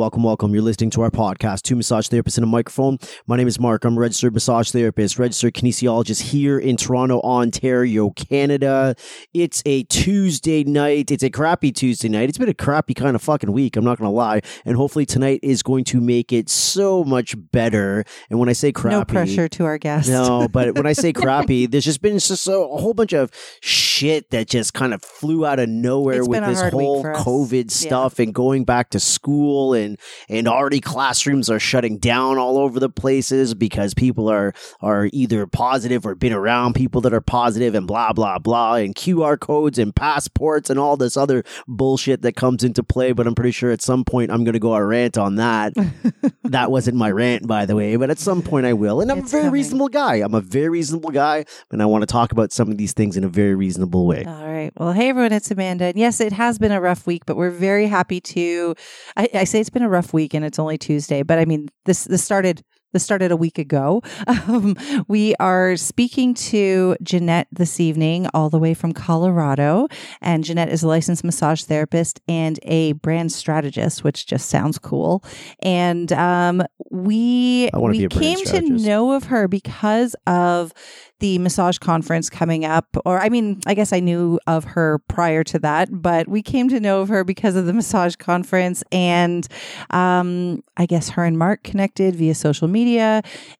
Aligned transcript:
Welcome, 0.00 0.22
welcome. 0.22 0.54
You're 0.54 0.62
listening 0.62 0.88
to 0.92 1.02
our 1.02 1.10
podcast, 1.10 1.60
Two 1.60 1.76
Massage 1.76 2.08
Therapists 2.08 2.38
and 2.38 2.44
a 2.44 2.46
Microphone. 2.46 2.96
My 3.26 3.36
name 3.36 3.46
is 3.46 3.60
Mark. 3.60 3.84
I'm 3.84 3.98
a 3.98 4.00
registered 4.00 4.32
massage 4.32 4.70
therapist, 4.70 5.18
registered 5.18 5.52
kinesiologist 5.52 6.22
here 6.22 6.58
in 6.58 6.78
Toronto, 6.78 7.20
Ontario, 7.20 8.08
Canada. 8.08 8.96
It's 9.34 9.62
a 9.66 9.82
Tuesday 9.82 10.64
night. 10.64 11.10
It's 11.10 11.22
a 11.22 11.28
crappy 11.28 11.70
Tuesday 11.70 12.08
night. 12.08 12.30
It's 12.30 12.38
been 12.38 12.48
a 12.48 12.54
crappy 12.54 12.94
kind 12.94 13.14
of 13.14 13.20
fucking 13.20 13.52
week. 13.52 13.76
I'm 13.76 13.84
not 13.84 13.98
going 13.98 14.08
to 14.08 14.16
lie. 14.16 14.40
And 14.64 14.74
hopefully 14.74 15.04
tonight 15.04 15.40
is 15.42 15.62
going 15.62 15.84
to 15.84 16.00
make 16.00 16.32
it 16.32 16.48
so 16.48 17.04
much 17.04 17.34
better. 17.52 18.02
And 18.30 18.38
when 18.38 18.48
I 18.48 18.54
say 18.54 18.72
crappy, 18.72 18.96
No 18.96 19.04
pressure 19.04 19.48
to 19.50 19.64
our 19.66 19.76
guests. 19.76 20.08
no, 20.08 20.48
but 20.48 20.76
when 20.76 20.86
I 20.86 20.94
say 20.94 21.12
crappy, 21.12 21.66
there's 21.66 21.84
just 21.84 22.00
been 22.00 22.18
just 22.18 22.48
a, 22.48 22.58
a 22.58 22.78
whole 22.78 22.94
bunch 22.94 23.12
of 23.12 23.30
shit 23.60 24.30
that 24.30 24.48
just 24.48 24.72
kind 24.72 24.94
of 24.94 25.02
flew 25.02 25.44
out 25.44 25.58
of 25.58 25.68
nowhere 25.68 26.20
It's 26.20 26.28
with 26.28 26.42
this 26.46 26.62
whole. 26.70 27.04
COVID 27.04 27.70
stuff 27.70 28.18
and 28.18 28.34
going 28.34 28.64
back 28.64 28.88
to 28.90 28.98
school 29.00 29.74
and 29.74 29.89
and 30.28 30.46
already 30.48 30.80
classrooms 30.80 31.48
are 31.50 31.58
shutting 31.58 31.98
down 31.98 32.38
all 32.38 32.58
over 32.58 32.78
the 32.80 32.88
places 32.90 33.54
because 33.54 33.94
people 33.94 34.28
are 34.28 34.52
are 34.80 35.08
either 35.12 35.46
positive 35.46 36.06
or 36.06 36.14
been 36.14 36.32
around 36.32 36.74
people 36.74 37.00
that 37.00 37.12
are 37.14 37.20
positive 37.20 37.74
and 37.74 37.86
blah 37.86 38.12
blah 38.12 38.38
blah 38.38 38.74
and 38.74 38.94
QR 38.94 39.38
codes 39.38 39.78
and 39.78 39.94
passports 39.94 40.70
and 40.70 40.78
all 40.78 40.96
this 40.96 41.16
other 41.16 41.42
bullshit 41.68 42.22
that 42.22 42.36
comes 42.36 42.62
into 42.64 42.82
play. 42.82 43.12
But 43.12 43.26
I'm 43.26 43.34
pretty 43.34 43.52
sure 43.52 43.70
at 43.70 43.82
some 43.82 44.04
point 44.04 44.30
I'm 44.30 44.44
going 44.44 44.52
to 44.54 44.58
go 44.58 44.74
a 44.74 44.84
rant 44.84 45.16
on 45.18 45.36
that. 45.36 45.72
that 46.44 46.70
wasn't 46.70 46.96
my 46.96 47.10
rant, 47.10 47.46
by 47.46 47.66
the 47.66 47.76
way, 47.76 47.96
but 47.96 48.10
at 48.10 48.18
some 48.18 48.42
point 48.42 48.66
I 48.66 48.72
will. 48.72 49.00
And 49.00 49.10
I'm 49.10 49.18
It's 49.20 49.28
a 49.28 49.32
very 49.32 49.42
coming. 49.44 49.52
reasonable 49.54 49.88
guy. 49.88 50.16
I'm 50.16 50.34
a 50.34 50.40
very 50.40 50.68
reasonable 50.68 51.10
guy, 51.10 51.44
and 51.70 51.82
I 51.82 51.86
want 51.86 52.02
to 52.02 52.06
talk 52.06 52.32
about 52.32 52.52
some 52.52 52.70
of 52.70 52.76
these 52.78 52.92
things 52.92 53.16
in 53.16 53.24
a 53.24 53.28
very 53.28 53.54
reasonable 53.54 54.06
way. 54.06 54.24
All 54.26 54.46
right. 54.52 54.70
Well, 54.76 54.92
hey 54.92 55.08
everyone, 55.10 55.32
it's 55.32 55.50
Amanda. 55.50 55.86
And 55.86 55.96
yes, 55.96 56.20
it 56.20 56.32
has 56.32 56.58
been 56.58 56.72
a 56.72 56.80
rough 56.80 57.06
week, 57.06 57.24
but 57.26 57.36
we're 57.36 57.50
very 57.50 57.86
happy 57.86 58.20
to. 58.20 58.74
I, 59.16 59.28
I 59.34 59.44
say 59.44 59.60
it's 59.60 59.70
been 59.70 59.79
a 59.82 59.88
rough 59.88 60.12
week, 60.12 60.34
and 60.34 60.44
it's 60.44 60.58
only 60.58 60.78
Tuesday, 60.78 61.22
but 61.22 61.38
I 61.38 61.44
mean 61.44 61.68
this 61.84 62.04
this 62.04 62.24
started 62.24 62.62
this 62.92 63.02
started 63.04 63.30
a 63.32 63.36
week 63.36 63.58
ago. 63.58 64.02
Um, 64.50 64.74
we 65.06 65.34
are 65.36 65.76
speaking 65.76 66.34
to 66.34 66.96
Jeanette 67.02 67.46
this 67.52 67.78
evening, 67.78 68.26
all 68.32 68.48
the 68.48 68.58
way 68.58 68.74
from 68.74 68.92
Colorado, 68.92 69.86
and 70.20 70.42
Jeanette 70.44 70.70
is 70.70 70.82
a 70.82 70.88
licensed 70.88 71.24
massage 71.24 71.64
therapist 71.64 72.20
and 72.26 72.58
a 72.62 72.92
brand 72.92 73.32
strategist, 73.32 74.02
which 74.02 74.26
just 74.26 74.48
sounds 74.48 74.78
cool. 74.78 75.22
And 75.60 76.12
um, 76.12 76.62
we 76.90 77.70
we 77.74 77.98
be 77.98 78.04
a 78.04 78.08
brand 78.08 78.36
came 78.38 78.44
to 78.46 78.60
know 78.62 79.12
of 79.12 79.24
her 79.24 79.46
because 79.46 80.16
of 80.26 80.72
the 81.20 81.38
massage 81.38 81.78
conference 81.78 82.28
coming 82.28 82.64
up 82.64 82.96
or 83.04 83.20
i 83.20 83.28
mean 83.28 83.60
i 83.66 83.74
guess 83.74 83.92
i 83.92 84.00
knew 84.00 84.40
of 84.46 84.64
her 84.64 84.98
prior 85.06 85.44
to 85.44 85.58
that 85.58 85.88
but 85.92 86.26
we 86.28 86.42
came 86.42 86.68
to 86.68 86.80
know 86.80 87.02
of 87.02 87.08
her 87.08 87.22
because 87.22 87.56
of 87.56 87.66
the 87.66 87.72
massage 87.72 88.16
conference 88.16 88.82
and 88.90 89.46
um, 89.90 90.62
i 90.76 90.86
guess 90.86 91.10
her 91.10 91.24
and 91.24 91.38
mark 91.38 91.62
connected 91.62 92.16
via 92.16 92.34
social 92.34 92.66
media 92.66 92.79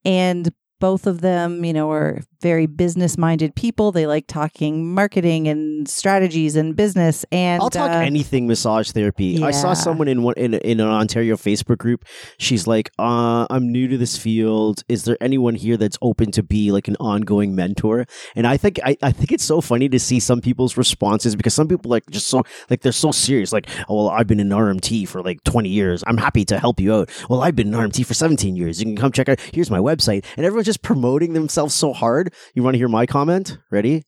and 0.05 0.53
both 0.81 1.07
of 1.07 1.21
them 1.21 1.65
you 1.65 1.73
know 1.73 1.91
are 1.91 2.21
very 2.41 2.67
business 2.67 3.19
minded 3.19 3.55
people 3.55 3.93
they 3.93 4.07
like 4.07 4.27
talking 4.27 4.95
marketing 4.95 5.49
and 5.49 5.89
strategies 5.89 6.57
and 6.57 6.77
business 6.77 7.25
and 7.33 7.63
I'll 7.63 7.71
talk 7.71 7.91
uh, 7.91 7.95
anything 7.95 8.47
massage 8.47 8.91
therapy. 8.91 9.43
I 9.43 9.51
saw 9.51 9.75
someone 9.75 10.09
in 10.09 10.23
one 10.23 10.35
in, 10.37 10.55
in 10.55 10.81
an 10.81 10.89
Ontario 10.89 11.37
Facebook 11.37 11.79
group. 11.79 12.05
She's 12.39 12.67
like, 12.67 12.91
uh, 12.99 13.47
"I'm 13.51 13.71
new 13.71 13.89
to 13.89 13.97
this 13.97 14.17
field. 14.17 14.83
Is 14.89 15.05
there 15.05 15.17
anyone 15.21 15.55
here 15.55 15.77
that's 15.77 15.99
open 16.03 16.31
to 16.33 16.43
be 16.43 16.73
like 16.73 16.89
an 16.89 16.97
ongoing 17.01 17.55
mentor?" 17.55 18.07
And 18.35 18.47
I 18.47 18.57
think 18.57 18.81
I, 18.85 18.97
I 19.03 19.13
think 19.13 19.33
it's 19.33 19.45
so 19.45 19.61
funny 19.61 19.89
to 19.89 19.99
see 19.99 20.21
some 20.21 20.41
people's 20.41 20.77
responses 20.77 21.37
because 21.37 21.55
some 21.55 21.69
people 21.69 21.91
like 21.91 22.09
just 22.11 22.29
so 22.29 22.43
like 22.69 22.83
they're 22.83 22.93
so 22.93 23.13
serious. 23.13 23.53
Like, 23.53 23.69
"Oh 23.89 23.97
well, 23.97 24.11
I've 24.11 24.27
been 24.27 24.41
in 24.41 24.49
RMT 24.49 25.09
for 25.09 25.23
like 25.23 25.43
20 25.45 25.69
years. 25.69 26.03
I'm 26.07 26.19
happy 26.19 26.45
to 26.47 26.59
help 26.59 26.81
you 26.81 26.95
out." 26.95 27.11
Well, 27.29 27.43
I've 27.43 27.57
been 27.57 27.69
in 27.69 27.75
RMT 27.75 28.07
for 28.07 28.15
17 28.15 28.57
years. 28.57 28.81
You 28.81 28.87
can 28.87 28.97
come 28.97 29.13
check 29.13 29.29
out. 29.29 29.41
Here's 29.53 29.71
my 29.71 29.79
website, 29.79 30.25
and 30.37 30.47
everyone's 30.47 30.67
just 30.67 30.83
promoting 30.83 31.33
themselves 31.33 31.75
so 31.75 31.93
hard. 31.93 32.30
You 32.55 32.63
want 32.63 32.75
to 32.75 32.79
hear 32.79 32.89
my 32.89 33.07
comment? 33.07 33.59
Ready? 33.71 34.05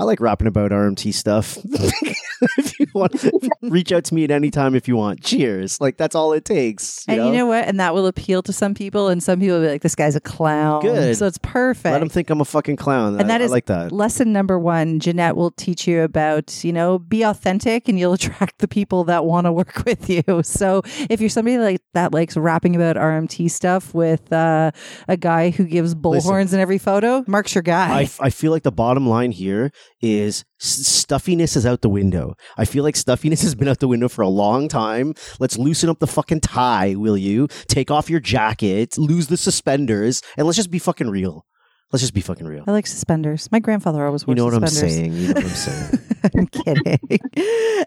I 0.00 0.04
like 0.04 0.18
rapping 0.18 0.48
about 0.48 0.70
RMT 0.70 1.12
stuff. 1.12 1.58
if 1.64 2.80
you 2.80 2.86
want, 2.94 3.22
reach 3.60 3.92
out 3.92 4.04
to 4.04 4.14
me 4.14 4.24
at 4.24 4.30
any 4.30 4.50
time 4.50 4.74
if 4.74 4.88
you 4.88 4.96
want. 4.96 5.22
Cheers. 5.22 5.78
Like 5.78 5.98
that's 5.98 6.14
all 6.14 6.32
it 6.32 6.46
takes. 6.46 7.04
You 7.06 7.12
and 7.12 7.20
know? 7.20 7.26
you 7.26 7.36
know 7.36 7.44
what? 7.44 7.68
And 7.68 7.78
that 7.80 7.92
will 7.92 8.06
appeal 8.06 8.42
to 8.44 8.52
some 8.52 8.72
people, 8.72 9.08
and 9.08 9.22
some 9.22 9.40
people 9.40 9.58
will 9.58 9.66
be 9.66 9.70
like, 9.70 9.82
"This 9.82 9.94
guy's 9.94 10.16
a 10.16 10.20
clown." 10.20 10.80
Good. 10.80 11.18
So 11.18 11.26
it's 11.26 11.36
perfect. 11.42 11.92
Let 11.92 11.98
them 11.98 12.08
think 12.08 12.30
I'm 12.30 12.40
a 12.40 12.46
fucking 12.46 12.76
clown. 12.76 13.20
And 13.20 13.30
I, 13.30 13.38
that 13.38 13.44
I 13.44 13.46
like 13.48 13.66
that. 13.66 13.92
Lesson 13.92 14.32
number 14.32 14.58
one, 14.58 15.00
Jeanette 15.00 15.36
will 15.36 15.50
teach 15.50 15.86
you 15.86 16.00
about, 16.00 16.64
you 16.64 16.72
know, 16.72 16.98
be 16.98 17.22
authentic 17.22 17.86
and 17.86 17.98
you'll 17.98 18.12
attract 18.20 18.60
the 18.60 18.68
people 18.68 19.04
that 19.04 19.26
want 19.26 19.44
to 19.44 19.52
work 19.52 19.84
with 19.84 20.08
you. 20.08 20.22
So 20.42 20.80
if 21.10 21.20
you're 21.20 21.28
somebody 21.28 21.58
like 21.58 21.82
that 21.92 22.14
likes 22.14 22.38
rapping 22.38 22.74
about 22.74 22.96
RMT 22.96 23.50
stuff 23.50 23.92
with 23.92 24.32
uh, 24.32 24.70
a 25.08 25.18
guy 25.18 25.50
who 25.50 25.64
gives 25.64 25.94
bullhorns 25.94 26.54
in 26.54 26.60
every 26.60 26.78
photo, 26.78 27.22
Mark's 27.26 27.54
your 27.54 27.60
guy. 27.60 28.00
I, 28.00 28.10
I 28.18 28.30
feel 28.30 28.50
like 28.50 28.62
the 28.62 28.72
bottom 28.72 29.06
line 29.06 29.32
here 29.32 29.70
is 30.00 30.44
stuffiness 30.58 31.56
is 31.56 31.66
out 31.66 31.82
the 31.82 31.88
window. 31.88 32.34
I 32.56 32.64
feel 32.64 32.84
like 32.84 32.96
stuffiness 32.96 33.42
has 33.42 33.54
been 33.54 33.68
out 33.68 33.80
the 33.80 33.88
window 33.88 34.08
for 34.08 34.22
a 34.22 34.28
long 34.28 34.68
time. 34.68 35.14
Let's 35.38 35.58
loosen 35.58 35.88
up 35.90 35.98
the 35.98 36.06
fucking 36.06 36.40
tie, 36.40 36.94
will 36.94 37.16
you? 37.16 37.48
Take 37.68 37.90
off 37.90 38.08
your 38.10 38.20
jacket, 38.20 38.96
lose 38.98 39.26
the 39.28 39.36
suspenders, 39.36 40.22
and 40.36 40.46
let's 40.46 40.56
just 40.56 40.70
be 40.70 40.78
fucking 40.78 41.10
real. 41.10 41.44
Let's 41.92 42.02
just 42.02 42.14
be 42.14 42.20
fucking 42.20 42.46
real. 42.46 42.64
I 42.68 42.70
like 42.70 42.86
suspenders. 42.86 43.50
My 43.50 43.58
grandfather 43.58 44.06
always 44.06 44.24
wore 44.26 44.32
You 44.32 44.36
know 44.36 44.44
what 44.44 44.54
I'm 44.54 44.66
suspenders. 44.68 44.94
saying? 44.96 45.12
You 45.12 45.28
know 45.28 45.34
what 45.34 45.44
I'm 45.44 45.50
saying? 45.50 45.98
I'm 46.36 46.46
kidding. 46.46 47.00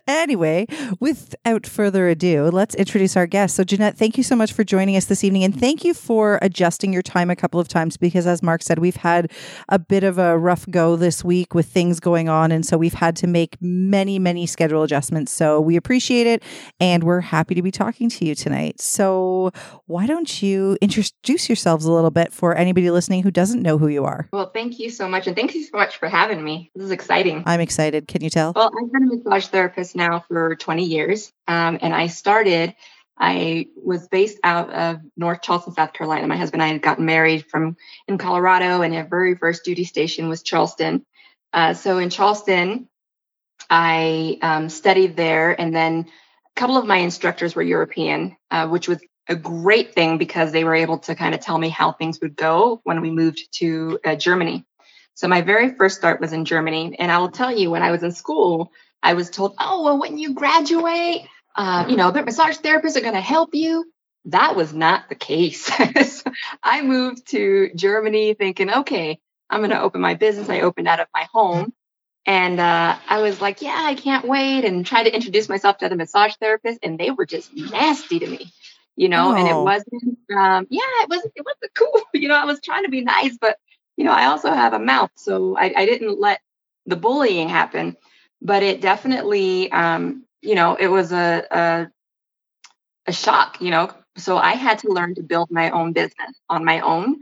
anyway, 0.07 0.66
without 0.99 1.66
further 1.66 2.07
ado, 2.07 2.45
let's 2.45 2.75
introduce 2.75 3.16
our 3.16 3.27
guest. 3.27 3.55
So, 3.55 3.63
Jeanette, 3.63 3.97
thank 3.97 4.17
you 4.17 4.23
so 4.23 4.35
much 4.35 4.53
for 4.53 4.63
joining 4.63 4.95
us 4.95 5.05
this 5.05 5.23
evening. 5.23 5.44
And 5.44 5.57
thank 5.57 5.83
you 5.83 5.94
for 5.94 6.39
adjusting 6.41 6.93
your 6.93 7.01
time 7.01 7.29
a 7.29 7.35
couple 7.35 7.59
of 7.59 7.67
times 7.67 7.97
because, 7.97 8.25
as 8.25 8.41
Mark 8.41 8.63
said, 8.63 8.79
we've 8.79 8.95
had 8.95 9.31
a 9.69 9.79
bit 9.79 10.03
of 10.03 10.17
a 10.17 10.38
rough 10.38 10.69
go 10.69 10.95
this 10.95 11.23
week 11.23 11.53
with 11.53 11.67
things 11.67 11.99
going 11.99 12.29
on. 12.29 12.51
And 12.51 12.66
so 12.66 12.77
we've 12.77 12.93
had 12.93 13.16
to 13.17 13.27
make 13.27 13.57
many, 13.61 14.19
many 14.19 14.45
schedule 14.45 14.83
adjustments. 14.83 15.31
So, 15.31 15.61
we 15.61 15.75
appreciate 15.75 16.27
it. 16.27 16.43
And 16.79 17.03
we're 17.03 17.22
happy 17.22 17.55
to 17.55 17.61
be 17.61 17.72
talking 17.72 18.09
to 18.09 18.25
you 18.25 18.35
tonight. 18.35 18.81
So, 18.81 19.51
why 19.85 20.07
don't 20.07 20.41
you 20.41 20.77
introduce 20.81 21.49
yourselves 21.49 21.85
a 21.85 21.91
little 21.91 22.11
bit 22.11 22.33
for 22.33 22.55
anybody 22.55 22.89
listening 22.89 23.23
who 23.23 23.31
doesn't 23.31 23.61
know 23.61 23.77
who 23.77 23.88
you 23.88 24.05
are? 24.05 24.27
Well, 24.31 24.49
thank 24.51 24.79
you 24.79 24.89
so 24.89 25.07
much. 25.07 25.27
And 25.27 25.35
thank 25.35 25.53
you 25.53 25.63
so 25.63 25.77
much 25.77 25.97
for 25.97 26.07
having 26.07 26.43
me. 26.43 26.72
This 26.75 26.85
is 26.85 26.91
exciting. 26.91 27.43
I'm 27.45 27.59
excited. 27.59 28.07
Can 28.07 28.22
you 28.23 28.29
tell? 28.29 28.53
Well, 28.56 28.72
I've 28.78 28.91
been 28.91 29.03
a 29.03 29.16
massage 29.16 29.47
therapist 29.47 29.95
now 29.95 30.23
for 30.28 30.56
20 30.56 30.85
years. 30.85 31.31
Um, 31.47 31.79
and 31.81 31.94
I 31.94 32.07
started, 32.07 32.75
I 33.17 33.67
was 33.75 34.07
based 34.07 34.39
out 34.44 34.72
of 34.72 35.00
North 35.16 35.41
Charleston, 35.41 35.73
South 35.73 35.94
Carolina. 35.94 36.28
My 36.28 36.38
husband 36.38 36.61
and 36.61 36.69
I 36.69 36.73
had 36.73 36.81
gotten 36.81 37.06
married 37.06 37.45
from 37.50 37.78
in 38.07 38.17
Colorado, 38.17 38.81
and 38.81 38.95
our 38.95 39.06
very 39.07 39.35
first 39.35 39.63
duty 39.63 39.84
station 39.84 40.29
was 40.29 40.41
Charleston. 40.41 41.06
Uh, 41.51 41.73
so 41.73 42.00
in 42.00 42.09
Charleston, 42.09 42.88
I 43.69 44.38
um, 44.41 44.69
studied 44.69 45.16
there, 45.16 45.59
and 45.59 45.75
then 45.75 46.07
a 46.55 46.59
couple 46.59 46.78
of 46.78 46.85
my 46.85 46.97
instructors 46.97 47.55
were 47.55 47.61
European, 47.61 48.35
uh, 48.51 48.67
which 48.67 48.88
was 48.88 49.00
a 49.28 49.35
great 49.35 49.94
thing 49.94 50.17
because 50.17 50.51
they 50.51 50.63
were 50.63 50.75
able 50.75 50.97
to 51.00 51.16
kind 51.16 51.34
of 51.34 51.40
tell 51.40 51.57
me 51.57 51.69
how 51.69 51.91
things 51.91 52.19
would 52.22 52.35
go 52.35 52.81
when 52.84 53.01
we 53.01 53.09
moved 53.09 53.47
to 53.53 54.00
uh, 54.03 54.16
Germany. 54.16 54.66
So 55.16 55.28
my 55.28 55.41
very 55.41 55.74
first 55.75 55.97
start 55.97 56.22
was 56.22 56.34
in 56.34 56.46
Germany, 56.46 56.96
and 57.00 57.12
I 57.12 57.19
will 57.19 57.31
tell 57.31 57.56
you, 57.56 57.69
when 57.69 57.84
I 57.84 57.91
was 57.91 58.03
in 58.03 58.12
school, 58.12 58.72
I 59.03 59.13
was 59.13 59.29
told, 59.29 59.56
"Oh, 59.59 59.84
well, 59.84 60.00
when 60.00 60.18
you 60.18 60.34
graduate, 60.34 61.22
uh, 61.56 61.85
you 61.90 61.96
know, 61.97 62.12
the 62.12 62.24
massage 62.24 62.57
therapists 62.57 62.97
are 62.97 63.01
going 63.01 63.13
to 63.13 63.22
help 63.22 63.53
you." 63.53 63.85
That 64.25 64.56
was 64.56 64.73
not 64.73 65.09
the 65.09 65.16
case. 65.16 65.66
So 65.66 66.31
I 66.63 66.81
moved 66.81 67.28
to 67.29 67.72
Germany 67.75 68.34
thinking, 68.35 68.72
"Okay, 68.72 69.19
I'm 69.50 69.59
going 69.62 69.72
to 69.72 69.81
open 69.81 70.02
my 70.02 70.16
business." 70.16 70.50
I 70.50 70.62
opened 70.62 70.88
out 70.88 71.00
of 71.02 71.07
my 71.13 71.28
home, 71.34 71.73
and 72.25 72.59
uh, 72.59 72.97
I 73.07 73.22
was 73.22 73.41
like, 73.41 73.62
"Yeah, 73.62 73.78
I 73.78 73.96
can't 73.96 74.28
wait," 74.28 74.66
and 74.66 74.85
tried 74.85 75.03
to 75.03 75.16
introduce 75.16 75.50
myself 75.50 75.78
to 75.79 75.90
the 75.90 75.96
massage 75.97 76.35
therapist, 76.40 76.79
and 76.84 77.00
they 77.00 77.12
were 77.12 77.25
just 77.28 77.53
nasty 77.56 78.19
to 78.19 78.28
me, 78.28 78.52
you 78.96 79.09
know. 79.09 79.34
And 79.34 79.47
it 79.47 79.53
Oh. 79.56 79.63
wasn't, 79.63 80.03
um, 80.35 80.67
yeah, 80.70 80.82
it 81.03 81.09
wasn't, 81.09 81.34
it 81.35 81.46
wasn't 81.46 81.73
cool. 81.76 82.02
You 82.14 82.29
know, 82.29 82.35
I 82.35 82.46
was 82.46 82.61
trying 82.61 82.84
to 82.85 82.90
be 82.91 83.02
nice, 83.02 83.37
but 83.40 83.58
you 83.97 84.05
know, 84.05 84.11
I 84.11 84.25
also 84.28 84.51
have 84.51 84.73
a 84.73 84.79
mouth, 84.79 85.11
so 85.16 85.57
I, 85.57 85.73
I 85.75 85.85
didn't 85.85 86.19
let 86.19 86.40
the 86.85 86.95
bullying 86.95 87.49
happen, 87.49 87.97
but 88.41 88.63
it 88.63 88.81
definitely, 88.81 89.72
um, 89.72 90.25
you 90.41 90.55
know, 90.55 90.75
it 90.75 90.87
was 90.87 91.11
a, 91.11 91.45
a 91.51 91.87
a 93.07 93.13
shock, 93.13 93.61
you 93.61 93.72
know. 93.72 93.91
So 94.17 94.37
I 94.37 94.53
had 94.53 94.79
to 94.79 94.90
learn 94.90 95.16
to 95.16 95.23
build 95.23 95.49
my 95.51 95.72
own 95.72 95.93
business 95.93 96.35
on 96.49 96.66
my 96.66 96.81
own. 96.81 97.22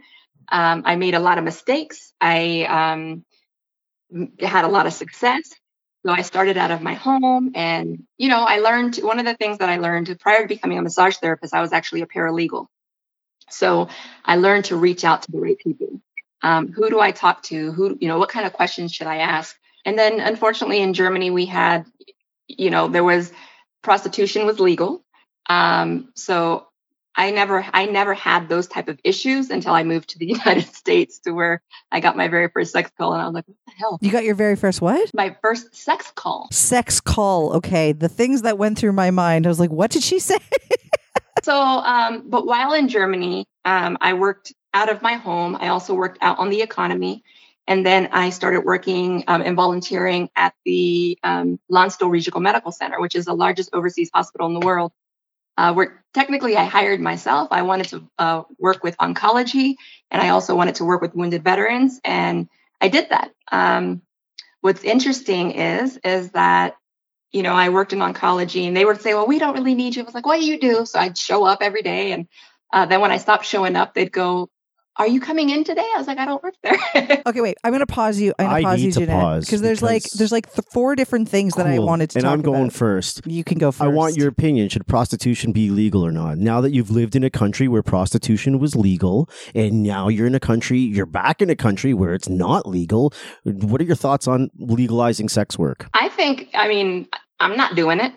Um, 0.49 0.83
I 0.85 0.95
made 0.95 1.13
a 1.15 1.19
lot 1.19 1.37
of 1.37 1.43
mistakes. 1.43 2.13
I 2.19 2.65
um, 2.65 3.25
had 4.39 4.65
a 4.65 4.69
lot 4.69 4.87
of 4.87 4.93
success. 4.93 5.51
So 6.05 6.11
I 6.11 6.23
started 6.23 6.57
out 6.57 6.71
of 6.71 6.81
my 6.81 6.95
home, 6.95 7.51
and 7.53 8.03
you 8.17 8.29
know, 8.29 8.43
I 8.43 8.57
learned 8.57 8.97
one 8.97 9.19
of 9.19 9.25
the 9.25 9.35
things 9.35 9.59
that 9.59 9.69
I 9.69 9.77
learned 9.77 10.17
prior 10.19 10.41
to 10.41 10.47
becoming 10.47 10.79
a 10.79 10.81
massage 10.81 11.17
therapist. 11.17 11.53
I 11.53 11.61
was 11.61 11.73
actually 11.73 12.01
a 12.01 12.07
paralegal, 12.07 12.65
so 13.49 13.89
I 14.25 14.37
learned 14.37 14.65
to 14.65 14.77
reach 14.77 15.05
out 15.05 15.23
to 15.23 15.31
the 15.31 15.39
right 15.39 15.57
people. 15.59 16.01
Um, 16.43 16.71
who 16.71 16.89
do 16.89 16.99
I 16.99 17.11
talk 17.11 17.43
to? 17.43 17.71
Who, 17.71 17.97
you 17.99 18.07
know, 18.07 18.17
what 18.17 18.29
kind 18.29 18.45
of 18.45 18.53
questions 18.53 18.93
should 18.93 19.07
I 19.07 19.17
ask? 19.17 19.55
And 19.85 19.97
then, 19.97 20.19
unfortunately, 20.19 20.81
in 20.81 20.93
Germany, 20.93 21.31
we 21.31 21.45
had, 21.45 21.85
you 22.47 22.69
know, 22.69 22.87
there 22.87 23.03
was 23.03 23.31
prostitution 23.81 24.45
was 24.45 24.59
legal. 24.59 25.03
Um, 25.47 26.09
so 26.15 26.67
I 27.15 27.31
never, 27.31 27.65
I 27.73 27.85
never 27.87 28.13
had 28.13 28.47
those 28.47 28.67
type 28.67 28.87
of 28.87 28.99
issues 29.03 29.49
until 29.49 29.73
I 29.73 29.83
moved 29.83 30.09
to 30.09 30.19
the 30.19 30.25
United 30.37 30.73
States 30.73 31.19
to 31.19 31.31
where 31.31 31.61
I 31.91 31.99
got 31.99 32.15
my 32.15 32.27
very 32.27 32.47
first 32.47 32.71
sex 32.71 32.91
call. 32.97 33.13
And 33.13 33.21
I 33.21 33.25
was 33.25 33.33
like, 33.33 33.47
what 33.47 33.57
the 33.65 33.73
hell? 33.77 33.99
You 34.01 34.11
got 34.11 34.23
your 34.23 34.35
very 34.35 34.55
first 34.55 34.81
what? 34.81 35.11
My 35.13 35.35
first 35.41 35.75
sex 35.75 36.11
call. 36.15 36.47
Sex 36.51 37.01
call. 37.01 37.53
Okay. 37.53 37.91
The 37.91 38.09
things 38.09 38.43
that 38.43 38.57
went 38.57 38.77
through 38.77 38.93
my 38.93 39.11
mind, 39.11 39.45
I 39.45 39.49
was 39.49 39.59
like, 39.59 39.71
what 39.71 39.91
did 39.91 40.03
she 40.03 40.19
say? 40.19 40.37
so, 41.43 41.53
um, 41.55 42.29
but 42.29 42.45
while 42.45 42.73
in 42.73 42.87
Germany, 42.87 43.45
um, 43.65 43.97
I 43.99 44.13
worked 44.13 44.53
out 44.73 44.89
of 44.89 45.01
my 45.01 45.13
home. 45.13 45.57
I 45.59 45.69
also 45.69 45.93
worked 45.93 46.17
out 46.21 46.39
on 46.39 46.49
the 46.49 46.61
economy. 46.61 47.23
And 47.67 47.85
then 47.85 48.09
I 48.11 48.31
started 48.31 48.61
working 48.61 49.23
um, 49.27 49.41
and 49.41 49.55
volunteering 49.55 50.29
at 50.35 50.53
the 50.65 51.17
um, 51.23 51.59
Landstuhl 51.71 52.09
Regional 52.09 52.41
Medical 52.41 52.71
Center, 52.71 52.99
which 52.99 53.15
is 53.15 53.25
the 53.25 53.33
largest 53.33 53.69
overseas 53.73 54.09
hospital 54.13 54.47
in 54.47 54.53
the 54.53 54.65
world. 54.65 54.91
Uh, 55.57 55.73
where 55.73 56.03
technically 56.13 56.55
I 56.55 56.63
hired 56.63 57.01
myself. 57.01 57.49
I 57.51 57.61
wanted 57.63 57.89
to 57.89 58.09
uh, 58.17 58.43
work 58.57 58.83
with 58.83 58.97
oncology, 58.97 59.75
and 60.09 60.21
I 60.21 60.29
also 60.29 60.55
wanted 60.55 60.75
to 60.75 60.85
work 60.85 61.01
with 61.01 61.13
wounded 61.13 61.43
veterans, 61.43 61.99
and 62.05 62.47
I 62.79 62.87
did 62.87 63.09
that. 63.09 63.31
Um, 63.51 64.01
what's 64.61 64.83
interesting 64.83 65.51
is 65.51 65.99
is 66.05 66.31
that 66.31 66.77
you 67.31 67.43
know 67.43 67.53
I 67.53 67.69
worked 67.69 67.91
in 67.91 67.99
oncology, 67.99 68.65
and 68.65 68.75
they 68.75 68.85
would 68.85 69.01
say, 69.01 69.13
"Well, 69.13 69.27
we 69.27 69.39
don't 69.39 69.53
really 69.53 69.75
need 69.75 69.95
you." 69.95 70.01
I 70.01 70.05
was 70.05 70.15
like, 70.15 70.25
"What 70.25 70.39
do 70.39 70.45
you 70.45 70.57
do?" 70.57 70.85
So 70.85 70.97
I'd 70.97 71.17
show 71.17 71.43
up 71.43 71.59
every 71.61 71.81
day, 71.81 72.13
and 72.13 72.27
uh, 72.71 72.85
then 72.85 73.01
when 73.01 73.11
I 73.11 73.17
stopped 73.17 73.45
showing 73.45 73.75
up, 73.75 73.93
they'd 73.93 74.11
go, 74.11 74.49
are 74.97 75.07
you 75.07 75.19
coming 75.21 75.49
in 75.49 75.63
today? 75.63 75.87
I 75.95 75.97
was 75.97 76.05
like, 76.07 76.17
I 76.17 76.25
don't 76.25 76.43
work 76.43 76.53
there. 76.63 76.77
okay, 77.25 77.41
wait. 77.41 77.57
I'm 77.63 77.71
gonna 77.71 77.85
pause 77.85 78.19
you. 78.19 78.33
I'm 78.37 78.45
gonna 78.47 78.57
I 78.57 78.61
pause 78.63 78.77
need 78.79 78.85
you, 78.85 78.91
to 78.91 78.99
Jeanette, 79.01 79.21
pause 79.21 79.45
because 79.45 79.61
there's 79.61 79.81
like 79.81 80.03
because- 80.03 80.17
there's 80.19 80.31
like 80.31 80.51
th- 80.53 80.65
four 80.71 80.95
different 80.95 81.29
things 81.29 81.53
that 81.55 81.65
I 81.65 81.77
Cool. 81.77 81.85
wanted 81.87 82.09
to 82.11 82.19
and 82.19 82.23
talk 82.25 82.33
I'm 82.33 82.41
going 82.41 82.63
about. 82.63 82.73
first. 82.73 83.21
You 83.25 83.43
can 83.43 83.57
go 83.57 83.71
first. 83.71 83.81
I 83.81 83.87
want 83.87 84.17
your 84.17 84.27
opinion. 84.27 84.67
Should 84.69 84.85
prostitution 84.87 85.51
be 85.53 85.69
legal 85.69 86.05
or 86.05 86.11
not? 86.11 86.37
Now 86.37 86.59
that 86.61 86.71
you've 86.71 86.91
lived 86.91 87.15
in 87.15 87.23
a 87.23 87.29
country 87.29 87.67
where 87.67 87.81
prostitution 87.83 88.59
was 88.59 88.75
legal, 88.75 89.29
and 89.55 89.81
now 89.83 90.07
you're 90.09 90.27
in 90.27 90.35
a 90.35 90.39
country, 90.39 90.79
you're 90.79 91.05
back 91.05 91.41
in 91.41 91.49
a 91.49 91.55
country 91.55 91.93
where 91.93 92.13
it's 92.13 92.27
not 92.29 92.67
legal. 92.67 93.13
What 93.43 93.79
are 93.81 93.85
your 93.85 93.95
thoughts 93.95 94.27
on 94.27 94.49
legalizing 94.57 95.29
sex 95.29 95.57
work? 95.57 95.87
I 95.93 96.09
think, 96.09 96.49
I 96.53 96.67
mean, 96.67 97.07
I'm 97.39 97.55
not 97.55 97.75
doing 97.75 97.99
it. 97.99 98.13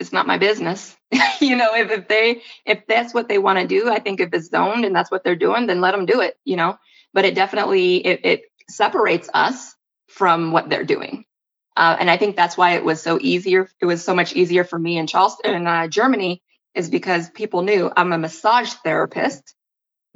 It's 0.00 0.12
not 0.12 0.26
my 0.26 0.38
business. 0.38 0.96
you 1.40 1.56
know, 1.56 1.74
if, 1.74 1.90
if 1.90 2.08
they, 2.08 2.42
if 2.64 2.86
that's 2.86 3.12
what 3.12 3.28
they 3.28 3.38
want 3.38 3.58
to 3.58 3.66
do, 3.66 3.90
I 3.90 3.98
think 3.98 4.20
if 4.20 4.30
it's 4.32 4.48
zoned 4.48 4.84
and 4.84 4.94
that's 4.94 5.10
what 5.10 5.24
they're 5.24 5.36
doing, 5.36 5.66
then 5.66 5.80
let 5.80 5.92
them 5.92 6.06
do 6.06 6.20
it, 6.20 6.36
you 6.44 6.56
know, 6.56 6.78
but 7.12 7.24
it 7.24 7.34
definitely, 7.34 7.96
it, 7.96 8.20
it 8.24 8.42
separates 8.68 9.28
us 9.34 9.74
from 10.08 10.52
what 10.52 10.68
they're 10.68 10.84
doing. 10.84 11.24
Uh, 11.76 11.96
and 12.00 12.10
I 12.10 12.16
think 12.16 12.36
that's 12.36 12.56
why 12.56 12.72
it 12.72 12.84
was 12.84 13.00
so 13.00 13.18
easier. 13.20 13.68
It 13.80 13.86
was 13.86 14.04
so 14.04 14.14
much 14.14 14.34
easier 14.34 14.64
for 14.64 14.78
me 14.78 14.98
in 14.98 15.06
Charleston, 15.06 15.54
in 15.54 15.66
uh, 15.66 15.86
Germany, 15.86 16.42
is 16.74 16.90
because 16.90 17.30
people 17.30 17.62
knew 17.62 17.90
I'm 17.96 18.12
a 18.12 18.18
massage 18.18 18.72
therapist, 18.84 19.54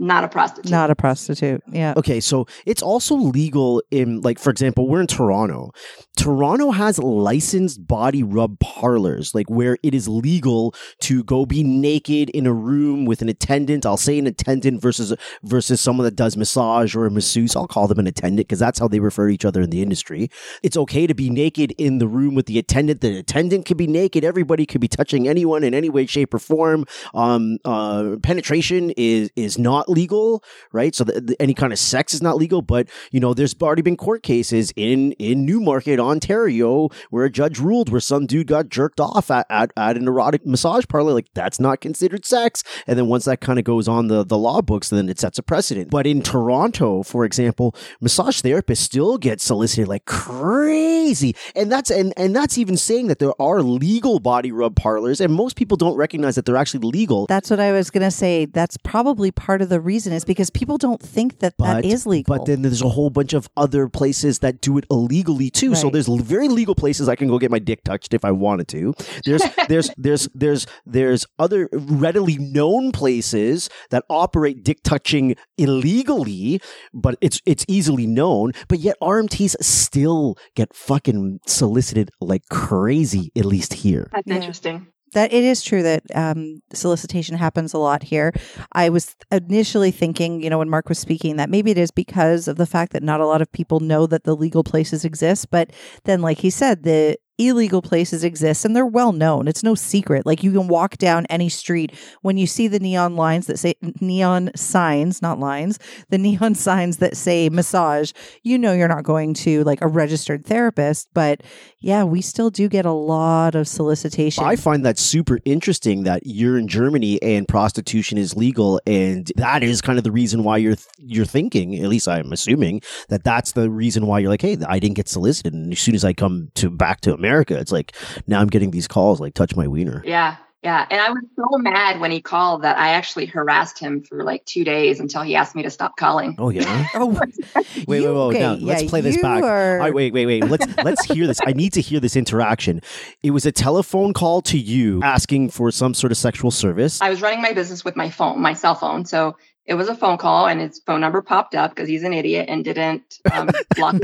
not 0.03 0.25
a 0.25 0.29
prostitute. 0.29 0.71
Not 0.71 0.91
a 0.91 0.97
prostitute. 0.97 1.63
Yeah. 1.71 1.95
Okay, 1.97 2.19
so 2.19 2.47
it's 2.67 2.83
also 2.83 3.15
legal 3.15 3.83
in, 3.93 4.21
like, 4.21 4.39
for 4.41 4.51
example, 4.51 4.89
we're 4.89 5.01
in 5.01 5.07
Toronto. 5.07 5.73
Toronto 6.17 6.73
has 6.73 6.99
licensed 6.99 7.87
body 7.87 8.23
rub 8.23 8.59
parlors, 8.59 9.35
like 9.35 9.49
where 9.49 9.79
it 9.83 9.95
is 9.95 10.09
legal 10.09 10.75
to 11.01 11.23
go 11.25 11.47
be 11.47 11.63
naked 11.63 12.31
in 12.31 12.47
a 12.47 12.53
room 12.53 13.05
with 13.05 13.23
an 13.23 13.29
attendant. 13.29 13.87
I'll 13.87 13.97
say 13.97 14.19
an 14.19 14.27
attendant 14.27 14.83
versus 14.83 15.15
versus 15.45 15.81
someone 15.81 16.05
that 16.05 16.17
does 16.17 16.37
massage 16.37 16.95
or 16.97 17.07
a 17.07 17.11
masseuse. 17.11 17.55
I'll 17.55 17.69
call 17.69 17.87
them 17.87 18.01
an 18.01 18.07
attendant 18.07 18.49
because 18.49 18.59
that's 18.59 18.79
how 18.79 18.89
they 18.89 19.01
refer 19.01 19.29
to 19.29 19.35
each 19.35 19.45
other 19.45 19.63
in 19.63 19.71
the 19.71 19.83
industry. 19.83 20.31
It's 20.63 20.77
okay 20.77 21.07
to 21.07 21.15
be 21.15 21.31
naked 21.31 21.73
in 21.79 21.99
the 21.99 22.09
room 22.09 22.35
with 22.35 22.47
the 22.47 22.59
attendant. 22.59 23.01
The 23.01 23.19
attendant 23.19 23.67
can 23.67 23.77
be 23.77 23.87
naked. 23.87 24.25
Everybody 24.25 24.67
could 24.67 24.81
be 24.81 24.89
touching 24.89 25.29
anyone 25.29 25.63
in 25.63 25.75
any 25.75 25.89
way, 25.89 26.07
shape, 26.07 26.35
or 26.35 26.39
form. 26.41 26.87
Um, 27.15 27.59
uh, 27.65 28.17
penetration 28.23 28.91
is 28.97 29.31
is 29.37 29.59
not 29.59 29.89
legal, 29.93 30.43
right? 30.73 30.95
So 30.95 31.05
the, 31.05 31.21
the- 31.21 31.37
any 31.41 31.55
kind 31.55 31.73
of 31.73 31.79
sex 31.79 32.15
is 32.15 32.23
not 32.23 32.37
legal. 32.37 32.63
But 32.63 32.89
you 33.11 33.21
know, 33.21 33.35
there's 33.35 33.55
already 33.63 33.83
been 33.83 33.97
court 33.97 34.23
cases 34.23 34.73
in 34.77 35.13
in 35.13 35.45
Newmarket, 35.47 36.01
Ontario, 36.01 36.89
where 37.11 37.25
a 37.25 37.31
judge 37.31 37.59
ruled 37.59 37.91
where 37.91 38.01
some 38.01 38.27
dude 38.27 38.47
got 38.47 38.69
jerked 38.69 39.01
off 39.01 39.31
at, 39.31 39.47
at, 39.51 39.73
at 39.77 39.97
an 39.97 40.07
erotic 40.09 40.45
massage 40.47 40.85
parlor. 40.89 41.13
Like 41.13 41.29
that's 41.35 41.61
not 41.61 41.81
considered 41.81 42.25
sex. 42.25 42.63
And 42.87 42.99
then 42.99 43.07
once 43.07 43.25
that 43.27 43.41
kind 43.41 43.59
of 43.59 43.65
goes 43.65 43.89
on 43.89 44.09
the 44.09 44.25
the 44.25 44.39
law 44.39 44.61
books, 44.63 44.89
then 44.91 45.09
it 45.09 45.19
sets 45.19 45.39
a 45.39 45.43
precedent. 45.43 45.91
But 45.91 46.07
in 46.07 46.23
Toronto, 46.23 47.03
for 47.03 47.25
example, 47.25 47.75
massage 48.01 48.41
therapists 48.41 48.79
still 48.79 49.19
get 49.19 49.41
solicited 49.41 49.89
like 49.89 50.05
crazy, 50.07 51.35
and 51.55 51.71
that's 51.71 51.91
and 51.91 52.13
and 52.17 52.35
that's 52.35 52.59
even 52.59 52.77
saying 52.77 53.07
that 53.09 53.19
there 53.19 53.41
are 53.41 53.63
legal 53.63 54.19
body 54.21 54.53
rub 54.53 54.77
parlors, 54.77 55.21
and 55.21 55.33
most 55.33 55.57
people 55.57 55.77
don't 55.77 55.97
recognize 55.97 56.35
that 56.37 56.45
they're 56.45 56.57
actually 56.57 56.87
legal. 56.89 57.27
That's 57.27 57.51
what 57.51 57.61
I 57.61 57.73
was 57.73 57.91
to 57.91 58.11
say. 58.11 58.47
That's 58.47 58.77
probably 58.77 59.31
part 59.31 59.63
of 59.63 59.69
the 59.73 59.81
reason 59.81 60.13
is 60.13 60.23
because 60.25 60.51
people 60.51 60.77
don't 60.77 61.01
think 61.01 61.39
that 61.39 61.55
that 61.59 61.85
is 61.87 62.05
legal. 62.07 62.37
But 62.37 62.45
then 62.45 62.61
there's 62.61 62.83
a 62.83 62.91
whole 62.91 63.09
bunch 63.09 63.33
of 63.33 63.49
other 63.57 63.89
places 63.89 64.41
that 64.41 64.61
do 64.61 64.77
it 64.77 64.85
illegally 64.91 65.49
too. 65.49 65.75
So 65.75 65.89
there's 65.89 66.09
very 66.09 66.49
legal 66.49 66.75
places 66.75 67.09
I 67.09 67.17
can 67.17 67.29
go 67.29 67.39
get 67.39 67.51
my 67.51 67.59
dick 67.59 67.83
touched 67.85 68.13
if 68.13 68.23
I 68.23 68.33
wanted 68.33 68.69
to. 68.69 68.93
There's 69.25 69.43
there's 69.69 69.91
there's 69.97 70.29
there's 70.35 70.67
there's 70.85 71.25
other 71.39 71.71
readily 71.73 72.37
known 72.37 72.93
places 72.93 73.71
that 73.89 74.05
operate 74.11 74.63
dick 74.63 74.83
touching 74.85 75.37
illegally, 75.57 76.61
but 76.93 77.17
it's 77.23 77.41
it's 77.47 77.65
easily 77.67 78.07
known. 78.07 78.53
But 78.69 78.81
yet 78.81 78.97
RMTs 79.03 79.57
still 79.63 80.37
get 80.55 80.75
fucking 80.75 81.41
solicited 81.47 82.11
like 82.21 82.43
crazy, 82.51 83.33
at 83.35 83.47
least 83.47 83.73
here. 83.73 84.11
That's 84.13 84.27
Yeah. 84.27 84.35
interesting. 84.37 84.87
That 85.13 85.33
it 85.33 85.45
is 85.45 85.63
true 85.63 85.83
that 85.83 86.03
um, 86.15 86.63
solicitation 86.73 87.37
happens 87.37 87.75
a 87.75 87.79
lot 87.79 88.03
here. 88.03 88.33
I 88.73 88.89
was 88.89 89.15
initially 89.31 89.91
thinking, 89.91 90.43
you 90.43 90.51
know, 90.51 90.59
when 90.59 90.71
Mark 90.71 90.89
was 90.89 90.99
speaking, 90.99 91.37
that 91.37 91.51
maybe 91.51 91.71
it 91.71 91.79
is 91.79 91.91
because 91.91 92.49
of 92.49 92.57
the 92.57 92.67
fact 92.67 92.93
that 92.93 93.03
not 93.03 93.21
a 93.21 93.27
lot 93.27 93.43
of 93.43 93.53
people 93.53 93.81
know 93.81 94.07
that 94.07 94.25
the 94.25 94.35
legal 94.35 94.65
places 94.65 95.05
exist. 95.05 95.51
But 95.51 95.71
then, 96.05 96.23
like 96.23 96.39
he 96.39 96.51
said, 96.51 96.83
the 96.83 97.19
illegal 97.39 97.83
places 97.83 98.25
exist 98.25 98.65
and 98.65 98.77
they're 98.77 98.87
well 98.87 99.13
known. 99.13 99.49
It's 99.49 99.63
no 99.63 99.75
secret. 99.75 100.27
Like 100.27 100.43
you 100.43 100.53
can 100.53 100.69
walk 100.69 100.99
down 100.99 101.27
any 101.27 101.49
street 101.49 101.93
when 102.23 102.37
you 102.37 102.47
see 102.47 102.69
the 102.69 102.79
neon 102.79 103.17
lines 103.17 103.47
that 103.47 103.59
say 103.59 103.75
neon 104.01 104.51
signs, 104.55 105.23
not 105.23 105.39
lines, 105.39 105.79
the 106.11 106.19
neon 106.23 106.55
signs 106.55 106.99
that 106.99 107.17
say 107.17 107.49
massage, 107.49 108.13
you 108.43 108.59
know 108.59 108.73
you're 108.73 108.89
not 108.89 109.05
going 109.05 109.35
to 109.35 109.65
like 109.65 109.81
a 109.81 109.89
registered 109.89 110.45
therapist. 110.45 111.09
But 111.15 111.43
yeah, 111.81 112.05
we 112.05 112.21
still 112.21 112.51
do 112.51 112.69
get 112.69 112.85
a 112.85 112.93
lot 112.93 113.55
of 113.55 113.67
solicitation. 113.67 114.45
I 114.45 114.57
find 114.57 114.85
that 114.85 114.99
super 114.99 115.39
interesting 115.45 116.05
that 116.05 116.23
you're 116.25 116.59
in 116.59 116.69
Germany 116.69 117.21
and 117.23 117.49
prostitution 117.49 118.19
is 118.19 118.37
legal, 118.37 118.81
and 118.87 119.31
that 119.37 119.63
is 119.63 119.81
kind 119.81 119.99
of 119.99 120.05
the 120.05 120.13
reason 120.13 120.45
why 120.45 120.59
you're 120.59 120.77
you're 120.99 121.25
thinking. 121.25 121.75
At 121.83 121.89
least 121.89 122.09
I'm 122.09 122.33
assuming 122.33 122.83
that 123.09 123.25
that's 123.25 123.53
the 123.53 123.71
reason 123.71 124.07
why 124.07 124.19
you're 124.21 124.31
like, 124.31 124.43
hey, 124.43 124.59
I 124.69 124.79
didn't 124.79 124.97
get 124.97 125.09
solicited, 125.09 125.55
and 125.55 125.73
as 125.73 125.81
soon 125.81 125.95
as 125.95 126.05
I 126.05 126.13
come 126.13 126.51
to 126.57 126.71
back 126.71 127.01
to 127.03 127.15
America, 127.23 127.57
it's 127.59 127.73
like 127.73 127.95
now 128.27 128.41
I'm 128.41 128.49
getting 128.49 128.71
these 128.73 128.89
calls 128.89 129.21
like 129.21 129.35
touch 129.35 129.55
my 129.55 129.69
wiener. 129.69 130.03
Yeah. 130.05 130.37
Yeah. 130.65 130.87
And 130.91 131.01
I 131.01 131.11
was 131.11 131.23
so 131.35 131.59
mad 131.59 131.99
when 132.01 132.13
he 132.13 132.21
called 132.21 132.63
that 132.63 132.79
I 132.79 132.91
actually 132.91 133.27
harassed 133.27 133.81
him 133.81 134.05
for 134.05 134.23
like 134.23 134.45
two 134.45 134.63
days 134.63 135.01
until 135.01 135.23
he 135.23 135.35
asked 135.35 135.57
me 135.57 135.63
to 135.65 135.71
stop 135.71 135.97
calling. 135.97 136.37
Oh 136.39 136.51
yeah. 136.51 136.87
Oh, 136.95 137.07
Wait, 137.07 137.19
wait, 137.89 138.03
you- 138.03 138.07
wait, 138.07 138.07
okay, 138.07 138.39
now, 138.41 138.53
let's 138.55 138.85
play 138.85 139.01
this 139.01 139.21
back. 139.21 139.43
are- 139.43 139.75
All 139.79 139.85
right, 139.85 139.93
wait, 139.95 140.13
wait, 140.15 140.27
wait. 140.27 140.45
Let's 140.45 140.67
let's 140.85 141.05
hear 141.07 141.27
this. 141.27 141.41
I 141.45 141.53
need 141.53 141.73
to 141.73 141.81
hear 141.81 141.99
this 141.99 142.15
interaction. 142.15 142.81
It 143.25 143.33
was 143.33 143.45
a 143.45 143.51
telephone 143.53 144.13
call 144.13 144.41
to 144.43 144.59
you 144.59 145.01
asking 145.03 145.51
for 145.51 145.71
some 145.73 145.95
sort 145.95 146.13
of 146.13 146.17
sexual 146.19 146.51
service. 146.53 147.01
I 147.03 147.11
was 147.11 147.21
running 147.23 147.43
my 147.43 147.53
business 147.53 147.85
with 147.85 147.97
my 147.97 148.09
phone, 148.11 148.41
my 148.41 148.53
cell 148.53 148.77
phone. 148.77 149.05
So 149.05 149.37
it 149.65 149.75
was 149.75 149.89
a 149.89 149.95
phone 149.95 150.19
call 150.19 150.47
and 150.47 150.61
his 150.61 150.81
phone 150.85 151.01
number 151.01 151.23
popped 151.23 151.55
up 151.55 151.71
because 151.71 151.89
he's 151.89 152.03
an 152.03 152.13
idiot 152.13 152.47
and 152.49 152.65
didn't 152.65 153.21
um, 153.33 153.49
block. 153.77 153.97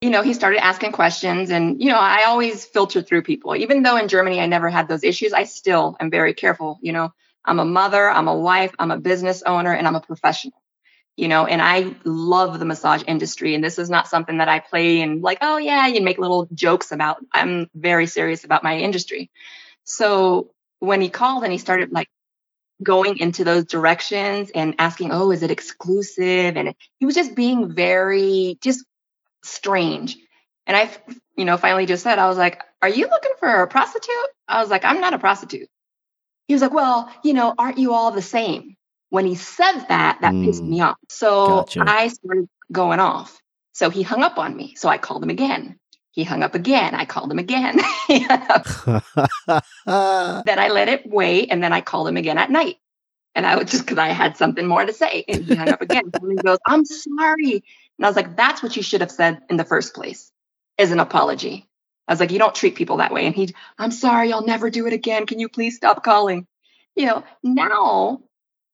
You 0.00 0.10
know, 0.10 0.22
he 0.22 0.32
started 0.32 0.64
asking 0.64 0.92
questions 0.92 1.50
and, 1.50 1.82
you 1.82 1.90
know, 1.90 1.98
I 1.98 2.24
always 2.24 2.64
filter 2.64 3.02
through 3.02 3.22
people. 3.22 3.56
Even 3.56 3.82
though 3.82 3.96
in 3.96 4.08
Germany 4.08 4.40
I 4.40 4.46
never 4.46 4.70
had 4.70 4.86
those 4.86 5.02
issues, 5.02 5.32
I 5.32 5.44
still 5.44 5.96
am 5.98 6.10
very 6.10 6.34
careful. 6.34 6.78
You 6.82 6.92
know, 6.92 7.12
I'm 7.44 7.58
a 7.58 7.64
mother, 7.64 8.08
I'm 8.08 8.28
a 8.28 8.36
wife, 8.36 8.72
I'm 8.78 8.92
a 8.92 8.98
business 8.98 9.42
owner, 9.42 9.72
and 9.72 9.86
I'm 9.88 9.96
a 9.96 10.00
professional. 10.00 10.54
You 11.16 11.28
know, 11.28 11.44
and 11.44 11.60
I 11.60 11.94
love 12.04 12.58
the 12.58 12.64
massage 12.64 13.02
industry. 13.06 13.54
And 13.54 13.62
this 13.62 13.78
is 13.78 13.90
not 13.90 14.08
something 14.08 14.38
that 14.38 14.48
I 14.48 14.60
play 14.60 15.02
and 15.02 15.20
like, 15.20 15.38
oh, 15.42 15.58
yeah, 15.58 15.86
you 15.88 16.00
make 16.00 16.18
little 16.18 16.48
jokes 16.54 16.90
about. 16.90 17.18
I'm 17.34 17.68
very 17.74 18.06
serious 18.06 18.44
about 18.44 18.62
my 18.62 18.78
industry. 18.78 19.30
So 19.84 20.52
when 20.78 21.02
he 21.02 21.10
called 21.10 21.42
and 21.42 21.52
he 21.52 21.58
started 21.58 21.92
like 21.92 22.08
going 22.82 23.18
into 23.18 23.44
those 23.44 23.64
directions 23.66 24.50
and 24.54 24.76
asking, 24.78 25.10
oh, 25.12 25.30
is 25.30 25.42
it 25.42 25.50
exclusive? 25.50 26.56
And 26.56 26.74
he 26.98 27.06
was 27.06 27.14
just 27.14 27.34
being 27.34 27.74
very, 27.74 28.58
just 28.62 28.84
strange. 29.44 30.16
And 30.66 30.76
I, 30.76 30.90
you 31.36 31.44
know, 31.44 31.56
finally 31.56 31.86
just 31.86 32.02
said, 32.04 32.18
I 32.18 32.28
was 32.28 32.38
like, 32.38 32.62
are 32.82 32.88
you 32.88 33.08
looking 33.08 33.32
for 33.40 33.48
a 33.48 33.68
prostitute? 33.68 34.14
I 34.48 34.60
was 34.60 34.70
like, 34.70 34.84
I'm 34.84 35.00
not 35.00 35.14
a 35.14 35.18
prostitute. 35.18 35.68
He 36.48 36.54
was 36.54 36.62
like, 36.62 36.74
well, 36.74 37.10
you 37.24 37.34
know, 37.34 37.54
aren't 37.58 37.78
you 37.78 37.94
all 37.94 38.10
the 38.12 38.22
same? 38.22 38.76
When 39.10 39.26
he 39.26 39.34
said 39.36 39.80
that, 39.88 40.18
that 40.22 40.40
pissed 40.40 40.64
Mm. 40.64 40.68
me 40.68 40.80
off. 40.82 40.96
So 41.08 41.46
Gotcha. 41.46 41.84
I 41.86 42.08
started 42.08 42.48
going 42.72 43.00
off. 43.00 43.40
So 43.72 43.90
he 43.90 44.02
hung 44.02 44.22
up 44.22 44.38
on 44.38 44.56
me. 44.56 44.74
So 44.76 44.88
I 44.88 44.98
called 44.98 45.22
him 45.22 45.30
again. 45.30 45.78
He 46.12 46.24
hung 46.24 46.42
up 46.42 46.54
again. 46.54 46.94
I 46.94 47.06
called 47.06 47.32
him 47.32 47.38
again. 47.38 47.76
then 48.08 48.22
I 49.86 50.68
let 50.68 50.88
it 50.88 51.06
wait 51.06 51.48
and 51.50 51.62
then 51.62 51.72
I 51.72 51.80
called 51.80 52.06
him 52.06 52.18
again 52.18 52.38
at 52.38 52.50
night. 52.50 52.76
And 53.34 53.46
I 53.46 53.56
was 53.56 53.70
just 53.70 53.84
because 53.84 53.96
I 53.96 54.08
had 54.08 54.36
something 54.36 54.66
more 54.66 54.84
to 54.84 54.92
say. 54.92 55.24
And 55.26 55.42
he 55.42 55.54
hung 55.54 55.70
up 55.70 55.80
again. 55.80 56.10
and 56.12 56.32
he 56.32 56.36
goes, 56.36 56.58
I'm 56.66 56.84
sorry. 56.84 57.64
And 57.98 58.04
I 58.04 58.08
was 58.08 58.16
like, 58.16 58.36
that's 58.36 58.62
what 58.62 58.76
you 58.76 58.82
should 58.82 59.00
have 59.00 59.10
said 59.10 59.40
in 59.48 59.56
the 59.56 59.64
first 59.64 59.94
place 59.94 60.30
is 60.76 60.92
an 60.92 61.00
apology. 61.00 61.66
I 62.06 62.12
was 62.12 62.20
like, 62.20 62.30
you 62.30 62.38
don't 62.38 62.54
treat 62.54 62.74
people 62.74 62.98
that 62.98 63.12
way. 63.12 63.24
And 63.24 63.34
he, 63.34 63.54
I'm 63.78 63.90
sorry, 63.90 64.32
I'll 64.34 64.44
never 64.44 64.68
do 64.68 64.86
it 64.86 64.92
again. 64.92 65.24
Can 65.24 65.38
you 65.38 65.48
please 65.48 65.76
stop 65.76 66.04
calling? 66.04 66.46
You 66.94 67.06
know, 67.06 67.24
now 67.42 68.20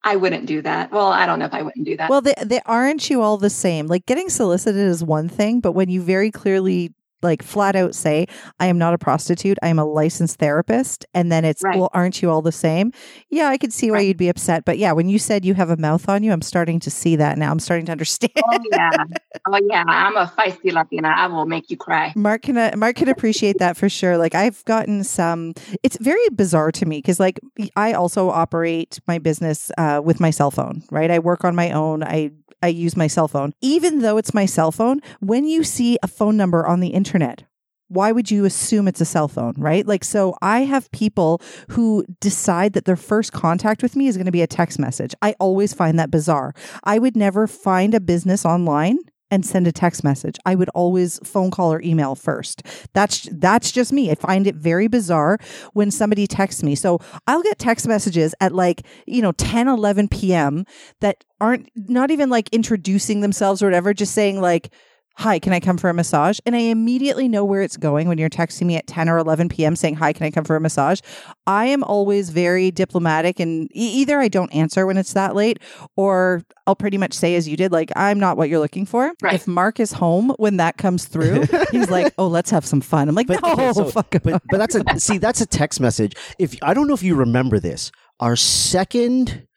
I 0.03 0.17
wouldn't 0.17 0.45
do 0.45 0.61
that. 0.61 0.91
Well, 0.91 1.07
I 1.07 1.25
don't 1.25 1.39
know 1.39 1.45
if 1.45 1.53
I 1.53 1.61
wouldn't 1.61 1.85
do 1.85 1.95
that. 1.97 2.09
Well, 2.09 2.21
they, 2.21 2.33
they 2.43 2.59
aren't 2.65 3.09
you 3.09 3.21
all 3.21 3.37
the 3.37 3.49
same? 3.49 3.87
Like 3.87 4.05
getting 4.05 4.29
solicited 4.29 4.81
is 4.81 5.03
one 5.03 5.29
thing, 5.29 5.61
but 5.61 5.71
when 5.71 5.89
you 5.89 6.01
very 6.01 6.31
clearly 6.31 6.93
like 7.21 7.43
flat 7.43 7.75
out 7.75 7.95
say, 7.95 8.25
I 8.59 8.67
am 8.67 8.77
not 8.77 8.93
a 8.93 8.97
prostitute, 8.97 9.57
I 9.61 9.67
am 9.67 9.79
a 9.79 9.85
licensed 9.85 10.37
therapist, 10.39 11.05
and 11.13 11.31
then 11.31 11.45
it's, 11.45 11.63
Right. 11.63 11.77
well, 11.77 11.89
aren't 11.93 12.21
you 12.21 12.29
all 12.29 12.41
the 12.41 12.51
same? 12.51 12.91
Yeah, 13.29 13.47
I 13.47 13.57
could 13.57 13.73
see 13.73 13.91
why 13.91 13.97
Right. 13.97 14.07
you'd 14.07 14.17
be 14.17 14.29
upset. 14.29 14.65
But 14.65 14.77
yeah, 14.77 14.91
when 14.93 15.09
you 15.09 15.19
said 15.19 15.43
you 15.45 15.53
have 15.55 15.69
a 15.69 15.77
mouth 15.77 16.07
on 16.09 16.23
you, 16.23 16.31
I'm 16.31 16.41
starting 16.41 16.79
to 16.81 16.89
see 16.91 17.15
that 17.17 17.37
now. 17.37 17.51
I'm 17.51 17.59
starting 17.59 17.85
to 17.87 17.91
understand. 17.91 18.31
oh 18.37 18.59
yeah, 18.71 19.03
oh 19.47 19.59
yeah, 19.69 19.83
I'm 19.87 20.15
a 20.17 20.25
feisty 20.37 20.71
Latina. 20.71 21.09
I 21.09 21.27
will 21.27 21.45
make 21.45 21.69
you 21.69 21.77
cry. 21.77 22.13
Mark 22.15 22.43
can 22.43 22.57
uh, 22.57 22.71
Mark 22.77 22.95
can 22.95 23.09
appreciate 23.09 23.57
that 23.59 23.77
for 23.77 23.89
sure. 23.89 24.17
Like 24.17 24.35
I've 24.35 24.63
gotten 24.65 25.03
some. 25.03 25.53
It's 25.83 25.97
very 25.97 26.27
bizarre 26.33 26.71
to 26.73 26.85
me 26.85 26.99
because 26.99 27.19
like 27.19 27.39
I 27.75 27.93
also 27.93 28.29
operate 28.29 28.99
my 29.07 29.17
business 29.19 29.71
uh, 29.77 30.01
with 30.03 30.19
my 30.19 30.29
cell 30.29 30.51
phone. 30.51 30.83
Right, 30.91 31.11
I 31.11 31.19
work 31.19 31.43
on 31.43 31.55
my 31.55 31.71
own. 31.71 32.03
I 32.03 32.31
I 32.61 32.67
use 32.67 32.97
my 32.97 33.07
cell 33.07 33.27
phone, 33.27 33.53
even 33.61 33.99
though 33.99 34.17
it's 34.17 34.33
my 34.33 34.45
cell 34.45 34.71
phone. 34.71 34.99
When 35.19 35.45
you 35.45 35.63
see 35.63 35.97
a 36.03 36.07
phone 36.07 36.37
number 36.37 36.65
on 36.65 36.79
the 36.79 36.89
internet. 36.89 37.43
Why 37.91 38.11
would 38.11 38.29
you 38.29 38.45
assume 38.45 38.87
it's 38.87 39.01
a 39.01 39.05
cell 39.05 39.27
phone, 39.27 39.55
right? 39.57 39.83
Like, 39.83 40.03
so 40.03 40.35
I 40.43 40.59
have 40.59 40.91
people 40.91 41.41
who 41.69 42.05
decide 42.19 42.73
that 42.73 42.85
their 42.85 42.95
first 42.95 43.33
contact 43.33 43.81
with 43.81 43.95
me 43.95 44.07
is 44.07 44.15
going 44.15 44.27
to 44.27 44.31
be 44.31 44.43
a 44.43 44.47
text 44.47 44.77
message. 44.77 45.15
I 45.23 45.33
always 45.39 45.73
find 45.73 45.97
that 45.97 46.11
bizarre. 46.11 46.53
I 46.83 46.99
would 46.99 47.15
never 47.15 47.47
find 47.47 47.95
a 47.95 47.99
business 47.99 48.45
online 48.45 48.99
and 49.31 49.45
send 49.45 49.67
a 49.67 49.71
text 49.71 50.03
message. 50.03 50.37
I 50.45 50.55
would 50.55 50.69
always 50.69 51.19
phone 51.23 51.51
call 51.51 51.73
or 51.73 51.81
email 51.81 52.15
first. 52.15 52.63
That's 52.93 53.27
that's 53.31 53.71
just 53.71 53.93
me. 53.93 54.11
I 54.11 54.15
find 54.15 54.47
it 54.47 54.55
very 54.55 54.87
bizarre 54.87 55.37
when 55.73 55.91
somebody 55.91 56.27
texts 56.27 56.63
me. 56.63 56.75
So 56.75 56.99
I'll 57.27 57.43
get 57.43 57.59
text 57.59 57.87
messages 57.87 58.33
at 58.41 58.53
like, 58.53 58.81
you 59.05 59.21
know, 59.21 59.31
10, 59.33 59.67
11 59.67 60.07
p.m. 60.07 60.65
that 61.01 61.23
aren't 61.39 61.69
not 61.75 62.11
even 62.11 62.29
like 62.29 62.49
introducing 62.49 63.21
themselves 63.21 63.61
or 63.61 63.67
whatever, 63.67 63.93
just 63.93 64.13
saying 64.13 64.41
like, 64.41 64.71
Hi, 65.19 65.37
can 65.37 65.51
I 65.51 65.59
come 65.59 65.77
for 65.77 65.89
a 65.89 65.93
massage? 65.93 66.39
And 66.45 66.55
I 66.55 66.59
immediately 66.59 67.27
know 67.27 67.43
where 67.43 67.61
it's 67.61 67.75
going 67.75 68.07
when 68.07 68.17
you're 68.17 68.29
texting 68.29 68.67
me 68.67 68.77
at 68.77 68.87
10 68.87 69.09
or 69.09 69.17
11 69.17 69.49
p.m. 69.49 69.75
saying, 69.75 69.95
Hi, 69.95 70.13
can 70.13 70.25
I 70.25 70.31
come 70.31 70.45
for 70.45 70.55
a 70.55 70.61
massage? 70.61 71.01
I 71.45 71.65
am 71.65 71.83
always 71.83 72.29
very 72.29 72.71
diplomatic 72.71 73.37
and 73.37 73.69
e- 73.75 73.91
either 73.99 74.17
I 74.21 74.29
don't 74.29 74.49
answer 74.55 74.85
when 74.85 74.95
it's 74.97 75.11
that 75.13 75.35
late 75.35 75.59
or 75.97 76.41
I'll 76.67 76.75
pretty 76.75 76.97
much 76.97 77.11
say 77.13 77.35
as 77.35 77.49
you 77.49 77.57
did, 77.57 77.73
like, 77.73 77.91
I'm 77.97 78.17
not 78.17 78.37
what 78.37 78.47
you're 78.47 78.59
looking 78.59 78.85
for. 78.85 79.11
Right. 79.21 79.33
If 79.33 79.45
Mark 79.45 79.81
is 79.81 79.91
home 79.91 80.29
when 80.37 80.55
that 80.55 80.77
comes 80.77 81.03
through, 81.03 81.47
he's 81.73 81.89
like, 81.89 82.13
Oh, 82.17 82.27
let's 82.27 82.49
have 82.51 82.65
some 82.65 82.79
fun. 82.79 83.09
I'm 83.09 83.15
like, 83.15 83.27
But, 83.27 83.41
No, 83.43 83.51
okay, 83.51 83.73
so- 83.73 83.85
fuck 83.89 84.15
but 84.23 84.33
off." 84.35 84.41
but 84.49 84.57
that's 84.57 84.75
a 84.75 84.99
see 85.01 85.17
that's 85.17 85.41
a 85.41 85.45
text 85.45 85.81
message. 85.81 86.13
If 86.39 86.55
I 86.61 86.73
don't 86.73 86.87
know 86.87 86.93
if 86.93 87.03
you 87.03 87.15
remember 87.15 87.59
this, 87.59 87.91
our 88.21 88.37
second 88.37 89.47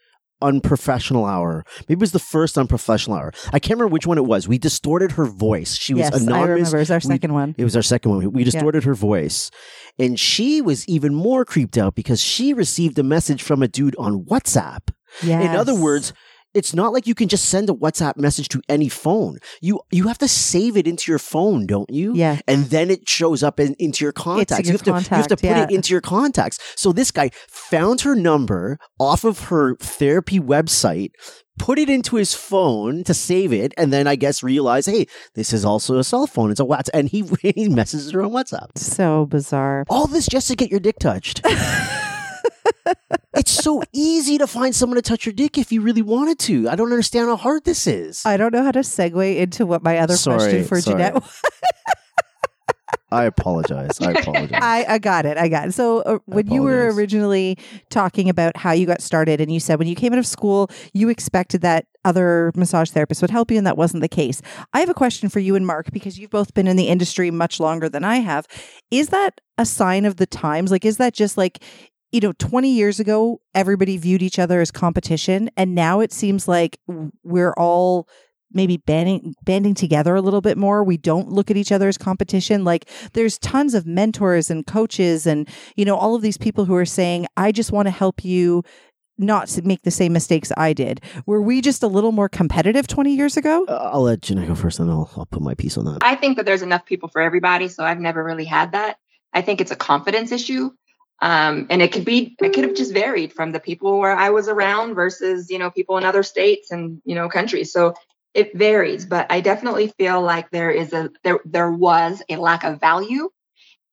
unprofessional 0.43 1.25
hour, 1.25 1.65
maybe 1.89 1.99
it 1.99 2.01
was 2.01 2.13
the 2.13 2.19
first 2.19 2.59
unprofessional 2.59 3.17
hour. 3.17 3.33
I 3.53 3.59
can't 3.59 3.79
remember 3.79 3.93
which 3.93 4.07
one 4.07 4.19
it 4.19 4.25
was. 4.27 4.47
We 4.49 4.59
distorted 4.59 5.13
her 5.13 5.25
voice. 5.27 5.75
She 5.77 5.95
was 5.95 6.01
yes, 6.03 6.15
I 6.15 6.19
remember. 6.19 6.57
It 6.57 6.61
was 6.61 6.91
our 6.91 6.97
We- 6.97 7.01
second 7.01 7.33
one. 7.35 7.55
It 7.57 7.65
was 7.65 7.77
our 7.77 7.83
second 7.83 8.11
one. 8.11 8.33
We 8.33 8.45
distorted 8.45 8.85
her 8.85 8.95
voice. 8.95 9.51
And 9.99 10.19
she 10.19 10.61
was 10.61 10.87
even 10.89 11.15
more 11.15 11.45
creeped 11.45 11.77
out 11.79 11.95
because 11.95 12.21
she 12.21 12.53
received 12.53 12.99
a 12.99 13.03
message 13.03 13.43
from 13.43 13.63
a 13.63 13.69
dude 13.69 13.97
on 13.99 14.25
WhatsApp. 14.25 14.89
Yes. 15.23 15.45
In 15.45 15.55
other 15.57 15.75
words, 15.75 16.13
it's 16.55 16.75
not 16.75 16.93
like 16.93 17.07
you 17.07 17.15
can 17.15 17.29
just 17.29 17.47
send 17.47 17.71
a 17.71 17.73
WhatsApp 17.73 18.17
message 18.17 18.49
to 18.49 18.63
any 18.69 18.89
phone. 18.89 19.39
You 19.61 19.81
you 19.91 20.09
have 20.09 20.19
to 20.19 20.29
save 20.29 20.77
it 20.77 20.87
into 20.87 21.11
your 21.11 21.19
phone, 21.19 21.67
don't 21.67 21.91
you? 21.91 22.15
Yeah. 22.15 22.41
And 22.47 22.67
then 22.67 22.91
it 22.91 23.09
shows 23.09 23.43
up 23.43 23.59
in, 23.59 23.75
into 23.79 24.05
your 24.05 24.13
contacts. 24.13 24.69
your 24.69 24.73
you, 24.73 24.73
have 24.73 25.05
to, 25.05 25.11
you 25.11 25.17
have 25.17 25.27
to 25.29 25.37
put 25.37 25.45
yeah. 25.45 25.65
it 25.65 25.71
into 25.71 25.93
your 25.93 26.01
contacts. 26.01 26.59
So 26.77 26.93
this 26.93 27.11
guy 27.11 27.31
found 27.49 28.03
her 28.03 28.15
number 28.15 28.79
off 28.99 29.25
of 29.25 29.45
her 29.45 29.77
therapy 29.77 30.39
website, 30.39 31.13
put 31.59 31.79
it 31.79 31.89
into 31.89 32.17
his 32.17 32.35
phone 32.35 33.05
to 33.05 33.15
save 33.15 33.53
it, 33.53 33.73
and 33.77 33.93
then 33.93 34.07
I 34.07 34.17
guess 34.17 34.43
realized, 34.43 34.89
hey, 34.89 35.07
this 35.35 35.53
is 35.53 35.65
also 35.65 35.99
a 35.99 36.05
cell 36.05 36.27
phone. 36.27 36.51
It's 36.51 36.61
a 36.61 36.65
WhatsApp. 36.65 36.91
And 36.95 37.09
he, 37.09 37.25
he 37.55 37.69
messages 37.69 38.11
her 38.13 38.23
on 38.23 38.31
WhatsApp. 38.31 38.77
so 38.77 39.27
bizarre. 39.27 39.85
All 39.89 40.07
this 40.07 40.27
just 40.27 40.49
to 40.49 40.57
get 40.57 40.71
your 40.71 40.81
dick 40.81 40.99
touched. 40.99 41.43
it's 43.37 43.51
so 43.51 43.83
easy 43.93 44.39
to 44.39 44.47
find 44.47 44.75
someone 44.75 44.97
to 44.97 45.03
touch 45.03 45.27
your 45.27 45.33
dick 45.33 45.59
if 45.59 45.73
you 45.73 45.81
really 45.81 46.03
wanted 46.03 46.39
to. 46.41 46.69
I 46.69 46.77
don't 46.77 46.91
understand 46.91 47.29
how 47.29 47.37
hard 47.37 47.65
this 47.65 47.87
is. 47.87 48.25
I 48.25 48.37
don't 48.37 48.53
know 48.53 48.63
how 48.63 48.73
to 48.73 48.81
segue 48.81 49.37
into 49.37 49.67
what 49.67 49.83
my 49.83 49.99
other 49.99 50.17
Sorry, 50.17 50.39
question 50.39 50.65
for 50.65 50.81
sorry. 50.81 50.97
Jeanette 50.97 51.15
was. 51.15 51.43
I 53.13 53.25
apologize. 53.25 54.01
I 54.01 54.13
apologize. 54.13 54.59
I, 54.63 54.87
I 54.89 54.99
got 54.99 55.27
it. 55.27 55.37
I 55.37 55.49
got 55.49 55.69
it. 55.69 55.73
So 55.73 56.01
uh, 56.01 56.19
when 56.25 56.51
you 56.51 56.63
were 56.63 56.91
originally 56.95 57.59
talking 57.91 58.31
about 58.31 58.57
how 58.57 58.73
you 58.73 58.87
got 58.87 59.03
started, 59.03 59.39
and 59.41 59.53
you 59.53 59.61
said 59.61 59.79
when 59.79 59.87
you 59.87 59.95
came 59.95 60.15
out 60.15 60.19
of 60.19 60.27
school, 60.27 60.71
you 60.95 61.11
expected 61.11 61.61
that 61.61 61.87
other 62.07 62.53
massage 62.57 62.91
therapists 62.91 63.21
would 63.21 63.31
help 63.31 63.51
you, 63.51 63.59
and 63.59 63.67
that 63.67 63.77
wasn't 63.77 64.01
the 64.01 64.09
case. 64.09 64.41
I 64.73 64.81
have 64.81 64.89
a 64.89 64.95
question 64.95 65.29
for 65.29 65.41
you 65.41 65.55
and 65.55 65.67
Mark 65.67 65.91
because 65.93 66.19
you've 66.19 66.31
both 66.31 66.55
been 66.55 66.67
in 66.67 66.77
the 66.77 66.89
industry 66.89 67.31
much 67.31 67.61
longer 67.61 67.89
than 67.89 68.03
I 68.03 68.17
have. 68.17 68.47
Is 68.91 69.09
that 69.09 69.41
a 69.59 69.67
sign 69.67 70.07
of 70.07 70.17
the 70.17 70.27
times? 70.27 70.71
Like, 70.71 70.87
is 70.87 70.97
that 70.97 71.13
just 71.13 71.37
like 71.37 71.63
you 72.13 72.21
know, 72.21 72.33
20 72.33 72.71
years 72.71 73.01
ago, 73.01 73.41
everybody 73.55 73.97
viewed 73.97 74.23
each 74.23 74.39
other 74.39 74.61
as 74.61 74.71
competition. 74.71 75.51
And 75.57 75.75
now 75.75 76.01
it 76.01 76.13
seems 76.13 76.47
like 76.47 76.79
we're 77.25 77.55
all 77.55 78.07
maybe 78.55 78.77
banding, 78.77 79.35
banding 79.45 79.75
together 79.75 80.15
a 80.15 80.21
little 80.21 80.43
bit 80.43 80.59
more. 80.59 80.85
We 80.85 80.99
don't 80.99 81.31
look 81.31 81.51
at 81.51 81.57
each 81.57 81.73
other 81.73 81.89
as 81.89 81.97
competition. 81.97 82.65
Like 82.65 82.89
there's 83.15 83.39
tons 83.39 83.73
of 83.73 83.87
mentors 83.87 84.51
and 84.51 84.67
coaches 84.67 85.27
and, 85.27 85.49
you 85.75 85.87
know, 85.87 85.97
all 85.97 86.15
of 86.15 86.21
these 86.21 86.37
people 86.37 86.67
who 86.67 86.75
are 86.75 86.85
saying, 86.85 87.27
I 87.39 87.51
just 87.51 87.73
want 87.73 87.87
to 87.87 87.91
help 87.91 88.25
you 88.25 88.63
not 89.17 89.59
make 89.65 89.83
the 89.83 89.91
same 89.91 90.13
mistakes 90.13 90.53
I 90.57 90.75
did. 90.75 91.01
Were 91.25 91.41
we 91.41 91.63
just 91.63 91.83
a 91.83 91.87
little 91.87 92.13
more 92.13 92.29
competitive 92.29 92.87
20 92.87 93.15
years 93.15 93.37
ago? 93.39 93.65
Uh, 93.69 93.91
I'll 93.93 94.03
let 94.03 94.23
Jenna 94.23 94.47
go 94.47 94.55
first, 94.55 94.81
and 94.81 94.91
I'll, 94.91 95.11
I'll 95.17 95.27
put 95.27 95.43
my 95.43 95.55
piece 95.55 95.77
on 95.77 95.85
that. 95.85 95.99
I 96.03 96.17
think 96.17 96.37
that 96.37 96.47
there's 96.47 96.63
enough 96.63 96.85
people 96.87 97.09
for 97.09 97.21
everybody, 97.21 97.69
so 97.69 97.85
I've 97.85 98.01
never 98.01 98.25
really 98.25 98.47
had 98.47 98.73
that. 98.73 98.97
I 99.33 99.43
think 99.43 99.61
it's 99.61 99.71
a 99.71 99.77
confidence 99.77 100.33
issue. 100.33 100.71
Um, 101.23 101.69
and 101.71 101.81
it 101.81 101.93
could 101.93 102.05
be, 102.05 102.37
it 102.43 102.53
could 102.53 102.65
have 102.65 102.75
just 102.75 102.93
varied 102.93 103.33
from 103.33 103.53
the 103.53 103.61
people 103.61 104.01
where 104.01 104.15
I 104.15 104.31
was 104.31 104.49
around 104.49 104.97
versus, 104.97 105.51
you 105.51 105.59
know, 105.61 105.71
people 105.71 105.97
in 105.97 106.05
other 106.05 106.25
states 106.25 106.73
and, 106.73 107.01
you 107.05 107.15
know, 107.15 107.29
countries. 107.29 107.73
So 107.73 107.95
it 108.35 108.59
varies, 108.59 109.07
but 109.07 109.31
I 109.31 109.41
definitely 109.41 109.87
feel 109.97 110.21
like 110.21 110.51
there 110.51 110.73
is 110.73 110.93
a, 110.93 111.11
there, 111.23 111.39
there 111.45 111.71
was 111.71 112.23
a 112.29 112.37
lack 112.37 112.65
of 112.65 112.81
value 112.81 113.31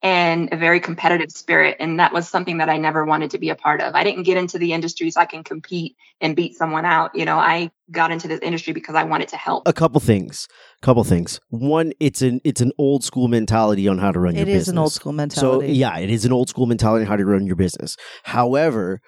and 0.01 0.49
a 0.53 0.57
very 0.57 0.79
competitive 0.79 1.31
spirit. 1.31 1.75
And 1.79 1.99
that 1.99 2.13
was 2.13 2.29
something 2.29 2.57
that 2.57 2.69
I 2.69 2.77
never 2.77 3.03
wanted 3.05 3.31
to 3.31 3.37
be 3.37 3.49
a 3.49 3.55
part 3.55 3.81
of. 3.81 3.95
I 3.95 4.03
didn't 4.03 4.23
get 4.23 4.37
into 4.37 4.57
the 4.57 4.71
industry 4.71 5.11
so 5.11 5.19
I 5.19 5.25
can 5.25 5.43
compete 5.43 5.97
and 6.21 6.35
beat 6.35 6.55
someone 6.55 6.85
out. 6.85 7.11
You 7.13 7.25
know, 7.25 7.37
I 7.37 7.71
got 7.91 8.11
into 8.11 8.27
this 8.27 8.39
industry 8.41 8.71
because 8.71 8.95
I 8.95 9.03
wanted 9.03 9.27
to 9.29 9.37
help. 9.37 9.67
a 9.67 9.73
couple 9.73 9.99
things. 9.99 10.47
Couple 10.81 11.03
things. 11.03 11.41
One, 11.49 11.91
it's 11.99 12.21
an 12.21 12.39
it's 12.45 12.61
an 12.61 12.71
old 12.77 13.03
school 13.03 13.27
mentality 13.27 13.87
on 13.89 13.97
how 13.97 14.11
to 14.13 14.19
run 14.19 14.35
your 14.35 14.45
business. 14.45 14.59
It 14.59 14.61
is 14.61 14.69
an 14.69 14.77
old 14.77 14.93
school 14.93 15.11
mentality. 15.11 15.67
So 15.67 15.73
yeah, 15.73 15.97
it 15.97 16.09
is 16.09 16.23
an 16.23 16.31
old 16.31 16.47
school 16.47 16.65
mentality 16.65 17.03
on 17.03 17.09
how 17.09 17.17
to 17.17 17.25
run 17.25 17.45
your 17.45 17.57
business. 17.57 17.97
However, 18.23 19.01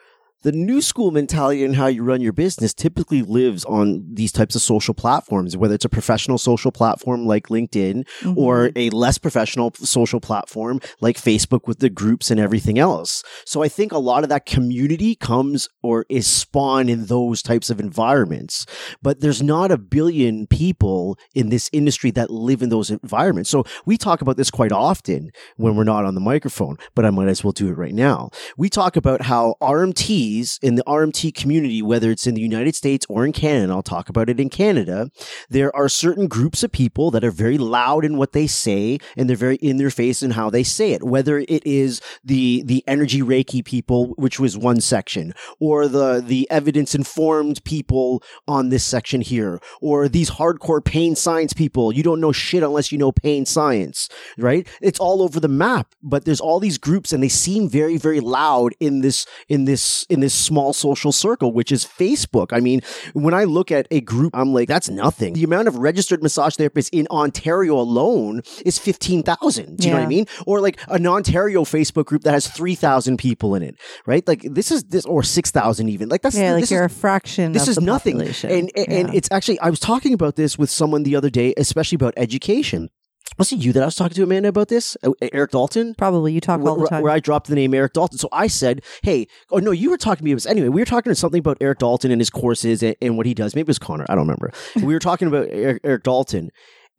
the 0.43 0.51
new 0.51 0.81
school 0.81 1.11
mentality 1.11 1.63
and 1.63 1.75
how 1.75 1.87
you 1.87 2.03
run 2.03 2.21
your 2.21 2.33
business 2.33 2.73
typically 2.73 3.21
lives 3.21 3.63
on 3.65 4.03
these 4.11 4.31
types 4.31 4.55
of 4.55 4.61
social 4.61 4.93
platforms, 4.93 5.55
whether 5.55 5.75
it's 5.75 5.85
a 5.85 5.89
professional 5.89 6.37
social 6.37 6.71
platform 6.71 7.25
like 7.25 7.47
LinkedIn 7.47 8.03
Mhm. 8.21 8.37
or 8.37 8.71
a 8.75 8.89
less 8.89 9.17
professional 9.17 9.71
social 9.75 10.19
platform 10.19 10.79
like 10.99 11.17
Facebook 11.17 11.67
with 11.67 11.79
the 11.79 11.89
groups 11.89 12.31
and 12.31 12.39
everything 12.39 12.79
else. 12.79 13.23
So 13.45 13.61
I 13.61 13.67
think 13.67 13.91
a 13.91 13.99
lot 13.99 14.23
of 14.23 14.29
that 14.29 14.45
community 14.45 15.13
comes 15.15 15.69
or 15.83 16.05
is 16.09 16.25
spawned 16.25 16.89
in 16.89 17.05
those 17.05 17.43
types 17.43 17.69
of 17.69 17.79
environments. 17.79 18.65
But 19.01 19.19
there's 19.21 19.43
not 19.43 19.71
a 19.71 19.77
billion 19.77 20.47
people 20.47 21.17
in 21.35 21.49
this 21.49 21.69
industry 21.71 22.09
that 22.11 22.31
live 22.31 22.61
in 22.63 22.69
those 22.69 22.89
environments. 22.89 23.49
So 23.49 23.63
we 23.85 23.97
talk 23.97 24.21
about 24.21 24.37
this 24.37 24.49
quite 24.49 24.71
often 24.71 25.29
when 25.57 25.75
we're 25.75 25.83
not 25.83 26.05
on 26.05 26.15
the 26.15 26.21
microphone, 26.21 26.77
but 26.95 27.05
I 27.05 27.11
might 27.11 27.27
as 27.27 27.43
well 27.43 27.51
do 27.51 27.67
it 27.67 27.77
right 27.77 27.93
now. 27.93 28.29
We 28.57 28.69
talk 28.69 28.95
about 28.95 29.23
how 29.23 29.55
RMT 29.61 30.30
In 30.61 30.75
the 30.75 30.83
RMT 30.83 31.33
community, 31.35 31.81
whether 31.81 32.11
it's 32.11 32.27
in 32.27 32.35
the 32.35 32.41
United 32.41 32.75
States 32.75 33.05
or 33.09 33.25
in 33.25 33.31
Canada, 33.31 33.73
I'll 33.73 33.81
talk 33.81 34.09
about 34.09 34.29
it 34.29 34.39
in 34.39 34.49
Canada, 34.49 35.09
there 35.49 35.75
are 35.75 35.89
certain 35.89 36.27
groups 36.27 36.63
of 36.63 36.71
people 36.71 37.11
that 37.11 37.23
are 37.23 37.31
very 37.31 37.57
loud 37.57 38.05
in 38.05 38.17
what 38.17 38.33
they 38.33 38.47
say 38.47 38.97
and 39.17 39.29
they're 39.29 39.35
very 39.35 39.55
in 39.57 39.77
their 39.77 39.89
face 39.89 40.23
in 40.23 40.31
how 40.31 40.49
they 40.49 40.63
say 40.63 40.93
it. 40.93 41.03
Whether 41.03 41.39
it 41.39 41.65
is 41.65 42.01
the 42.23 42.63
the 42.63 42.83
energy 42.87 43.21
Reiki 43.21 43.63
people, 43.63 44.13
which 44.17 44.39
was 44.39 44.57
one 44.57 44.81
section, 44.81 45.33
or 45.59 45.87
the 45.87 46.21
the 46.25 46.49
evidence 46.49 46.95
informed 46.95 47.63
people 47.63 48.23
on 48.47 48.69
this 48.69 48.83
section 48.83 49.21
here, 49.21 49.59
or 49.81 50.07
these 50.07 50.31
hardcore 50.31 50.83
pain 50.83 51.15
science 51.15 51.53
people. 51.53 51.91
You 51.91 52.03
don't 52.03 52.21
know 52.21 52.31
shit 52.31 52.63
unless 52.63 52.91
you 52.91 52.97
know 52.97 53.11
pain 53.11 53.45
science, 53.45 54.09
right? 54.37 54.67
It's 54.81 54.99
all 54.99 55.21
over 55.21 55.39
the 55.39 55.47
map, 55.47 55.93
but 56.01 56.25
there's 56.25 56.41
all 56.41 56.59
these 56.59 56.77
groups 56.77 57.13
and 57.13 57.21
they 57.21 57.29
seem 57.29 57.69
very, 57.69 57.97
very 57.97 58.19
loud 58.19 58.73
in 58.79 59.01
this, 59.01 59.25
in 59.47 59.65
this, 59.65 60.05
in 60.09 60.19
this 60.21 60.33
small 60.33 60.73
social 60.73 61.11
circle, 61.11 61.51
which 61.51 61.71
is 61.71 61.85
Facebook. 61.85 62.53
I 62.53 62.59
mean, 62.59 62.81
when 63.13 63.33
I 63.33 63.43
look 63.43 63.71
at 63.71 63.87
a 63.91 64.01
group, 64.01 64.31
I'm 64.35 64.53
like, 64.53 64.67
that's 64.67 64.89
nothing. 64.89 65.33
The 65.33 65.43
amount 65.43 65.67
of 65.67 65.75
registered 65.75 66.23
massage 66.23 66.55
therapists 66.55 66.89
in 66.93 67.07
Ontario 67.11 67.77
alone 67.77 68.41
is 68.65 68.79
15,000. 68.79 69.77
Do 69.77 69.87
you 69.87 69.93
know 69.93 69.99
what 69.99 70.05
I 70.05 70.07
mean? 70.07 70.25
Or 70.45 70.61
like 70.61 70.79
an 70.87 71.05
Ontario 71.05 71.63
Facebook 71.63 72.05
group 72.05 72.23
that 72.23 72.31
has 72.33 72.47
3,000 72.47 73.17
people 73.17 73.55
in 73.55 73.63
it, 73.63 73.75
right? 74.05 74.25
Like 74.27 74.41
this 74.43 74.71
is 74.71 74.83
this, 74.85 75.05
or 75.05 75.23
6,000 75.23 75.89
even. 75.89 76.09
Like 76.09 76.21
that's, 76.21 76.37
Yeah, 76.37 76.53
like 76.53 76.69
you're 76.69 76.85
is, 76.85 76.91
a 76.91 76.95
fraction. 76.95 77.51
this 77.51 77.63
of 77.63 77.69
is 77.69 77.75
the 77.75 77.81
nothing 77.81 78.15
population. 78.17 78.49
and 78.51 78.71
and, 78.75 78.87
and 78.89 79.15
it's 79.15 79.29
actually 79.31 79.59
i 79.59 79.69
was 79.69 79.79
talking 79.79 80.13
about 80.13 80.35
this 80.35 80.57
with 80.57 80.69
someone 80.69 81.03
the 81.03 81.15
other 81.15 81.29
day 81.29 81.53
especially 81.57 81.95
about 81.95 82.13
education 82.17 82.89
was 83.37 83.51
it 83.51 83.59
you 83.59 83.71
that 83.73 83.81
i 83.83 83.85
was 83.85 83.95
talking 83.95 84.15
to 84.15 84.23
amanda 84.23 84.49
about 84.49 84.67
this 84.67 84.95
Uh, 85.03 85.11
erik 85.33 85.51
dalton 85.51 85.93
probably 85.95 86.33
you 86.33 86.41
talk 86.41 86.59
all 86.61 86.75
the 86.75 86.81
where, 86.81 86.87
time. 86.87 87.01
where 87.03 87.11
I 87.11 87.19
dropped 87.19 87.47
the 87.47 87.55
name 87.55 87.73
Erik 87.73 87.93
Dalton. 87.93 88.17
So 88.17 88.27
I 88.31 88.47
said, 88.47 88.81
"Hey, 89.03 89.27
oh 89.51 89.57
no, 89.57 89.71
you 89.71 89.89
were 89.89 89.97
talking 89.97 90.19
to 90.19 90.23
me." 90.25 90.31
It 90.31 90.35
was 90.35 90.45
anyway. 90.45 90.69
We 90.69 90.81
were 90.81 90.85
talking 90.85 91.09
to 91.11 91.15
something 91.15 91.39
about 91.39 91.57
Erik 91.61 91.79
Dalton 91.79 92.11
and 92.11 92.19
his 92.21 92.29
courses 92.29 92.83
and, 92.83 92.95
and 93.01 93.17
what 93.17 93.25
he 93.25 93.33
does. 93.33 93.55
Maybe 93.55 93.65
it 93.65 93.67
was 93.67 93.79
Connor. 93.79 94.05
I 94.09 94.15
don't 94.15 94.23
remember. 94.27 94.51
we 94.77 94.93
were 94.93 94.99
talking 94.99 95.27
about 95.27 95.47
Erik, 95.49 95.81
Erik 95.83 96.03
Dalton, 96.03 96.49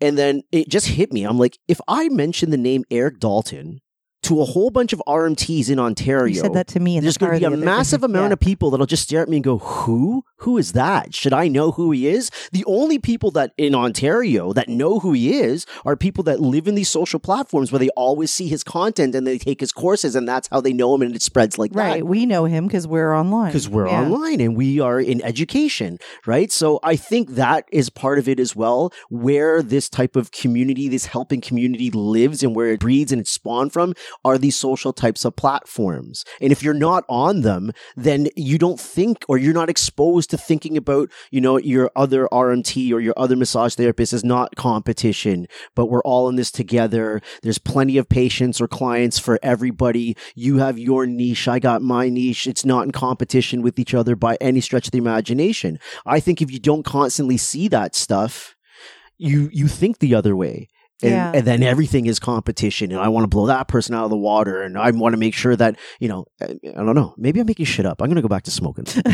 and 0.00 0.16
then 0.18 0.42
it 0.52 0.68
just 0.68 0.88
hit 0.88 1.12
me. 1.12 1.24
I'm 1.24 1.38
like, 1.38 1.58
if 1.68 1.80
I 1.88 2.08
mention 2.08 2.50
the 2.50 2.56
name 2.56 2.84
Erik 2.90 3.18
Dalton 3.20 3.80
to 4.22 4.40
a 4.40 4.44
whole 4.44 4.70
bunch 4.70 4.92
of 4.92 5.02
RMTs 5.06 5.68
in 5.68 5.78
Ontario, 5.78 6.26
you 6.26 6.34
said 6.40 6.54
that 6.54 6.68
to 6.68 6.80
me. 6.80 6.96
In 6.96 7.02
there's 7.02 7.14
the 7.14 7.26
going 7.26 7.40
to 7.40 7.48
be 7.50 7.54
a 7.54 7.56
massive 7.56 8.04
amount 8.04 8.28
Yeah. 8.28 8.32
of 8.34 8.40
people 8.40 8.70
that'll 8.70 8.86
just 8.86 9.02
stare 9.02 9.22
at 9.22 9.28
me 9.28 9.36
and 9.38 9.44
go, 9.44 9.58
"Who? 9.58 10.24
Who 10.38 10.58
is 10.58 10.72
that? 10.72 11.14
Should 11.14 11.32
I 11.32 11.48
know 11.48 11.72
who 11.72 11.90
he 11.90 12.06
is?" 12.08 12.30
The 12.52 12.64
only 12.66 12.98
people 12.98 13.30
that 13.32 13.52
in 13.58 13.74
Ontario 13.74 14.52
that 14.52 14.68
know 14.68 15.00
who 15.00 15.12
he 15.12 15.34
is 15.40 15.66
are 15.84 15.96
people 15.96 16.22
that 16.24 16.40
live 16.40 16.68
in 16.68 16.74
these 16.76 16.88
social 16.88 17.18
platforms 17.18 17.72
where 17.72 17.78
they 17.80 17.88
always 17.90 18.30
see 18.32 18.46
his 18.48 18.62
content 18.62 19.14
and 19.14 19.26
they 19.26 19.38
take 19.38 19.60
his 19.60 19.72
courses, 19.72 20.14
and 20.14 20.26
that's 20.28 20.48
how 20.52 20.60
they 20.60 20.72
know 20.72 20.94
him, 20.94 21.02
and 21.02 21.16
it 21.16 21.22
spreads 21.22 21.58
like 21.58 21.72
Right. 21.74 21.84
that. 21.84 21.90
Right. 21.94 22.06
We 22.06 22.26
know 22.26 22.44
him 22.44 22.66
because 22.66 22.86
we're 22.86 23.12
online. 23.16 23.48
Because 23.48 23.68
we're 23.68 23.88
Yeah. 23.88 24.02
online 24.02 24.40
and 24.40 24.56
we 24.56 24.78
are 24.80 25.00
in 25.00 25.20
education, 25.24 25.98
right? 26.26 26.52
So 26.52 26.78
I 26.82 26.94
think 26.96 27.34
that 27.34 27.64
is 27.72 27.90
part 27.90 28.18
of 28.18 28.28
it 28.28 28.38
as 28.38 28.54
well, 28.54 28.92
where 29.10 29.62
this 29.62 29.88
type 29.88 30.14
of 30.16 30.30
community, 30.30 30.88
this 30.88 31.06
helping 31.06 31.40
community 31.40 31.90
lives 31.90 32.42
and 32.42 32.54
where 32.54 32.68
it 32.68 32.80
breeds 32.80 33.10
and 33.12 33.20
it's 33.20 33.32
spawned 33.32 33.72
from 33.72 33.94
are 34.24 34.38
these 34.38 34.56
social 34.56 34.92
types 34.92 35.24
of 35.24 35.36
platforms. 35.36 36.24
And 36.40 36.52
if 36.52 36.62
you're 36.62 36.74
not 36.74 37.04
on 37.08 37.42
them, 37.42 37.72
then 37.96 38.28
you 38.36 38.58
don't 38.58 38.80
think 38.80 39.24
or 39.28 39.38
you're 39.38 39.54
not 39.54 39.70
exposed 39.70 40.30
to 40.30 40.38
thinking 40.38 40.76
about, 40.76 41.10
you 41.30 41.40
know, 41.40 41.58
your 41.58 41.90
other 41.96 42.28
RMT 42.32 42.92
or 42.92 43.00
your 43.00 43.14
other 43.16 43.36
massage 43.36 43.74
therapist 43.74 44.12
is 44.12 44.24
not 44.24 44.56
competition, 44.56 45.46
but 45.74 45.86
we're 45.86 46.02
all 46.02 46.28
in 46.28 46.36
this 46.36 46.50
together. 46.50 47.20
There's 47.42 47.58
plenty 47.58 47.98
of 47.98 48.08
patients 48.08 48.60
or 48.60 48.68
clients 48.68 49.18
for 49.18 49.38
everybody. 49.42 50.16
You 50.34 50.58
have 50.58 50.78
your 50.78 51.06
niche. 51.06 51.48
I 51.48 51.58
got 51.58 51.82
my 51.82 52.08
niche. 52.08 52.46
It's 52.46 52.64
not 52.64 52.84
in 52.84 52.92
competition 52.92 53.62
with 53.62 53.78
each 53.78 53.94
other 53.94 54.16
by 54.16 54.36
any 54.40 54.60
stretch 54.60 54.86
of 54.86 54.92
the 54.92 54.98
imagination. 54.98 55.78
I 56.06 56.20
think 56.20 56.40
if 56.40 56.50
you 56.50 56.58
don't 56.58 56.84
constantly 56.84 57.36
see 57.36 57.68
that 57.68 57.94
stuff, 57.94 58.56
you, 59.18 59.50
you 59.52 59.68
think 59.68 59.98
the 59.98 60.14
other 60.14 60.34
way. 60.34 60.68
And, 61.02 61.12
Yeah. 61.12 61.32
and 61.34 61.46
then 61.46 61.62
everything 61.62 62.06
is 62.06 62.18
competition 62.18 62.92
and 62.92 63.00
I 63.00 63.08
want 63.08 63.24
to 63.24 63.28
blow 63.28 63.46
that 63.46 63.68
person 63.68 63.94
out 63.94 64.04
of 64.04 64.10
the 64.10 64.16
water 64.16 64.62
and 64.62 64.78
I 64.78 64.90
want 64.92 65.14
to 65.14 65.16
make 65.16 65.34
sure 65.34 65.56
that, 65.56 65.76
you 66.00 66.08
know, 66.08 66.26
I, 66.40 66.58
I 66.64 66.72
don't 66.84 66.94
know. 66.94 67.14
Maybe 67.16 67.40
I'm 67.40 67.46
making 67.46 67.66
shit 67.66 67.86
up. 67.86 68.00
I'm 68.00 68.06
going 68.08 68.16
to 68.16 68.22
go 68.22 68.28
back 68.28 68.44
to 68.44 68.50
smoking. 68.50 68.84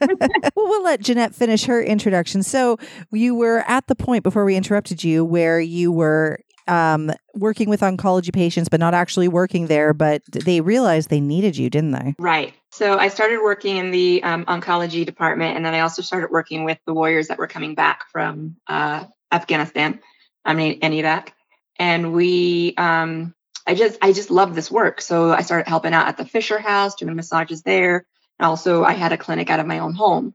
well, 0.00 0.52
we'll 0.54 0.82
let 0.82 1.00
Jeanette 1.00 1.34
finish 1.34 1.64
her 1.64 1.82
introduction. 1.82 2.42
So 2.42 2.78
you 3.12 3.34
were 3.34 3.64
at 3.66 3.86
the 3.86 3.94
point 3.94 4.22
before 4.22 4.44
we 4.44 4.56
interrupted 4.56 5.02
you 5.02 5.24
where 5.24 5.60
you 5.60 5.92
were 5.92 6.40
um, 6.66 7.10
working 7.34 7.68
with 7.70 7.80
oncology 7.80 8.32
patients, 8.32 8.68
but 8.68 8.78
not 8.78 8.94
actually 8.94 9.28
working 9.28 9.66
there. 9.66 9.94
But 9.94 10.22
they 10.30 10.60
realized 10.60 11.08
they 11.08 11.20
needed 11.20 11.56
you, 11.56 11.70
didn't 11.70 11.92
they? 11.92 12.14
Right. 12.18 12.54
So 12.70 12.98
I 12.98 13.08
started 13.08 13.40
working 13.42 13.78
in 13.78 13.90
the 13.90 14.22
um, 14.22 14.44
oncology 14.44 15.06
department, 15.06 15.56
and 15.56 15.64
then 15.64 15.74
I 15.74 15.80
also 15.80 16.02
started 16.02 16.30
working 16.30 16.64
with 16.64 16.78
the 16.86 16.92
warriors 16.92 17.28
that 17.28 17.38
were 17.38 17.46
coming 17.46 17.74
back 17.74 18.04
from 18.12 18.56
uh, 18.66 19.04
Afghanistan, 19.32 20.00
I 20.48 20.54
mean, 20.54 20.78
and 20.82 20.94
Iraq. 20.94 21.32
And 21.78 22.12
we, 22.12 22.74
um, 22.76 23.34
I 23.66 23.74
just, 23.74 23.98
I 24.00 24.12
just 24.12 24.30
love 24.30 24.54
this 24.54 24.70
work. 24.70 25.00
So 25.02 25.30
I 25.30 25.42
started 25.42 25.68
helping 25.68 25.92
out 25.92 26.08
at 26.08 26.16
the 26.16 26.24
Fisher 26.24 26.58
House, 26.58 26.94
doing 26.94 27.14
massages 27.14 27.62
there. 27.62 28.06
And 28.38 28.46
also, 28.46 28.82
I 28.82 28.94
had 28.94 29.12
a 29.12 29.18
clinic 29.18 29.50
out 29.50 29.60
of 29.60 29.66
my 29.66 29.80
own 29.80 29.94
home. 29.94 30.34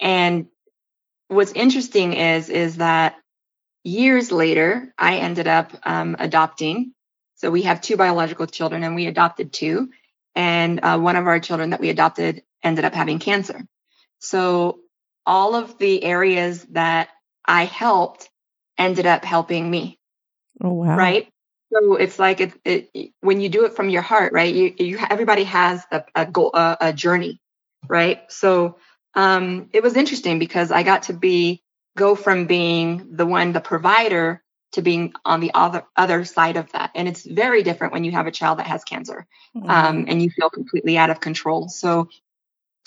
And 0.00 0.46
what's 1.28 1.52
interesting 1.52 2.14
is, 2.14 2.48
is 2.48 2.78
that 2.78 3.16
years 3.84 4.32
later, 4.32 4.94
I 4.98 5.18
ended 5.18 5.46
up 5.46 5.72
um, 5.84 6.16
adopting. 6.18 6.94
So 7.36 7.50
we 7.50 7.62
have 7.62 7.82
two 7.82 7.98
biological 7.98 8.46
children, 8.46 8.82
and 8.82 8.94
we 8.94 9.06
adopted 9.06 9.52
two 9.52 9.90
and 10.34 10.80
uh, 10.82 10.98
one 10.98 11.16
of 11.16 11.26
our 11.26 11.40
children 11.40 11.70
that 11.70 11.80
we 11.80 11.90
adopted 11.90 12.42
ended 12.62 12.84
up 12.86 12.94
having 12.94 13.18
cancer. 13.18 13.66
So 14.20 14.80
all 15.26 15.54
of 15.54 15.76
the 15.76 16.02
areas 16.02 16.64
that 16.70 17.08
I 17.44 17.64
helped 17.64 18.29
ended 18.80 19.06
up 19.06 19.24
helping 19.24 19.70
me, 19.70 19.98
Oh 20.60 20.72
wow! 20.72 20.96
right? 20.96 21.28
So 21.72 21.96
it's 21.96 22.18
like 22.18 22.40
it, 22.40 22.52
it 22.64 23.12
when 23.20 23.40
you 23.40 23.48
do 23.50 23.66
it 23.66 23.74
from 23.74 23.90
your 23.90 24.02
heart, 24.02 24.32
right? 24.32 24.54
You, 24.54 24.74
you 24.78 24.98
everybody 25.10 25.44
has 25.44 25.84
a, 25.92 26.04
a 26.16 26.26
goal, 26.26 26.50
a, 26.54 26.78
a 26.80 26.92
journey, 26.92 27.40
right? 27.88 28.22
So 28.30 28.78
um, 29.14 29.68
it 29.72 29.82
was 29.82 29.96
interesting 29.96 30.38
because 30.40 30.72
I 30.72 30.82
got 30.82 31.04
to 31.04 31.14
be 31.14 31.62
go 31.96 32.16
from 32.16 32.46
being 32.46 33.16
the 33.16 33.26
one, 33.26 33.52
the 33.52 33.60
provider, 33.60 34.42
to 34.72 34.82
being 34.82 35.12
on 35.24 35.40
the 35.40 35.52
other 35.54 35.84
other 35.96 36.24
side 36.24 36.56
of 36.56 36.72
that, 36.72 36.92
and 36.96 37.08
it's 37.08 37.24
very 37.26 37.62
different 37.62 37.92
when 37.92 38.04
you 38.04 38.12
have 38.12 38.26
a 38.28 38.32
child 38.32 38.58
that 38.58 38.68
has 38.68 38.84
cancer 38.84 39.26
Mhm. 39.56 39.70
um, 39.70 40.04
and 40.08 40.22
you 40.22 40.30
feel 40.30 40.50
completely 40.50 40.98
out 40.98 41.10
of 41.10 41.20
control. 41.20 41.68
So 41.68 42.08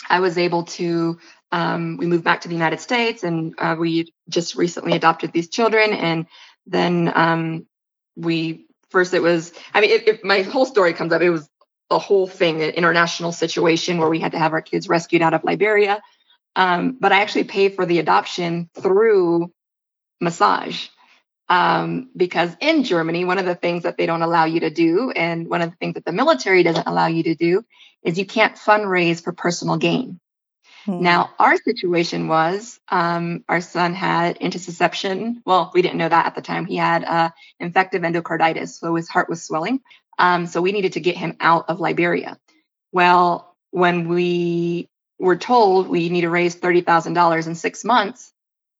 I 0.09 0.19
was 0.19 0.37
able 0.37 0.63
to, 0.63 1.19
um, 1.53 1.97
we 1.97 2.07
moved 2.07 2.23
back 2.23 2.41
to 2.41 2.47
the 2.47 2.55
United 2.55 2.79
States 2.79 3.23
and 3.23 3.53
uh, 3.59 3.75
we 3.77 4.11
just 4.27 4.55
recently 4.55 4.93
adopted 4.93 5.31
these 5.31 5.49
children. 5.49 5.93
And 5.93 6.25
then 6.65 7.11
um, 7.13 7.67
we, 8.15 8.65
first 8.89 9.13
it 9.13 9.21
was, 9.21 9.53
I 9.71 9.81
mean, 9.81 9.91
it, 9.91 10.25
my 10.25 10.41
whole 10.41 10.65
story 10.65 10.93
comes 10.93 11.13
up. 11.13 11.21
It 11.21 11.29
was 11.29 11.47
a 11.91 11.99
whole 11.99 12.25
thing, 12.25 12.63
an 12.63 12.71
international 12.71 13.31
situation 13.31 13.99
where 13.99 14.09
we 14.09 14.19
had 14.19 14.31
to 14.31 14.39
have 14.39 14.53
our 14.53 14.63
kids 14.63 14.89
rescued 14.89 15.21
out 15.21 15.35
of 15.35 15.43
Liberia. 15.43 16.01
Um, 16.55 16.97
but 16.99 17.11
I 17.11 17.21
actually 17.21 17.43
paid 17.43 17.75
for 17.75 17.85
the 17.85 17.99
adoption 17.99 18.71
through 18.73 19.53
massage 20.19 20.87
um, 21.49 22.09
because 22.17 22.55
in 22.61 22.83
Germany, 22.83 23.25
one 23.25 23.37
of 23.37 23.45
the 23.45 23.53
things 23.53 23.83
that 23.83 23.95
they 23.97 24.07
don't 24.07 24.23
allow 24.23 24.45
you 24.45 24.61
to 24.61 24.71
do, 24.71 25.11
and 25.11 25.47
one 25.47 25.61
of 25.61 25.69
the 25.69 25.75
things 25.75 25.93
that 25.95 26.05
the 26.05 26.13
military 26.13 26.63
doesn't 26.63 26.87
allow 26.87 27.05
you 27.05 27.23
to 27.23 27.35
do, 27.35 27.63
is 28.01 28.17
you 28.17 28.25
can't 28.25 28.55
fundraise 28.55 29.23
for 29.23 29.33
personal 29.33 29.77
gain. 29.77 30.19
Mhm. 30.85 30.99
Now, 31.01 31.31
our 31.39 31.57
situation 31.57 32.27
was 32.27 32.79
um, 32.89 33.43
our 33.47 33.61
son 33.61 33.93
had 33.93 34.39
intussusception. 34.39 35.41
Well, 35.45 35.71
we 35.73 35.81
didn't 35.81 35.97
know 35.97 36.09
that 36.09 36.25
at 36.25 36.35
the 36.35 36.41
time. 36.41 36.65
He 36.65 36.75
had 36.77 37.03
uh, 37.03 37.29
infective 37.59 38.01
endocarditis, 38.01 38.79
so 38.79 38.95
his 38.95 39.07
heart 39.09 39.29
was 39.29 39.43
swelling. 39.43 39.81
Um, 40.19 40.45
so 40.45 40.61
we 40.61 40.71
needed 40.71 40.93
to 40.93 40.99
get 40.99 41.17
him 41.17 41.37
out 41.39 41.69
of 41.69 41.79
Liberia. 41.79 42.37
Well, 42.91 43.55
when 43.71 44.07
we 44.07 44.89
were 45.19 45.37
told 45.37 45.87
we 45.87 46.09
need 46.09 46.21
to 46.21 46.29
raise 46.29 46.55
thirty 46.55 46.81
thousand 46.81 47.13
dollars 47.13 47.47
in 47.47 47.55
six 47.55 47.83
months, 47.85 48.31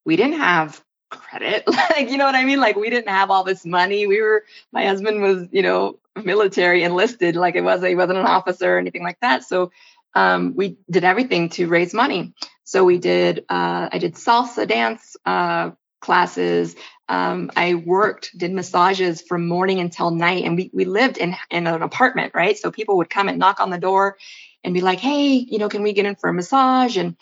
we 0.06 0.16
didn't 0.16 0.40
have 0.40 0.84
credit. 1.10 1.64
like, 1.68 2.10
you 2.10 2.18
know 2.18 2.26
what 2.26 2.36
I 2.36 2.46
mean? 2.46 2.60
Like, 2.60 2.76
we 2.76 2.90
didn't 2.90 3.10
have 3.10 3.32
all 3.32 3.44
this 3.44 3.66
money. 3.66 4.08
We 4.08 4.22
were, 4.22 4.44
my 4.72 4.86
husband 4.86 5.22
was, 5.22 5.48
you 5.52 5.62
know, 5.62 6.00
military 6.22 6.84
enlisted. 6.84 7.36
Like, 7.36 7.56
it 7.56 7.62
was, 7.64 7.84
he 7.84 7.96
wasn't 7.96 8.20
an 8.20 8.26
officer 8.26 8.76
or 8.76 8.80
anything 8.80 9.04
like 9.04 9.20
that. 9.22 9.44
So 9.44 9.72
um, 10.16 10.54
we 10.56 10.78
did 10.90 11.04
everything 11.04 11.50
to 11.50 11.68
raise 11.68 11.94
money. 11.94 12.34
So 12.64 12.84
we 12.84 12.98
did, 12.98 13.46
uh, 13.50 13.90
I 13.92 13.98
did 13.98 14.16
salsa 14.16 14.68
dance 14.68 15.16
uh, 15.26 15.72
classes. 16.02 16.76
Um, 17.10 17.52
I 17.56 17.76
worked, 17.76 18.38
did 18.38 18.52
massages 18.52 19.22
from 19.22 19.48
morning 19.48 19.80
until 19.80 20.12
night, 20.12 20.46
and 20.46 20.56
we 20.56 20.70
we 20.74 20.86
lived 20.86 21.18
in 21.18 21.36
in 21.52 21.68
an 21.68 21.82
apartment, 21.82 22.34
right? 22.34 22.58
So 22.58 22.72
people 22.72 22.98
would 22.98 23.10
come 23.10 23.28
and 23.28 23.38
knock 23.38 23.60
on 23.60 23.70
the 23.70 23.78
door 23.78 24.18
and 24.64 24.74
be 24.74 24.82
like, 24.82 25.00
"Hey, 25.00 25.34
you 25.34 25.60
know, 25.60 25.70
can 25.70 25.84
we 25.84 25.94
get 25.94 26.06
in 26.06 26.16
for 26.16 26.30
a 26.30 26.34
massage?" 26.34 26.98
And 26.98 27.18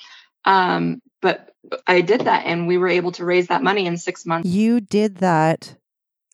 um, 0.45 1.01
but 1.21 1.53
I 1.87 2.01
did 2.01 2.21
that, 2.21 2.45
and 2.45 2.67
we 2.67 2.77
were 2.77 2.89
able 2.89 3.11
to 3.13 3.25
raise 3.25 3.47
that 3.47 3.63
money 3.63 3.85
in 3.87 3.97
six 3.97 4.25
months. 4.25 4.47
You 4.47 4.81
did 4.81 5.17
that 5.17 5.75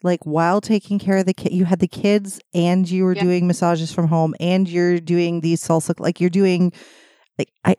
like 0.03 0.25
while 0.25 0.61
taking 0.61 0.99
care 0.99 1.17
of 1.17 1.25
the 1.25 1.33
kid. 1.33 1.51
You 1.53 1.65
had 1.65 1.79
the 1.79 1.87
kids 1.87 2.39
and 2.53 2.89
you 2.89 3.03
were 3.03 3.15
Yeah. 3.15 3.23
doing 3.23 3.47
massages 3.47 3.91
from 3.91 4.07
home 4.07 4.35
and 4.39 4.69
you're 4.69 4.99
doing 4.99 5.41
these 5.41 5.61
salsa, 5.61 5.99
like 5.99 6.19
you're 6.21 6.29
doing 6.29 6.71
like 7.39 7.49
I 7.65 7.75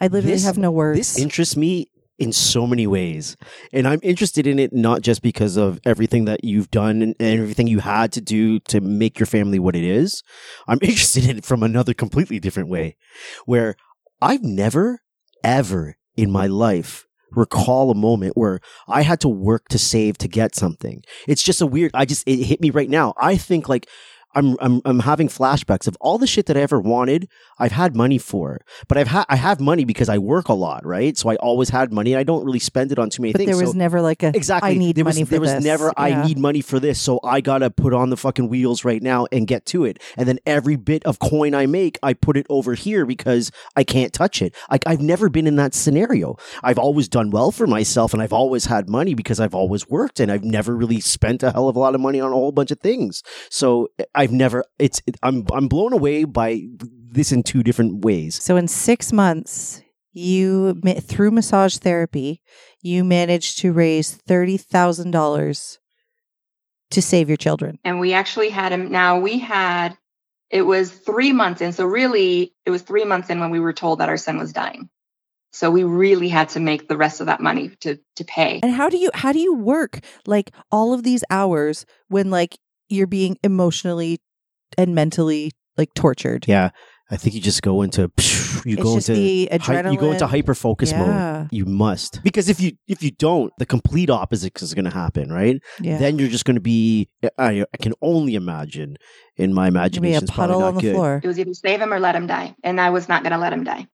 I 0.00 0.06
literally 0.08 0.32
This- 0.34 0.44
have 0.44 0.58
no 0.58 0.70
words. 0.70 0.98
This 0.98 1.18
interests 1.18 1.56
me 1.56 1.88
in 2.18 2.32
so 2.32 2.64
many 2.66 2.86
ways. 2.86 3.36
And 3.72 3.88
I'm 3.88 3.98
interested 4.02 4.46
in 4.46 4.58
it 4.60 4.72
not 4.72 5.02
just 5.02 5.20
because 5.20 5.56
of 5.56 5.80
everything 5.84 6.26
that 6.26 6.44
you've 6.44 6.70
done 6.70 7.02
and 7.02 7.14
and 7.18 7.40
everything 7.40 7.66
you 7.66 7.80
had 7.80 8.12
to 8.12 8.20
do 8.20 8.60
to 8.68 8.80
make 8.80 9.18
your 9.18 9.26
family 9.26 9.58
what 9.58 9.74
it 9.74 9.82
is. 9.84 10.22
I'm 10.68 10.78
interested 10.82 11.28
in 11.28 11.38
it 11.38 11.44
from 11.44 11.62
another 11.62 11.94
completely 11.94 12.38
different 12.38 12.68
way 12.68 12.96
where 13.46 13.74
I've 14.22 14.42
never, 14.44 15.00
ever 15.42 15.96
in 16.16 16.30
my 16.30 16.46
life 16.46 17.06
recall 17.36 17.90
a 17.90 17.94
moment 17.94 18.36
where 18.36 18.60
I 18.88 19.02
had 19.02 19.20
to 19.20 19.28
work 19.28 19.68
to 19.68 19.78
save 19.78 20.18
to 20.18 20.28
get 20.28 20.54
something. 20.54 21.02
It's 21.26 21.42
just 21.42 21.60
a 21.60 21.66
weird, 21.66 21.90
I 21.94 22.04
just, 22.04 22.26
it 22.28 22.44
hit 22.44 22.60
me 22.60 22.70
right 22.70 22.90
now. 22.90 23.14
I 23.16 23.36
think 23.36 23.68
like, 23.68 23.88
I'm, 24.34 24.56
I'm 24.60 24.80
I'm 24.84 25.00
having 25.00 25.28
flashbacks 25.28 25.86
of 25.86 25.96
all 26.00 26.18
the 26.18 26.26
shit 26.26 26.46
that 26.46 26.56
I 26.56 26.60
ever 26.60 26.80
wanted. 26.80 27.28
I've 27.58 27.72
had 27.72 27.94
money 27.94 28.18
for, 28.18 28.60
but 28.88 28.98
I've 28.98 29.08
had 29.08 29.24
I 29.28 29.36
have 29.36 29.60
money 29.60 29.84
because 29.84 30.08
I 30.08 30.18
work 30.18 30.48
a 30.48 30.54
lot, 30.54 30.84
right? 30.84 31.16
So 31.16 31.30
I 31.30 31.36
always 31.36 31.68
had 31.68 31.92
money. 31.92 32.16
I 32.16 32.22
don't 32.22 32.44
really 32.44 32.58
spend 32.58 32.92
it 32.92 32.98
on 32.98 33.10
too 33.10 33.22
many 33.22 33.32
but 33.32 33.38
things. 33.38 33.50
there 33.50 33.60
was 33.64 33.72
so 33.72 33.78
never 33.78 34.00
like 34.00 34.22
a 34.22 34.28
exactly 34.34 34.70
I 34.70 34.74
need 34.74 34.96
there 34.96 35.04
was 35.04 35.16
money 35.16 35.24
for 35.24 35.30
this. 35.30 35.30
there 35.30 35.40
was 35.40 35.52
this. 35.52 35.64
never 35.64 35.92
I 35.96 36.26
need 36.26 36.38
money 36.38 36.60
for 36.60 36.80
this, 36.80 37.00
so 37.00 37.20
I 37.22 37.40
gotta 37.40 37.70
put 37.70 37.94
on 37.94 38.10
the 38.10 38.16
fucking 38.16 38.48
wheels 38.48 38.84
right 38.84 39.02
now 39.02 39.26
and 39.30 39.46
get 39.46 39.66
to 39.66 39.84
it. 39.84 40.00
And 40.16 40.26
then 40.28 40.38
every 40.46 40.76
bit 40.76 41.04
of 41.04 41.18
coin 41.18 41.54
I 41.54 41.66
make, 41.66 41.98
I 42.02 42.14
put 42.14 42.36
it 42.36 42.46
over 42.50 42.74
here 42.74 43.06
because 43.06 43.50
I 43.76 43.84
can't 43.84 44.12
touch 44.12 44.42
it. 44.42 44.54
Like 44.70 44.86
I've 44.86 45.00
never 45.00 45.28
been 45.28 45.46
in 45.46 45.56
that 45.56 45.74
scenario. 45.74 46.36
I've 46.62 46.78
always 46.78 47.08
done 47.08 47.30
well 47.30 47.50
for 47.50 47.66
myself, 47.66 48.12
and 48.12 48.22
I've 48.22 48.32
always 48.32 48.66
had 48.66 48.88
money 48.88 49.14
because 49.14 49.40
I've 49.40 49.54
always 49.54 49.88
worked, 49.88 50.20
and 50.20 50.30
I've 50.30 50.44
never 50.44 50.74
really 50.76 51.00
spent 51.00 51.42
a 51.42 51.52
hell 51.52 51.68
of 51.68 51.76
a 51.76 51.78
lot 51.78 51.94
of 51.94 52.00
money 52.00 52.20
on 52.20 52.30
a 52.30 52.34
whole 52.34 52.52
bunch 52.52 52.70
of 52.70 52.80
things. 52.80 53.22
So 53.50 53.88
I've 54.24 54.32
never. 54.32 54.64
It's 54.78 55.00
it, 55.06 55.16
I'm 55.22 55.46
I'm 55.52 55.68
blown 55.68 55.92
away 55.92 56.24
by 56.24 56.62
this 56.78 57.30
in 57.30 57.42
two 57.42 57.62
different 57.62 58.04
ways. 58.04 58.42
So 58.42 58.56
in 58.56 58.66
six 58.68 59.12
months, 59.12 59.82
you 60.12 60.74
through 61.00 61.30
massage 61.30 61.76
therapy, 61.76 62.40
you 62.80 63.04
managed 63.04 63.58
to 63.58 63.72
raise 63.72 64.14
thirty 64.14 64.56
thousand 64.56 65.10
dollars 65.12 65.78
to 66.90 67.02
save 67.02 67.28
your 67.28 67.36
children. 67.36 67.78
and 67.84 67.98
we 68.00 68.12
actually 68.12 68.50
had 68.50 68.72
him 68.72 68.90
now 68.90 69.18
we 69.18 69.38
had 69.38 69.96
it 70.50 70.62
was 70.62 70.92
three 70.92 71.32
months 71.32 71.60
in 71.60 71.72
so 71.72 71.84
really 71.84 72.54
it 72.64 72.70
was 72.70 72.82
three 72.82 73.04
months 73.04 73.30
in 73.30 73.40
when 73.40 73.50
we 73.50 73.58
were 73.58 73.72
told 73.72 73.98
that 73.98 74.08
our 74.08 74.16
son 74.16 74.38
was 74.38 74.52
dying 74.52 74.88
so 75.50 75.70
we 75.70 75.82
really 75.82 76.28
had 76.28 76.50
to 76.50 76.60
make 76.60 76.86
the 76.86 76.96
rest 76.96 77.20
of 77.20 77.26
that 77.26 77.40
money 77.40 77.70
to 77.80 77.98
to 78.16 78.24
pay 78.24 78.60
And 78.62 78.72
how 78.72 78.88
do 78.90 78.98
you 78.98 79.10
how 79.14 79.32
do 79.32 79.40
you 79.40 79.54
work 79.56 80.00
like 80.26 80.52
all 80.70 80.92
of 80.92 81.02
these 81.02 81.24
hours 81.30 81.84
when 82.08 82.30
like 82.30 82.58
you're 82.94 83.06
being 83.06 83.36
emotionally 83.42 84.20
and 84.78 84.94
mentally 84.94 85.52
like 85.76 85.92
tortured? 85.94 86.46
Yeah, 86.48 86.70
I 87.10 87.16
think 87.16 87.34
you 87.34 87.40
just 87.40 87.62
go 87.62 87.82
into 87.82 88.02
you 88.64 88.74
it's 88.74 88.82
go 88.82 88.94
into 88.94 89.12
the 89.12 89.48
hy- 89.50 89.58
adrenaline. 89.58 89.92
you 89.92 89.98
go 89.98 90.12
into 90.12 90.26
hyper 90.26 90.54
focus 90.54 90.92
mode. 90.92 91.08
Yeah. 91.08 91.48
You 91.50 91.66
must 91.66 92.22
because 92.22 92.48
if 92.48 92.60
you 92.60 92.72
if 92.88 93.02
you 93.02 93.10
don't, 93.10 93.52
the 93.58 93.66
complete 93.66 94.08
opposite 94.10 94.60
is 94.62 94.72
going 94.74 94.86
to 94.86 94.90
happen, 94.90 95.30
right? 95.32 95.60
Yeah. 95.80 95.98
Then 95.98 96.18
you're 96.18 96.28
just 96.28 96.44
going 96.44 96.54
to 96.56 96.60
be. 96.62 97.08
I, 97.38 97.64
I 97.72 97.76
can 97.82 97.92
only 98.00 98.34
imagine 98.36 98.96
in 99.36 99.52
my 99.52 99.64
You'll 99.66 99.72
be 99.72 99.78
imagination, 99.78 100.24
a 100.24 100.32
puddle 100.32 100.60
not 100.60 100.66
on 100.68 100.74
the 100.76 100.80
good. 100.80 100.94
floor. 100.94 101.20
it 101.22 101.26
was 101.26 101.38
either 101.38 101.52
save 101.54 101.80
him 101.80 101.92
or 101.92 102.00
let 102.00 102.14
him 102.14 102.26
die 102.28 102.54
and 102.62 102.80
i 102.80 102.90
was 102.90 103.08
not 103.08 103.22
going 103.24 103.32
to 103.32 103.38
let 103.38 103.52
him 103.52 103.64
die 103.64 103.88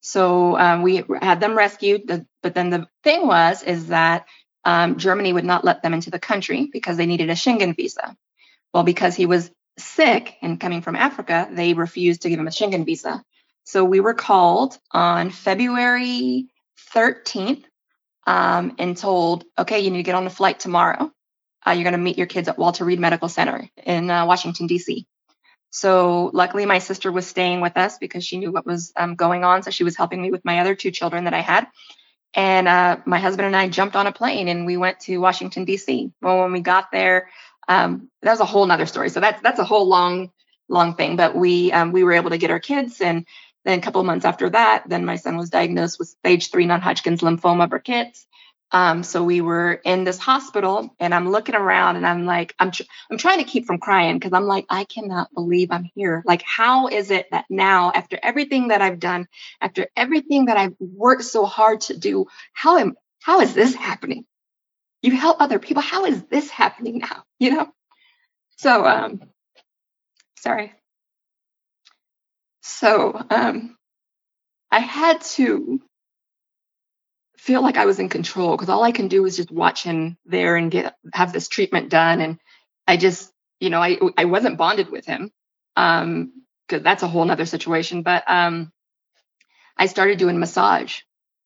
so 0.00 0.56
um, 0.58 0.80
we 0.82 1.04
had 1.20 1.40
them 1.40 1.56
rescued 1.56 2.06
but 2.42 2.54
then 2.54 2.70
the 2.70 2.86
thing 3.04 3.26
was 3.26 3.62
is 3.62 3.88
that 3.88 4.26
um, 4.64 4.96
germany 4.96 5.32
would 5.32 5.44
not 5.44 5.62
let 5.64 5.82
them 5.82 5.92
into 5.92 6.10
the 6.10 6.18
country 6.18 6.68
because 6.72 6.96
they 6.96 7.04
needed 7.06 7.28
a 7.28 7.34
schengen 7.34 7.76
visa 7.76 8.16
well 8.72 8.82
because 8.82 9.14
he 9.14 9.26
was 9.26 9.50
sick 9.78 10.36
and 10.42 10.60
coming 10.60 10.82
from 10.82 10.96
africa 10.96 11.48
they 11.52 11.74
refused 11.74 12.22
to 12.22 12.28
give 12.28 12.38
him 12.38 12.48
a 12.48 12.50
schengen 12.50 12.84
visa 12.84 13.22
so 13.64 13.84
we 13.84 14.00
were 14.00 14.14
called 14.14 14.76
on 14.90 15.30
february 15.30 16.48
13th 16.94 17.64
um, 18.26 18.74
and 18.78 18.96
told 18.96 19.44
okay 19.58 19.80
you 19.80 19.90
need 19.90 19.98
to 19.98 20.02
get 20.02 20.14
on 20.14 20.26
a 20.26 20.30
flight 20.30 20.58
tomorrow 20.58 21.10
uh, 21.66 21.72
you're 21.72 21.84
going 21.84 21.92
to 21.92 21.98
meet 21.98 22.18
your 22.18 22.26
kids 22.26 22.48
at 22.48 22.58
walter 22.58 22.84
reed 22.84 23.00
medical 23.00 23.28
center 23.28 23.68
in 23.84 24.10
uh, 24.10 24.26
washington 24.26 24.66
d.c 24.66 25.06
so 25.70 26.30
luckily, 26.32 26.66
my 26.66 26.78
sister 26.78 27.12
was 27.12 27.26
staying 27.26 27.60
with 27.60 27.76
us 27.76 27.98
because 27.98 28.24
she 28.24 28.38
knew 28.38 28.50
what 28.50 28.64
was 28.64 28.92
um, 28.96 29.16
going 29.16 29.44
on. 29.44 29.62
So 29.62 29.70
she 29.70 29.84
was 29.84 29.96
helping 29.96 30.22
me 30.22 30.30
with 30.30 30.44
my 30.44 30.60
other 30.60 30.74
two 30.74 30.90
children 30.90 31.24
that 31.24 31.34
I 31.34 31.40
had. 31.40 31.66
And 32.34 32.68
uh, 32.68 32.98
my 33.04 33.18
husband 33.18 33.46
and 33.46 33.56
I 33.56 33.68
jumped 33.68 33.96
on 33.96 34.06
a 34.06 34.12
plane 34.12 34.48
and 34.48 34.66
we 34.66 34.76
went 34.76 35.00
to 35.00 35.18
Washington 35.18 35.64
D.C. 35.64 36.12
Well, 36.20 36.40
when 36.40 36.52
we 36.52 36.60
got 36.60 36.90
there, 36.92 37.30
um, 37.68 38.10
that 38.22 38.30
was 38.32 38.40
a 38.40 38.44
whole 38.46 38.66
nother 38.66 38.86
story. 38.86 39.10
So 39.10 39.20
that's 39.20 39.40
that's 39.42 39.58
a 39.58 39.64
whole 39.64 39.86
long, 39.88 40.30
long 40.68 40.94
thing. 40.94 41.16
But 41.16 41.36
we 41.36 41.72
um, 41.72 41.92
we 41.92 42.04
were 42.04 42.12
able 42.14 42.30
to 42.30 42.38
get 42.38 42.50
our 42.50 42.60
kids, 42.60 43.00
and 43.00 43.26
then 43.64 43.78
a 43.78 43.82
couple 43.82 44.00
of 44.00 44.06
months 44.06 44.24
after 44.24 44.50
that, 44.50 44.84
then 44.88 45.04
my 45.04 45.16
son 45.16 45.36
was 45.36 45.50
diagnosed 45.50 45.98
with 45.98 46.08
stage 46.08 46.50
three 46.50 46.66
non-Hodgkin's 46.66 47.20
lymphoma 47.20 47.68
Burkitt's. 47.68 48.26
Um, 48.70 49.02
so 49.02 49.24
we 49.24 49.40
were 49.40 49.72
in 49.72 50.04
this 50.04 50.18
hospital, 50.18 50.94
and 51.00 51.14
I'm 51.14 51.30
looking 51.30 51.54
around, 51.54 51.96
and 51.96 52.06
I'm 52.06 52.26
like, 52.26 52.54
I'm 52.58 52.70
tr- 52.70 52.82
I'm 53.10 53.16
trying 53.16 53.38
to 53.38 53.44
keep 53.44 53.66
from 53.66 53.78
crying 53.78 54.18
because 54.18 54.34
I'm 54.34 54.46
like, 54.46 54.66
I 54.68 54.84
cannot 54.84 55.32
believe 55.32 55.70
I'm 55.70 55.88
here. 55.94 56.22
Like, 56.26 56.42
how 56.42 56.88
is 56.88 57.10
it 57.10 57.28
that 57.30 57.46
now, 57.48 57.92
after 57.94 58.18
everything 58.22 58.68
that 58.68 58.82
I've 58.82 59.00
done, 59.00 59.26
after 59.60 59.86
everything 59.96 60.46
that 60.46 60.58
I've 60.58 60.74
worked 60.80 61.24
so 61.24 61.46
hard 61.46 61.80
to 61.82 61.96
do, 61.96 62.26
how 62.52 62.76
am 62.78 62.94
how 63.22 63.40
is 63.40 63.54
this 63.54 63.74
happening? 63.74 64.26
You 65.02 65.12
help 65.12 65.40
other 65.40 65.58
people. 65.58 65.82
How 65.82 66.04
is 66.04 66.22
this 66.24 66.50
happening 66.50 66.98
now? 66.98 67.24
You 67.38 67.52
know? 67.52 67.68
So 68.56 68.84
um 68.84 69.20
sorry. 70.40 70.72
So 72.62 73.20
um 73.30 73.76
I 74.70 74.80
had 74.80 75.20
to 75.36 75.80
feel 77.36 77.62
like 77.62 77.76
I 77.76 77.86
was 77.86 78.00
in 78.00 78.08
control 78.08 78.56
because 78.56 78.68
all 78.68 78.82
I 78.82 78.90
can 78.92 79.08
do 79.08 79.24
is 79.24 79.36
just 79.36 79.52
watch 79.52 79.84
him 79.84 80.18
there 80.26 80.56
and 80.56 80.70
get 80.70 80.96
have 81.14 81.32
this 81.32 81.48
treatment 81.48 81.90
done. 81.90 82.20
And 82.20 82.38
I 82.86 82.96
just, 82.96 83.32
you 83.60 83.70
know, 83.70 83.80
I 83.80 83.98
I 84.16 84.24
wasn't 84.24 84.58
bonded 84.58 84.90
with 84.90 85.06
him. 85.06 85.30
Um, 85.76 86.32
because 86.66 86.82
that's 86.82 87.02
a 87.02 87.08
whole 87.08 87.24
nother 87.24 87.46
situation. 87.46 88.02
But 88.02 88.24
um 88.26 88.72
I 89.76 89.86
started 89.86 90.18
doing 90.18 90.38
massage. 90.40 91.00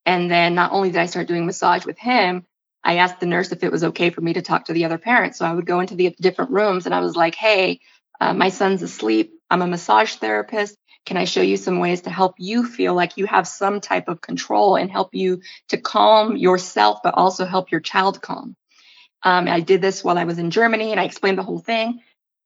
And 0.06 0.30
then 0.30 0.54
not 0.54 0.72
only 0.72 0.90
did 0.90 1.00
I 1.00 1.06
start 1.06 1.28
doing 1.28 1.46
massage 1.46 1.84
with 1.84 1.98
him, 1.98 2.46
I 2.84 2.96
asked 2.96 3.20
the 3.20 3.26
nurse 3.26 3.52
if 3.52 3.62
it 3.62 3.72
was 3.72 3.84
okay 3.84 4.10
for 4.10 4.20
me 4.20 4.32
to 4.34 4.42
talk 4.42 4.66
to 4.66 4.72
the 4.72 4.84
other 4.84 4.98
parents. 4.98 5.38
So 5.38 5.46
I 5.46 5.52
would 5.52 5.66
go 5.66 5.80
into 5.80 5.94
the 5.94 6.14
different 6.20 6.50
rooms 6.50 6.86
and 6.86 6.94
I 6.94 7.00
was 7.00 7.16
like, 7.16 7.34
hey, 7.34 7.80
uh, 8.20 8.34
my 8.34 8.48
son's 8.48 8.82
asleep. 8.82 9.32
I'm 9.50 9.62
a 9.62 9.66
massage 9.66 10.14
therapist. 10.16 10.76
Can 11.04 11.16
I 11.16 11.24
show 11.24 11.42
you 11.42 11.56
some 11.56 11.80
ways 11.80 12.02
to 12.02 12.10
help 12.10 12.34
you 12.38 12.64
feel 12.64 12.94
like 12.94 13.16
you 13.16 13.26
have 13.26 13.46
some 13.48 13.80
type 13.80 14.08
of 14.08 14.20
control 14.20 14.76
and 14.76 14.90
help 14.90 15.14
you 15.14 15.42
to 15.68 15.76
calm 15.76 16.36
yourself, 16.36 17.00
but 17.02 17.14
also 17.14 17.44
help 17.44 17.70
your 17.70 17.80
child 17.80 18.22
calm? 18.22 18.56
Um, 19.22 19.48
I 19.48 19.60
did 19.60 19.80
this 19.80 20.02
while 20.02 20.18
I 20.18 20.24
was 20.24 20.38
in 20.38 20.50
Germany 20.50 20.90
and 20.90 21.00
I 21.00 21.04
explained 21.04 21.38
the 21.38 21.42
whole 21.42 21.58
thing. 21.58 22.00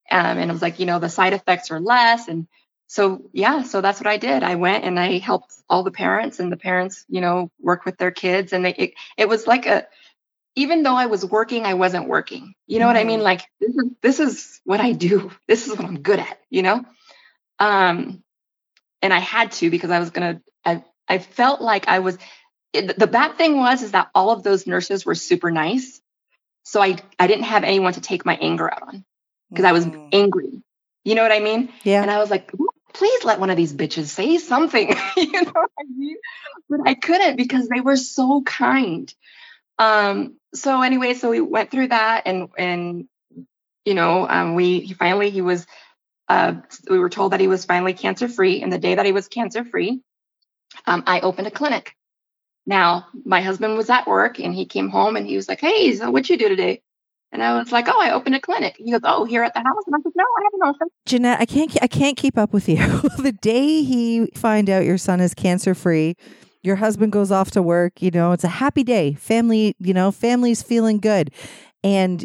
Um, 0.09 0.37
and 0.37 0.49
I 0.49 0.53
was 0.53 0.61
like, 0.61 0.79
you 0.79 0.85
know, 0.85 0.99
the 0.99 1.09
side 1.09 1.33
effects 1.33 1.69
are 1.69 1.79
less. 1.79 2.27
And 2.27 2.47
so, 2.87 3.29
yeah, 3.33 3.63
so 3.63 3.81
that's 3.81 3.99
what 3.99 4.07
I 4.07 4.17
did. 4.17 4.43
I 4.43 4.55
went 4.55 4.85
and 4.85 4.99
I 4.99 5.17
helped 5.17 5.53
all 5.69 5.83
the 5.83 5.91
parents, 5.91 6.39
and 6.39 6.51
the 6.51 6.57
parents, 6.57 7.03
you 7.09 7.19
know, 7.19 7.51
work 7.59 7.83
with 7.83 7.97
their 7.97 8.11
kids. 8.11 8.53
And 8.53 8.63
they, 8.63 8.73
it, 8.73 8.93
it 9.17 9.27
was 9.27 9.45
like 9.45 9.65
a, 9.65 9.85
even 10.57 10.83
though 10.83 10.95
I 10.95 11.05
was 11.05 11.23
working, 11.23 11.65
I 11.65 11.75
wasn't 11.75 12.07
working. 12.09 12.53
You 12.67 12.79
know 12.79 12.87
what 12.87 12.97
I 12.97 13.05
mean? 13.05 13.21
Like 13.21 13.41
this 13.61 13.75
is 13.75 13.85
this 14.01 14.19
is 14.19 14.61
what 14.65 14.81
I 14.81 14.91
do. 14.93 15.31
This 15.47 15.67
is 15.67 15.77
what 15.77 15.85
I'm 15.85 16.01
good 16.01 16.19
at. 16.19 16.39
You 16.49 16.63
know, 16.63 16.85
um, 17.59 18.23
and 19.01 19.13
I 19.13 19.19
had 19.19 19.51
to 19.53 19.69
because 19.69 19.91
I 19.91 19.99
was 19.99 20.09
gonna. 20.09 20.41
I 20.65 20.83
I 21.07 21.19
felt 21.19 21.61
like 21.61 21.87
I 21.87 21.99
was. 21.99 22.17
It, 22.73 22.99
the 22.99 23.07
bad 23.07 23.37
thing 23.37 23.57
was 23.57 23.81
is 23.83 23.91
that 23.91 24.09
all 24.13 24.31
of 24.31 24.43
those 24.43 24.67
nurses 24.67 25.05
were 25.05 25.15
super 25.15 25.51
nice, 25.51 26.01
so 26.63 26.81
I 26.81 26.97
I 27.19 27.27
didn't 27.27 27.45
have 27.45 27.63
anyone 27.63 27.93
to 27.93 28.01
take 28.01 28.25
my 28.25 28.35
anger 28.35 28.71
out 28.71 28.83
on 28.83 29.05
because 29.49 29.65
I 29.65 29.71
was 29.71 29.85
Mm. 29.85 30.09
angry. 30.11 30.63
You 31.05 31.15
know 31.15 31.23
what 31.23 31.31
I 31.31 31.39
mean? 31.39 31.69
Yeah. 31.83 32.01
And 32.01 32.11
I 32.11 32.17
was 32.19 32.29
like, 32.29 32.51
please 32.93 33.23
let 33.23 33.39
one 33.39 33.49
of 33.49 33.57
these 33.57 33.73
bitches 33.73 34.07
say 34.07 34.37
something. 34.39 34.89
you 35.17 35.31
know 35.43 35.51
what 35.53 35.71
I 35.79 35.85
mean? 35.95 36.17
But 36.69 36.81
I 36.85 36.95
couldn't 36.95 37.37
because 37.37 37.69
they 37.69 37.79
were 37.81 37.95
so 37.95 38.41
kind. 38.43 39.13
Um, 39.79 40.35
so 40.57 40.81
anyway, 40.81 41.13
so 41.13 41.29
we 41.29 41.41
went 41.41 41.71
through 41.71 41.89
that 41.89 42.23
and 42.25 42.49
and 42.57 43.07
you 43.85 43.93
know, 43.93 44.27
um, 44.27 44.55
we 44.55 44.81
he 44.81 44.93
finally 44.93 45.29
he 45.29 45.41
was 45.41 45.65
uh 46.27 46.55
we 46.89 46.99
were 46.99 47.09
told 47.09 47.31
that 47.31 47.39
he 47.39 47.47
was 47.47 47.65
finally 47.65 47.93
cancer 47.93 48.27
free. 48.27 48.61
And 48.61 48.71
the 48.71 48.77
day 48.77 48.95
that 48.95 49.05
he 49.05 49.11
was 49.11 49.27
cancer 49.27 49.63
free, 49.63 50.01
um, 50.85 51.03
I 51.07 51.21
opened 51.21 51.47
a 51.47 51.51
clinic. 51.51 51.95
Now 52.65 53.07
my 53.25 53.41
husband 53.41 53.77
was 53.77 53.89
at 53.89 54.07
work 54.07 54.39
and 54.39 54.53
he 54.53 54.65
came 54.65 54.89
home 54.89 55.15
and 55.15 55.25
he 55.25 55.35
was 55.35 55.47
like, 55.47 55.61
Hey, 55.61 55.95
so 55.95 56.11
what'd 56.11 56.29
you 56.29 56.37
do 56.37 56.49
today? 56.49 56.81
And 57.31 57.41
I 57.41 57.57
was 57.57 57.71
like, 57.71 57.87
Oh, 57.87 58.01
I 58.01 58.11
opened 58.11 58.35
a 58.35 58.41
clinic. 58.41 58.75
He 58.77 58.91
goes, 58.91 59.01
Oh, 59.05 59.23
here 59.23 59.43
at 59.43 59.53
the 59.53 59.59
house. 59.59 59.83
And 59.85 59.95
I 59.95 59.99
said, 60.03 60.11
No, 60.15 60.23
I 60.23 60.41
haven't 60.43 60.75
opened. 60.75 60.91
Jeanette, 61.05 61.39
I 61.39 61.45
can't 61.45 61.77
I 61.81 61.87
can't 61.87 62.17
keep 62.17 62.37
up 62.37 62.51
with 62.51 62.67
you. 62.67 62.77
the 63.19 63.37
day 63.41 63.83
he 63.83 64.27
find 64.35 64.69
out 64.69 64.83
your 64.83 64.97
son 64.97 65.21
is 65.21 65.33
cancer 65.33 65.73
free, 65.73 66.15
your 66.67 66.75
husband 66.75 67.11
goes 67.11 67.31
off 67.31 67.49
to 67.51 67.63
work, 67.63 68.01
you 68.01 68.11
know, 68.11 68.33
it's 68.33 68.43
a 68.43 68.49
happy 68.49 68.83
day. 68.83 69.13
Family, 69.13 69.75
you 69.79 69.93
know, 69.93 70.11
family's 70.11 70.61
feeling 70.61 70.99
good. 70.99 71.31
And 71.83 72.23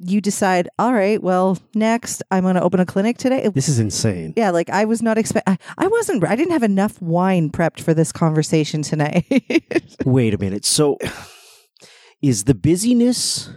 you 0.00 0.20
decide, 0.20 0.68
all 0.78 0.92
right, 0.92 1.22
well, 1.22 1.56
next 1.74 2.22
I'm 2.30 2.42
going 2.42 2.56
to 2.56 2.62
open 2.62 2.80
a 2.80 2.86
clinic 2.86 3.16
today. 3.16 3.48
This 3.54 3.68
is 3.68 3.78
insane. 3.78 4.34
Yeah, 4.36 4.50
like 4.50 4.68
I 4.68 4.84
was 4.84 5.00
not 5.00 5.16
expect. 5.16 5.48
I, 5.48 5.56
I 5.78 5.86
wasn't. 5.86 6.24
I 6.24 6.34
didn't 6.36 6.52
have 6.52 6.64
enough 6.64 7.00
wine 7.00 7.50
prepped 7.50 7.80
for 7.80 7.94
this 7.94 8.12
conversation 8.12 8.82
tonight. 8.82 9.24
Wait 10.04 10.34
a 10.34 10.38
minute. 10.38 10.64
So, 10.64 10.98
is 12.20 12.44
the 12.44 12.54
busyness, 12.54 13.50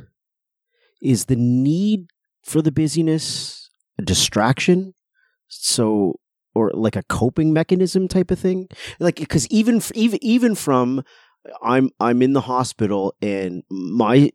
is 1.02 1.26
the 1.26 1.36
need 1.36 2.12
for 2.43 2.62
the 2.62 2.71
busyness 2.71 3.69
a 3.97 4.04
distraction? 4.04 4.93
So, 5.47 6.19
or 6.58 6.72
like 6.74 6.96
a 6.96 7.04
coping 7.04 7.54
mechanism 7.54 8.08
type 8.08 8.32
of 8.32 8.39
thing? 8.39 8.67
Like, 9.00 9.17
because 9.17 9.48
even 9.48 9.82
even 9.93 10.20
even 10.24 10.56
from 10.56 11.04
I'm 11.62 11.89
I'm 12.00 12.22
in 12.22 12.34
the 12.34 12.41
hospital 12.41 13.15
and 13.22 13.63
my 13.70 14.32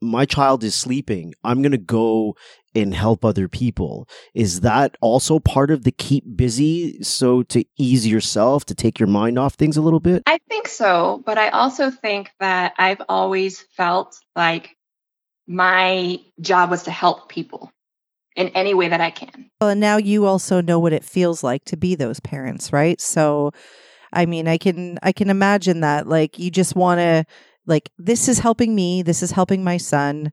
my 0.00 0.24
child 0.24 0.64
is 0.64 0.74
sleeping. 0.74 1.34
I'm 1.44 1.62
gonna 1.62 1.78
go 1.78 2.36
and 2.74 2.94
help 2.94 3.24
other 3.24 3.48
people. 3.48 4.08
Is 4.34 4.60
that 4.60 4.96
also 5.00 5.38
part 5.38 5.70
of 5.70 5.84
the 5.84 5.90
keep 5.90 6.24
busy? 6.36 7.02
So 7.02 7.42
to 7.44 7.64
ease 7.78 8.06
yourself, 8.06 8.64
to 8.66 8.74
take 8.74 8.98
your 8.98 9.08
mind 9.08 9.38
off 9.38 9.54
things 9.54 9.76
a 9.76 9.82
little 9.82 10.00
bit. 10.00 10.22
I 10.26 10.38
think 10.48 10.68
so, 10.68 11.22
but 11.24 11.38
I 11.38 11.48
also 11.48 11.90
think 11.90 12.30
that 12.40 12.74
I've 12.78 13.02
always 13.08 13.60
felt 13.76 14.18
like 14.36 14.76
my 15.46 16.20
job 16.40 16.70
was 16.70 16.84
to 16.84 16.90
help 16.90 17.28
people 17.28 17.72
in 18.38 18.48
any 18.54 18.72
way 18.72 18.88
that 18.88 19.00
I 19.00 19.10
can. 19.10 19.50
well, 19.60 19.70
and 19.70 19.80
now 19.80 19.96
you 19.98 20.24
also 20.24 20.60
know 20.62 20.78
what 20.78 20.92
it 20.92 21.04
feels 21.04 21.42
like 21.42 21.64
to 21.66 21.76
be 21.76 21.94
those 21.94 22.20
parents, 22.20 22.72
right? 22.72 23.00
So, 23.00 23.50
I 24.12 24.24
mean, 24.26 24.46
I 24.48 24.56
can 24.58 24.98
I 25.02 25.12
can 25.12 25.28
imagine 25.28 25.80
that. 25.80 26.06
Like, 26.06 26.38
you 26.38 26.50
just 26.50 26.74
want 26.76 27.00
to 27.00 27.24
like 27.66 27.90
this 27.98 28.28
is 28.28 28.38
helping 28.38 28.74
me. 28.74 29.02
This 29.02 29.22
is 29.22 29.32
helping 29.32 29.62
my 29.64 29.76
son. 29.76 30.32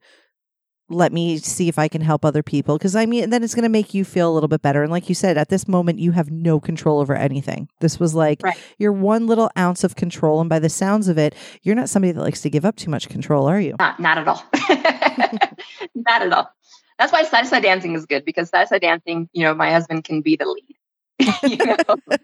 Let 0.88 1.12
me 1.12 1.40
see 1.40 1.68
if 1.68 1.80
I 1.80 1.88
can 1.88 2.02
help 2.02 2.24
other 2.24 2.44
people 2.44 2.78
because 2.78 2.96
I 2.96 3.08
mean, 3.08 3.32
then 3.32 3.44
it's 3.44 3.56
going 3.56 3.64
to 3.64 3.70
make 3.70 3.96
you 3.96 4.06
feel 4.06 4.32
a 4.32 4.34
little 4.36 4.48
bit 4.48 4.62
better. 4.62 4.84
And 4.84 4.92
like 4.92 5.10
you 5.10 5.16
said, 5.16 5.36
at 5.36 5.50
this 5.50 5.68
moment, 5.68 5.98
you 5.98 6.12
have 6.12 6.30
no 6.30 6.60
control 6.60 7.00
over 7.00 7.16
anything. 7.16 7.68
This 7.82 8.00
was 8.00 8.14
like 8.14 8.40
Right. 8.44 8.56
your 8.78 8.92
one 8.94 9.26
little 9.26 9.50
ounce 9.58 9.84
of 9.84 9.96
control, 9.96 10.40
and 10.42 10.48
by 10.50 10.60
the 10.60 10.70
sounds 10.70 11.08
of 11.08 11.18
it, 11.18 11.34
you're 11.64 11.74
not 11.74 11.90
somebody 11.90 12.12
that 12.12 12.22
likes 12.22 12.42
to 12.42 12.52
give 12.52 12.66
up 12.66 12.76
too 12.76 12.92
much 12.92 13.10
control, 13.10 13.48
are 13.48 13.60
you? 13.60 13.76
Not, 13.80 14.00
not 14.00 14.20
at 14.20 14.28
all. 14.28 14.44
not 15.96 16.22
at 16.22 16.32
all. 16.32 16.52
That's 16.98 17.12
why 17.12 17.24
side 17.24 17.48
side 17.48 17.64
dancing 17.64 17.94
is 17.94 18.06
good 18.06 18.26
because 18.26 18.50
side 18.50 18.70
side 18.70 18.82
dancing, 18.82 19.30
you 19.34 19.44
know, 19.44 19.54
my 19.54 19.72
husband 19.72 20.04
can 20.04 20.22
be 20.22 20.36
the 20.36 20.46
lead. 20.46 20.76
you 21.44 21.58
know? 21.58 22.18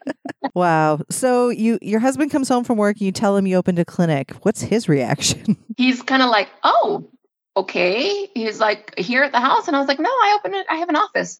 Wow. 0.54 1.00
So 1.10 1.50
you 1.50 1.80
your 1.82 2.00
husband 2.00 2.32
comes 2.32 2.50
home 2.50 2.64
from 2.64 2.78
work 2.78 2.98
and 2.98 3.06
you 3.06 3.12
tell 3.12 3.38
him 3.38 3.48
you 3.48 3.56
opened 3.56 3.80
a 3.80 3.86
clinic. 3.86 4.32
What's 4.44 4.62
his 4.62 4.90
reaction? 4.90 5.58
He's 5.78 6.02
kind 6.02 6.22
of 6.22 6.30
like, 6.30 6.50
oh, 6.64 7.10
okay. 7.56 8.30
He's 8.34 8.60
like, 8.60 8.98
here 8.98 9.24
at 9.24 9.32
the 9.32 9.40
house. 9.40 9.68
And 9.68 9.76
I 9.76 9.80
was 9.80 9.88
like, 9.88 10.00
no, 10.00 10.10
I 10.10 10.38
opened 10.40 10.56
it. 10.56 10.66
I 10.70 10.76
have 10.76 10.90
an 10.90 10.96
office. 10.96 11.40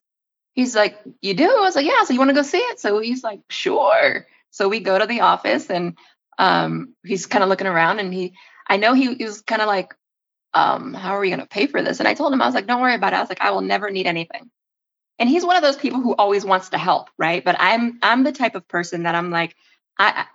He's 0.54 0.76
like, 0.76 0.98
you 1.22 1.34
do? 1.34 1.46
I 1.50 1.62
was 1.62 1.76
like, 1.76 1.86
yeah. 1.86 2.04
So 2.04 2.14
you 2.14 2.20
want 2.20 2.30
to 2.30 2.36
go 2.36 2.42
see 2.42 2.58
it? 2.58 2.80
So 2.80 3.00
he's 3.00 3.24
like, 3.24 3.40
sure. 3.50 4.28
So 4.52 4.68
we 4.68 4.82
go 4.82 4.98
to 4.98 5.06
the 5.06 5.22
office 5.22 5.70
and 5.70 5.98
um, 6.38 6.94
he's 7.06 7.26
kind 7.26 7.44
of 7.44 7.50
looking 7.50 7.68
around 7.68 8.00
and 8.00 8.14
he, 8.14 8.34
I 8.68 8.78
know 8.78 8.94
he, 8.94 9.14
he 9.16 9.24
was 9.24 9.42
kind 9.42 9.62
of 9.62 9.68
like, 9.68 9.96
um, 10.54 10.94
how 10.94 11.16
are 11.16 11.20
we 11.20 11.30
going 11.30 11.40
to 11.40 11.48
pay 11.48 11.68
for 11.68 11.82
this? 11.82 12.00
And 12.00 12.08
I 12.08 12.14
told 12.14 12.34
him, 12.34 12.42
I 12.42 12.46
was 12.46 12.56
like, 12.56 12.68
don't 12.68 12.82
worry 12.82 12.96
about 12.96 13.14
it. 13.14 13.18
I 13.18 13.20
was 13.22 13.30
like, 13.30 13.42
I 13.42 13.52
will 13.52 13.62
never 13.62 13.90
need 13.90 14.08
anything. 14.08 14.50
And 15.20 15.30
he's 15.30 15.46
one 15.46 15.56
of 15.56 15.62
those 15.62 15.78
people 15.78 16.02
who 16.02 16.16
always 16.16 16.44
wants 16.44 16.70
to 16.70 16.78
help, 16.78 17.10
right? 17.18 17.44
But 17.44 17.56
I'm, 17.60 18.00
I'm 18.02 18.24
the 18.24 18.32
type 18.32 18.56
of 18.56 18.68
person 18.68 19.04
that 19.04 19.16
I'm 19.16 19.30
like, 19.30 19.56
I, 19.98 20.26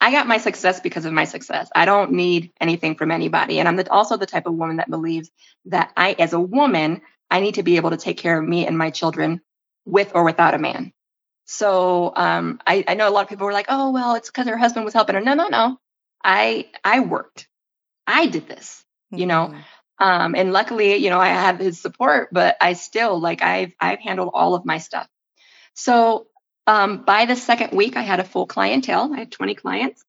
I 0.00 0.12
got 0.12 0.26
my 0.26 0.38
success 0.38 0.80
because 0.80 1.06
of 1.06 1.12
my 1.12 1.24
success. 1.24 1.70
I 1.74 1.86
don't 1.86 2.12
need 2.12 2.52
anything 2.60 2.94
from 2.94 3.10
anybody. 3.10 3.58
And 3.58 3.66
I'm 3.66 3.76
the, 3.76 3.90
also 3.90 4.16
the 4.16 4.26
type 4.26 4.46
of 4.46 4.54
woman 4.54 4.76
that 4.76 4.90
believes 4.90 5.30
that 5.66 5.92
I, 5.96 6.14
as 6.18 6.34
a 6.34 6.40
woman, 6.40 7.00
I 7.30 7.40
need 7.40 7.54
to 7.54 7.62
be 7.62 7.76
able 7.76 7.90
to 7.90 7.96
take 7.96 8.18
care 8.18 8.38
of 8.38 8.46
me 8.46 8.66
and 8.66 8.78
my 8.78 8.90
children 8.90 9.40
with 9.84 10.12
or 10.14 10.24
without 10.24 10.54
a 10.54 10.58
man. 10.58 10.92
So 11.46 12.12
um, 12.14 12.60
I, 12.66 12.84
I 12.86 12.94
know 12.94 13.08
a 13.08 13.10
lot 13.10 13.22
of 13.22 13.28
people 13.28 13.46
were 13.46 13.52
like, 13.52 13.66
oh, 13.70 13.90
well, 13.90 14.14
it's 14.14 14.28
because 14.28 14.46
her 14.46 14.58
husband 14.58 14.84
was 14.84 14.94
helping 14.94 15.14
her. 15.14 15.20
No, 15.22 15.34
no, 15.34 15.48
no. 15.48 15.78
I 16.22 16.68
I 16.84 17.00
worked. 17.00 17.48
I 18.06 18.26
did 18.26 18.48
this, 18.48 18.84
you 19.10 19.26
know. 19.26 19.54
Um, 20.00 20.36
and 20.36 20.52
luckily, 20.52 20.96
you 20.96 21.10
know, 21.10 21.18
I 21.18 21.28
have 21.28 21.58
his 21.58 21.80
support, 21.80 22.28
but 22.30 22.56
I 22.60 22.74
still 22.74 23.20
like 23.20 23.42
I've 23.42 23.74
I've 23.80 23.98
handled 23.98 24.30
all 24.32 24.54
of 24.54 24.64
my 24.64 24.78
stuff. 24.78 25.08
So 25.74 26.28
um, 26.66 27.04
by 27.04 27.24
the 27.24 27.36
second 27.36 27.76
week, 27.76 27.96
I 27.96 28.02
had 28.02 28.20
a 28.20 28.24
full 28.24 28.46
clientele. 28.46 29.12
I 29.12 29.20
had 29.20 29.32
20 29.32 29.54
clients 29.54 30.04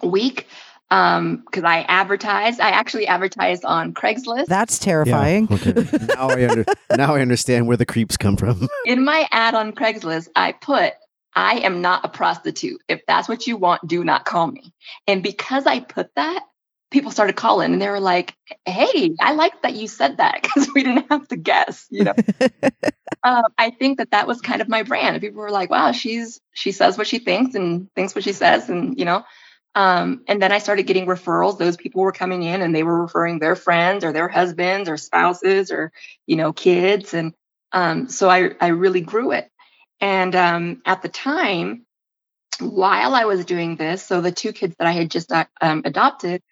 a 0.00 0.08
week 0.08 0.46
um 0.90 1.36
because 1.36 1.64
I 1.64 1.80
advertised. 1.80 2.60
I 2.60 2.70
actually 2.70 3.06
advertised 3.06 3.64
on 3.64 3.94
Craigslist. 3.94 4.46
That's 4.46 4.78
terrifying. 4.78 5.48
Yeah, 5.50 5.56
okay. 5.56 5.98
now 6.14 6.28
I 6.28 6.48
under, 6.48 6.64
now 6.96 7.14
I 7.14 7.20
understand 7.20 7.66
where 7.66 7.78
the 7.78 7.86
creeps 7.86 8.16
come 8.16 8.36
from. 8.36 8.68
In 8.84 9.04
my 9.04 9.26
ad 9.30 9.54
on 9.54 9.72
Craigslist, 9.72 10.28
I 10.36 10.52
put, 10.52 10.92
I 11.34 11.60
am 11.60 11.80
not 11.80 12.04
a 12.04 12.08
prostitute. 12.08 12.82
If 12.88 13.00
that's 13.06 13.28
what 13.28 13.46
you 13.46 13.56
want, 13.56 13.86
do 13.86 14.04
not 14.04 14.26
call 14.26 14.46
me. 14.46 14.74
And 15.06 15.22
because 15.22 15.66
I 15.66 15.80
put 15.80 16.14
that, 16.16 16.44
people 16.92 17.10
started 17.10 17.34
calling 17.34 17.72
and 17.72 17.82
they 17.82 17.88
were 17.88 18.00
like, 18.00 18.34
Hey, 18.64 19.14
I 19.20 19.32
like 19.32 19.62
that 19.62 19.74
you 19.74 19.88
said 19.88 20.18
that 20.18 20.40
because 20.42 20.68
we 20.74 20.82
didn't 20.82 21.10
have 21.10 21.26
to 21.28 21.36
guess, 21.36 21.86
you 21.90 22.04
know? 22.04 22.14
um, 23.22 23.44
I 23.58 23.70
think 23.70 23.98
that 23.98 24.12
that 24.12 24.26
was 24.26 24.40
kind 24.40 24.60
of 24.60 24.68
my 24.68 24.82
brand. 24.82 25.20
People 25.20 25.40
were 25.40 25.50
like, 25.50 25.70
wow, 25.70 25.92
she's, 25.92 26.40
she 26.52 26.72
says 26.72 26.98
what 26.98 27.06
she 27.06 27.18
thinks 27.18 27.54
and 27.54 27.92
thinks 27.94 28.14
what 28.14 28.24
she 28.24 28.32
says. 28.32 28.68
And, 28.68 28.98
you 28.98 29.04
know, 29.04 29.24
um, 29.74 30.22
and 30.28 30.42
then 30.42 30.52
I 30.52 30.58
started 30.58 30.86
getting 30.86 31.06
referrals. 31.06 31.58
Those 31.58 31.76
people 31.76 32.02
were 32.02 32.12
coming 32.12 32.42
in 32.42 32.60
and 32.60 32.74
they 32.74 32.82
were 32.82 33.02
referring 33.02 33.38
their 33.38 33.56
friends 33.56 34.04
or 34.04 34.12
their 34.12 34.28
husbands 34.28 34.88
or 34.88 34.96
spouses 34.96 35.70
or, 35.70 35.92
you 36.26 36.36
know, 36.36 36.52
kids. 36.52 37.14
And, 37.14 37.32
um, 37.72 38.08
so 38.08 38.28
I, 38.28 38.50
I 38.60 38.68
really 38.68 39.00
grew 39.00 39.32
it. 39.32 39.48
And, 40.00 40.34
um, 40.34 40.82
at 40.84 41.00
the 41.00 41.08
time, 41.08 41.86
while 42.60 43.14
I 43.14 43.24
was 43.24 43.44
doing 43.44 43.76
this, 43.76 44.04
so 44.04 44.20
the 44.20 44.32
two 44.32 44.52
kids 44.52 44.74
that 44.78 44.86
I 44.86 44.92
had 44.92 45.10
just 45.10 45.32
uh, 45.32 45.46
um, 45.60 45.82
adopted, 45.84 46.42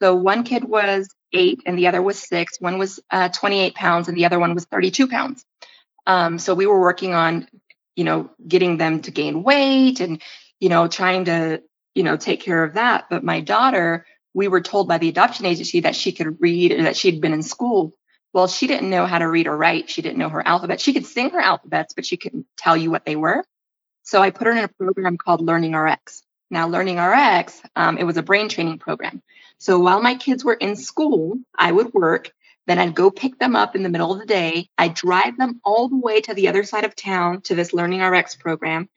so 0.00 0.14
one 0.14 0.44
kid 0.44 0.64
was 0.64 1.08
eight 1.32 1.62
and 1.66 1.78
the 1.78 1.88
other 1.88 2.02
was 2.02 2.18
six. 2.18 2.60
One 2.60 2.78
was 2.78 3.00
uh, 3.10 3.28
28 3.28 3.74
pounds 3.74 4.08
and 4.08 4.16
the 4.16 4.26
other 4.26 4.38
one 4.38 4.54
was 4.54 4.64
32 4.66 5.08
pounds. 5.08 5.44
Um, 6.06 6.38
so 6.38 6.54
we 6.54 6.66
were 6.66 6.80
working 6.80 7.14
on, 7.14 7.48
you 7.96 8.04
know, 8.04 8.30
getting 8.46 8.76
them 8.76 9.02
to 9.02 9.10
gain 9.10 9.42
weight 9.42 10.00
and, 10.00 10.22
you 10.60 10.68
know, 10.68 10.88
trying 10.88 11.26
to, 11.26 11.62
you 11.94 12.02
know, 12.02 12.16
take 12.16 12.40
care 12.40 12.64
of 12.64 12.74
that. 12.74 13.06
But 13.10 13.24
my 13.24 13.40
daughter, 13.40 14.06
we 14.32 14.48
were 14.48 14.60
told 14.60 14.88
by 14.88 14.98
the 14.98 15.08
adoption 15.08 15.46
agency 15.46 15.80
that 15.80 15.96
she 15.96 16.12
could 16.12 16.40
read 16.40 16.72
or 16.72 16.82
that 16.84 16.96
she'd 16.96 17.20
been 17.20 17.32
in 17.32 17.42
school. 17.42 17.94
Well, 18.32 18.46
she 18.46 18.66
didn't 18.66 18.90
know 18.90 19.06
how 19.06 19.18
to 19.18 19.28
read 19.28 19.46
or 19.46 19.56
write. 19.56 19.90
She 19.90 20.02
didn't 20.02 20.18
know 20.18 20.28
her 20.28 20.46
alphabet. 20.46 20.80
She 20.80 20.92
could 20.92 21.06
sing 21.06 21.30
her 21.30 21.40
alphabets, 21.40 21.94
but 21.94 22.06
she 22.06 22.16
couldn't 22.16 22.46
tell 22.56 22.76
you 22.76 22.90
what 22.90 23.04
they 23.04 23.16
were. 23.16 23.44
So 24.02 24.22
I 24.22 24.30
put 24.30 24.46
her 24.46 24.52
in 24.52 24.64
a 24.64 24.68
program 24.68 25.18
called 25.18 25.40
Learning 25.40 25.74
RX. 25.74 26.22
Now, 26.50 26.68
Learning 26.68 26.98
RX, 26.98 27.60
um, 27.76 27.98
it 27.98 28.04
was 28.04 28.16
a 28.16 28.22
brain 28.22 28.48
training 28.48 28.78
program. 28.78 29.22
So 29.58 29.78
while 29.78 30.00
my 30.00 30.14
kids 30.14 30.44
were 30.44 30.54
in 30.54 30.76
school, 30.76 31.38
I 31.56 31.70
would 31.70 31.92
work. 31.92 32.30
Then 32.66 32.78
I'd 32.78 32.94
go 32.94 33.10
pick 33.10 33.38
them 33.38 33.56
up 33.56 33.74
in 33.74 33.82
the 33.82 33.88
middle 33.88 34.12
of 34.12 34.20
the 34.20 34.26
day. 34.26 34.68
I'd 34.76 34.94
drive 34.94 35.36
them 35.36 35.60
all 35.64 35.88
the 35.88 35.96
way 35.96 36.20
to 36.20 36.34
the 36.34 36.48
other 36.48 36.64
side 36.64 36.84
of 36.84 36.94
town 36.94 37.40
to 37.42 37.54
this 37.54 37.72
Learning 37.72 38.02
RX 38.02 38.36
program. 38.36 38.88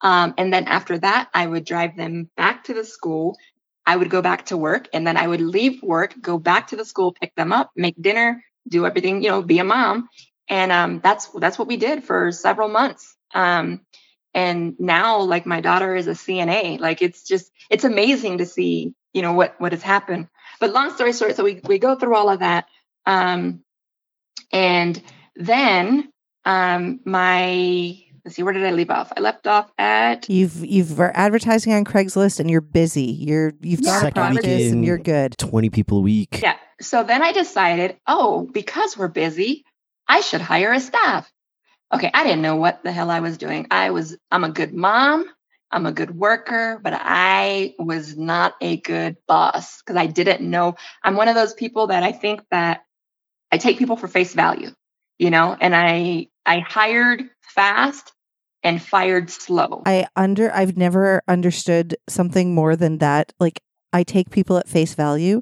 Um, 0.00 0.34
and 0.36 0.52
then 0.52 0.66
after 0.66 0.98
that, 0.98 1.30
I 1.32 1.46
would 1.46 1.64
drive 1.64 1.96
them 1.96 2.28
back 2.36 2.64
to 2.64 2.74
the 2.74 2.84
school. 2.84 3.38
I 3.86 3.96
would 3.96 4.10
go 4.10 4.22
back 4.22 4.46
to 4.46 4.56
work 4.56 4.88
and 4.92 5.06
then 5.06 5.16
I 5.16 5.26
would 5.26 5.40
leave 5.40 5.82
work, 5.82 6.14
go 6.20 6.38
back 6.38 6.68
to 6.68 6.76
the 6.76 6.84
school, 6.84 7.12
pick 7.12 7.34
them 7.34 7.52
up, 7.52 7.70
make 7.76 8.00
dinner, 8.00 8.44
do 8.68 8.86
everything, 8.86 9.22
you 9.22 9.30
know, 9.30 9.42
be 9.42 9.58
a 9.58 9.64
mom. 9.64 10.08
And 10.48 10.72
um, 10.72 11.00
that's 11.02 11.28
that's 11.28 11.58
what 11.58 11.68
we 11.68 11.76
did 11.76 12.04
for 12.04 12.32
several 12.32 12.68
months. 12.68 13.16
Um, 13.34 13.80
and 14.34 14.74
now, 14.78 15.20
like 15.20 15.46
my 15.46 15.60
daughter 15.60 15.94
is 15.94 16.08
a 16.08 16.12
CNA. 16.12 16.80
Like 16.80 17.02
it's 17.02 17.24
just 17.24 17.50
it's 17.70 17.84
amazing 17.84 18.38
to 18.38 18.46
see, 18.46 18.94
you 19.12 19.22
know, 19.22 19.32
what 19.32 19.60
what 19.60 19.72
has 19.72 19.82
happened. 19.82 20.28
But 20.60 20.72
long 20.72 20.92
story 20.94 21.12
short, 21.12 21.36
so 21.36 21.44
we 21.44 21.60
we 21.64 21.78
go 21.78 21.94
through 21.96 22.14
all 22.14 22.28
of 22.28 22.40
that, 22.40 22.66
um, 23.06 23.62
and 24.52 25.00
then 25.36 26.12
um, 26.44 27.00
my 27.04 28.02
let's 28.24 28.36
see, 28.36 28.42
where 28.42 28.52
did 28.52 28.64
I 28.64 28.70
leave 28.70 28.90
off? 28.90 29.12
I 29.16 29.20
left 29.20 29.46
off 29.46 29.70
at 29.78 30.28
You've 30.28 30.64
you've 30.64 31.00
are 31.00 31.12
advertising 31.14 31.72
on 31.72 31.84
Craigslist 31.84 32.40
and 32.40 32.50
you're 32.50 32.60
busy. 32.60 33.04
You're 33.04 33.52
you've 33.60 33.82
got 33.82 33.98
a 33.98 34.06
Second 34.06 34.34
practice 34.34 34.72
and 34.72 34.84
you're 34.84 34.98
good. 34.98 35.36
20 35.38 35.70
people 35.70 35.98
a 35.98 36.02
week. 36.02 36.40
Yeah. 36.42 36.56
So 36.80 37.04
then 37.04 37.22
I 37.22 37.32
decided, 37.32 37.96
oh, 38.06 38.48
because 38.52 38.96
we're 38.96 39.08
busy, 39.08 39.64
I 40.08 40.20
should 40.20 40.40
hire 40.40 40.72
a 40.72 40.80
staff. 40.80 41.30
Okay, 41.92 42.10
I 42.12 42.24
didn't 42.24 42.42
know 42.42 42.56
what 42.56 42.82
the 42.82 42.92
hell 42.92 43.10
I 43.10 43.20
was 43.20 43.38
doing. 43.38 43.66
I 43.70 43.90
was 43.90 44.16
I'm 44.30 44.44
a 44.44 44.50
good 44.50 44.72
mom, 44.72 45.26
I'm 45.72 45.86
a 45.86 45.92
good 45.92 46.14
worker, 46.14 46.78
but 46.82 46.92
I 46.94 47.74
was 47.78 48.16
not 48.16 48.54
a 48.60 48.76
good 48.76 49.16
boss 49.26 49.80
because 49.80 49.96
I 49.96 50.06
didn't 50.06 50.42
know. 50.42 50.74
I'm 51.02 51.16
one 51.16 51.28
of 51.28 51.34
those 51.34 51.54
people 51.54 51.86
that 51.88 52.02
I 52.02 52.12
think 52.12 52.42
that 52.50 52.84
I 53.50 53.58
take 53.58 53.78
people 53.78 53.96
for 53.96 54.06
face 54.06 54.34
value, 54.34 54.70
you 55.18 55.30
know, 55.30 55.56
and 55.58 55.74
I 55.74 56.28
I 56.44 56.58
hired 56.58 57.24
fast 57.42 58.12
and 58.62 58.80
fired 58.82 59.30
slow. 59.30 59.82
I 59.86 60.06
under 60.14 60.54
I've 60.54 60.76
never 60.76 61.22
understood 61.26 61.96
something 62.08 62.54
more 62.54 62.76
than 62.76 62.98
that. 62.98 63.32
Like 63.40 63.60
I 63.92 64.02
take 64.02 64.30
people 64.30 64.58
at 64.58 64.68
face 64.68 64.94
value. 64.94 65.40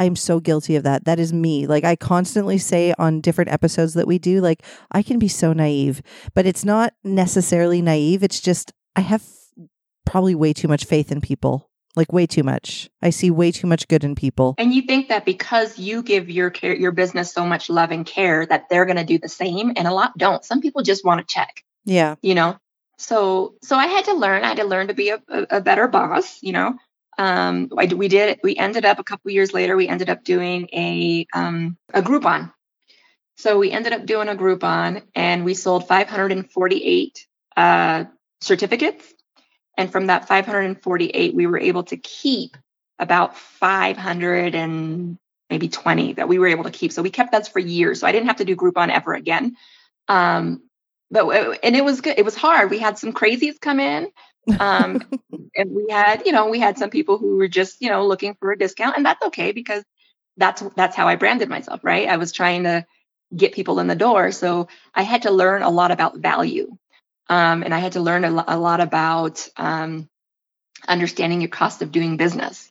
I'm 0.00 0.14
so 0.14 0.38
guilty 0.38 0.76
of 0.76 0.84
that. 0.84 1.04
That 1.04 1.18
is 1.18 1.32
me. 1.32 1.66
Like 1.66 1.84
I 1.84 1.96
constantly 1.96 2.58
say 2.58 2.94
on 2.98 3.20
different 3.20 3.50
episodes 3.50 3.94
that 3.94 4.06
we 4.06 4.18
do, 4.18 4.40
like 4.40 4.62
I 4.92 5.02
can 5.02 5.18
be 5.18 5.28
so 5.28 5.52
naive, 5.52 6.02
but 6.34 6.46
it's 6.46 6.64
not 6.64 6.94
necessarily 7.02 7.82
naive. 7.82 8.22
It's 8.22 8.40
just 8.40 8.72
I 8.94 9.00
have 9.00 9.22
probably 10.08 10.34
way 10.34 10.52
too 10.52 10.68
much 10.68 10.84
faith 10.84 11.12
in 11.12 11.20
people. 11.20 11.68
Like 11.96 12.12
way 12.12 12.26
too 12.26 12.44
much. 12.44 12.88
I 13.02 13.10
see 13.10 13.30
way 13.30 13.50
too 13.50 13.66
much 13.66 13.88
good 13.88 14.04
in 14.04 14.14
people. 14.14 14.54
And 14.56 14.72
you 14.72 14.82
think 14.82 15.08
that 15.08 15.24
because 15.24 15.78
you 15.78 16.02
give 16.02 16.30
your 16.30 16.50
care, 16.50 16.74
your 16.74 16.92
business 16.92 17.32
so 17.32 17.44
much 17.44 17.68
love 17.68 17.90
and 17.90 18.06
care 18.06 18.46
that 18.46 18.68
they're 18.68 18.84
going 18.84 18.98
to 18.98 19.04
do 19.04 19.18
the 19.18 19.28
same, 19.28 19.72
and 19.74 19.88
a 19.88 19.92
lot 19.92 20.16
don't. 20.16 20.44
Some 20.44 20.60
people 20.60 20.82
just 20.82 21.04
want 21.04 21.20
to 21.20 21.26
check. 21.26 21.64
Yeah. 21.84 22.14
You 22.22 22.34
know. 22.34 22.56
So 22.98 23.54
so 23.62 23.74
I 23.76 23.86
had 23.86 24.04
to 24.04 24.14
learn. 24.14 24.44
I 24.44 24.48
had 24.48 24.58
to 24.58 24.64
learn 24.64 24.88
to 24.88 24.94
be 24.94 25.08
a, 25.10 25.20
a, 25.28 25.46
a 25.50 25.60
better 25.60 25.88
boss. 25.88 26.40
You 26.42 26.52
know. 26.52 26.78
Um, 27.16 27.70
I, 27.76 27.86
we 27.86 28.06
did. 28.06 28.38
We 28.44 28.54
ended 28.54 28.84
up 28.84 29.00
a 29.00 29.04
couple 29.04 29.32
years 29.32 29.52
later. 29.52 29.76
We 29.76 29.88
ended 29.88 30.08
up 30.08 30.22
doing 30.22 30.68
a 30.72 31.26
um, 31.34 31.76
a 31.92 32.00
Groupon. 32.00 32.52
So 33.38 33.58
we 33.58 33.72
ended 33.72 33.92
up 33.92 34.06
doing 34.06 34.28
a 34.28 34.36
Groupon, 34.36 35.02
and 35.16 35.44
we 35.44 35.54
sold 35.54 35.88
548 35.88 37.26
uh, 37.56 38.04
certificates 38.40 39.14
and 39.78 39.90
from 39.90 40.08
that 40.08 40.26
548, 40.26 41.34
we 41.34 41.46
were 41.46 41.58
able 41.58 41.84
to 41.84 41.96
keep 41.96 42.56
about 42.98 43.38
500 43.38 44.56
and 44.56 45.18
maybe 45.48 45.68
20 45.68 46.14
that 46.14 46.28
we 46.28 46.38
were 46.40 46.48
able 46.48 46.64
to 46.64 46.70
keep. 46.70 46.92
So 46.92 47.00
we 47.00 47.10
kept 47.10 47.32
that 47.32 47.48
for 47.48 47.60
years. 47.60 48.00
So 48.00 48.06
I 48.06 48.12
didn't 48.12 48.26
have 48.26 48.38
to 48.38 48.44
do 48.44 48.56
Groupon 48.56 48.90
ever 48.90 49.14
again. 49.14 49.56
Um, 50.08 50.62
but 51.10 51.28
and 51.62 51.76
it 51.76 51.84
was 51.84 52.00
good. 52.00 52.18
It 52.18 52.24
was 52.24 52.34
hard. 52.34 52.70
We 52.70 52.80
had 52.80 52.98
some 52.98 53.12
crazies 53.12 53.60
come 53.60 53.78
in. 53.78 54.10
Um, 54.58 55.02
and 55.56 55.70
we 55.70 55.86
had, 55.88 56.26
you 56.26 56.32
know, 56.32 56.48
we 56.48 56.58
had 56.58 56.76
some 56.76 56.90
people 56.90 57.16
who 57.16 57.36
were 57.36 57.48
just, 57.48 57.80
you 57.80 57.88
know, 57.88 58.06
looking 58.06 58.34
for 58.34 58.50
a 58.50 58.58
discount, 58.58 58.96
and 58.96 59.06
that's 59.06 59.24
okay 59.26 59.52
because 59.52 59.84
that's 60.36 60.62
that's 60.76 60.96
how 60.96 61.08
I 61.08 61.14
branded 61.14 61.48
myself, 61.48 61.84
right? 61.84 62.08
I 62.08 62.16
was 62.16 62.32
trying 62.32 62.64
to 62.64 62.84
get 63.34 63.52
people 63.54 63.78
in 63.78 63.86
the 63.86 63.94
door. 63.94 64.32
So 64.32 64.68
I 64.94 65.02
had 65.02 65.22
to 65.22 65.30
learn 65.30 65.62
a 65.62 65.70
lot 65.70 65.92
about 65.92 66.18
value. 66.18 66.76
Um, 67.28 67.62
and 67.62 67.74
I 67.74 67.78
had 67.78 67.92
to 67.92 68.00
learn 68.00 68.24
a, 68.24 68.44
a 68.48 68.58
lot 68.58 68.80
about 68.80 69.46
um, 69.56 70.08
understanding 70.86 71.40
your 71.40 71.50
cost 71.50 71.82
of 71.82 71.92
doing 71.92 72.16
business. 72.16 72.70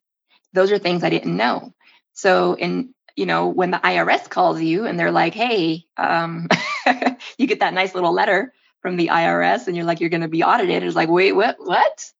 Those 0.53 0.71
are 0.71 0.79
things 0.79 1.03
I 1.03 1.09
didn't 1.09 1.35
know. 1.35 1.73
So, 2.13 2.53
in 2.53 2.93
you 3.15 3.25
know, 3.25 3.47
when 3.47 3.71
the 3.71 3.77
IRS 3.77 4.29
calls 4.29 4.61
you 4.61 4.85
and 4.85 4.99
they're 4.99 5.11
like, 5.11 5.33
"Hey," 5.33 5.85
um, 5.97 6.47
you 7.37 7.47
get 7.47 7.59
that 7.59 7.73
nice 7.73 7.93
little 7.95 8.13
letter 8.13 8.53
from 8.81 8.95
the 8.95 9.07
IRS, 9.07 9.67
and 9.67 9.75
you're 9.75 9.85
like, 9.85 9.99
"You're 9.99 10.09
going 10.09 10.21
to 10.21 10.27
be 10.27 10.43
audited." 10.43 10.83
It's 10.83 10.95
like, 10.95 11.09
"Wait, 11.09 11.33
what? 11.33 11.57
What? 11.59 12.11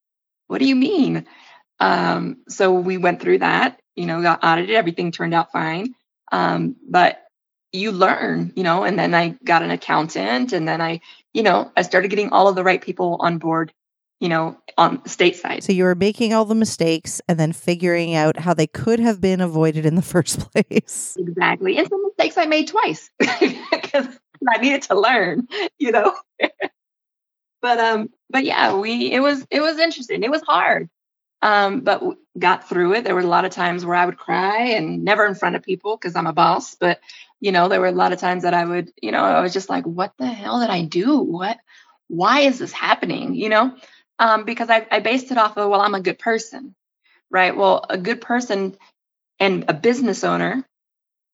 What 0.48 0.60
do 0.60 0.66
you 0.66 0.76
mean?" 0.76 1.26
Um, 1.80 2.38
so 2.48 2.74
we 2.74 2.98
went 2.98 3.22
through 3.22 3.40
that. 3.40 3.80
You 3.96 4.06
know, 4.06 4.22
got 4.22 4.44
audited. 4.44 4.76
Everything 4.76 5.12
turned 5.12 5.34
out 5.34 5.52
fine. 5.52 5.96
Um, 6.32 6.76
but 6.88 7.24
you 7.72 7.92
learn, 7.92 8.54
you 8.56 8.64
know, 8.64 8.84
and 8.84 8.98
then 8.98 9.14
I 9.14 9.36
got 9.44 9.64
an 9.64 9.72
accountant 9.72 10.54
and 10.54 10.68
then 10.68 10.82
I, 10.82 11.02
you 11.38 11.44
know, 11.44 11.72
I 11.78 11.84
started 11.84 12.08
getting 12.08 12.32
all 12.32 12.48
of 12.48 12.56
the 12.56 12.64
right 12.64 12.82
people 12.82 13.18
on 13.20 13.38
board, 13.38 13.72
you 14.20 14.28
know, 14.28 14.58
on 14.76 14.98
stateside. 15.02 15.62
So 15.62 15.72
you 15.72 15.84
were 15.84 15.94
making 15.94 16.34
all 16.34 16.46
the 16.46 16.56
mistakes 16.56 17.22
and 17.28 17.40
then 17.40 17.54
figuring 17.54 18.16
out 18.16 18.40
how 18.40 18.56
they 18.56 18.66
could 18.66 19.00
have 19.00 19.22
been 19.22 19.40
avoided 19.40 19.86
in 19.86 19.94
the 19.94 20.02
first 20.16 20.40
place. 20.52 21.16
Exactly. 21.20 21.78
And 21.78 21.88
some 21.88 22.02
mistakes 22.04 22.40
I 22.40 22.48
made 22.48 22.68
twice 22.68 23.12
because 23.20 24.08
I 24.50 24.58
needed 24.60 24.82
to 24.84 25.00
learn, 25.00 25.48
you 25.78 25.92
know. 25.92 26.16
but 27.62 27.80
um 27.80 28.10
but 28.32 28.44
yeah, 28.44 28.76
we 28.76 29.12
it 29.12 29.20
was 29.20 29.46
it 29.52 29.62
was 29.62 29.78
interesting. 29.78 30.24
It 30.24 30.32
was 30.32 30.42
hard. 30.42 30.90
Um, 31.42 31.82
but 31.82 32.02
got 32.38 32.68
through 32.68 32.96
it. 32.96 33.04
There 33.04 33.14
were 33.14 33.22
a 33.22 33.28
lot 33.28 33.46
of 33.46 33.52
times 33.52 33.86
where 33.86 33.96
I 33.96 34.06
would 34.06 34.18
cry 34.18 34.70
and 34.70 35.04
never 35.04 35.26
in 35.26 35.36
front 35.36 35.56
of 35.56 35.64
people 35.64 35.96
because 35.96 36.16
I'm 36.16 36.28
a 36.28 36.34
boss, 36.34 36.76
but 36.76 37.00
you 37.40 37.52
know, 37.52 37.68
there 37.68 37.80
were 37.80 37.88
a 37.88 37.92
lot 37.92 38.14
of 38.14 38.20
times 38.20 38.44
that 38.44 38.54
I 38.54 38.66
would, 38.66 38.92
you 39.02 39.12
know, 39.12 39.24
I 39.24 39.42
was 39.42 39.54
just 39.54 39.70
like, 39.70 39.86
what 39.86 40.14
the 40.18 40.26
hell 40.26 40.60
did 40.60 40.70
I 40.70 40.84
do? 40.84 41.20
What, 41.20 41.58
why 42.08 42.42
is 42.42 42.60
this 42.60 42.72
happening? 42.72 43.36
You 43.36 43.50
know, 43.50 43.76
um, 44.20 44.44
because 44.46 44.70
I, 44.70 44.88
I 44.90 45.00
based 45.00 45.32
it 45.32 45.38
off 45.38 45.58
of, 45.58 45.70
well, 45.70 45.82
I'm 45.82 45.94
a 45.96 46.02
good 46.02 46.18
person, 46.18 46.74
right? 47.30 47.56
Well, 47.56 47.86
a 47.90 47.98
good 47.98 48.22
person 48.22 48.76
and 49.40 49.66
a 49.68 49.74
business 49.74 50.24
owner, 50.24 50.66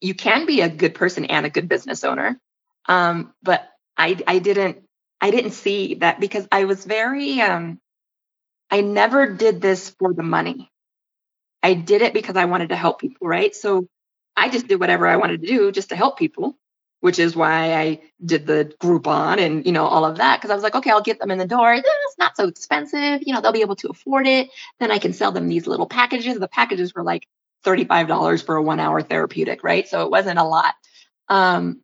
you 0.02 0.14
can 0.14 0.46
be 0.46 0.62
a 0.62 0.70
good 0.70 0.96
person 0.96 1.26
and 1.26 1.46
a 1.46 1.50
good 1.50 1.70
business 1.70 2.04
owner. 2.04 2.40
Um, 2.88 3.34
but 3.42 3.70
I, 3.98 4.18
I 4.28 4.40
didn't, 4.40 4.84
I 5.22 5.32
didn't 5.32 5.52
see 5.52 5.96
that 5.96 6.20
because 6.20 6.46
I 6.52 6.66
was 6.66 6.84
very, 6.84 7.40
um, 7.40 7.80
I 8.74 8.82
never 8.82 9.28
did 9.28 9.62
this 9.62 9.92
for 10.00 10.16
the 10.16 10.24
money. 10.24 10.72
I 11.62 11.76
did 11.76 12.02
it 12.02 12.12
because 12.12 12.36
I 12.36 12.46
wanted 12.46 12.70
to 12.70 12.76
help 12.76 13.00
people, 13.00 13.28
right? 13.28 13.54
So 13.54 13.86
I 14.36 14.50
just 14.50 14.66
did 14.68 14.80
whatever 14.80 15.06
I 15.06 15.18
wanted 15.18 15.42
to 15.42 15.48
do 15.48 15.72
just 15.72 15.90
to 15.90 15.96
help 15.96 16.18
people, 16.18 16.58
which 17.00 17.20
is 17.20 17.36
why 17.36 17.76
I 17.76 18.02
did 18.26 18.48
the 18.48 18.74
Groupon 18.82 19.38
and, 19.38 19.64
you 19.68 19.74
know, 19.74 19.86
all 19.86 20.06
of 20.06 20.18
that. 20.18 20.42
Cause 20.42 20.50
I 20.50 20.56
was 20.56 20.64
like, 20.64 20.74
okay, 20.74 20.90
I'll 20.90 21.04
get 21.04 21.20
them 21.20 21.30
in 21.30 21.38
the 21.38 21.46
door. 21.46 21.72
It's 21.72 22.18
not 22.18 22.36
so 22.36 22.48
expensive. 22.48 23.22
You 23.22 23.36
know, 23.36 23.42
they'll 23.42 23.52
be 23.52 23.62
able 23.62 23.76
to 23.76 23.90
afford 23.90 24.26
it. 24.26 24.50
Then 24.80 24.90
I 24.90 24.98
can 24.98 25.14
sell 25.14 25.32
them 25.32 25.50
these 25.50 25.68
little 25.68 25.86
packages. 25.86 26.40
The 26.40 26.48
packages 26.48 26.96
were 26.96 27.04
like 27.04 27.28
$35 27.68 28.42
for 28.42 28.56
a 28.56 28.64
one 28.64 28.80
hour 28.80 29.04
therapeutic, 29.04 29.64
right? 29.64 29.88
So 29.88 30.04
it 30.04 30.10
wasn't 30.10 30.40
a 30.40 30.44
lot. 30.44 30.74
Um, 31.30 31.84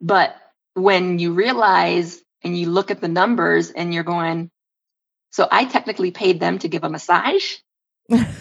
but 0.00 0.34
when 0.74 1.20
you 1.20 1.34
realize 1.34 2.20
and 2.42 2.58
you 2.58 2.68
look 2.68 2.90
at 2.90 3.00
the 3.00 3.06
numbers 3.08 3.70
and 3.70 3.94
you're 3.94 4.02
going, 4.02 4.50
so 5.36 5.46
I 5.50 5.66
technically 5.66 6.12
paid 6.12 6.40
them 6.40 6.58
to 6.60 6.68
give 6.68 6.82
a 6.82 6.88
massage. 6.88 7.56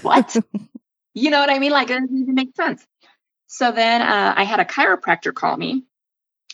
what? 0.02 0.34
you 1.14 1.30
know 1.30 1.42
what 1.42 1.50
I 1.50 1.60
mean? 1.60 1.72
Like 1.72 1.90
it 1.90 2.00
doesn't 2.00 2.18
even 2.18 2.36
make 2.36 2.56
sense. 2.56 2.88
So 3.48 3.74
then 3.74 4.02
uh, 4.02 4.34
I 4.38 4.46
had 4.46 4.62
a 4.62 4.66
chiropractor 4.66 5.34
call 5.34 5.58
me 5.58 5.84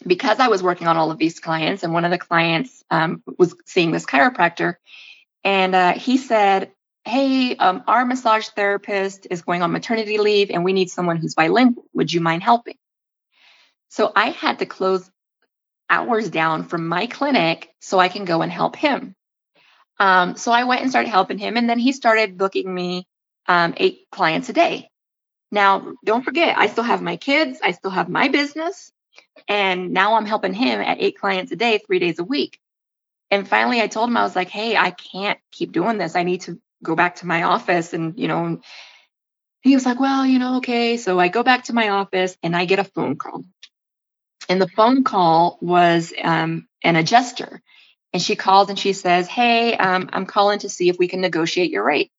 because 0.03 0.39
I 0.39 0.47
was 0.47 0.63
working 0.63 0.87
on 0.87 0.97
all 0.97 1.11
of 1.11 1.19
these 1.19 1.39
clients, 1.39 1.83
and 1.83 1.93
one 1.93 2.05
of 2.05 2.11
the 2.11 2.17
clients 2.17 2.83
um, 2.89 3.21
was 3.37 3.53
seeing 3.67 3.91
this 3.91 4.07
chiropractor, 4.07 4.77
and 5.43 5.75
uh, 5.75 5.93
he 5.93 6.17
said, 6.17 6.71
"Hey, 7.05 7.55
um, 7.55 7.83
our 7.85 8.03
massage 8.03 8.47
therapist 8.47 9.27
is 9.29 9.43
going 9.43 9.61
on 9.61 9.71
maternity 9.71 10.17
leave, 10.17 10.49
and 10.49 10.65
we 10.65 10.73
need 10.73 10.89
someone 10.89 11.17
who's 11.17 11.35
bilingual. 11.35 11.85
Would 11.93 12.11
you 12.11 12.19
mind 12.19 12.41
helping?" 12.41 12.77
So 13.89 14.11
I 14.15 14.31
had 14.31 14.57
to 14.57 14.65
close 14.65 15.07
hours 15.87 16.31
down 16.31 16.63
from 16.63 16.87
my 16.87 17.05
clinic 17.05 17.71
so 17.79 17.99
I 17.99 18.09
can 18.09 18.25
go 18.25 18.41
and 18.41 18.51
help 18.51 18.75
him. 18.75 19.15
Um, 20.01 20.35
so 20.35 20.51
I 20.51 20.63
went 20.63 20.81
and 20.81 20.89
started 20.89 21.09
helping 21.09 21.37
him, 21.37 21.57
and 21.57 21.69
then 21.69 21.77
he 21.77 21.91
started 21.91 22.35
booking 22.35 22.73
me 22.73 23.07
um, 23.47 23.75
eight 23.77 24.07
clients 24.11 24.49
a 24.49 24.53
day. 24.53 24.89
Now, 25.51 25.93
don't 26.03 26.25
forget, 26.25 26.57
I 26.57 26.67
still 26.67 26.83
have 26.83 27.03
my 27.03 27.17
kids, 27.17 27.59
I 27.63 27.73
still 27.73 27.91
have 27.91 28.09
my 28.09 28.27
business, 28.29 28.91
and 29.47 29.91
now 29.91 30.15
I'm 30.15 30.25
helping 30.25 30.55
him 30.55 30.81
at 30.81 30.99
eight 30.99 31.19
clients 31.19 31.51
a 31.51 31.55
day, 31.55 31.77
three 31.77 31.99
days 31.99 32.17
a 32.17 32.23
week. 32.23 32.59
And 33.29 33.47
finally, 33.47 33.79
I 33.79 33.85
told 33.85 34.09
him, 34.09 34.17
I 34.17 34.23
was 34.23 34.35
like, 34.35 34.49
hey, 34.49 34.75
I 34.75 34.89
can't 34.89 35.37
keep 35.51 35.71
doing 35.71 35.99
this. 35.99 36.15
I 36.15 36.23
need 36.23 36.41
to 36.41 36.59
go 36.83 36.95
back 36.95 37.17
to 37.17 37.27
my 37.27 37.43
office. 37.43 37.93
And, 37.93 38.17
you 38.17 38.27
know, 38.27 38.59
he 39.61 39.75
was 39.75 39.85
like, 39.85 39.99
well, 39.99 40.25
you 40.25 40.39
know, 40.39 40.57
okay. 40.57 40.97
So 40.97 41.19
I 41.19 41.27
go 41.27 41.43
back 41.43 41.65
to 41.65 41.73
my 41.73 41.89
office 41.89 42.35
and 42.41 42.55
I 42.55 42.65
get 42.65 42.79
a 42.79 42.83
phone 42.83 43.17
call. 43.17 43.43
And 44.49 44.59
the 44.59 44.67
phone 44.67 45.03
call 45.03 45.59
was 45.61 46.11
um, 46.21 46.67
an 46.83 46.95
adjuster. 46.95 47.61
And 48.13 48.21
she 48.21 48.35
calls 48.35 48.69
and 48.69 48.77
she 48.77 48.93
says, 48.93 49.27
hey, 49.27 49.75
um, 49.75 50.09
I'm 50.11 50.25
calling 50.25 50.59
to 50.59 50.69
see 50.69 50.89
if 50.89 50.97
we 50.97 51.07
can 51.07 51.21
negotiate 51.21 51.71
your 51.71 51.83
rate. 51.83 52.11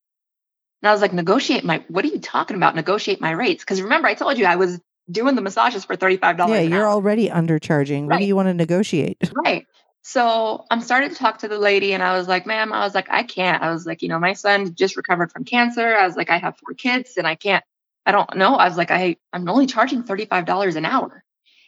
And 0.80 0.88
I 0.88 0.92
was 0.92 1.00
like, 1.00 1.12
negotiate 1.12 1.64
my, 1.64 1.84
what 1.88 2.04
are 2.04 2.08
you 2.08 2.18
talking 2.18 2.56
about? 2.56 2.74
Negotiate 2.74 3.20
my 3.20 3.30
rates. 3.30 3.64
Cause 3.64 3.80
remember, 3.80 4.08
I 4.08 4.14
told 4.14 4.38
you 4.38 4.46
I 4.46 4.56
was 4.56 4.80
doing 5.10 5.34
the 5.34 5.42
massages 5.42 5.84
for 5.84 5.96
$35. 5.96 6.48
Yeah, 6.48 6.60
you're 6.60 6.88
already 6.88 7.28
undercharging. 7.28 8.02
Right. 8.02 8.16
What 8.16 8.18
do 8.20 8.24
you 8.24 8.36
want 8.36 8.48
to 8.48 8.54
negotiate? 8.54 9.30
Right. 9.44 9.66
So 10.04 10.64
I'm 10.68 10.80
starting 10.80 11.10
to 11.10 11.14
talk 11.14 11.38
to 11.38 11.48
the 11.48 11.58
lady 11.58 11.94
and 11.94 12.02
I 12.02 12.16
was 12.16 12.26
like, 12.26 12.44
ma'am, 12.44 12.72
I 12.72 12.80
was 12.80 12.94
like, 12.94 13.08
I 13.08 13.22
can't. 13.22 13.62
I 13.62 13.70
was 13.70 13.86
like, 13.86 14.02
you 14.02 14.08
know, 14.08 14.18
my 14.18 14.32
son 14.32 14.74
just 14.74 14.96
recovered 14.96 15.30
from 15.30 15.44
cancer. 15.44 15.94
I 15.94 16.06
was 16.06 16.16
like, 16.16 16.28
I 16.28 16.38
have 16.38 16.56
four 16.56 16.74
kids 16.74 17.16
and 17.16 17.26
I 17.26 17.36
can't, 17.36 17.64
I 18.04 18.10
don't 18.10 18.36
know. 18.36 18.56
I 18.56 18.66
was 18.66 18.76
like, 18.76 18.90
I, 18.90 19.16
I'm 19.32 19.48
only 19.48 19.66
charging 19.66 20.02
$35 20.02 20.74
an 20.74 20.84
hour. 20.84 21.22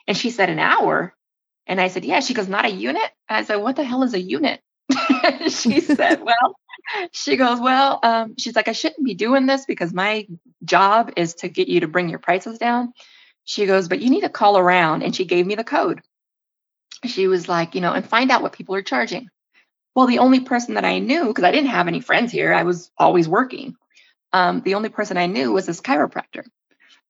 And 0.08 0.16
she 0.16 0.30
said, 0.30 0.50
an 0.50 0.58
hour. 0.58 1.14
And 1.66 1.81
I 1.81 1.88
said, 1.88 2.05
yeah. 2.05 2.20
She 2.20 2.35
goes, 2.35 2.48
not 2.48 2.64
a 2.64 2.70
unit. 2.70 3.11
I 3.29 3.44
said, 3.44 3.57
what 3.57 3.77
the 3.77 3.85
hell 3.85 4.03
is 4.03 4.14
a 4.14 4.20
unit? 4.20 4.61
she 5.48 5.81
said, 5.81 6.22
well, 6.22 6.57
she 7.12 7.37
goes, 7.37 7.61
Well, 7.61 7.98
um, 8.03 8.35
she's 8.38 8.57
like, 8.57 8.68
I 8.68 8.72
shouldn't 8.72 9.05
be 9.05 9.14
doing 9.14 9.46
this 9.46 9.64
because 9.66 9.92
my 9.92 10.27
job 10.64 11.12
is 11.16 11.35
to 11.37 11.48
get 11.48 11.68
you 11.68 11.81
to 11.81 11.88
bring 11.88 12.09
your 12.09 12.18
prices 12.18 12.59
down. 12.59 12.92
She 13.44 13.66
goes, 13.66 13.88
But 13.88 14.00
you 14.00 14.11
need 14.11 14.22
to 14.22 14.29
call 14.29 14.59
around. 14.59 15.03
And 15.03 15.14
she 15.14 15.24
gave 15.24 15.46
me 15.46 15.55
the 15.55 15.64
code. 15.64 16.03
She 17.05 17.27
was 17.27 17.48
like, 17.48 17.74
You 17.74 17.81
know, 17.81 17.92
and 17.92 18.07
find 18.07 18.31
out 18.31 18.42
what 18.42 18.53
people 18.53 18.74
are 18.74 18.83
charging. 18.83 19.29
Well, 19.94 20.07
the 20.07 20.18
only 20.18 20.40
person 20.40 20.74
that 20.74 20.85
I 20.85 20.98
knew, 20.98 21.27
because 21.27 21.44
I 21.44 21.53
didn't 21.53 21.70
have 21.70 21.88
any 21.88 22.00
friends 22.00 22.33
here, 22.33 22.53
I 22.53 22.64
was 22.64 22.90
always 22.98 23.29
working. 23.29 23.77
Um, 24.33 24.61
the 24.62 24.74
only 24.74 24.88
person 24.88 25.16
I 25.16 25.27
knew 25.27 25.53
was 25.53 25.66
this 25.66 25.81
chiropractor. 25.81 26.44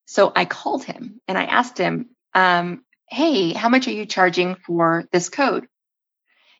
So 0.07 0.31
I 0.37 0.45
called 0.45 0.85
him 0.85 1.21
and 1.27 1.39
I 1.39 1.45
asked 1.45 1.79
him, 1.79 2.11
um, 2.35 2.85
Hey, 3.15 3.53
how 3.53 3.69
much 3.69 3.87
are 3.87 3.93
you 3.93 4.07
charging 4.07 4.57
for 4.57 5.05
this 5.13 5.29
code? 5.29 5.69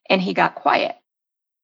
And 0.09 0.23
he 0.23 0.35
got 0.35 0.55
quiet. 0.55 0.95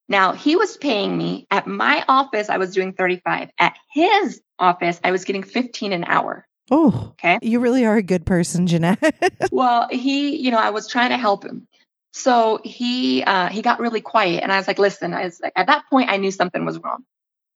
Now 0.08 0.32
he 0.32 0.56
was 0.56 0.76
paying 0.76 1.16
me 1.16 1.46
at 1.48 1.68
my 1.68 2.04
office, 2.08 2.48
I 2.48 2.58
was 2.58 2.74
doing 2.74 2.94
35. 2.94 3.50
At 3.56 3.76
his 3.92 4.42
office, 4.58 4.98
I 5.04 5.12
was 5.12 5.24
getting 5.24 5.44
15 5.44 5.92
an 5.92 6.02
hour. 6.02 6.44
Oh, 6.72 7.12
Okay. 7.12 7.38
You 7.40 7.60
really 7.60 7.86
are 7.86 7.94
a 7.94 8.02
good 8.02 8.26
person, 8.26 8.66
Jeanette. 8.66 9.14
well, 9.52 9.86
he, 9.92 10.38
you 10.38 10.50
know, 10.50 10.58
I 10.58 10.70
was 10.70 10.88
trying 10.88 11.10
to 11.10 11.16
help 11.16 11.44
him. 11.44 11.68
So 12.12 12.58
he 12.64 13.22
uh, 13.22 13.46
he 13.46 13.62
got 13.62 13.78
really 13.78 14.00
quiet, 14.00 14.42
and 14.42 14.50
I 14.50 14.56
was 14.56 14.66
like, 14.66 14.80
"Listen," 14.80 15.14
I 15.14 15.26
was 15.26 15.38
like, 15.40 15.52
at 15.54 15.68
that 15.68 15.84
point, 15.88 16.10
I 16.10 16.16
knew 16.16 16.32
something 16.32 16.64
was 16.64 16.80
wrong, 16.80 17.04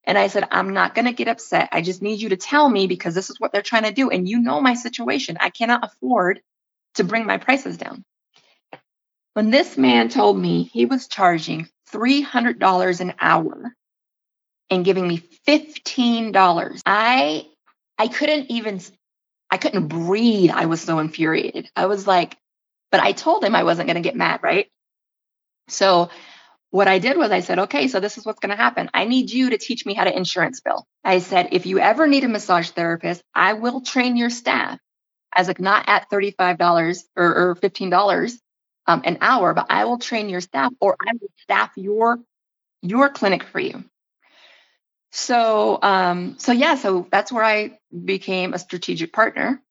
and 0.04 0.16
I 0.16 0.28
said, 0.28 0.46
"I'm 0.52 0.72
not 0.72 0.94
going 0.94 1.06
to 1.06 1.12
get 1.12 1.26
upset. 1.26 1.70
I 1.72 1.82
just 1.82 2.00
need 2.00 2.22
you 2.22 2.28
to 2.28 2.36
tell 2.36 2.68
me 2.68 2.86
because 2.86 3.16
this 3.16 3.30
is 3.30 3.40
what 3.40 3.52
they're 3.52 3.62
trying 3.62 3.82
to 3.82 3.90
do, 3.90 4.10
and 4.10 4.28
you 4.28 4.38
know 4.38 4.60
my 4.60 4.74
situation. 4.74 5.36
I 5.40 5.50
cannot 5.50 5.84
afford 5.84 6.40
to 6.94 7.04
bring 7.04 7.26
my 7.26 7.38
prices 7.38 7.76
down." 7.76 8.04
When 9.34 9.50
this 9.50 9.76
man 9.76 10.08
told 10.08 10.38
me 10.38 10.64
he 10.64 10.86
was 10.86 11.08
charging 11.08 11.68
three 11.88 12.22
hundred 12.22 12.58
dollars 12.58 13.00
an 13.00 13.14
hour 13.20 13.74
and 14.70 14.84
giving 14.84 15.06
me 15.06 15.22
fifteen 15.44 16.32
dollars, 16.32 16.82
I 16.86 17.46
I 17.98 18.08
couldn't 18.08 18.50
even 18.50 18.80
I 19.50 19.56
couldn't 19.56 19.88
breathe. 19.88 20.50
I 20.52 20.66
was 20.66 20.80
so 20.80 20.98
infuriated. 20.98 21.68
I 21.76 21.86
was 21.86 22.06
like, 22.06 22.36
but 22.90 23.00
I 23.00 23.12
told 23.12 23.44
him 23.44 23.54
I 23.54 23.64
wasn't 23.64 23.86
going 23.86 24.02
to 24.02 24.08
get 24.08 24.16
mad, 24.16 24.40
right? 24.42 24.68
So 25.68 26.10
what 26.70 26.88
I 26.88 26.98
did 26.98 27.16
was 27.16 27.30
I 27.30 27.40
said, 27.40 27.60
okay, 27.60 27.88
so 27.88 28.00
this 28.00 28.18
is 28.18 28.26
what's 28.26 28.40
going 28.40 28.50
to 28.50 28.56
happen. 28.56 28.90
I 28.92 29.04
need 29.04 29.30
you 29.30 29.50
to 29.50 29.58
teach 29.58 29.86
me 29.86 29.94
how 29.94 30.04
to 30.04 30.16
insurance 30.16 30.60
bill. 30.60 30.84
I 31.04 31.20
said, 31.20 31.50
if 31.52 31.66
you 31.66 31.78
ever 31.78 32.08
need 32.08 32.24
a 32.24 32.28
massage 32.28 32.70
therapist, 32.70 33.22
I 33.34 33.52
will 33.52 33.80
train 33.82 34.16
your 34.16 34.30
staff 34.30 34.80
as 35.36 35.48
like 35.48 35.60
not 35.60 35.84
at 35.88 36.10
$35 36.10 37.04
or, 37.16 37.50
or 37.50 37.56
$15 37.56 38.32
um, 38.86 39.02
an 39.04 39.18
hour, 39.20 39.54
but 39.54 39.66
I 39.70 39.84
will 39.84 39.98
train 39.98 40.28
your 40.28 40.40
staff 40.40 40.72
or 40.80 40.96
I 41.00 41.12
will 41.20 41.30
staff 41.42 41.72
your 41.76 42.18
your 42.82 43.08
clinic 43.08 43.44
for 43.44 43.60
you. 43.60 43.82
So, 45.12 45.78
um, 45.80 46.36
so 46.38 46.52
yeah, 46.52 46.74
so 46.74 47.06
that's 47.10 47.32
where 47.32 47.44
I 47.44 47.78
became 48.04 48.52
a 48.52 48.58
strategic 48.58 49.12
partner. 49.12 49.62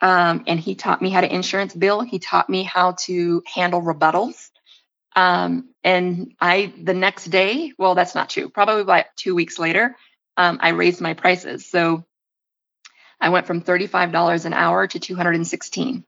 Um, 0.00 0.44
and 0.46 0.58
he 0.58 0.74
taught 0.74 1.02
me 1.02 1.10
how 1.10 1.20
to 1.20 1.32
insurance 1.32 1.74
bill. 1.74 2.00
He 2.00 2.18
taught 2.18 2.48
me 2.48 2.62
how 2.62 2.92
to 3.06 3.42
handle 3.52 3.82
rebuttals. 3.82 4.48
Um, 5.14 5.70
and 5.84 6.34
I, 6.40 6.72
the 6.80 6.94
next 6.94 7.26
day, 7.26 7.72
well, 7.78 7.94
that's 7.94 8.14
not 8.14 8.30
true. 8.30 8.48
Probably 8.48 8.82
about 8.82 9.06
two 9.16 9.34
weeks 9.34 9.58
later, 9.58 9.96
um, 10.36 10.58
I 10.62 10.70
raised 10.70 11.00
my 11.00 11.14
prices. 11.14 11.66
So 11.68 12.04
I 13.22 13.28
went 13.28 13.46
from 13.46 13.62
$35 13.62 14.44
an 14.44 14.52
hour 14.52 14.86
to 14.88 14.98
216. 14.98 16.04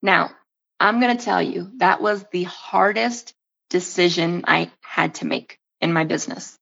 Now, 0.00 0.30
I'm 0.78 1.00
going 1.00 1.16
to 1.16 1.24
tell 1.24 1.42
you 1.42 1.72
that 1.78 2.00
was 2.00 2.24
the 2.30 2.44
hardest 2.44 3.34
decision 3.68 4.44
I 4.46 4.70
had 4.80 5.16
to 5.16 5.26
make 5.26 5.58
in 5.80 5.92
my 5.92 6.04
business. 6.04 6.56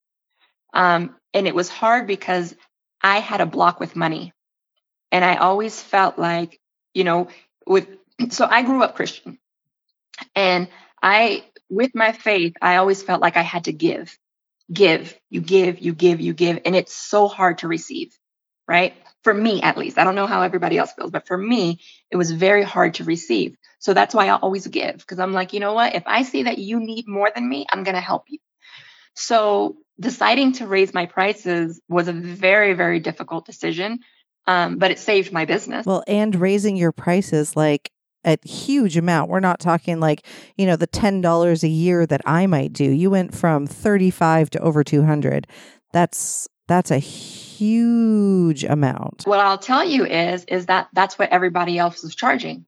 Um, 0.73 1.15
and 1.35 1.47
it 1.47 1.55
was 1.55 1.69
hard 1.69 2.07
because 2.07 2.55
I 3.03 3.19
had 3.19 3.43
a 3.43 3.47
block 3.47 3.79
with 3.79 3.95
money. 3.95 4.33
And 5.13 5.23
I 5.23 5.37
always 5.37 5.81
felt 5.81 6.19
like, 6.19 6.59
you 6.95 7.05
know, 7.05 7.29
with, 7.67 7.87
so 8.31 8.47
I 8.51 8.63
grew 8.63 8.83
up 8.83 8.97
Christian. 8.97 9.39
And 10.35 10.69
I, 11.03 11.45
with 11.69 11.95
my 11.95 12.13
faith, 12.13 12.55
I 12.63 12.77
always 12.77 13.03
felt 13.03 13.21
like 13.21 13.37
I 13.37 13.43
had 13.43 13.65
to 13.65 13.73
give, 13.73 14.19
give, 14.73 15.15
you 15.29 15.43
give, 15.43 15.81
you 15.81 15.93
give, 15.93 16.23
you 16.23 16.33
give. 16.33 16.61
And 16.65 16.75
it's 16.75 16.95
so 16.95 17.29
hard 17.29 17.59
to 17.59 17.69
receive, 17.69 18.17
right? 18.67 18.95
For 19.23 19.33
me, 19.33 19.63
at 19.63 19.77
least. 19.77 19.99
I 19.99 20.05
don't 20.05 20.15
know 20.15 20.27
how 20.27 20.43
everybody 20.43 20.79
else 20.79 20.93
feels, 20.93 21.11
but 21.11 21.27
for 21.27 21.37
me, 21.37 21.81
it 22.11 22.17
was 22.17 22.31
very 22.31 22.63
hard 22.63 22.95
to 22.95 23.05
receive. 23.05 23.57
So 23.79 23.95
that's 23.95 24.15
why 24.15 24.29
I 24.29 24.37
always 24.37 24.67
give 24.67 24.99
because 24.99 25.19
I'm 25.19 25.33
like, 25.33 25.53
you 25.53 25.61
know 25.61 25.75
what? 25.75 25.95
If 25.95 26.05
I 26.07 26.23
see 26.23 26.45
that 26.45 26.59
you 26.59 26.81
need 26.81 27.07
more 27.07 27.31
than 27.35 27.49
me, 27.49 27.67
I'm 27.71 27.85
going 27.85 27.95
to 27.95 28.01
help 28.01 28.25
you. 28.29 28.39
So 29.15 29.77
deciding 30.01 30.53
to 30.55 30.67
raise 30.67 30.93
my 30.93 31.07
prices 31.07 31.81
was 31.89 32.09
a 32.09 32.13
very, 32.13 32.75
very 32.75 33.01
difficult 33.01 33.47
decision, 33.47 34.01
um, 34.47 34.79
but 34.79 34.91
it 34.91 34.99
saved 34.99 35.33
my 35.33 35.45
business. 35.45 35.87
Well, 35.87 36.03
and 36.07 36.35
raising 36.35 36.77
your 36.77 36.93
prices 36.93 37.57
like 37.57 37.91
a 38.25 38.39
huge 38.47 38.97
amount. 38.97 39.31
We're 39.31 39.41
not 39.41 39.61
talking 39.61 40.01
like, 40.01 40.27
you 40.57 40.67
know, 40.67 40.77
the 40.77 40.87
$10 40.87 41.63
a 41.63 41.69
year 41.69 42.07
that 42.07 42.23
I 42.25 42.47
might 42.47 42.73
do. 42.73 42.85
You 42.85 43.11
went 43.11 43.35
from 43.35 43.67
35 43.67 44.51
to 44.51 44.61
over 44.61 44.83
200. 44.83 45.47
That's 45.93 46.49
that's 46.67 46.91
a 46.91 46.99
huge 46.99 48.65
amount. 48.65 49.23
What 49.27 49.41
I'll 49.41 49.59
tell 49.59 49.85
you 49.85 50.05
is 50.07 50.45
is 50.45 50.67
that 50.67 50.89
that's 50.93 51.19
what 51.19 51.31
everybody 51.31 51.79
else 51.79 52.03
was 52.03 52.15
charging. 52.15 52.67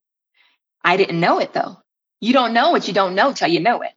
I 0.85 0.97
didn't 0.97 1.21
know 1.21 1.41
it 1.41 1.53
though. 1.53 1.79
You 2.21 2.33
don't 2.33 2.55
know 2.55 2.71
what 2.71 2.89
you 2.89 2.95
don't 2.95 3.15
know 3.15 3.33
till 3.33 3.49
you 3.49 3.61
know 3.61 3.83
it, 3.83 3.93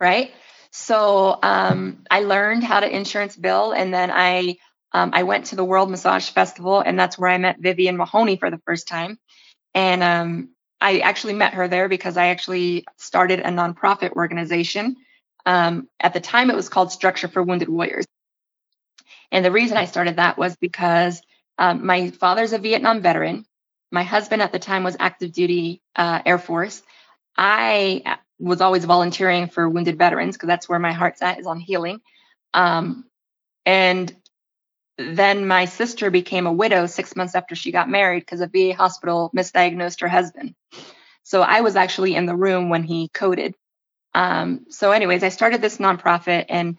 right? 0.00 0.32
So 0.70 1.38
um, 1.42 2.04
I 2.10 2.20
learned 2.20 2.64
how 2.64 2.80
to 2.80 2.88
insurance 2.88 3.36
bill, 3.36 3.72
and 3.72 3.92
then 3.92 4.10
I 4.10 4.56
um, 4.92 5.10
I 5.12 5.22
went 5.22 5.46
to 5.46 5.56
the 5.56 5.64
World 5.64 5.90
Massage 5.90 6.28
Festival, 6.30 6.80
and 6.80 6.98
that's 6.98 7.18
where 7.18 7.30
I 7.30 7.38
met 7.38 7.60
Vivian 7.60 7.96
Mahoney 7.96 8.36
for 8.36 8.50
the 8.50 8.60
first 8.66 8.88
time. 8.88 9.18
And 9.74 10.02
um, 10.02 10.48
I 10.80 10.98
actually 10.98 11.34
met 11.34 11.54
her 11.54 11.68
there 11.68 11.88
because 11.88 12.16
I 12.16 12.28
actually 12.28 12.84
started 12.98 13.40
a 13.40 13.48
nonprofit 13.48 14.12
organization. 14.12 14.96
Um, 15.46 15.88
at 15.98 16.12
the 16.12 16.20
time, 16.20 16.50
it 16.50 16.56
was 16.56 16.68
called 16.68 16.92
Structure 16.92 17.28
for 17.28 17.42
Wounded 17.42 17.68
Warriors. 17.68 18.06
And 19.32 19.44
the 19.44 19.50
reason 19.50 19.76
I 19.76 19.86
started 19.86 20.16
that 20.16 20.38
was 20.38 20.54
because 20.56 21.20
um, 21.58 21.84
my 21.84 22.10
father's 22.10 22.52
a 22.52 22.58
Vietnam 22.58 23.00
veteran. 23.00 23.46
My 23.90 24.04
husband 24.04 24.42
at 24.42 24.52
the 24.52 24.58
time 24.58 24.84
was 24.84 24.96
active 25.00 25.32
duty 25.32 25.82
uh, 25.96 26.20
Air 26.24 26.38
Force. 26.38 26.82
I 27.36 28.18
was 28.38 28.60
always 28.60 28.84
volunteering 28.84 29.48
for 29.48 29.68
wounded 29.68 29.98
veterans 29.98 30.36
because 30.36 30.46
that's 30.46 30.68
where 30.68 30.78
my 30.78 30.92
heart's 30.92 31.22
at 31.22 31.40
is 31.40 31.46
on 31.46 31.60
healing. 31.60 32.00
Um, 32.52 33.06
and 33.64 34.14
then 34.98 35.46
my 35.46 35.64
sister 35.64 36.10
became 36.10 36.46
a 36.46 36.52
widow 36.52 36.86
six 36.86 37.16
months 37.16 37.34
after 37.34 37.54
she 37.54 37.72
got 37.72 37.88
married 37.88 38.20
because 38.20 38.40
a 38.40 38.46
VA 38.46 38.74
hospital 38.74 39.30
misdiagnosed 39.34 40.00
her 40.02 40.08
husband. 40.08 40.54
So 41.22 41.40
I 41.40 41.62
was 41.62 41.76
actually 41.76 42.14
in 42.14 42.26
the 42.26 42.36
room 42.36 42.68
when 42.68 42.82
he 42.82 43.08
coded. 43.08 43.54
Um, 44.14 44.66
so, 44.68 44.90
anyways, 44.90 45.22
I 45.22 45.30
started 45.30 45.62
this 45.62 45.78
nonprofit 45.78 46.46
and 46.50 46.76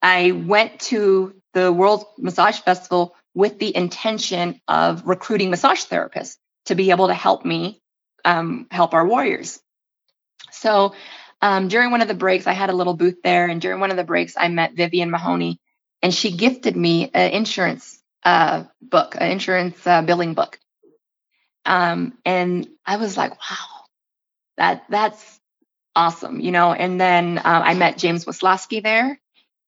I 0.00 0.32
went 0.32 0.80
to 0.80 1.41
the 1.54 1.72
World 1.72 2.04
Massage 2.18 2.58
Festival 2.60 3.14
with 3.34 3.58
the 3.58 3.74
intention 3.74 4.60
of 4.68 5.06
recruiting 5.06 5.50
massage 5.50 5.84
therapists 5.84 6.36
to 6.66 6.74
be 6.74 6.90
able 6.90 7.08
to 7.08 7.14
help 7.14 7.44
me 7.44 7.80
um, 8.24 8.66
help 8.70 8.94
our 8.94 9.06
warriors. 9.06 9.60
So 10.50 10.94
um, 11.40 11.68
during 11.68 11.90
one 11.90 12.02
of 12.02 12.08
the 12.08 12.14
breaks, 12.14 12.46
I 12.46 12.52
had 12.52 12.70
a 12.70 12.74
little 12.74 12.94
booth 12.94 13.22
there, 13.22 13.46
and 13.46 13.60
during 13.60 13.80
one 13.80 13.90
of 13.90 13.96
the 13.96 14.04
breaks, 14.04 14.34
I 14.36 14.48
met 14.48 14.74
Vivian 14.74 15.10
Mahoney, 15.10 15.58
and 16.02 16.14
she 16.14 16.30
gifted 16.30 16.76
me 16.76 17.10
an 17.12 17.32
insurance 17.32 18.00
uh, 18.24 18.64
book, 18.80 19.16
an 19.18 19.32
insurance 19.32 19.84
uh, 19.86 20.02
billing 20.02 20.34
book. 20.34 20.58
Um, 21.64 22.18
and 22.24 22.68
I 22.86 22.96
was 22.96 23.16
like, 23.16 23.32
wow, 23.32 23.84
that 24.56 24.84
that's 24.88 25.40
awesome, 25.96 26.40
you 26.40 26.52
know. 26.52 26.72
And 26.72 27.00
then 27.00 27.38
uh, 27.38 27.42
I 27.44 27.74
met 27.74 27.98
James 27.98 28.24
Waslaski 28.24 28.82
there, 28.82 29.20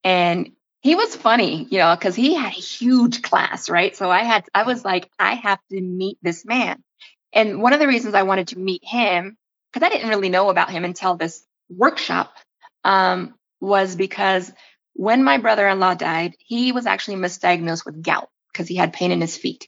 and 0.05 0.53
he 0.85 0.95
was 0.95 1.17
funny, 1.17 1.67
you 1.71 1.79
know, 1.79 1.97
because 1.97 2.15
he 2.15 2.35
had 2.35 2.53
a 2.53 2.61
huge 2.61 3.23
class, 3.23 3.71
right? 3.71 3.97
So 3.97 4.11
I 4.11 4.23
had, 4.23 4.45
I 4.55 4.65
was 4.65 4.85
like, 4.85 5.11
I 5.19 5.35
have 5.35 5.59
to 5.73 5.81
meet 5.81 6.19
this 6.21 6.45
man. 6.45 6.85
And 7.33 7.63
one 7.63 7.73
of 7.73 7.81
the 7.81 7.89
reasons 7.89 8.15
I 8.15 8.25
wanted 8.25 8.49
to 8.49 8.59
meet 8.59 8.83
him 8.85 9.39
because 9.73 9.87
I 9.87 9.91
didn't 9.91 10.11
really 10.11 10.29
know 10.29 10.51
about 10.51 10.69
him 10.69 10.85
until 10.85 11.17
this 11.17 11.43
workshop, 11.71 12.35
um, 12.85 13.35
was 13.63 13.97
because 13.97 14.53
when 14.93 15.25
my 15.25 15.39
brother 15.39 15.67
in 15.67 15.81
law 15.81 15.95
died, 15.95 16.35
he 16.39 16.73
was 16.73 16.85
actually 16.85 17.17
misdiagnosed 17.17 17.87
with 17.87 18.03
gout 18.03 18.29
because 18.53 18.69
he 18.69 18.77
had 18.77 18.93
pain 18.93 19.11
in 19.11 19.23
his 19.23 19.39
feet. 19.39 19.67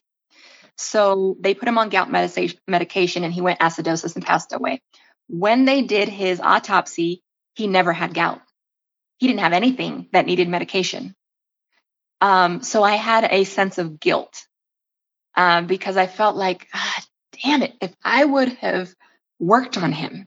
So 0.77 1.35
they 1.41 1.55
put 1.55 1.67
him 1.67 1.79
on 1.79 1.89
gout 1.89 2.11
medication 2.11 3.25
and 3.25 3.33
he 3.33 3.41
went 3.41 3.61
acidosis 3.61 4.17
and 4.17 4.25
passed 4.25 4.53
away. 4.53 4.83
When 5.29 5.65
they 5.65 5.81
did 5.81 6.11
his 6.11 6.41
autopsy, 6.41 7.23
he 7.55 7.69
never 7.69 7.95
had 7.95 8.13
gout. 8.13 8.43
He 9.19 9.27
didn't 9.27 9.41
have 9.41 9.53
anything 9.53 10.09
that 10.13 10.27
needed 10.27 10.49
medication. 10.49 11.15
Um, 12.21 12.63
so 12.63 12.83
I 12.83 12.97
had 12.97 13.25
a 13.31 13.45
sense 13.45 13.79
of 13.79 14.01
guilt 14.01 14.47
um, 15.37 15.67
because 15.67 15.97
I 15.97 16.07
felt 16.07 16.37
like, 16.37 16.67
ah, 16.75 17.05
damn 17.43 17.63
it, 17.63 17.75
if 17.81 17.95
I 18.03 18.25
would 18.25 18.49
have 18.55 18.95
worked 19.39 19.77
on 19.77 19.93
him. 19.93 20.27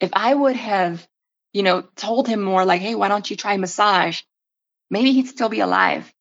If 0.00 0.10
I 0.12 0.32
would 0.34 0.56
have, 0.56 1.06
you 1.52 1.62
know, 1.62 1.82
told 1.96 2.28
him 2.28 2.42
more 2.42 2.64
like, 2.64 2.80
hey, 2.80 2.94
why 2.94 3.08
don't 3.08 3.28
you 3.28 3.36
try 3.36 3.56
massage? 3.56 4.22
Maybe 4.90 5.12
he'd 5.12 5.28
still 5.28 5.48
be 5.48 5.60
alive. 5.60 6.12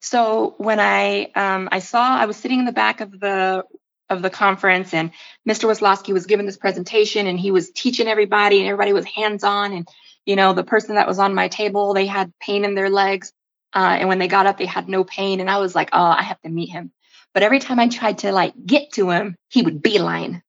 So 0.00 0.54
when 0.58 0.80
I 0.80 1.30
um, 1.34 1.68
I 1.70 1.78
saw 1.78 2.02
I 2.02 2.26
was 2.26 2.36
sitting 2.36 2.58
in 2.58 2.64
the 2.64 2.72
back 2.72 3.00
of 3.00 3.18
the 3.18 3.64
of 4.10 4.20
the 4.20 4.30
conference 4.30 4.92
and 4.92 5.12
Mr. 5.48 5.64
Waslaski 5.64 6.12
was 6.12 6.26
giving 6.26 6.44
this 6.44 6.56
presentation 6.56 7.26
and 7.26 7.38
he 7.38 7.50
was 7.50 7.70
teaching 7.70 8.08
everybody 8.08 8.58
and 8.58 8.68
everybody 8.68 8.92
was 8.92 9.06
hands 9.06 9.42
on 9.44 9.72
and 9.72 9.88
you 10.26 10.36
know 10.36 10.52
the 10.52 10.64
person 10.64 10.96
that 10.96 11.06
was 11.06 11.18
on 11.18 11.34
my 11.34 11.48
table 11.48 11.94
they 11.94 12.06
had 12.06 12.32
pain 12.40 12.64
in 12.64 12.74
their 12.74 12.90
legs 12.90 13.32
uh, 13.74 13.96
and 13.98 14.08
when 14.08 14.18
they 14.18 14.28
got 14.28 14.46
up 14.46 14.58
they 14.58 14.66
had 14.66 14.88
no 14.88 15.04
pain 15.04 15.40
and 15.40 15.50
I 15.50 15.58
was 15.58 15.74
like 15.74 15.90
oh 15.92 16.02
I 16.02 16.22
have 16.22 16.40
to 16.42 16.48
meet 16.48 16.70
him 16.70 16.92
but 17.34 17.42
every 17.42 17.58
time 17.58 17.78
I 17.78 17.88
tried 17.88 18.18
to 18.18 18.32
like 18.32 18.54
get 18.64 18.92
to 18.92 19.10
him 19.10 19.36
he 19.48 19.62
would 19.62 19.82
beeline 19.82 20.42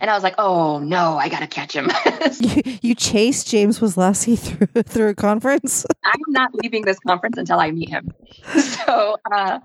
and 0.00 0.10
I 0.10 0.14
was 0.14 0.22
like, 0.22 0.34
"Oh 0.38 0.78
no, 0.78 1.16
I 1.16 1.28
gotta 1.28 1.46
catch 1.46 1.74
him." 1.74 1.90
you, 2.40 2.62
you 2.82 2.94
chased 2.94 3.48
James 3.48 3.78
Waslaski 3.78 4.38
through 4.74 4.82
through 4.82 5.08
a 5.08 5.14
conference. 5.14 5.86
I'm 6.04 6.20
not 6.28 6.54
leaving 6.54 6.82
this 6.82 6.98
conference 6.98 7.38
until 7.38 7.60
I 7.60 7.70
meet 7.70 7.88
him. 7.88 8.12
So, 8.58 9.16
uh, 9.30 9.60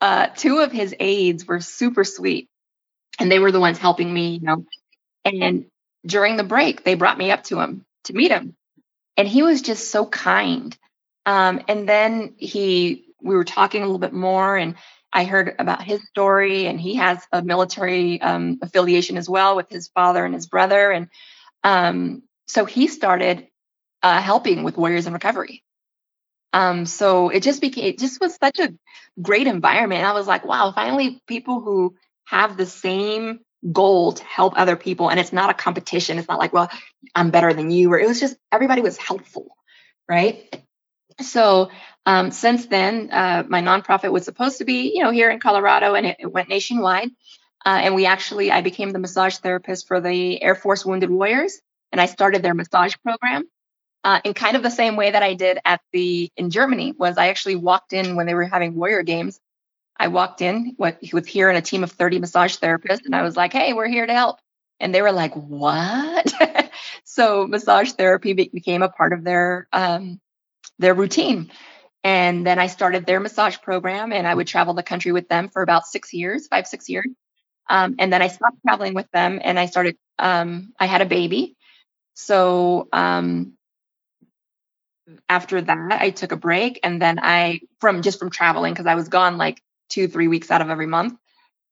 uh, 0.00 0.26
two 0.28 0.58
of 0.58 0.72
his 0.72 0.94
aides 1.00 1.46
were 1.46 1.60
super 1.60 2.04
sweet, 2.04 2.48
and 3.18 3.30
they 3.30 3.38
were 3.38 3.52
the 3.52 3.60
ones 3.60 3.78
helping 3.78 4.12
me, 4.12 4.36
you 4.36 4.46
know. 4.46 4.64
And 5.24 5.66
during 6.06 6.36
the 6.36 6.44
break, 6.44 6.84
they 6.84 6.94
brought 6.94 7.18
me 7.18 7.32
up 7.32 7.42
to 7.44 7.58
him 7.60 7.84
to 8.04 8.12
meet 8.12 8.30
him, 8.30 8.54
and 9.16 9.26
he 9.28 9.42
was 9.42 9.62
just 9.62 9.90
so 9.90 10.06
kind. 10.06 10.76
Um, 11.24 11.62
and 11.68 11.88
then 11.88 12.34
he, 12.38 13.06
we 13.20 13.34
were 13.34 13.44
talking 13.44 13.82
a 13.82 13.84
little 13.84 13.98
bit 13.98 14.12
more, 14.12 14.56
and 14.56 14.76
I 15.12 15.24
heard 15.24 15.54
about 15.58 15.82
his 15.82 16.06
story, 16.08 16.66
and 16.66 16.80
he 16.80 16.96
has 16.96 17.18
a 17.32 17.42
military 17.42 18.20
um, 18.20 18.58
affiliation 18.62 19.16
as 19.16 19.28
well 19.28 19.56
with 19.56 19.68
his 19.68 19.88
father 19.88 20.24
and 20.24 20.34
his 20.34 20.46
brother, 20.46 20.90
and 20.90 21.08
um, 21.64 22.22
so 22.46 22.64
he 22.64 22.86
started 22.86 23.48
uh, 24.02 24.20
helping 24.20 24.62
with 24.62 24.76
Warriors 24.76 25.06
in 25.06 25.12
Recovery. 25.12 25.64
Um, 26.52 26.86
so 26.86 27.28
it 27.28 27.42
just 27.42 27.60
became, 27.60 27.84
it 27.84 27.98
just 27.98 28.20
was 28.20 28.36
such 28.36 28.60
a 28.60 28.72
great 29.20 29.46
environment. 29.46 30.04
I 30.04 30.12
was 30.12 30.26
like, 30.26 30.44
wow, 30.44 30.72
finally 30.72 31.20
people 31.26 31.60
who 31.60 31.96
have 32.24 32.56
the 32.56 32.66
same 32.66 33.40
goal 33.72 34.12
to 34.12 34.24
help 34.24 34.54
other 34.56 34.76
people. 34.76 35.10
And 35.10 35.18
it's 35.18 35.32
not 35.32 35.50
a 35.50 35.54
competition. 35.54 36.18
It's 36.18 36.28
not 36.28 36.38
like, 36.38 36.52
well, 36.52 36.70
I'm 37.14 37.30
better 37.30 37.52
than 37.52 37.70
you, 37.70 37.92
or 37.92 37.98
it 37.98 38.06
was 38.06 38.20
just 38.20 38.36
everybody 38.52 38.82
was 38.82 38.96
helpful. 38.96 39.56
Right. 40.08 40.62
So 41.20 41.70
um, 42.04 42.30
since 42.30 42.66
then, 42.66 43.10
uh, 43.10 43.44
my 43.48 43.62
nonprofit 43.62 44.12
was 44.12 44.24
supposed 44.24 44.58
to 44.58 44.64
be, 44.64 44.92
you 44.94 45.02
know, 45.02 45.10
here 45.10 45.30
in 45.30 45.40
Colorado 45.40 45.94
and 45.94 46.06
it, 46.06 46.16
it 46.20 46.26
went 46.26 46.48
nationwide. 46.48 47.10
Uh, 47.64 47.80
and 47.82 47.94
we 47.94 48.06
actually, 48.06 48.52
I 48.52 48.60
became 48.60 48.90
the 48.90 49.00
massage 49.00 49.38
therapist 49.38 49.88
for 49.88 50.00
the 50.00 50.40
Air 50.40 50.54
Force 50.54 50.86
Wounded 50.86 51.10
Warriors 51.10 51.60
and 51.90 52.00
I 52.00 52.06
started 52.06 52.42
their 52.42 52.54
massage 52.54 52.94
program. 53.02 53.44
Uh, 54.04 54.20
in 54.22 54.34
kind 54.34 54.56
of 54.56 54.62
the 54.62 54.70
same 54.70 54.94
way 54.94 55.10
that 55.10 55.24
I 55.24 55.34
did 55.34 55.58
at 55.64 55.80
the 55.92 56.30
in 56.36 56.50
Germany 56.50 56.92
was 56.92 57.18
I 57.18 57.28
actually 57.28 57.56
walked 57.56 57.92
in 57.92 58.14
when 58.14 58.26
they 58.26 58.34
were 58.34 58.44
having 58.44 58.76
warrior 58.76 59.02
games. 59.02 59.40
I 59.98 60.08
walked 60.08 60.42
in 60.42 60.74
what 60.76 60.98
with 61.12 61.26
here 61.26 61.48
and 61.48 61.58
a 61.58 61.62
team 61.62 61.84
of 61.84 61.92
30 61.92 62.18
massage 62.18 62.56
therapists 62.56 63.06
and 63.06 63.14
I 63.14 63.22
was 63.22 63.36
like, 63.36 63.52
"Hey, 63.52 63.72
we're 63.72 63.88
here 63.88 64.06
to 64.06 64.14
help." 64.14 64.38
And 64.80 64.94
they 64.94 65.02
were 65.02 65.12
like, 65.12 65.34
"What?" 65.34 66.32
so 67.04 67.46
massage 67.46 67.92
therapy 67.92 68.32
became 68.32 68.82
a 68.82 68.88
part 68.88 69.12
of 69.12 69.24
their 69.24 69.68
um, 69.72 70.20
their 70.78 70.94
routine. 70.94 71.50
And 72.04 72.46
then 72.46 72.58
I 72.60 72.68
started 72.68 73.04
their 73.04 73.18
massage 73.18 73.58
program 73.58 74.12
and 74.12 74.28
I 74.28 74.34
would 74.34 74.46
travel 74.46 74.74
the 74.74 74.84
country 74.84 75.10
with 75.10 75.28
them 75.28 75.48
for 75.48 75.62
about 75.62 75.86
six 75.86 76.14
years, 76.14 76.46
five, 76.46 76.66
six 76.66 76.88
years. 76.88 77.08
Um, 77.68 77.96
and 77.98 78.12
then 78.12 78.22
I 78.22 78.28
stopped 78.28 78.58
traveling 78.64 78.94
with 78.94 79.10
them 79.10 79.40
and 79.42 79.58
I 79.58 79.66
started, 79.66 79.96
um, 80.18 80.72
I 80.78 80.86
had 80.86 81.02
a 81.02 81.06
baby. 81.06 81.56
So 82.14 82.88
um, 82.92 83.54
after 85.28 85.60
that, 85.60 86.00
I 86.00 86.10
took 86.10 86.30
a 86.30 86.36
break 86.36 86.78
and 86.84 87.02
then 87.02 87.18
I, 87.20 87.60
from 87.80 88.02
just 88.02 88.20
from 88.20 88.30
traveling, 88.30 88.72
because 88.72 88.86
I 88.86 88.94
was 88.94 89.08
gone 89.08 89.36
like 89.36 89.60
two, 89.88 90.08
three 90.08 90.28
weeks 90.28 90.50
out 90.50 90.60
of 90.60 90.70
every 90.70 90.86
month. 90.86 91.14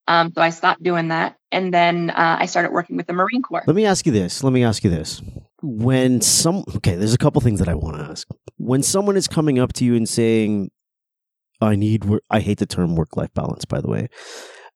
Um, 0.07 0.33
so 0.35 0.43
I 0.43 0.51
stopped 0.51 0.83
doing 0.83 1.09
that. 1.09 1.37
And 1.51 1.73
then 1.73 2.11
uh, 2.11 2.37
I 2.39 2.47
started 2.47 2.73
working 2.73 2.97
with 2.97 3.07
the 3.07 3.13
Marine 3.13 3.43
Corps. 3.43 3.65
Let 3.67 3.77
me 3.77 3.87
ask 3.87 4.05
you 4.05 4.13
this. 4.13 4.45
Let 4.45 4.53
me 4.53 4.65
ask 4.65 4.85
you 4.85 4.91
this. 4.91 5.23
When 5.63 6.21
some, 6.21 6.65
okay, 6.77 6.97
there's 6.97 7.15
a 7.15 7.19
couple 7.19 7.41
things 7.41 7.59
that 7.61 7.69
I 7.69 7.75
want 7.75 7.97
to 7.97 8.03
ask. 8.03 8.29
When 8.59 8.83
someone 8.83 9.17
is 9.17 9.29
coming 9.29 9.59
up 9.59 9.73
to 9.75 9.85
you 9.85 9.95
and 9.95 10.09
saying, 10.09 10.71
I 11.61 11.77
need 11.77 12.05
I 12.29 12.41
hate 12.41 12.59
the 12.59 12.67
term 12.67 12.97
work 12.97 13.17
life 13.17 13.33
balance, 13.33 13.65
by 13.65 13.81
the 13.81 13.89
way 13.89 14.09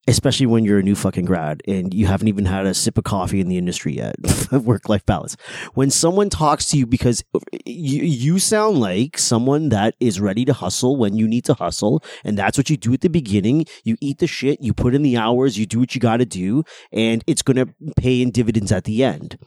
especially 0.09 0.47
when 0.47 0.65
you're 0.65 0.79
a 0.79 0.83
new 0.83 0.95
fucking 0.95 1.25
grad 1.25 1.61
and 1.67 1.93
you 1.93 2.07
haven't 2.07 2.27
even 2.27 2.45
had 2.45 2.65
a 2.65 2.73
sip 2.73 2.97
of 2.97 3.03
coffee 3.03 3.39
in 3.39 3.47
the 3.47 3.57
industry 3.57 3.95
yet. 3.95 4.15
Work 4.51 4.89
life 4.89 5.05
balance. 5.05 5.37
When 5.75 5.91
someone 5.91 6.29
talks 6.29 6.65
to 6.67 6.77
you 6.77 6.87
because 6.87 7.23
you, 7.65 8.03
you 8.03 8.39
sound 8.39 8.79
like 8.79 9.19
someone 9.19 9.69
that 9.69 9.95
is 9.99 10.19
ready 10.19 10.45
to 10.45 10.53
hustle 10.53 10.97
when 10.97 11.15
you 11.15 11.27
need 11.27 11.45
to 11.45 11.53
hustle. 11.53 12.03
And 12.23 12.37
that's 12.37 12.57
what 12.57 12.69
you 12.69 12.77
do 12.77 12.91
at 12.93 13.01
the 13.01 13.09
beginning. 13.09 13.65
You 13.83 13.97
eat 14.01 14.17
the 14.17 14.27
shit, 14.27 14.61
you 14.61 14.73
put 14.73 14.95
in 14.95 15.03
the 15.03 15.15
hours, 15.15 15.59
you 15.59 15.67
do 15.67 15.79
what 15.79 15.93
you 15.93 16.01
got 16.01 16.17
to 16.17 16.25
do, 16.25 16.63
and 16.91 17.23
it's 17.27 17.43
going 17.43 17.57
to 17.57 17.71
pay 17.95 18.21
in 18.21 18.31
dividends 18.31 18.71
at 18.71 18.85
the 18.85 19.03
end. 19.03 19.37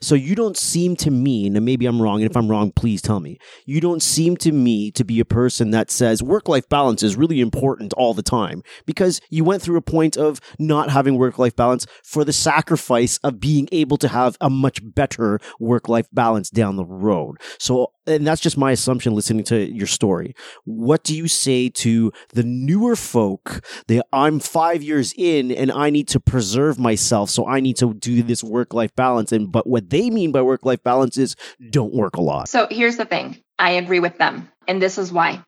So 0.00 0.14
you 0.14 0.36
don't 0.36 0.56
seem 0.56 0.94
to 0.96 1.10
me, 1.10 1.46
and 1.46 1.64
maybe 1.64 1.86
I'm 1.86 2.00
wrong. 2.00 2.22
And 2.22 2.30
if 2.30 2.36
I'm 2.36 2.48
wrong, 2.48 2.70
please 2.70 3.02
tell 3.02 3.18
me. 3.18 3.38
You 3.66 3.80
don't 3.80 4.02
seem 4.02 4.36
to 4.38 4.52
me 4.52 4.92
to 4.92 5.04
be 5.04 5.18
a 5.18 5.24
person 5.24 5.72
that 5.72 5.90
says 5.90 6.22
work 6.22 6.48
life 6.48 6.68
balance 6.68 7.02
is 7.02 7.16
really 7.16 7.40
important 7.40 7.92
all 7.94 8.14
the 8.14 8.22
time 8.22 8.62
because 8.86 9.20
you 9.28 9.42
went 9.42 9.62
through 9.62 9.76
a 9.76 9.82
point 9.82 10.11
point 10.12 10.24
of 10.24 10.40
not 10.58 10.90
having 10.90 11.16
work 11.16 11.38
life 11.38 11.56
balance 11.56 11.86
for 12.02 12.24
the 12.24 12.32
sacrifice 12.32 13.18
of 13.18 13.40
being 13.40 13.68
able 13.72 13.96
to 13.98 14.08
have 14.08 14.36
a 14.40 14.50
much 14.50 14.80
better 14.82 15.38
work 15.58 15.88
life 15.88 16.08
balance 16.12 16.50
down 16.50 16.76
the 16.76 16.84
road. 16.84 17.36
So, 17.58 17.92
and 18.06 18.26
that's 18.26 18.40
just 18.40 18.58
my 18.58 18.72
assumption 18.72 19.14
listening 19.14 19.44
to 19.44 19.70
your 19.70 19.86
story. 19.86 20.34
What 20.64 21.04
do 21.04 21.16
you 21.16 21.28
say 21.28 21.68
to 21.68 22.12
the 22.34 22.42
newer 22.42 22.96
folk 22.96 23.64
that 23.88 24.04
I'm 24.12 24.40
five 24.40 24.82
years 24.82 25.14
in 25.16 25.52
and 25.52 25.70
I 25.70 25.90
need 25.90 26.08
to 26.08 26.20
preserve 26.20 26.78
myself. 26.78 27.30
So 27.30 27.46
I 27.46 27.60
need 27.60 27.76
to 27.76 27.94
do 27.94 28.22
this 28.22 28.42
work 28.42 28.74
life 28.74 28.94
balance. 28.96 29.32
And, 29.32 29.50
but 29.50 29.66
what 29.66 29.90
they 29.90 30.10
mean 30.10 30.32
by 30.32 30.42
work 30.42 30.64
life 30.64 30.82
balance 30.82 31.16
is 31.16 31.36
don't 31.70 31.94
work 31.94 32.16
a 32.16 32.20
lot. 32.20 32.48
So 32.48 32.66
here's 32.70 32.96
the 32.96 33.04
thing. 33.04 33.38
I 33.58 33.72
agree 33.72 34.00
with 34.00 34.18
them. 34.18 34.48
And 34.66 34.80
this 34.82 34.98
is 34.98 35.12
why 35.12 35.44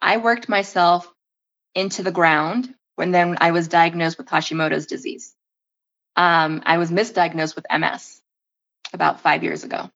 I 0.00 0.18
worked 0.18 0.48
myself 0.48 1.10
into 1.74 2.02
the 2.02 2.12
ground 2.12 2.74
when 2.96 3.10
then 3.10 3.36
I 3.40 3.50
was 3.50 3.68
diagnosed 3.68 4.18
with 4.18 4.26
Hashimoto's 4.28 4.86
disease. 4.86 5.34
Um, 6.16 6.62
I 6.64 6.78
was 6.78 6.90
misdiagnosed 6.90 7.56
with 7.56 7.66
MS 7.72 8.20
about 8.92 9.20
five 9.20 9.42
years 9.42 9.64
ago. 9.64 9.90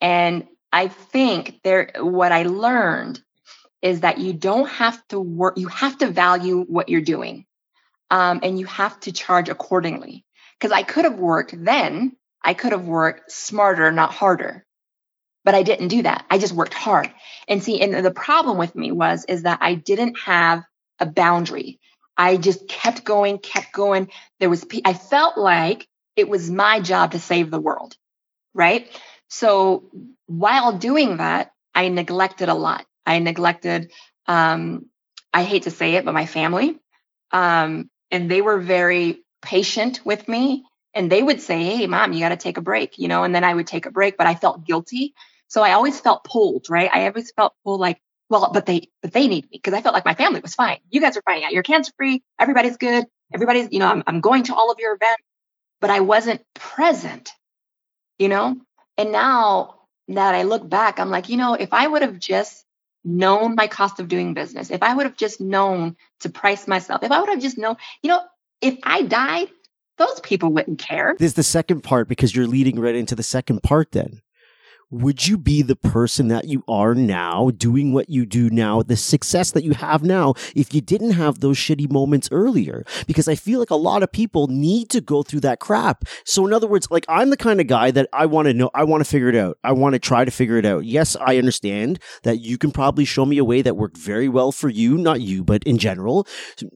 And 0.00 0.46
I 0.72 0.88
think 0.88 1.60
there, 1.64 1.92
what 1.98 2.32
I 2.32 2.42
learned 2.42 3.20
is 3.80 4.00
that 4.00 4.18
you 4.18 4.32
don't 4.32 4.68
have 4.68 5.06
to 5.08 5.20
work, 5.20 5.56
you 5.56 5.68
have 5.68 5.98
to 5.98 6.10
value 6.10 6.64
what 6.64 6.88
you're 6.88 7.00
doing. 7.00 7.46
Um, 8.10 8.40
and 8.42 8.58
you 8.58 8.66
have 8.66 8.98
to 9.00 9.12
charge 9.12 9.48
accordingly. 9.48 10.24
Because 10.58 10.72
I 10.72 10.82
could 10.82 11.04
have 11.04 11.18
worked 11.18 11.54
then, 11.56 12.16
I 12.42 12.54
could 12.54 12.72
have 12.72 12.86
worked 12.86 13.30
smarter, 13.30 13.92
not 13.92 14.12
harder. 14.12 14.64
But 15.44 15.54
I 15.54 15.62
didn't 15.62 15.88
do 15.88 16.02
that. 16.02 16.26
I 16.28 16.38
just 16.38 16.52
worked 16.52 16.74
hard. 16.74 17.12
And 17.46 17.62
see, 17.62 17.80
and 17.80 18.04
the 18.04 18.10
problem 18.10 18.58
with 18.58 18.74
me 18.74 18.92
was, 18.92 19.24
is 19.26 19.44
that 19.44 19.58
I 19.62 19.74
didn't 19.74 20.18
have 20.18 20.64
a 20.98 21.06
boundary. 21.06 21.78
I 22.18 22.36
just 22.36 22.68
kept 22.68 23.04
going, 23.04 23.38
kept 23.38 23.72
going. 23.72 24.10
There 24.40 24.50
was, 24.50 24.66
I 24.84 24.92
felt 24.92 25.38
like 25.38 25.86
it 26.16 26.28
was 26.28 26.50
my 26.50 26.80
job 26.80 27.12
to 27.12 27.20
save 27.20 27.50
the 27.50 27.60
world. 27.60 27.96
Right. 28.54 28.90
So 29.28 29.90
while 30.26 30.72
doing 30.76 31.18
that, 31.18 31.52
I 31.74 31.88
neglected 31.88 32.48
a 32.48 32.54
lot. 32.54 32.84
I 33.06 33.20
neglected, 33.20 33.92
um, 34.26 34.86
I 35.32 35.44
hate 35.44 35.64
to 35.64 35.70
say 35.70 35.94
it, 35.94 36.04
but 36.04 36.14
my 36.14 36.26
family. 36.26 36.78
Um, 37.30 37.88
and 38.10 38.30
they 38.30 38.42
were 38.42 38.58
very 38.58 39.24
patient 39.42 40.00
with 40.04 40.26
me. 40.28 40.64
And 40.94 41.12
they 41.12 41.22
would 41.22 41.40
say, 41.40 41.62
Hey, 41.62 41.86
mom, 41.86 42.12
you 42.12 42.20
got 42.20 42.30
to 42.30 42.36
take 42.36 42.56
a 42.56 42.62
break, 42.62 42.98
you 42.98 43.06
know, 43.08 43.22
and 43.22 43.34
then 43.34 43.44
I 43.44 43.54
would 43.54 43.66
take 43.66 43.86
a 43.86 43.90
break, 43.92 44.16
but 44.16 44.26
I 44.26 44.34
felt 44.34 44.66
guilty. 44.66 45.14
So 45.46 45.62
I 45.62 45.72
always 45.72 46.00
felt 46.00 46.24
pulled, 46.24 46.66
right? 46.68 46.90
I 46.92 47.06
always 47.06 47.30
felt 47.32 47.54
pulled 47.64 47.80
like, 47.80 48.00
well, 48.30 48.50
but 48.52 48.66
they, 48.66 48.88
but 49.02 49.12
they 49.12 49.26
need 49.26 49.44
me 49.44 49.58
because 49.58 49.74
I 49.74 49.82
felt 49.82 49.94
like 49.94 50.04
my 50.04 50.14
family 50.14 50.40
was 50.40 50.54
fine. 50.54 50.78
You 50.90 51.00
guys 51.00 51.16
are 51.16 51.22
fine. 51.22 51.42
Yeah, 51.42 51.50
you're 51.50 51.62
cancer 51.62 51.92
free. 51.96 52.22
Everybody's 52.38 52.76
good. 52.76 53.06
Everybody's, 53.32 53.68
you 53.70 53.78
know, 53.78 53.88
I'm, 53.88 54.02
I'm 54.06 54.20
going 54.20 54.44
to 54.44 54.54
all 54.54 54.70
of 54.70 54.78
your 54.78 54.94
events, 54.94 55.22
but 55.80 55.90
I 55.90 56.00
wasn't 56.00 56.42
present, 56.54 57.30
you 58.18 58.28
know? 58.28 58.56
And 58.96 59.12
now 59.12 59.76
that 60.08 60.34
I 60.34 60.42
look 60.42 60.68
back, 60.68 60.98
I'm 60.98 61.10
like, 61.10 61.28
you 61.28 61.36
know, 61.36 61.54
if 61.54 61.72
I 61.72 61.86
would 61.86 62.02
have 62.02 62.18
just 62.18 62.64
known 63.04 63.54
my 63.54 63.66
cost 63.66 64.00
of 64.00 64.08
doing 64.08 64.34
business, 64.34 64.70
if 64.70 64.82
I 64.82 64.94
would 64.94 65.06
have 65.06 65.16
just 65.16 65.40
known 65.40 65.96
to 66.20 66.30
price 66.30 66.66
myself, 66.66 67.02
if 67.02 67.12
I 67.12 67.20
would 67.20 67.28
have 67.28 67.40
just 67.40 67.58
known, 67.58 67.76
you 68.02 68.08
know, 68.08 68.20
if 68.60 68.78
I 68.82 69.02
died, 69.02 69.48
those 69.98 70.20
people 70.20 70.52
wouldn't 70.52 70.78
care. 70.78 71.14
There's 71.18 71.34
the 71.34 71.42
second 71.42 71.82
part 71.82 72.08
because 72.08 72.34
you're 72.34 72.46
leading 72.46 72.78
right 72.80 72.94
into 72.94 73.14
the 73.14 73.22
second 73.22 73.62
part 73.62 73.92
then 73.92 74.20
would 74.90 75.26
you 75.26 75.36
be 75.36 75.62
the 75.62 75.76
person 75.76 76.28
that 76.28 76.46
you 76.46 76.64
are 76.66 76.94
now, 76.94 77.50
doing 77.50 77.92
what 77.92 78.08
you 78.08 78.24
do 78.24 78.48
now, 78.50 78.82
the 78.82 78.96
success 78.96 79.50
that 79.50 79.64
you 79.64 79.72
have 79.72 80.02
now, 80.02 80.34
if 80.56 80.72
you 80.72 80.80
didn't 80.80 81.12
have 81.12 81.40
those 81.40 81.58
shitty 81.58 81.90
moments 81.90 82.28
earlier? 82.32 82.84
Because 83.06 83.28
I 83.28 83.34
feel 83.34 83.58
like 83.58 83.70
a 83.70 83.76
lot 83.76 84.02
of 84.02 84.10
people 84.10 84.46
need 84.48 84.88
to 84.90 85.00
go 85.00 85.22
through 85.22 85.40
that 85.40 85.60
crap. 85.60 86.04
So, 86.24 86.46
in 86.46 86.52
other 86.52 86.66
words, 86.66 86.88
like 86.90 87.04
I'm 87.08 87.30
the 87.30 87.36
kind 87.36 87.60
of 87.60 87.66
guy 87.66 87.90
that 87.90 88.08
I 88.12 88.26
want 88.26 88.46
to 88.46 88.54
know, 88.54 88.70
I 88.74 88.84
want 88.84 89.04
to 89.04 89.10
figure 89.10 89.28
it 89.28 89.36
out. 89.36 89.58
I 89.62 89.72
want 89.72 89.92
to 89.92 89.98
try 89.98 90.24
to 90.24 90.30
figure 90.30 90.56
it 90.56 90.64
out. 90.64 90.84
Yes, 90.84 91.16
I 91.16 91.36
understand 91.36 91.98
that 92.22 92.40
you 92.40 92.56
can 92.56 92.70
probably 92.70 93.04
show 93.04 93.26
me 93.26 93.38
a 93.38 93.44
way 93.44 93.62
that 93.62 93.76
worked 93.76 93.98
very 93.98 94.28
well 94.28 94.52
for 94.52 94.68
you, 94.68 94.96
not 94.96 95.20
you, 95.20 95.44
but 95.44 95.62
in 95.64 95.78
general. 95.78 96.26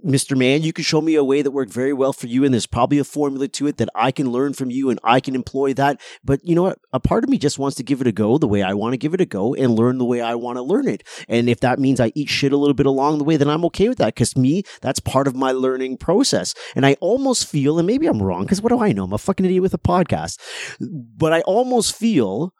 Mr. 0.04 0.36
Man, 0.36 0.62
you 0.62 0.72
can 0.72 0.84
show 0.84 1.00
me 1.00 1.14
a 1.14 1.24
way 1.24 1.40
that 1.40 1.50
worked 1.50 1.72
very 1.72 1.92
well 1.92 2.12
for 2.12 2.26
you, 2.26 2.44
and 2.44 2.52
there's 2.52 2.66
probably 2.66 2.98
a 2.98 3.04
formula 3.04 3.48
to 3.48 3.66
it 3.66 3.78
that 3.78 3.88
I 3.94 4.10
can 4.10 4.30
learn 4.30 4.52
from 4.52 4.70
you 4.70 4.90
and 4.90 5.00
I 5.02 5.20
can 5.20 5.34
employ 5.34 5.72
that. 5.74 6.00
But 6.22 6.44
you 6.44 6.54
know 6.54 6.62
what? 6.62 6.78
A 6.92 7.00
part 7.00 7.24
of 7.24 7.30
me 7.30 7.38
just 7.38 7.58
wants 7.58 7.76
to 7.78 7.82
give 7.82 8.01
it 8.02 8.06
a 8.06 8.12
go 8.12 8.36
the 8.36 8.46
way 8.46 8.62
I 8.62 8.74
want 8.74 8.92
to 8.92 8.98
give 8.98 9.14
it 9.14 9.20
a 9.20 9.26
go 9.26 9.54
and 9.54 9.74
learn 9.74 9.96
the 9.96 10.04
way 10.04 10.20
I 10.20 10.34
want 10.34 10.58
to 10.58 10.62
learn 10.62 10.86
it. 10.86 11.02
And 11.28 11.48
if 11.48 11.60
that 11.60 11.78
means 11.78 12.00
I 12.00 12.12
eat 12.14 12.28
shit 12.28 12.52
a 12.52 12.58
little 12.58 12.74
bit 12.74 12.86
along 12.86 13.18
the 13.18 13.24
way, 13.24 13.38
then 13.38 13.48
I'm 13.48 13.64
okay 13.66 13.88
with 13.88 13.98
that 13.98 14.14
because 14.14 14.36
me, 14.36 14.62
that's 14.82 15.00
part 15.00 15.26
of 15.26 15.34
my 15.34 15.52
learning 15.52 15.96
process. 15.96 16.54
And 16.76 16.84
I 16.84 16.96
almost 17.00 17.48
feel, 17.48 17.78
and 17.78 17.86
maybe 17.86 18.06
I'm 18.06 18.22
wrong 18.22 18.42
because 18.42 18.60
what 18.60 18.68
do 18.70 18.82
I 18.82 18.92
know? 18.92 19.04
I'm 19.04 19.12
a 19.14 19.18
fucking 19.18 19.46
idiot 19.46 19.62
with 19.62 19.74
a 19.74 19.78
podcast, 19.78 20.38
but 21.16 21.32
I 21.32 21.40
almost 21.42 21.96
feel 21.96 22.52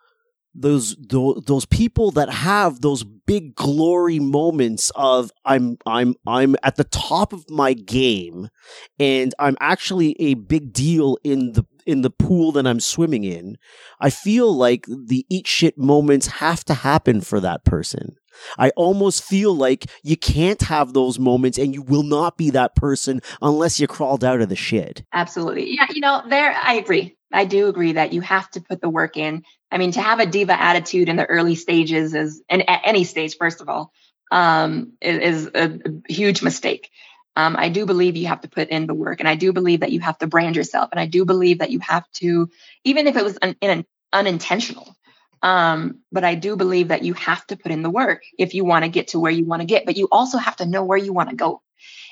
those, 0.55 0.97
those 0.97 1.43
those 1.47 1.64
people 1.64 2.11
that 2.12 2.28
have 2.28 2.82
those 2.82 3.05
big 3.05 3.55
glory 3.55 4.18
moments 4.18 4.90
of 4.95 5.30
I'm 5.45 5.78
I'm 5.86 6.14
I'm 6.26 6.57
at 6.62 6.76
the 6.76 6.84
top 6.84 7.32
of 7.32 7.49
my 7.49 7.72
game 7.72 8.49
and 8.99 9.34
I'm 9.38 9.57
actually 9.61 10.14
a 10.20 10.34
big 10.34 10.72
deal 10.72 11.16
in 11.24 11.53
the 11.53 11.64
in 11.87 12.03
the 12.03 12.11
pool 12.11 12.53
that 12.53 12.66
I'm 12.66 12.80
swimming 12.80 13.24
in, 13.24 13.59
I 14.01 14.11
feel 14.11 14.53
like 14.53 14.87
the 14.87 15.24
eat 15.28 15.47
shit 15.47 15.78
moments 15.78 16.26
have 16.26 16.64
to 16.66 16.74
happen 16.74 17.20
for 17.20 17.41
that 17.41 17.64
person. 17.64 18.16
I 18.59 18.70
almost 18.70 19.24
feel 19.24 19.55
like 19.55 19.91
you 20.03 20.16
can't 20.16 20.62
have 20.62 20.93
those 20.93 21.18
moments 21.18 21.59
and 21.59 21.74
you 21.74 21.83
will 21.83 22.03
not 22.03 22.37
be 22.37 22.51
that 22.51 22.74
person 22.74 23.20
unless 23.41 23.78
you 23.78 23.87
crawled 23.87 24.24
out 24.24 24.41
of 24.41 24.49
the 24.49 24.57
shit. 24.57 25.05
Absolutely. 25.12 25.74
Yeah, 25.74 25.87
you 25.91 26.01
know, 26.01 26.22
there 26.26 26.53
I 26.53 26.74
agree. 26.74 27.16
I 27.33 27.45
do 27.45 27.68
agree 27.68 27.93
that 27.93 28.12
you 28.12 28.20
have 28.20 28.51
to 28.53 28.61
put 28.61 28.80
the 28.80 28.91
work 28.91 29.16
in. 29.16 29.45
I 29.70 29.78
mean, 29.78 29.93
to 29.93 30.03
have 30.03 30.20
a 30.20 30.26
diva 30.26 30.61
attitude 30.61 31.09
in 31.09 31.16
the 31.16 31.26
early 31.26 31.55
stages 31.55 32.14
is, 32.14 32.43
and 32.49 32.68
at 32.68 32.83
any 32.85 33.05
stage, 33.05 33.37
first 33.39 33.61
of 33.61 33.68
all, 33.68 33.93
um, 34.30 34.93
is, 35.01 35.18
is 35.18 35.51
a, 35.55 35.78
a 36.09 36.12
huge 36.12 36.43
mistake. 36.43 36.91
Um, 37.35 37.57
I 37.59 37.70
do 37.70 37.87
believe 37.87 38.16
you 38.16 38.26
have 38.26 38.43
to 38.43 38.49
put 38.49 38.68
in 38.68 38.87
the 38.87 38.95
work, 38.95 39.20
and 39.20 39.28
I 39.28 39.37
do 39.37 39.53
believe 39.53 39.80
that 39.80 39.93
you 39.93 40.01
have 40.01 40.18
to 40.18 40.26
brand 40.26 40.57
yourself, 40.57 40.91
and 40.93 41.01
I 41.01 41.07
do 41.07 41.24
believe 41.24 41.61
that 41.61 41.70
you 41.70 41.80
have 41.80 42.11
to, 42.14 42.51
even 42.85 43.07
if 43.07 43.16
it 43.16 43.24
was 43.24 43.39
un, 43.41 43.57
in, 43.61 43.87
unintentional. 44.12 44.95
Um, 45.43 46.01
but 46.12 46.24
I 46.24 46.37
do 46.37 46.57
believe 46.57 46.89
that 46.89 47.03
you 47.03 47.14
have 47.14 47.45
to 47.49 47.57
put 47.57 47.72
in 47.72 47.83
the 47.83 47.91
work 47.91 48.22
if 48.39 48.55
you 48.55 48.64
want 48.64 48.85
to 48.85 48.89
get 48.89 49.09
to 49.09 49.18
where 49.18 49.33
you 49.33 49.45
want 49.45 49.61
to 49.61 49.66
get. 49.66 49.87
But 49.87 49.97
you 49.97 50.09
also 50.12 50.39
have 50.39 50.57
to 50.57 50.66
know 50.66 50.85
where 50.85 50.99
you 50.99 51.12
want 51.12 51.30
to 51.30 51.37
go. 51.37 51.62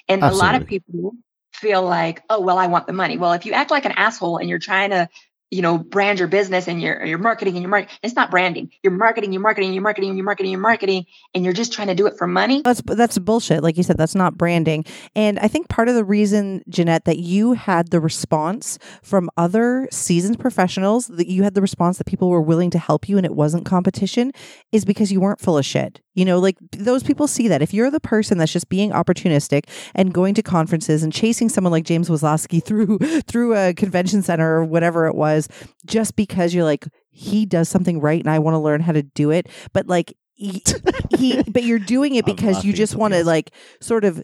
And 0.09 0.23
Absolutely. 0.23 0.37
a 0.37 0.53
lot 0.53 0.61
of 0.61 0.67
people 0.67 1.13
feel 1.53 1.83
like, 1.83 2.23
oh, 2.29 2.41
well, 2.41 2.59
I 2.59 2.67
want 2.67 2.87
the 2.87 2.93
money. 2.93 3.19
Well, 3.19 3.33
if 3.35 3.47
you 3.47 3.53
act 3.53 3.71
like 3.71 3.85
an 3.85 3.93
asshole 3.93 4.39
and 4.39 4.49
you're 4.49 4.59
trying 4.59 4.91
to 4.91 5.09
you 5.51 5.63
know, 5.63 5.79
brand 5.79 6.19
your 6.19 6.29
business 6.29 6.69
and 6.69 6.81
your 6.81 7.05
your 7.05 7.19
marketing 7.19 7.55
and 7.55 7.63
your 7.63 7.71
market. 7.71 7.91
It's 8.03 8.15
not 8.15 8.31
branding. 8.31 8.71
You're 8.83 8.93
marketing, 8.93 9.33
you're 9.33 9.43
marketing, 9.43 9.73
you're 9.73 9.83
marketing, 9.83 10.17
you're 10.17 10.25
marketing, 10.25 10.53
you're 10.53 10.61
marketing, 10.61 11.07
and 11.35 11.45
you're 11.45 11.53
just 11.53 11.73
trying 11.73 11.89
to 11.89 11.95
do 11.95 12.07
it 12.07 12.17
for 12.17 12.27
money. 12.27 12.63
That's 12.63 12.83
that's 12.83 13.19
bullshit. 13.19 13.63
Like 13.63 13.77
you 13.77 13.83
said, 13.83 13.97
that's 13.97 14.15
not 14.15 14.39
branding. 14.39 14.85
And 15.17 15.39
I 15.41 15.49
think 15.49 15.69
part 15.69 15.89
of 15.89 15.95
the 15.95 16.05
reason, 16.05 16.63
Jeanette, 16.69 17.05
that 17.05 17.19
you 17.19 17.55
had 17.55 17.91
the 17.91 18.01
response 18.01 18.79
from 19.03 19.29
other 19.37 19.89
seasoned 19.91 20.39
professionals, 20.39 21.09
that 21.09 21.27
you 21.27 21.43
had 21.43 21.55
the 21.55 21.63
response 21.63 21.99
that 21.99 22.07
people 22.07 22.29
were 22.29 22.43
willing 22.43 22.71
to 22.71 22.79
help 22.79 23.09
you 23.09 23.17
and 23.17 23.27
it 23.27 23.35
wasn't 23.35 23.65
competition, 23.65 24.33
is 24.71 24.85
because 24.85 25.11
you 25.11 25.21
weren't 25.21 25.41
full 25.41 25.59
of 25.59 25.65
shit. 25.65 26.01
You 26.15 26.25
know, 26.25 26.39
like 26.39 26.57
those 26.73 27.03
people 27.03 27.29
see 27.29 27.49
that. 27.49 27.63
If 27.63 27.73
you're 27.73 27.91
the 27.91 28.01
person 28.01 28.37
that's 28.37 28.53
just 28.53 28.69
being 28.69 28.91
opportunistic 28.91 29.65
and 29.95 30.13
going 30.13 30.35
to 30.35 30.43
conferences 30.43 31.03
and 31.03 31.13
chasing 31.13 31.49
someone 31.49 31.71
like 31.71 31.85
James 31.85 32.09
Waslaski 32.09 32.63
through 32.65 32.99
through 33.23 33.57
a 33.57 33.73
convention 33.75 34.23
center 34.23 34.57
or 34.57 34.65
whatever 34.65 35.07
it 35.07 35.15
was, 35.15 35.40
just 35.87 36.17
because 36.17 36.55
you're 36.55 36.65
like 36.65 36.87
he 37.11 37.47
does 37.47 37.69
something 37.69 38.01
right 38.01 38.21
and 38.21 38.31
I 38.31 38.39
want 38.39 38.55
to 38.55 38.59
learn 38.59 38.81
how 38.81 38.93
to 38.93 39.03
do 39.03 39.31
it, 39.31 39.49
but 39.73 39.87
like 39.87 40.15
he, 40.35 40.63
he 41.19 41.43
but 41.45 41.65
you're 41.65 41.79
doing 41.79 42.15
it 42.15 42.25
because 42.25 42.65
you 42.65 42.73
just 42.73 42.97
want 42.97 43.15
to 43.15 43.25
like 43.25 43.53
sort 43.81 44.05
of 44.05 44.23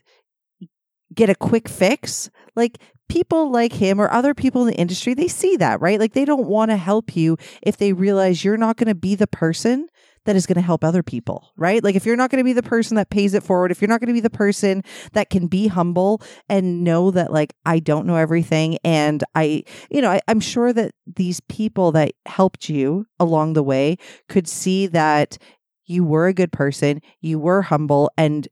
get 1.14 1.30
a 1.30 1.34
quick 1.34 1.68
fix. 1.68 2.30
Like 2.54 2.78
people 3.08 3.50
like 3.50 3.72
him 3.72 4.00
or 4.00 4.10
other 4.10 4.34
people 4.34 4.62
in 4.62 4.68
the 4.68 4.74
industry, 4.74 5.14
they 5.14 5.28
see 5.28 5.56
that, 5.56 5.80
right? 5.80 6.00
Like 6.00 6.12
they 6.12 6.24
don't 6.24 6.46
want 6.46 6.70
to 6.70 6.76
help 6.76 7.16
you 7.16 7.36
if 7.62 7.76
they 7.76 7.92
realize 7.92 8.44
you're 8.44 8.56
not 8.56 8.76
going 8.76 8.88
to 8.88 8.94
be 8.94 9.14
the 9.14 9.26
person 9.26 9.88
that 10.26 10.36
is 10.36 10.46
going 10.46 10.56
to 10.56 10.60
help 10.60 10.84
other 10.84 11.02
people, 11.02 11.52
right? 11.56 11.82
Like 11.82 11.94
if 11.94 12.04
you're 12.04 12.16
not 12.16 12.30
going 12.30 12.40
to 12.40 12.44
be 12.44 12.52
the 12.52 12.62
person 12.62 12.96
that 12.96 13.10
pays 13.10 13.34
it 13.34 13.42
forward, 13.42 13.70
if 13.70 13.80
you're 13.80 13.88
not 13.88 14.00
going 14.00 14.08
to 14.08 14.14
be 14.14 14.20
the 14.20 14.30
person 14.30 14.82
that 15.12 15.30
can 15.30 15.46
be 15.46 15.68
humble 15.68 16.20
and 16.48 16.84
know 16.84 17.10
that 17.10 17.32
like 17.32 17.54
I 17.64 17.78
don't 17.78 18.06
know 18.06 18.16
everything 18.16 18.78
and 18.84 19.24
I, 19.34 19.64
you 19.90 20.02
know, 20.02 20.10
I, 20.10 20.20
I'm 20.28 20.40
sure 20.40 20.72
that 20.72 20.92
these 21.06 21.40
people 21.48 21.92
that 21.92 22.12
helped 22.26 22.68
you 22.68 23.06
along 23.18 23.54
the 23.54 23.62
way 23.62 23.96
could 24.28 24.46
see 24.46 24.86
that 24.88 25.38
you 25.86 26.04
were 26.04 26.26
a 26.26 26.34
good 26.34 26.52
person, 26.52 27.00
you 27.20 27.38
were 27.38 27.62
humble 27.62 28.10
and 28.18 28.46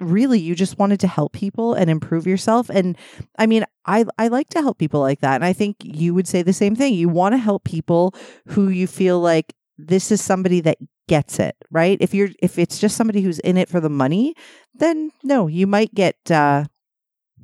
really 0.00 0.38
you 0.38 0.54
just 0.54 0.78
wanted 0.78 1.00
to 1.00 1.08
help 1.08 1.32
people 1.32 1.74
and 1.74 1.90
improve 1.90 2.24
yourself 2.24 2.70
and 2.70 2.96
i 3.36 3.46
mean 3.46 3.64
i 3.84 4.04
i 4.16 4.28
like 4.28 4.48
to 4.48 4.60
help 4.60 4.78
people 4.78 5.00
like 5.00 5.20
that 5.20 5.34
and 5.34 5.44
i 5.44 5.52
think 5.52 5.76
you 5.80 6.14
would 6.14 6.28
say 6.28 6.40
the 6.40 6.52
same 6.52 6.76
thing 6.76 6.94
you 6.94 7.08
want 7.08 7.32
to 7.32 7.38
help 7.38 7.64
people 7.64 8.14
who 8.46 8.68
you 8.68 8.86
feel 8.86 9.18
like 9.18 9.54
this 9.78 10.10
is 10.10 10.20
somebody 10.20 10.60
that 10.60 10.78
gets 11.06 11.38
it, 11.38 11.56
right? 11.70 11.96
If 12.00 12.12
you're 12.12 12.30
if 12.40 12.58
it's 12.58 12.78
just 12.78 12.96
somebody 12.96 13.22
who's 13.22 13.38
in 13.40 13.56
it 13.56 13.68
for 13.68 13.80
the 13.80 13.88
money, 13.88 14.34
then 14.74 15.10
no, 15.22 15.46
you 15.46 15.66
might 15.66 15.94
get 15.94 16.16
uh 16.30 16.64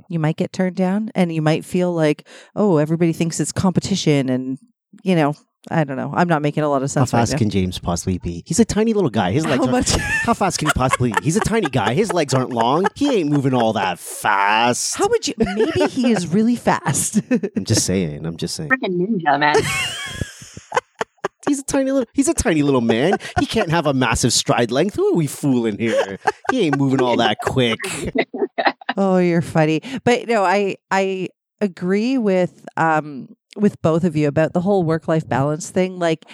you 0.09 0.19
might 0.19 0.37
get 0.37 0.53
turned 0.53 0.77
down 0.77 1.11
and 1.15 1.33
you 1.33 1.41
might 1.41 1.65
feel 1.65 1.93
like, 1.93 2.29
oh, 2.57 2.79
everybody 2.79 3.13
thinks 3.13 3.41
it's 3.41 3.53
competition 3.53 4.29
and 4.29 4.59
you 5.03 5.15
know, 5.15 5.35
I 5.71 5.85
don't 5.85 5.97
know. 5.97 6.13
I'm 6.15 6.29
not 6.29 6.43
making 6.43 6.63
a 6.63 6.69
lot 6.69 6.83
of 6.83 6.91
sense. 6.91 7.11
How 7.11 7.19
fast 7.19 7.33
right 7.33 7.39
can 7.39 7.51
James 7.51 7.79
possibly 7.79 8.19
be? 8.19 8.43
He's 8.47 8.61
a 8.61 8.65
tiny 8.65 8.93
little 8.93 9.11
guy. 9.11 9.33
His 9.33 9.47
legs. 9.47 9.65
How, 9.65 9.71
much? 9.71 9.91
how 9.97 10.35
fast 10.35 10.59
can 10.59 10.69
he 10.69 10.73
possibly? 10.75 11.13
Be? 11.13 11.25
He's 11.25 11.37
a 11.37 11.41
tiny 11.41 11.69
guy. 11.69 11.95
His 11.95 12.13
legs 12.13 12.35
aren't 12.35 12.51
long. 12.51 12.87
He 12.95 13.21
ain't 13.21 13.31
moving 13.31 13.55
all 13.55 13.73
that 13.73 13.99
fast. 13.99 14.97
How 14.97 15.09
would 15.09 15.27
you? 15.27 15.35
Maybe 15.39 15.87
he 15.89 16.11
is 16.11 16.29
really 16.29 16.57
fast. 16.57 17.21
I'm 17.57 17.65
just 17.65 17.87
saying. 17.87 18.27
I'm 18.27 18.37
just 18.37 18.55
saying. 18.55 18.71
Freaking 18.71 18.99
ninja, 18.99 19.39
man. 19.39 19.57
He's 21.47 21.61
a 21.61 21.65
tiny 21.65 21.91
little. 21.91 22.09
He's 22.13 22.29
a 22.29 22.35
tiny 22.35 22.63
little 22.63 22.81
man. 22.81 23.19
He 23.39 23.47
can't 23.47 23.71
have 23.71 23.87
a 23.87 23.95
massive 23.95 24.33
stride 24.33 24.71
length. 24.71 24.95
Who 24.95 25.13
are 25.13 25.17
we 25.17 25.27
fooling 25.27 25.79
here? 25.79 26.19
He 26.51 26.61
ain't 26.63 26.79
moving 26.79 27.03
all 27.03 27.17
that 27.17 27.39
quick. 27.43 27.79
oh, 28.97 29.19
you're 29.19 29.43
funny. 29.43 29.81
But 30.05 30.29
no, 30.29 30.45
I 30.45 30.77
I 30.91 31.29
agree 31.61 32.19
with 32.19 32.65
um 32.77 33.29
with 33.57 33.81
both 33.83 34.05
of 34.05 34.17
you 34.17 34.29
about 34.29 34.53
the 34.53 34.61
whole 34.61 34.83
work 34.83 35.09
life 35.09 35.29
balance 35.29 35.71
thing. 35.71 35.99
Like, 35.99 36.25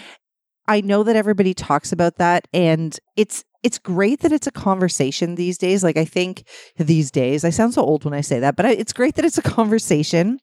I 0.67 0.81
know 0.81 1.03
that 1.03 1.17
everybody 1.17 1.55
talks 1.55 1.93
about 1.93 2.17
that, 2.17 2.47
and 2.53 2.99
it's 3.17 3.45
it's 3.63 3.79
great 3.79 4.21
that 4.21 4.33
it's 4.33 4.47
a 4.47 4.53
conversation 4.53 5.35
these 5.35 5.59
days. 5.59 5.83
Like, 5.85 5.97
I 5.97 6.05
think 6.05 6.45
these 6.77 7.11
days, 7.11 7.45
I 7.45 7.51
sound 7.51 7.75
so 7.75 7.83
old 7.83 8.05
when 8.05 8.15
I 8.15 8.23
say 8.23 8.41
that, 8.41 8.57
but 8.57 8.67
I, 8.67 8.73
it's 8.73 8.93
great 8.93 9.17
that 9.17 9.25
it's 9.25 9.39
a 9.39 9.43
conversation 9.43 10.41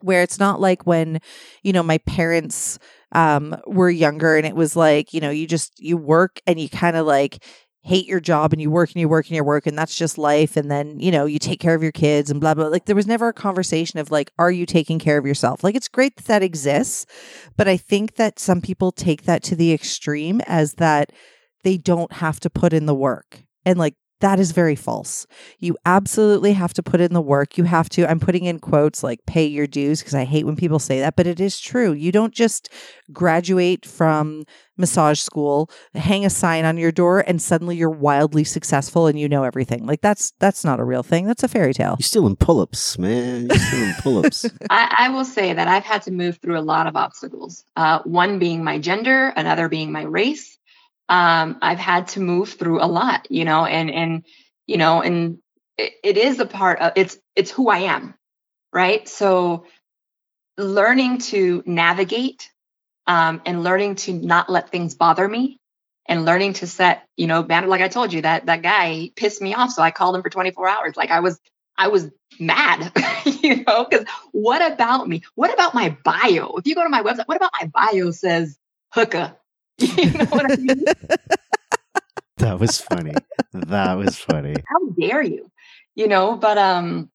where 0.00 0.22
it's 0.22 0.38
not 0.38 0.60
like 0.60 0.86
when 0.86 1.18
you 1.62 1.72
know 1.72 1.82
my 1.82 1.98
parents 1.98 2.78
um, 3.14 3.56
were 3.66 3.90
younger 3.90 4.36
and 4.36 4.46
it 4.46 4.56
was 4.56 4.76
like, 4.76 5.14
you 5.14 5.20
know, 5.20 5.30
you 5.30 5.46
just, 5.46 5.78
you 5.78 5.96
work 5.96 6.40
and 6.46 6.60
you 6.60 6.68
kind 6.68 6.96
of 6.96 7.06
like, 7.06 7.44
hate 7.84 8.06
your 8.06 8.20
job 8.20 8.50
and 8.52 8.62
you 8.62 8.70
work 8.70 8.90
and 8.90 8.96
you 8.96 9.08
work 9.08 9.26
and 9.26 9.36
you 9.36 9.44
work 9.44 9.66
and 9.66 9.76
that's 9.76 9.94
just 9.94 10.16
life 10.16 10.56
and 10.56 10.70
then 10.70 10.98
you 10.98 11.10
know 11.10 11.26
you 11.26 11.38
take 11.38 11.60
care 11.60 11.74
of 11.74 11.82
your 11.82 11.92
kids 11.92 12.30
and 12.30 12.40
blah 12.40 12.54
blah 12.54 12.66
like 12.66 12.86
there 12.86 12.96
was 12.96 13.06
never 13.06 13.28
a 13.28 13.32
conversation 13.32 13.98
of 13.98 14.10
like 14.10 14.32
are 14.38 14.50
you 14.50 14.64
taking 14.64 14.98
care 14.98 15.18
of 15.18 15.26
yourself? 15.26 15.62
Like 15.62 15.74
it's 15.74 15.88
great 15.88 16.16
that 16.16 16.24
that 16.24 16.42
exists 16.42 17.04
but 17.58 17.68
i 17.68 17.76
think 17.76 18.16
that 18.16 18.38
some 18.38 18.62
people 18.62 18.90
take 18.90 19.24
that 19.24 19.42
to 19.44 19.54
the 19.54 19.72
extreme 19.72 20.40
as 20.46 20.74
that 20.74 21.12
they 21.62 21.76
don't 21.76 22.12
have 22.14 22.40
to 22.40 22.50
put 22.50 22.72
in 22.72 22.86
the 22.86 22.94
work 22.94 23.44
and 23.66 23.78
like 23.78 23.94
that 24.24 24.40
is 24.40 24.52
very 24.52 24.74
false. 24.74 25.26
You 25.58 25.76
absolutely 25.84 26.54
have 26.54 26.72
to 26.74 26.82
put 26.82 27.02
in 27.02 27.12
the 27.12 27.20
work. 27.20 27.58
You 27.58 27.64
have 27.64 27.90
to, 27.90 28.10
I'm 28.10 28.18
putting 28.18 28.46
in 28.46 28.58
quotes 28.58 29.02
like 29.02 29.26
pay 29.26 29.44
your 29.44 29.66
dues 29.66 30.00
because 30.00 30.14
I 30.14 30.24
hate 30.24 30.46
when 30.46 30.56
people 30.56 30.78
say 30.78 30.98
that, 31.00 31.14
but 31.14 31.26
it 31.26 31.40
is 31.40 31.60
true. 31.60 31.92
You 31.92 32.10
don't 32.10 32.32
just 32.32 32.70
graduate 33.12 33.84
from 33.84 34.44
massage 34.78 35.20
school, 35.20 35.68
hang 35.94 36.24
a 36.24 36.30
sign 36.30 36.64
on 36.64 36.78
your 36.78 36.90
door, 36.90 37.22
and 37.26 37.40
suddenly 37.42 37.76
you're 37.76 37.90
wildly 37.90 38.44
successful 38.44 39.06
and 39.06 39.20
you 39.20 39.28
know 39.28 39.44
everything. 39.44 39.84
Like 39.84 40.00
that's 40.00 40.32
that's 40.38 40.64
not 40.64 40.80
a 40.80 40.84
real 40.84 41.02
thing. 41.02 41.26
That's 41.26 41.42
a 41.42 41.48
fairy 41.48 41.74
tale. 41.74 41.96
You're 41.98 42.06
still 42.06 42.26
in 42.26 42.34
pull-ups, 42.34 42.98
man. 42.98 43.48
You're 43.48 43.58
still 43.58 43.82
in 43.82 43.94
pull-ups. 44.00 44.46
I, 44.70 44.94
I, 45.00 45.08
will 45.10 45.26
say 45.26 45.52
that 45.52 45.68
I've 45.68 45.84
had 45.84 46.00
to 46.02 46.10
move 46.10 46.38
through 46.38 46.58
a 46.58 46.64
lot 46.64 46.86
of 46.86 46.96
obstacles. 46.96 47.62
Uh, 47.76 47.98
one 48.04 48.38
being 48.38 48.64
my 48.64 48.78
gender, 48.78 49.34
another 49.36 49.68
being 49.68 49.92
my 49.92 50.04
race, 50.04 50.56
um, 51.08 51.58
I've 51.60 51.78
had 51.78 52.08
to 52.08 52.20
move 52.20 52.54
through 52.54 52.82
a 52.82 52.86
lot, 52.86 53.30
you 53.30 53.44
know, 53.44 53.64
and 53.64 53.90
and 53.90 54.24
you 54.66 54.76
know, 54.76 55.02
and 55.02 55.38
it, 55.76 55.92
it 56.02 56.16
is 56.16 56.40
a 56.40 56.46
part 56.46 56.80
of 56.80 56.92
it's 56.96 57.18
it's 57.36 57.50
who 57.50 57.68
I 57.68 57.80
am, 57.80 58.14
right? 58.72 59.08
So 59.08 59.66
learning 60.56 61.18
to 61.18 61.62
navigate 61.66 62.50
um, 63.06 63.42
and 63.44 63.62
learning 63.62 63.96
to 63.96 64.12
not 64.12 64.50
let 64.50 64.70
things 64.70 64.94
bother 64.94 65.26
me 65.26 65.58
and 66.06 66.24
learning 66.24 66.54
to 66.54 66.66
set, 66.66 67.06
you 67.16 67.26
know, 67.26 67.40
like 67.40 67.80
I 67.80 67.88
told 67.88 68.12
you, 68.12 68.22
that 68.22 68.46
that 68.46 68.62
guy 68.62 69.10
pissed 69.16 69.40
me 69.40 69.54
off. 69.54 69.70
So 69.70 69.82
I 69.82 69.90
called 69.90 70.16
him 70.16 70.22
for 70.22 70.30
24 70.30 70.68
hours. 70.68 70.96
Like 70.96 71.10
I 71.10 71.20
was, 71.20 71.40
I 71.76 71.88
was 71.88 72.10
mad, 72.38 72.92
you 73.24 73.64
know, 73.64 73.84
because 73.88 74.06
what 74.32 74.72
about 74.72 75.08
me? 75.08 75.22
What 75.34 75.52
about 75.52 75.74
my 75.74 75.96
bio? 76.04 76.56
If 76.56 76.66
you 76.66 76.74
go 76.74 76.82
to 76.82 76.88
my 76.88 77.02
website, 77.02 77.26
what 77.26 77.36
about 77.36 77.52
my 77.60 77.66
bio 77.66 78.10
says 78.10 78.58
hooker? 78.92 79.36
You 79.78 80.10
know 80.10 80.24
what 80.26 80.50
I 80.50 80.56
mean? 80.56 80.84
that 82.38 82.58
was 82.60 82.80
funny. 82.80 83.14
That 83.52 83.94
was 83.94 84.16
funny. 84.16 84.54
How 84.68 84.88
dare 84.90 85.22
you? 85.22 85.50
You 85.94 86.08
know, 86.08 86.36
but 86.36 86.58
um 86.58 87.10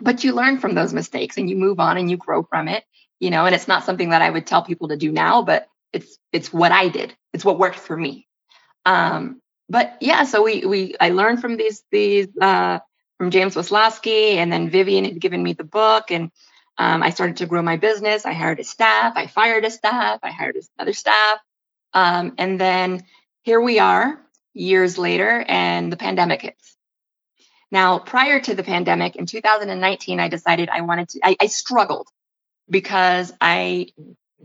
but 0.00 0.24
you 0.24 0.32
learn 0.32 0.58
from 0.58 0.74
those 0.74 0.92
mistakes 0.92 1.36
and 1.36 1.48
you 1.48 1.56
move 1.56 1.80
on 1.80 1.96
and 1.96 2.10
you 2.10 2.16
grow 2.16 2.42
from 2.42 2.68
it, 2.68 2.84
you 3.20 3.30
know, 3.30 3.46
and 3.46 3.54
it's 3.54 3.68
not 3.68 3.84
something 3.84 4.10
that 4.10 4.22
I 4.22 4.30
would 4.30 4.46
tell 4.46 4.62
people 4.62 4.88
to 4.88 4.96
do 4.96 5.12
now, 5.12 5.42
but 5.42 5.68
it's 5.92 6.18
it's 6.32 6.52
what 6.52 6.72
I 6.72 6.88
did. 6.88 7.14
It's 7.32 7.44
what 7.44 7.58
worked 7.58 7.78
for 7.78 7.96
me. 7.96 8.26
Um 8.86 9.40
but 9.68 9.96
yeah, 10.00 10.24
so 10.24 10.42
we 10.42 10.64
we 10.64 10.94
I 11.00 11.10
learned 11.10 11.40
from 11.40 11.56
these 11.56 11.82
these 11.90 12.28
uh 12.40 12.80
from 13.18 13.30
James 13.30 13.54
Waslaski 13.54 14.36
and 14.36 14.52
then 14.52 14.70
Vivian 14.70 15.04
had 15.04 15.20
given 15.20 15.42
me 15.42 15.52
the 15.52 15.64
book 15.64 16.10
and 16.10 16.30
um, 16.76 17.02
I 17.02 17.10
started 17.10 17.36
to 17.38 17.46
grow 17.46 17.62
my 17.62 17.76
business. 17.76 18.26
I 18.26 18.32
hired 18.32 18.60
a 18.60 18.64
staff. 18.64 19.12
I 19.16 19.26
fired 19.26 19.64
a 19.64 19.70
staff. 19.70 20.20
I 20.22 20.30
hired 20.30 20.56
another 20.76 20.92
staff. 20.92 21.38
Um, 21.94 22.34
and 22.38 22.60
then 22.60 23.04
here 23.44 23.60
we 23.60 23.78
are. 23.80 24.20
years 24.54 24.98
later 24.98 25.44
and 25.48 25.92
the 25.92 25.96
pandemic 25.96 26.42
hits. 26.42 26.76
Now, 27.70 27.98
prior 27.98 28.40
to 28.40 28.54
the 28.54 28.62
pandemic 28.64 29.16
in 29.16 29.26
2019, 29.26 30.20
I 30.20 30.28
decided 30.28 30.68
I 30.70 30.82
wanted 30.82 31.10
to, 31.10 31.20
I, 31.24 31.36
I 31.40 31.46
struggled 31.46 32.08
because 32.70 33.32
I 33.40 33.88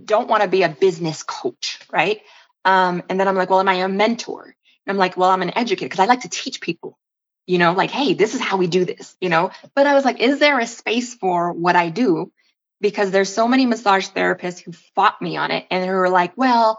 don't 0.03 0.29
want 0.29 0.43
to 0.43 0.49
be 0.49 0.63
a 0.63 0.69
business 0.69 1.23
coach, 1.23 1.79
right? 1.91 2.21
Um, 2.65 3.03
and 3.09 3.19
then 3.19 3.27
I'm 3.27 3.35
like, 3.35 3.49
well, 3.49 3.59
am 3.61 3.69
I 3.69 3.75
a 3.75 3.89
mentor? 3.89 4.43
And 4.45 4.55
I'm 4.93 4.97
like, 4.97 5.17
well, 5.17 5.29
I'm 5.31 5.41
an 5.43 5.57
educator 5.57 5.87
because 5.89 5.99
I 5.99 6.05
like 6.07 6.21
to 6.21 6.29
teach 6.29 6.61
people, 6.61 6.97
you 7.47 7.57
know, 7.59 7.73
like, 7.73 7.91
hey, 7.91 8.13
this 8.15 8.35
is 8.35 8.41
how 8.41 8.57
we 8.57 8.67
do 8.67 8.85
this, 8.85 9.15
you 9.21 9.29
know. 9.29 9.51
But 9.75 9.87
I 9.87 9.95
was 9.95 10.05
like, 10.05 10.19
is 10.21 10.39
there 10.39 10.59
a 10.59 10.67
space 10.67 11.15
for 11.15 11.53
what 11.53 11.75
I 11.75 11.89
do? 11.89 12.31
Because 12.81 13.11
there's 13.11 13.33
so 13.33 13.47
many 13.47 13.65
massage 13.65 14.07
therapists 14.07 14.59
who 14.61 14.71
fought 14.95 15.21
me 15.21 15.37
on 15.37 15.51
it 15.51 15.65
and 15.69 15.85
who 15.85 15.91
were 15.91 16.09
like, 16.09 16.33
well, 16.37 16.77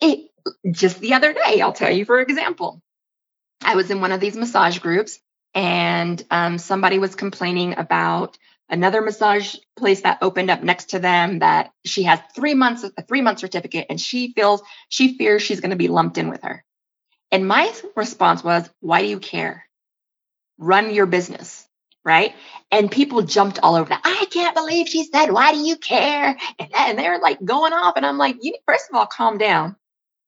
it 0.00 0.30
just 0.70 1.00
the 1.00 1.14
other 1.14 1.32
day, 1.32 1.60
I'll 1.60 1.72
tell 1.72 1.90
you 1.90 2.04
for 2.04 2.20
example, 2.20 2.82
I 3.62 3.76
was 3.76 3.90
in 3.90 4.00
one 4.00 4.12
of 4.12 4.20
these 4.20 4.36
massage 4.36 4.78
groups 4.78 5.18
and 5.54 6.22
um, 6.30 6.58
somebody 6.58 6.98
was 6.98 7.14
complaining 7.14 7.76
about 7.78 8.38
another 8.68 9.02
massage 9.02 9.56
place 9.76 10.02
that 10.02 10.18
opened 10.22 10.50
up 10.50 10.62
next 10.62 10.90
to 10.90 10.98
them 10.98 11.40
that 11.40 11.72
she 11.84 12.04
has 12.04 12.20
three 12.34 12.54
months 12.54 12.84
a 12.84 13.02
three 13.02 13.20
month 13.20 13.40
certificate 13.40 13.86
and 13.90 14.00
she 14.00 14.32
feels 14.32 14.62
she 14.88 15.18
fears 15.18 15.42
she's 15.42 15.60
going 15.60 15.70
to 15.70 15.76
be 15.76 15.88
lumped 15.88 16.18
in 16.18 16.28
with 16.28 16.42
her. 16.42 16.64
And 17.32 17.46
my 17.46 17.72
response 17.96 18.42
was 18.42 18.68
why 18.80 19.02
do 19.02 19.08
you 19.08 19.18
care? 19.18 19.66
Run 20.58 20.94
your 20.94 21.06
business 21.06 21.66
right? 22.04 22.34
And 22.70 22.90
people 22.90 23.22
jumped 23.22 23.58
all 23.62 23.74
over 23.74 23.88
that. 23.88 24.02
I 24.04 24.26
can't 24.30 24.54
believe 24.54 24.88
she 24.88 25.04
said 25.04 25.30
why 25.30 25.52
do 25.52 25.58
you 25.58 25.76
care 25.76 26.36
and, 26.58 26.68
and 26.74 26.98
they're 26.98 27.18
like 27.18 27.44
going 27.44 27.72
off 27.72 27.94
and 27.96 28.06
i'm 28.06 28.18
like 28.18 28.36
you 28.40 28.54
first 28.66 28.86
of 28.90 28.96
all 28.96 29.06
calm 29.06 29.38
down. 29.38 29.76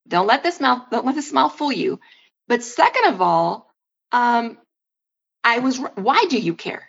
Don't 0.08 0.26
let 0.26 0.42
this 0.42 0.60
mouth 0.60 0.82
don't 0.90 1.06
let 1.06 1.14
this 1.14 1.30
smile 1.30 1.48
fool 1.48 1.72
you. 1.72 2.00
But 2.48 2.62
second 2.62 3.14
of 3.14 3.20
all 3.20 3.72
um 4.10 4.58
i 5.44 5.58
was 5.60 5.78
why 5.94 6.26
do 6.28 6.38
you 6.38 6.54
care? 6.54 6.88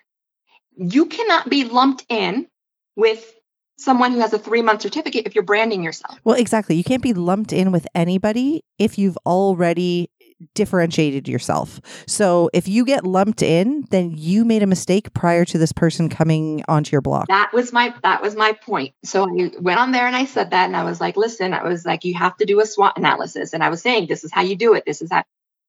You 0.75 1.05
cannot 1.05 1.49
be 1.49 1.65
lumped 1.65 2.05
in 2.09 2.47
with 2.95 3.33
someone 3.77 4.11
who 4.11 4.19
has 4.19 4.33
a 4.33 4.39
three 4.39 4.61
month 4.61 4.81
certificate 4.81 5.25
if 5.25 5.35
you're 5.35 5.43
branding 5.43 5.83
yourself. 5.83 6.17
Well, 6.23 6.37
exactly. 6.37 6.75
You 6.75 6.83
can't 6.83 7.01
be 7.01 7.13
lumped 7.13 7.53
in 7.53 7.71
with 7.71 7.87
anybody 7.95 8.63
if 8.79 8.97
you've 8.97 9.17
already 9.25 10.09
differentiated 10.53 11.27
yourself. 11.27 11.79
So 12.07 12.49
if 12.53 12.67
you 12.67 12.85
get 12.85 13.05
lumped 13.05 13.41
in, 13.41 13.85
then 13.89 14.13
you 14.15 14.45
made 14.45 14.63
a 14.63 14.67
mistake 14.67 15.13
prior 15.13 15.45
to 15.45 15.57
this 15.57 15.71
person 15.71 16.09
coming 16.09 16.63
onto 16.67 16.91
your 16.91 17.01
block. 17.01 17.27
That 17.27 17.51
was 17.53 17.73
my 17.73 17.93
that 18.03 18.21
was 18.21 18.35
my 18.35 18.53
point. 18.53 18.93
So 19.03 19.23
I 19.23 19.51
went 19.59 19.79
on 19.79 19.91
there 19.91 20.07
and 20.07 20.15
I 20.15 20.25
said 20.25 20.51
that 20.51 20.65
and 20.65 20.75
I 20.75 20.83
was 20.83 21.01
like, 21.01 21.17
listen, 21.17 21.53
I 21.53 21.63
was 21.63 21.85
like, 21.85 22.03
you 22.03 22.13
have 22.15 22.37
to 22.37 22.45
do 22.45 22.59
a 22.59 22.65
SWOT 22.65 22.97
analysis. 22.97 23.53
And 23.53 23.63
I 23.63 23.69
was 23.69 23.81
saying, 23.81 24.07
this 24.07 24.23
is 24.23 24.31
how 24.31 24.41
you 24.41 24.55
do 24.55 24.73
it. 24.73 24.85
This 24.85 25.01
is 25.01 25.11
how 25.11 25.23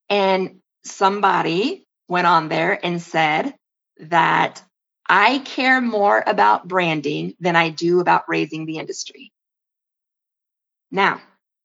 and 0.09 0.61
somebody 0.85 1.87
went 2.09 2.27
on 2.27 2.49
there 2.49 2.79
and 2.85 3.01
said 3.01 3.55
that 3.99 4.63
I 5.09 5.39
care 5.39 5.81
more 5.81 6.23
about 6.27 6.67
branding 6.67 7.35
than 7.41 7.57
I 7.57 7.71
do 7.71 8.01
about 8.01 8.29
raising 8.29 8.67
the 8.67 8.79
industry. 8.79 9.33
Now, 10.91 11.21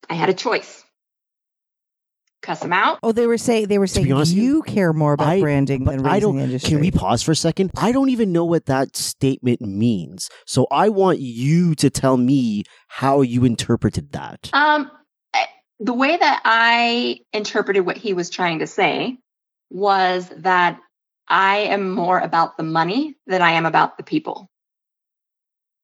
I 0.10 0.16
had 0.16 0.30
a 0.30 0.34
choice. 0.34 0.84
Cuss 2.42 2.62
them 2.62 2.72
out. 2.72 3.00
Oh, 3.04 3.12
they 3.12 3.28
were 3.28 3.38
saying 3.38 3.68
they 3.68 3.78
were 3.80 3.88
saying 3.88 4.12
honest, 4.14 4.34
you 4.34 4.62
care 4.62 4.94
more 4.94 5.14
about 5.14 5.28
I- 5.28 5.40
branding 5.42 5.84
but 5.84 5.98
than 5.98 6.06
I 6.06 6.14
raising 6.16 6.22
don't. 6.30 6.38
the 6.38 6.44
industry. 6.44 6.70
Can 6.70 6.80
we 6.80 6.92
pause 6.92 7.22
for 7.22 7.32
a 7.32 7.36
second? 7.36 7.72
I 7.78 7.92
don't 7.92 8.10
even 8.10 8.32
know 8.32 8.46
what 8.46 8.66
that 8.68 8.96
statement 8.96 9.62
means. 9.62 10.30
So 10.46 10.66
I 10.72 10.90
want 10.90 11.20
you 11.20 11.76
to 11.76 11.90
tell 11.90 12.16
me 12.16 12.64
how 12.88 13.22
you 13.22 13.44
interpreted 13.44 14.14
that. 14.14 14.50
Um, 14.54 14.90
eh, 15.34 15.46
the 15.80 15.94
way 15.94 16.16
that 16.16 16.42
I 16.46 17.20
interpreted 17.34 17.86
what 17.86 17.98
he 17.98 18.14
was 18.14 18.30
trying 18.30 18.60
to 18.60 18.68
say 18.68 19.18
was 19.70 20.30
that 20.38 20.80
I 21.28 21.58
am 21.58 21.92
more 21.92 22.20
about 22.20 22.56
the 22.58 22.64
money 22.64 23.16
than 23.28 23.42
I 23.42 23.52
am 23.52 23.66
about 23.66 23.98
the 23.98 24.04
people 24.04 24.50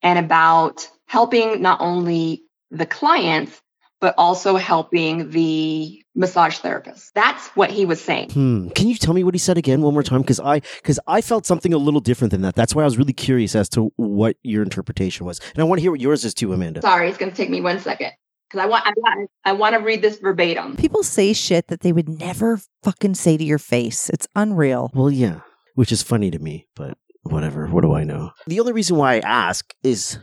and 0.01 0.18
about 0.18 0.89
helping 1.08 1.62
not 1.62 1.82
only 1.82 2.43
the 2.72 2.86
clients, 2.86 3.62
but 4.06 4.14
also 4.20 4.56
helping 4.56 5.32
the 5.32 5.99
massage 6.14 6.60
therapist. 6.60 7.12
That's 7.16 7.47
what 7.56 7.72
he 7.72 7.86
was 7.86 7.99
saying. 7.99 8.30
Hmm. 8.30 8.70
Can 8.70 8.88
you 8.88 8.93
tell 8.93 9.16
me 9.16 9.24
what 9.24 9.34
he 9.34 9.39
said 9.39 9.58
again 9.58 9.82
one 9.82 9.93
more 9.93 10.03
time? 10.03 10.22
Because 10.22 10.39
I 10.39 10.60
because 10.60 10.99
I 11.08 11.22
felt 11.22 11.47
something 11.47 11.74
a 11.74 11.80
little 11.80 12.01
different 12.01 12.30
than 12.30 12.43
that. 12.43 12.53
That's 12.53 12.76
why 12.76 12.84
I 12.84 12.86
was 12.86 12.99
really 12.99 13.14
curious 13.14 13.56
as 13.56 13.68
to 13.70 13.91
what 13.95 14.36
your 14.43 14.62
interpretation 14.62 15.26
was, 15.26 15.39
and 15.56 15.60
I 15.60 15.64
want 15.64 15.80
to 15.80 15.82
hear 15.82 15.89
what 15.89 16.01
yours 16.01 16.24
is 16.24 16.36
too, 16.36 16.53
Amanda. 16.53 16.84
Sorry, 16.84 17.10
it's 17.10 17.18
going 17.18 17.32
to 17.32 17.36
take 17.36 17.49
me 17.49 17.62
one 17.62 17.80
second 17.80 18.12
because 18.47 18.64
I 18.64 18.68
want 18.68 18.86
I 18.86 18.91
want 18.95 19.32
I 19.43 19.53
want 19.53 19.74
to 19.74 19.80
read 19.80 20.03
this 20.03 20.20
verbatim. 20.20 20.76
People 20.76 21.01
say 21.01 21.34
shit 21.34 21.70
that 21.70 21.80
they 21.80 21.91
would 21.91 22.08
never 22.08 22.60
fucking 22.84 23.16
say 23.16 23.38
to 23.38 23.43
your 23.43 23.58
face. 23.58 24.12
It's 24.12 24.28
unreal. 24.36 24.91
Well, 24.93 25.10
yeah, 25.10 25.39
which 25.74 25.91
is 25.91 26.03
funny 26.03 26.30
to 26.30 26.38
me, 26.38 26.68
but 26.76 26.95
whatever. 27.24 27.66
What 27.66 27.82
do 27.82 27.95
I 27.95 28.03
know? 28.03 28.34
The 28.45 28.60
only 28.60 28.74
reason 28.74 28.97
why 28.97 29.16
I 29.16 29.20
ask 29.22 29.74
is 29.82 30.20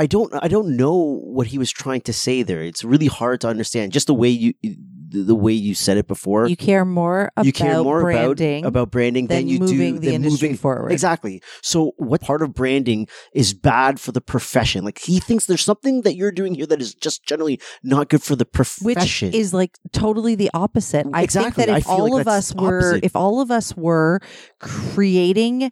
I 0.00 0.06
don't 0.06 0.32
I 0.42 0.48
don't 0.48 0.78
know 0.78 1.20
what 1.22 1.48
he 1.48 1.58
was 1.58 1.70
trying 1.70 2.00
to 2.02 2.12
say 2.14 2.42
there. 2.42 2.62
It's 2.62 2.82
really 2.82 3.06
hard 3.06 3.42
to 3.42 3.48
understand 3.48 3.92
just 3.92 4.06
the 4.06 4.14
way 4.14 4.30
you 4.30 4.54
the 5.10 5.34
way 5.34 5.52
you 5.52 5.74
said 5.74 5.98
it 5.98 6.06
before. 6.06 6.46
You 6.48 6.56
care 6.56 6.86
more 6.86 7.30
about 7.36 7.44
you 7.44 7.52
care 7.52 7.82
more 7.82 8.00
branding 8.00 8.60
about 8.60 8.68
about 8.68 8.90
branding 8.90 9.26
than 9.26 9.40
than 9.40 9.48
you 9.48 9.58
do 9.58 9.98
the 9.98 10.14
industry 10.14 10.48
moving 10.48 10.56
forward. 10.56 10.92
Exactly. 10.92 11.42
So, 11.62 11.92
what 11.98 12.22
part 12.22 12.40
of 12.40 12.54
branding 12.54 13.08
is 13.34 13.52
bad 13.52 14.00
for 14.00 14.12
the 14.12 14.22
profession? 14.22 14.86
Like 14.86 15.00
he 15.00 15.20
thinks 15.20 15.44
there's 15.44 15.64
something 15.64 16.00
that 16.02 16.16
you're 16.16 16.32
doing 16.32 16.54
here 16.54 16.66
that 16.66 16.80
is 16.80 16.94
just 16.94 17.22
generally 17.24 17.60
not 17.82 18.08
good 18.08 18.22
for 18.22 18.36
the 18.36 18.46
profession. 18.46 19.28
which 19.28 19.34
is 19.34 19.52
like 19.52 19.78
totally 19.92 20.34
the 20.34 20.50
opposite. 20.54 21.06
I 21.12 21.26
think 21.26 21.56
that 21.56 21.68
if 21.68 21.86
all 21.86 22.10
like 22.12 22.22
of 22.22 22.28
us 22.28 22.54
were 22.54 22.78
opposite. 22.78 23.04
if 23.04 23.16
all 23.16 23.42
of 23.42 23.50
us 23.50 23.76
were 23.76 24.20
creating 24.60 25.70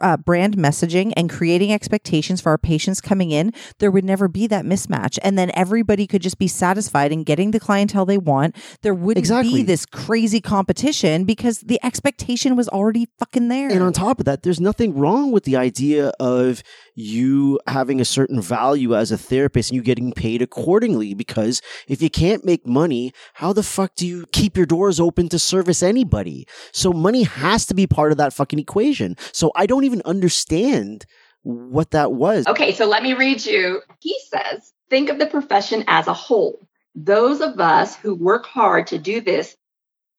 uh, 0.00 0.16
brand 0.16 0.56
messaging 0.56 1.12
and 1.16 1.28
creating 1.28 1.72
expectations 1.72 2.40
for 2.40 2.50
our 2.50 2.58
patients 2.58 3.00
coming 3.00 3.30
in, 3.30 3.52
there 3.78 3.90
would 3.90 4.04
never 4.04 4.28
be 4.28 4.46
that 4.46 4.64
mismatch. 4.64 5.18
And 5.22 5.38
then 5.38 5.50
everybody 5.54 6.06
could 6.06 6.22
just 6.22 6.38
be 6.38 6.48
satisfied 6.48 7.12
in 7.12 7.24
getting 7.24 7.50
the 7.50 7.60
clientele 7.60 8.06
they 8.06 8.18
want. 8.18 8.56
There 8.82 8.94
wouldn't 8.94 9.18
Exactly. 9.24 9.54
be 9.54 9.62
this 9.62 9.86
crazy 9.86 10.40
competition 10.40 11.24
because 11.24 11.60
the 11.60 11.80
expectation 11.82 12.56
was 12.56 12.68
already 12.68 13.08
fucking 13.18 13.48
there. 13.48 13.68
And 13.70 13.82
on 13.82 13.92
top 13.92 14.20
of 14.20 14.26
that, 14.26 14.42
there's 14.42 14.60
nothing 14.60 14.94
wrong 14.94 15.32
with 15.32 15.44
the 15.44 15.56
idea 15.56 16.12
of 16.20 16.62
you 16.94 17.58
having 17.66 18.00
a 18.00 18.04
certain 18.04 18.40
value 18.40 18.94
as 18.94 19.10
a 19.10 19.18
therapist 19.18 19.70
and 19.70 19.76
you 19.76 19.82
getting 19.82 20.12
paid 20.12 20.42
accordingly. 20.42 21.14
Because 21.14 21.60
if 21.88 22.02
you 22.02 22.10
can't 22.10 22.44
make 22.44 22.66
money, 22.66 23.12
how 23.34 23.52
the 23.52 23.62
fuck 23.62 23.94
do 23.94 24.06
you 24.06 24.26
keep 24.32 24.56
your 24.56 24.66
doors 24.66 25.00
open 25.00 25.28
to 25.30 25.38
service 25.38 25.82
anybody? 25.82 26.46
So 26.72 26.92
money 26.92 27.22
has 27.24 27.66
to 27.66 27.74
be 27.74 27.86
part 27.86 28.12
of 28.12 28.18
that 28.18 28.32
fucking 28.32 28.58
equation. 28.58 29.16
So 29.32 29.50
I 29.56 29.66
don't 29.66 29.79
even 29.84 30.02
understand 30.04 31.06
what 31.42 31.92
that 31.92 32.12
was. 32.12 32.46
Okay, 32.46 32.72
so 32.74 32.86
let 32.86 33.02
me 33.02 33.14
read 33.14 33.44
you. 33.44 33.82
He 34.00 34.18
says, 34.28 34.72
think 34.90 35.08
of 35.08 35.18
the 35.18 35.26
profession 35.26 35.84
as 35.86 36.06
a 36.06 36.14
whole. 36.14 36.66
Those 36.94 37.40
of 37.40 37.58
us 37.60 37.96
who 37.96 38.14
work 38.14 38.46
hard 38.46 38.88
to 38.88 38.98
do 38.98 39.20
this, 39.20 39.56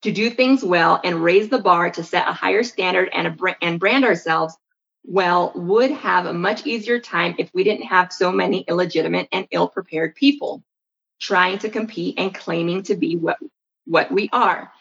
to 0.02 0.10
do 0.10 0.30
things 0.30 0.64
well 0.64 1.00
and 1.04 1.22
raise 1.22 1.48
the 1.48 1.60
bar 1.60 1.90
to 1.90 2.02
set 2.02 2.28
a 2.28 2.32
higher 2.32 2.64
standard 2.64 3.08
and, 3.12 3.28
a 3.28 3.56
and 3.62 3.78
brand 3.78 4.04
ourselves 4.04 4.56
well 5.04 5.52
would 5.54 5.90
have 5.90 6.26
a 6.26 6.32
much 6.32 6.66
easier 6.66 6.98
time 6.98 7.34
if 7.38 7.50
we 7.54 7.64
didn't 7.64 7.86
have 7.86 8.12
so 8.12 8.32
many 8.32 8.60
illegitimate 8.68 9.28
and 9.32 9.46
ill-prepared 9.50 10.14
people 10.14 10.62
trying 11.20 11.58
to 11.58 11.70
compete 11.70 12.18
and 12.18 12.34
claiming 12.34 12.82
to 12.82 12.96
be 12.96 13.16
what, 13.16 13.38
what 13.84 14.10
we 14.10 14.28
are. 14.32 14.72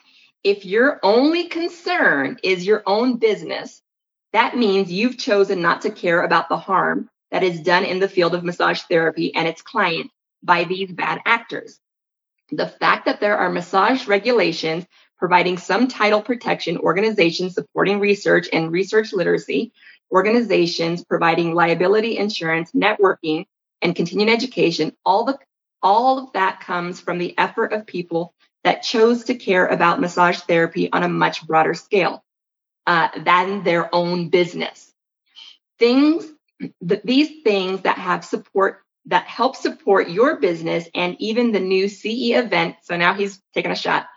If 0.44 0.66
your 0.66 1.00
only 1.04 1.50
concern 1.50 2.40
is 2.44 2.66
your 2.66 2.82
own 2.88 3.18
business, 3.18 3.82
that 4.34 4.56
means 4.56 4.92
you've 4.92 5.18
chosen 5.18 5.62
not 5.62 5.82
to 5.82 5.92
care 5.92 6.22
about 6.22 6.50
the 6.50 6.58
harm 6.58 7.10
that 7.32 7.44
is 7.44 7.62
done 7.62 7.86
in 7.86 8.00
the 8.00 8.10
field 8.10 8.34
of 8.34 8.44
massage 8.44 8.82
therapy 8.84 9.34
and 9.36 9.48
its 9.48 9.62
clients 9.62 10.14
by 10.44 10.64
these 10.64 10.92
bad 10.92 11.22
actors. 11.26 11.80
The 12.52 12.68
fact 12.68 13.06
that 13.06 13.20
there 13.20 13.38
are 13.38 13.50
massage 13.50 14.08
regulations 14.08 14.86
providing 15.18 15.58
some 15.58 15.88
title 15.88 16.22
protection, 16.22 16.78
organizations 16.78 17.54
supporting 17.54 18.00
research 18.00 18.48
and 18.52 18.72
research 18.72 19.14
literacy, 19.14 19.72
organizations 20.12 21.06
providing 21.06 21.54
liability 21.54 22.18
insurance, 22.18 22.72
networking, 22.72 23.46
and 23.82 23.96
continuing 23.96 24.32
education, 24.32 24.94
all 25.06 25.26
the 25.26 25.38
all 25.84 26.20
of 26.20 26.34
that 26.34 26.60
comes 26.60 27.00
from 27.00 27.18
the 27.18 27.36
effort 27.38 27.74
of 27.74 27.88
people 27.88 28.34
that 28.64 28.84
chose 28.84 29.24
to 29.26 29.36
care 29.36 29.66
about 29.66 30.00
massage 30.00 30.38
therapy 30.40 30.92
on 30.92 31.02
a 31.02 31.10
much 31.10 31.46
broader 31.48 31.74
scale 31.74 32.24
uh, 32.88 33.10
than 33.24 33.64
their 33.64 33.94
own 33.94 34.30
business. 34.30 34.92
Things, 35.80 36.26
th- 36.88 37.02
these 37.04 37.44
things 37.44 37.82
that 37.82 37.98
have 37.98 38.26
support, 38.26 38.82
that 39.06 39.26
help 39.26 39.56
support 39.56 40.10
your 40.10 40.40
business 40.40 40.88
and 40.94 41.16
even 41.20 41.52
the 41.52 41.60
new 41.60 41.88
CE 41.88 42.36
event. 42.36 42.76
So 42.84 42.98
now 42.98 43.14
he's 43.14 43.42
taking 43.54 43.72
a 43.72 43.76
shot. 43.76 44.08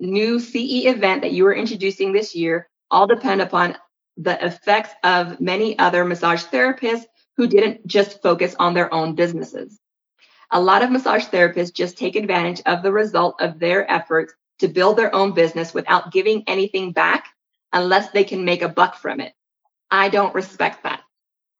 New 0.00 0.40
CE 0.40 0.86
event 0.86 1.22
that 1.22 1.32
you 1.32 1.46
are 1.46 1.54
introducing 1.54 2.12
this 2.12 2.34
year 2.34 2.68
all 2.90 3.06
depend 3.06 3.40
upon 3.40 3.76
the 4.16 4.44
effects 4.44 4.90
of 5.04 5.40
many 5.40 5.78
other 5.78 6.04
massage 6.04 6.44
therapists 6.44 7.04
who 7.36 7.46
didn't 7.46 7.86
just 7.86 8.22
focus 8.22 8.54
on 8.58 8.74
their 8.74 8.92
own 8.92 9.14
businesses. 9.14 9.78
A 10.50 10.60
lot 10.60 10.82
of 10.82 10.90
massage 10.90 11.26
therapists 11.26 11.74
just 11.74 11.98
take 11.98 12.16
advantage 12.16 12.62
of 12.66 12.82
the 12.82 12.92
result 12.92 13.40
of 13.40 13.58
their 13.58 13.90
efforts 13.90 14.32
to 14.60 14.68
build 14.68 14.96
their 14.96 15.14
own 15.14 15.32
business 15.32 15.74
without 15.74 16.12
giving 16.12 16.44
anything 16.46 16.92
back 16.92 17.26
unless 17.72 18.10
they 18.10 18.24
can 18.24 18.44
make 18.44 18.62
a 18.62 18.68
buck 18.68 18.96
from 18.96 19.20
it. 19.20 19.32
I 19.90 20.08
don't 20.08 20.34
respect 20.34 20.82
that. 20.84 21.02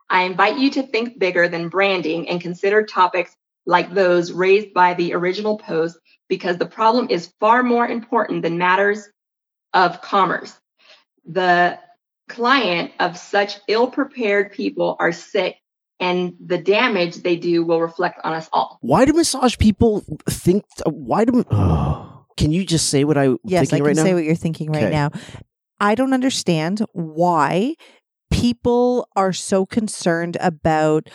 I 0.08 0.22
invite 0.22 0.58
you 0.58 0.70
to 0.72 0.82
think 0.82 1.18
bigger 1.18 1.48
than 1.48 1.68
branding 1.68 2.28
and 2.28 2.40
consider 2.40 2.84
topics 2.84 3.34
like 3.66 3.92
those 3.92 4.32
raised 4.32 4.72
by 4.72 4.94
the 4.94 5.14
original 5.14 5.58
post 5.58 5.98
because 6.28 6.56
the 6.58 6.66
problem 6.66 7.08
is 7.10 7.32
far 7.40 7.62
more 7.62 7.86
important 7.86 8.42
than 8.42 8.58
matters 8.58 9.08
of 9.74 10.00
commerce. 10.00 10.56
The 11.26 11.78
client 12.28 12.92
of 13.00 13.16
such 13.18 13.58
ill 13.68 13.88
prepared 13.88 14.52
people 14.52 14.96
are 14.98 15.12
sick 15.12 15.56
and 15.98 16.34
the 16.44 16.58
damage 16.58 17.16
they 17.16 17.36
do 17.36 17.64
will 17.64 17.80
reflect 17.80 18.20
on 18.22 18.34
us 18.34 18.48
all. 18.52 18.78
Why 18.80 19.04
do 19.04 19.12
massage 19.12 19.56
people 19.58 20.04
think? 20.28 20.64
Why 20.84 21.24
do? 21.24 21.44
Oh, 21.50 22.26
can 22.36 22.52
you 22.52 22.64
just 22.64 22.90
say 22.90 23.04
what 23.04 23.16
I 23.16 23.34
yes, 23.44 23.72
I 23.72 23.78
can 23.78 23.86
right 23.86 23.96
say 23.96 24.10
now? 24.10 24.14
what 24.14 24.24
you're 24.24 24.34
thinking 24.34 24.70
right 24.70 24.84
Okay. 24.84 24.90
now. 24.90 25.10
I 25.80 25.94
don't 25.94 26.14
understand 26.14 26.84
why 26.92 27.74
people 28.30 29.08
are 29.14 29.32
so 29.32 29.66
concerned 29.66 30.36
about 30.40 31.08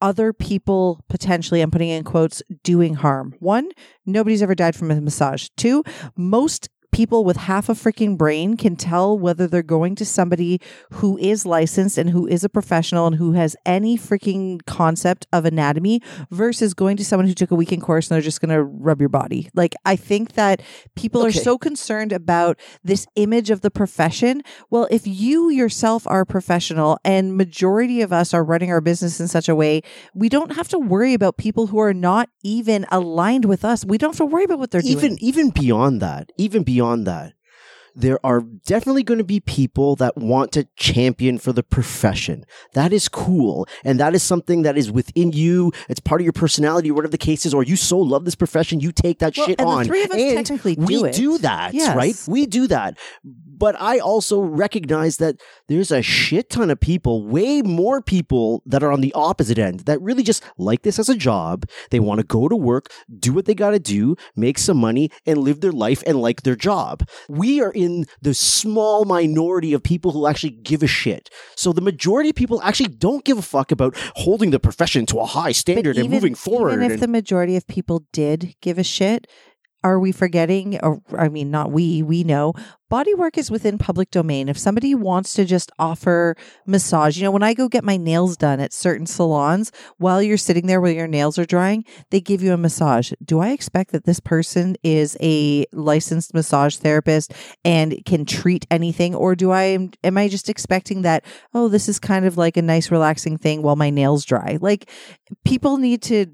other 0.00 0.32
people 0.32 1.00
potentially, 1.08 1.62
I'm 1.62 1.70
putting 1.70 1.88
in 1.88 2.04
quotes, 2.04 2.42
doing 2.62 2.94
harm. 2.94 3.34
One, 3.38 3.70
nobody's 4.04 4.42
ever 4.42 4.54
died 4.54 4.76
from 4.76 4.90
a 4.90 5.00
massage. 5.00 5.48
Two, 5.56 5.82
most 6.16 6.68
people 6.94 7.24
with 7.24 7.36
half 7.36 7.68
a 7.68 7.72
freaking 7.72 8.16
brain 8.16 8.56
can 8.56 8.76
tell 8.76 9.18
whether 9.18 9.46
they're 9.48 9.62
going 9.62 9.94
to 9.96 10.04
somebody 10.04 10.60
who 10.92 11.18
is 11.18 11.44
licensed 11.44 11.98
and 11.98 12.10
who 12.10 12.26
is 12.26 12.44
a 12.44 12.48
professional 12.48 13.06
and 13.08 13.16
who 13.16 13.32
has 13.32 13.56
any 13.66 13.98
freaking 13.98 14.64
concept 14.66 15.26
of 15.32 15.44
anatomy 15.44 16.00
versus 16.30 16.72
going 16.72 16.96
to 16.96 17.04
someone 17.04 17.26
who 17.26 17.34
took 17.34 17.50
a 17.50 17.54
weekend 17.56 17.82
course 17.82 18.08
and 18.08 18.14
they're 18.14 18.22
just 18.22 18.40
going 18.40 18.54
to 18.54 18.62
rub 18.62 19.00
your 19.00 19.08
body. 19.08 19.50
Like, 19.54 19.74
I 19.84 19.96
think 19.96 20.34
that 20.34 20.62
people 20.94 21.22
Okay. 21.22 21.28
are 21.30 21.32
so 21.42 21.58
concerned 21.58 22.12
about 22.12 22.60
this 22.84 23.06
image 23.16 23.50
of 23.50 23.60
the 23.62 23.70
profession. 23.72 24.42
Well, 24.70 24.86
if 24.90 25.04
you 25.04 25.50
yourself 25.50 26.06
are 26.06 26.20
a 26.20 26.26
professional 26.26 26.98
and 27.04 27.36
majority 27.36 28.02
of 28.02 28.12
us 28.12 28.32
are 28.32 28.44
running 28.44 28.70
our 28.70 28.80
business 28.80 29.20
in 29.20 29.26
such 29.26 29.48
a 29.48 29.54
way, 29.54 29.82
we 30.14 30.28
don't 30.28 30.54
have 30.54 30.68
to 30.68 30.78
worry 30.78 31.12
about 31.12 31.38
people 31.38 31.66
who 31.66 31.80
are 31.80 31.94
not 31.94 32.28
even 32.44 32.86
aligned 32.92 33.46
with 33.46 33.64
us. 33.64 33.84
We 33.84 33.98
don't 33.98 34.10
have 34.10 34.18
to 34.18 34.26
worry 34.26 34.44
about 34.44 34.60
what 34.60 34.70
they're 34.70 34.80
even 34.84 35.16
doing. 35.16 35.18
even 35.20 35.50
beyond 35.50 36.00
that, 36.00 36.30
even 36.38 36.62
beyond 36.62 36.83
that, 37.04 37.34
there 37.94 38.18
are 38.24 38.40
definitely 38.40 39.02
going 39.02 39.18
to 39.18 39.24
be 39.24 39.40
people 39.40 39.96
that 39.96 40.16
want 40.16 40.52
to 40.52 40.66
champion 40.76 41.38
for 41.38 41.52
the 41.52 41.62
profession. 41.62 42.44
That 42.72 42.92
is 42.92 43.08
cool, 43.08 43.66
and 43.84 44.00
that 44.00 44.14
is 44.14 44.22
something 44.22 44.62
that 44.62 44.76
is 44.76 44.90
within 44.90 45.32
you. 45.32 45.72
It's 45.88 46.00
part 46.00 46.20
of 46.20 46.24
your 46.24 46.32
personality, 46.32 46.90
whatever 46.90 47.10
the 47.12 47.18
case 47.18 47.46
is. 47.46 47.54
Or 47.54 47.62
you 47.62 47.76
so 47.76 47.98
love 47.98 48.24
this 48.24 48.34
profession, 48.34 48.80
you 48.80 48.92
take 48.92 49.18
that 49.20 49.36
Well, 49.36 49.46
shit 49.46 49.60
and 49.60 49.68
the 49.68 49.72
on. 49.72 49.84
three 49.86 50.02
of 50.04 50.10
us 50.10 50.16
And 50.20 50.46
technically 50.46 50.74
we 50.78 50.86
do 50.96 51.04
it. 51.04 51.14
do 51.14 51.38
that, 51.38 51.74
Yes. 51.74 51.96
right? 51.96 52.20
We 52.26 52.46
do 52.46 52.66
that. 52.68 52.98
But 53.56 53.80
I 53.80 53.98
also 53.98 54.40
recognize 54.40 55.18
that 55.18 55.36
there's 55.68 55.92
a 55.92 56.02
shit 56.02 56.50
ton 56.50 56.70
of 56.70 56.80
people, 56.80 57.24
way 57.24 57.62
more 57.62 58.02
people 58.02 58.62
that 58.66 58.82
are 58.82 58.90
on 58.90 59.00
the 59.00 59.12
opposite 59.14 59.58
end 59.58 59.80
that 59.80 60.02
really 60.02 60.24
just 60.24 60.42
like 60.58 60.82
this 60.82 60.98
as 60.98 61.08
a 61.08 61.14
job. 61.14 61.64
They 61.90 62.00
want 62.00 62.18
to 62.20 62.26
go 62.26 62.48
to 62.48 62.56
work, 62.56 62.90
do 63.16 63.32
what 63.32 63.44
they 63.44 63.54
got 63.54 63.70
to 63.70 63.78
do, 63.78 64.16
make 64.34 64.58
some 64.58 64.76
money, 64.78 65.10
and 65.24 65.38
live 65.38 65.60
their 65.60 65.72
life 65.72 66.02
and 66.06 66.20
like 66.20 66.42
their 66.42 66.56
job. 66.56 67.06
We 67.28 67.60
are 67.60 67.70
in 67.70 67.83
the 68.20 68.34
small 68.34 69.04
minority 69.04 69.72
of 69.72 69.82
people 69.82 70.12
who 70.12 70.26
actually 70.26 70.50
give 70.50 70.82
a 70.82 70.86
shit. 70.86 71.30
So 71.56 71.72
the 71.72 71.80
majority 71.80 72.30
of 72.30 72.36
people 72.36 72.60
actually 72.62 72.88
don't 72.88 73.24
give 73.24 73.38
a 73.38 73.42
fuck 73.42 73.70
about 73.72 73.94
holding 74.16 74.50
the 74.50 74.60
profession 74.60 75.06
to 75.06 75.18
a 75.18 75.26
high 75.26 75.52
standard 75.52 75.96
and 75.96 76.10
moving 76.10 76.34
forward. 76.34 76.72
Even 76.72 76.84
if 76.84 76.92
and- 76.92 77.02
the 77.02 77.08
majority 77.08 77.56
of 77.56 77.66
people 77.66 78.04
did 78.12 78.54
give 78.60 78.78
a 78.78 78.84
shit, 78.84 79.26
are 79.84 80.00
we 80.00 80.10
forgetting 80.10 80.80
or 80.82 81.00
I 81.16 81.28
mean 81.28 81.50
not 81.50 81.70
we, 81.70 82.02
we 82.02 82.24
know 82.24 82.54
body 82.94 83.14
work 83.14 83.36
is 83.36 83.50
within 83.50 83.76
public 83.76 84.10
domain. 84.10 84.48
If 84.48 84.56
somebody 84.56 84.94
wants 84.94 85.34
to 85.34 85.44
just 85.44 85.72
offer 85.80 86.36
massage, 86.64 87.16
you 87.16 87.24
know, 87.24 87.32
when 87.32 87.42
I 87.42 87.52
go 87.52 87.68
get 87.68 87.82
my 87.82 87.96
nails 87.96 88.36
done 88.36 88.60
at 88.60 88.72
certain 88.72 89.06
salons, 89.06 89.72
while 89.98 90.22
you're 90.22 90.36
sitting 90.36 90.68
there 90.68 90.80
while 90.80 90.92
your 90.92 91.08
nails 91.08 91.36
are 91.36 91.44
drying, 91.44 91.84
they 92.10 92.20
give 92.20 92.40
you 92.40 92.52
a 92.52 92.56
massage. 92.56 93.12
Do 93.24 93.40
I 93.40 93.48
expect 93.48 93.90
that 93.92 94.04
this 94.04 94.20
person 94.20 94.76
is 94.84 95.16
a 95.20 95.66
licensed 95.72 96.34
massage 96.34 96.76
therapist 96.76 97.34
and 97.64 98.00
can 98.06 98.24
treat 98.24 98.64
anything 98.70 99.14
or 99.14 99.34
do 99.34 99.50
I 99.50 99.90
am 100.04 100.16
I 100.16 100.28
just 100.28 100.48
expecting 100.48 101.02
that 101.02 101.24
oh 101.52 101.68
this 101.68 101.88
is 101.88 101.98
kind 101.98 102.24
of 102.24 102.36
like 102.36 102.56
a 102.56 102.62
nice 102.62 102.90
relaxing 102.90 103.38
thing 103.38 103.62
while 103.62 103.76
my 103.76 103.90
nails 103.90 104.24
dry? 104.24 104.58
Like 104.60 104.88
people 105.44 105.78
need 105.78 106.00
to 106.02 106.26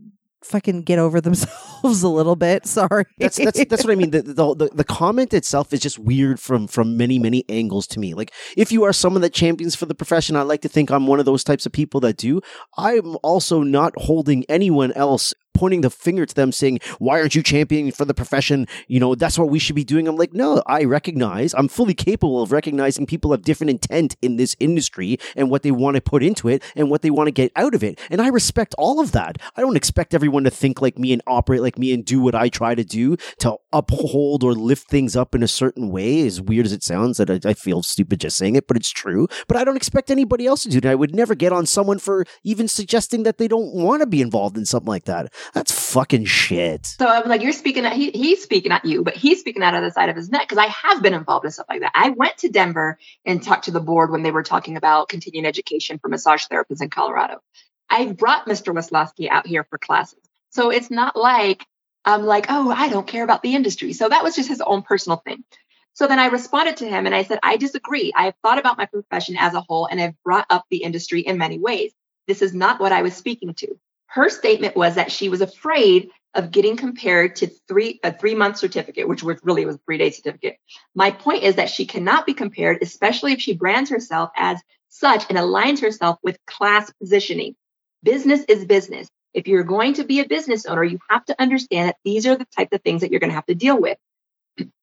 fucking 0.43 0.83
get 0.83 0.99
over 0.99 1.21
themselves 1.21 2.03
a 2.03 2.09
little 2.09 2.37
bit. 2.37 2.67
Sorry. 2.67 3.05
that's 3.19 3.37
that's 3.37 3.65
that's 3.67 3.85
what 3.85 3.93
I 3.93 3.97
mean. 3.97 4.11
The, 4.11 4.23
the 4.23 4.71
the 4.73 4.85
comment 4.85 5.35
itself 5.35 5.73
is 5.73 5.81
just 5.81 5.99
weird 5.99 6.41
from 6.41 6.67
from 6.67 6.97
many 6.97 7.19
many 7.19 7.45
angles 7.49 7.87
to 7.89 8.01
me. 8.01 8.15
Like 8.15 8.33
if 8.57 8.73
you 8.73 8.85
are 8.85 8.93
someone 8.93 9.23
that 9.23 9.33
champions 9.33 9.75
for 9.75 9.87
the 9.87 9.95
profession, 9.95 10.37
I 10.37 10.43
like 10.43 10.63
to 10.63 10.69
think 10.69 10.91
I'm 10.91 11.07
one 11.07 11.19
of 11.19 11.25
those 11.25 11.45
types 11.45 11.67
of 11.67 11.73
people 11.73 12.01
that 12.01 12.17
do. 12.17 12.41
I'm 12.77 13.17
also 13.23 13.63
not 13.63 13.93
holding 13.97 14.45
anyone 14.49 14.93
else 14.93 15.35
pointing 15.61 15.83
the 15.83 15.91
finger 15.91 16.25
to 16.25 16.35
them 16.35 16.51
saying 16.51 16.81
why 16.99 17.21
aren't 17.21 17.35
you 17.35 17.43
championing 17.43 17.93
for 17.93 18.07
the 18.07 18.15
profession? 18.15 18.67
You 18.89 18.99
know 18.99 19.15
that's 19.15 19.39
what 19.39 19.51
we 19.51 19.59
should 19.59 19.77
be 19.77 19.85
doing. 19.85 20.09
I'm 20.09 20.17
like 20.17 20.33
no 20.33 20.63
i 20.67 20.85
recognize. 20.85 21.53
I'm 21.53 21.69
fully 21.69 21.93
capable 21.93 22.43
of 22.43 22.51
recognizing 22.51 23.05
people 23.05 23.33
have 23.33 23.43
different 23.43 23.71
intent 23.71 24.17
in 24.23 24.37
this 24.37 24.57
industry 24.59 25.19
and 25.37 25.51
what 25.51 25.63
they 25.63 25.71
want 25.71 25.97
to 25.97 26.01
put 26.01 26.23
into 26.23 26.49
it 26.49 26.63
and 26.75 26.89
what 26.89 27.03
they 27.03 27.11
want 27.11 27.27
to 27.27 27.31
get 27.43 27.53
out 27.57 27.75
of 27.75 27.85
it. 27.85 28.01
And 28.11 28.23
i 28.23 28.29
respect 28.29 28.75
all 28.79 29.01
of 29.01 29.13
that. 29.13 29.37
I 29.55 29.61
don't 29.61 29.77
expect 29.77 30.15
everyone 30.15 30.45
to 30.45 30.51
think 30.51 30.81
like 30.81 30.99
me 30.99 31.13
and 31.13 31.21
operate 31.27 31.61
like 31.61 31.79
me 31.79 31.93
and 31.93 32.07
do 32.07 32.23
what 32.23 32.35
i 32.35 32.49
try 32.49 32.75
to 32.75 32.85
do 32.85 33.19
to 33.41 33.57
uphold 33.71 34.43
or 34.43 34.55
lift 34.55 34.89
things 34.89 35.15
up 35.15 35.35
in 35.35 35.43
a 35.43 35.49
certain 35.49 35.91
way 35.91 36.27
as 36.27 36.41
weird 36.41 36.65
as 36.65 36.73
it 36.73 36.83
sounds 36.83 37.19
that 37.19 37.31
I, 37.31 37.51
I 37.51 37.53
feel 37.53 37.83
stupid 37.83 38.21
just 38.21 38.39
saying 38.39 38.57
it 38.57 38.67
but 38.67 38.79
it's 38.79 38.91
true. 38.91 39.29
But 39.47 39.59
i 39.59 39.65
don't 39.65 39.77
expect 39.77 40.11
anybody 40.11 40.47
else 40.47 40.63
to 40.63 40.71
do 40.71 40.81
that. 40.81 40.91
I 40.91 40.95
would 40.95 41.15
never 41.15 41.35
get 41.35 41.53
on 41.53 41.67
someone 41.67 41.99
for 41.99 42.25
even 42.45 42.67
suggesting 42.67 43.25
that 43.25 43.37
they 43.37 43.47
don't 43.47 43.75
want 43.75 44.01
to 44.01 44.07
be 44.07 44.23
involved 44.23 44.57
in 44.57 44.65
something 44.65 44.89
like 44.89 45.05
that 45.05 45.31
that's 45.53 45.73
fucking 45.93 46.25
shit 46.25 46.87
So 46.87 47.07
I'm 47.07 47.29
like, 47.29 47.43
you're 47.43 47.53
speaking 47.53 47.85
at 47.85 47.93
he, 47.93 48.11
he's 48.11 48.43
speaking 48.43 48.73
at 48.73 48.85
you, 48.85 49.03
but 49.03 49.15
he's 49.17 49.41
speaking 49.41 49.63
out 49.63 49.75
of 49.75 49.83
the 49.83 49.91
side 49.91 50.09
of 50.09 50.17
his 50.17 50.31
neck 50.31 50.43
because 50.43 50.59
I 50.59 50.67
have 50.67 51.03
been 51.03 51.15
involved 51.15 51.45
in 51.45 51.51
stuff 51.51 51.67
like 51.69 51.81
that. 51.81 51.93
I 51.95 52.11
went 52.11 52.39
to 52.39 52.49
Denver 52.49 52.99
and 53.25 53.43
talked 53.43 53.65
to 53.65 53.71
the 53.71 53.81
board 53.81 54.11
when 54.11 54.23
they 54.23 54.31
were 54.31 54.43
talking 54.43 54.77
about 54.77 55.09
continuing 55.09 55.47
education 55.47 55.99
for 55.99 56.09
massage 56.09 56.47
therapists 56.47 56.83
in 56.83 56.91
Colorado. 56.91 57.41
I 57.89 58.07
brought 58.07 58.47
Mr. 58.47 58.73
Waslaski 58.73 59.29
out 59.29 59.47
here 59.47 59.65
for 59.65 59.79
classes. 59.79 60.21
So 60.51 60.71
it's 60.71 60.91
not 60.91 61.17
like 61.17 61.67
I'm 62.05 62.23
like, 62.23 62.47
oh, 62.49 62.71
I 62.71 62.89
don't 62.89 63.07
care 63.07 63.25
about 63.25 63.43
the 63.43 63.55
industry. 63.55 63.93
So 63.93 64.09
that 64.09 64.23
was 64.23 64.37
just 64.37 64.49
his 64.49 64.61
own 64.61 64.83
personal 64.83 65.19
thing. 65.19 65.45
So 65.93 66.07
then 66.07 66.19
I 66.19 66.27
responded 66.27 66.79
to 66.79 66.89
him 66.89 67.07
and 67.07 67.15
I 67.15 67.25
said, 67.25 67.41
I 67.43 67.57
disagree. 67.57 68.13
I 68.15 68.27
have 68.27 68.35
thought 68.43 68.59
about 68.59 68.79
my 68.79 68.87
profession 68.87 69.37
as 69.39 69.55
a 69.55 69.61
whole 69.61 69.87
and 69.87 70.01
I've 70.01 70.23
brought 70.23 70.47
up 70.49 70.65
the 70.71 70.83
industry 70.83 71.21
in 71.21 71.37
many 71.37 71.59
ways. 71.59 71.93
This 72.27 72.43
is 72.43 72.55
not 72.55 72.81
what 72.81 72.93
I 72.93 73.03
was 73.03 73.15
speaking 73.15 73.53
to. 73.55 73.79
Her 74.11 74.29
statement 74.29 74.77
was 74.77 74.97
that 74.97 75.13
she 75.13 75.29
was 75.29 75.41
afraid 75.41 76.11
of 76.35 76.51
getting 76.51 76.77
compared 76.77 77.37
to 77.37 77.47
three 77.69 78.01
a 78.03 78.13
three 78.13 78.35
month 78.35 78.57
certificate, 78.57 79.09
which 79.09 79.23
was 79.23 79.39
really 79.45 79.65
was 79.65 79.77
a 79.77 79.81
three 79.87 79.99
day 79.99 80.11
certificate. 80.11 80.57
My 80.95 81.13
point 81.13 81.45
is 81.45 81.57
that 81.57 81.71
she 81.71 81.87
cannot 81.87 82.27
be 82.27 82.35
compared, 82.35 82.83
especially 82.83 83.33
if 83.33 83.41
she 83.41 83.55
brands 83.55 83.91
herself 83.91 84.31
as 84.37 84.61
such 84.89 85.25
and 85.29 85.39
aligns 85.39 85.81
herself 85.81 86.19
with 86.25 86.45
class 86.45 86.93
positioning. 87.01 87.55
Business 88.03 88.45
is 88.49 88.65
business. 88.65 89.09
If 89.33 89.47
you're 89.47 89.63
going 89.63 89.95
to 89.95 90.05
be 90.05 90.19
a 90.19 90.27
business 90.27 90.67
owner, 90.67 90.83
you 90.83 90.99
have 91.09 91.25
to 91.27 91.41
understand 91.41 91.89
that 91.89 91.97
these 92.05 92.27
are 92.27 92.35
the 92.35 92.49
type 92.57 92.73
of 92.73 92.83
things 92.83 93.03
that 93.03 93.13
you're 93.13 93.21
going 93.21 93.31
to 93.31 93.37
have 93.37 93.47
to 93.47 93.55
deal 93.55 93.81
with. 93.81 93.99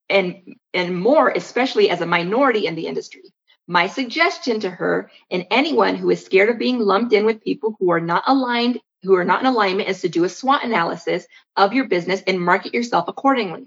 And 0.09 0.55
and 0.73 0.97
more, 0.97 1.29
especially 1.29 1.89
as 1.89 1.99
a 1.99 2.05
minority 2.05 2.65
in 2.65 2.75
the 2.75 2.87
industry. 2.87 3.23
My 3.67 3.87
suggestion 3.87 4.61
to 4.61 4.69
her 4.69 5.11
and 5.29 5.45
anyone 5.51 5.95
who 5.95 6.09
is 6.09 6.23
scared 6.23 6.49
of 6.49 6.57
being 6.57 6.79
lumped 6.79 7.11
in 7.11 7.25
with 7.25 7.43
people 7.43 7.75
who 7.77 7.91
are 7.91 7.99
not 7.99 8.23
aligned, 8.25 8.79
who 9.03 9.15
are 9.15 9.25
not 9.25 9.41
in 9.41 9.47
alignment, 9.47 9.89
is 9.89 10.01
to 10.01 10.09
do 10.09 10.23
a 10.23 10.29
SWOT 10.29 10.63
analysis 10.63 11.25
of 11.55 11.73
your 11.73 11.87
business 11.87 12.21
and 12.25 12.39
market 12.39 12.73
yourself 12.73 13.07
accordingly. 13.07 13.65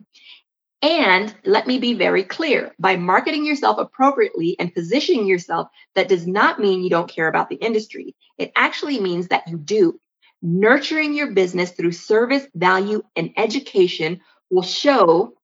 And 0.83 1.35
let 1.45 1.67
me 1.67 1.79
be 1.79 1.95
very 1.95 2.25
clear 2.25 2.73
by 2.79 2.97
marketing 2.97 3.45
yourself 3.45 3.79
appropriately 3.79 4.57
and 4.59 4.75
positioning 4.75 5.27
yourself, 5.27 5.69
that 5.95 6.09
does 6.09 6.27
not 6.27 6.59
mean 6.59 6.83
you 6.83 6.89
don't 6.89 7.11
care 7.11 7.29
about 7.29 7.51
the 7.51 7.57
industry. 7.57 8.15
It 8.39 8.51
actually 8.57 8.99
means 8.99 9.29
that 9.29 9.49
you 9.49 9.59
do. 9.59 10.01
Nurturing 10.43 11.13
your 11.13 11.33
business 11.33 11.73
through 11.73 11.93
service, 11.93 12.47
value, 12.55 13.03
and 13.15 13.35
education 13.37 14.23
will 14.49 14.63
show 14.63 15.35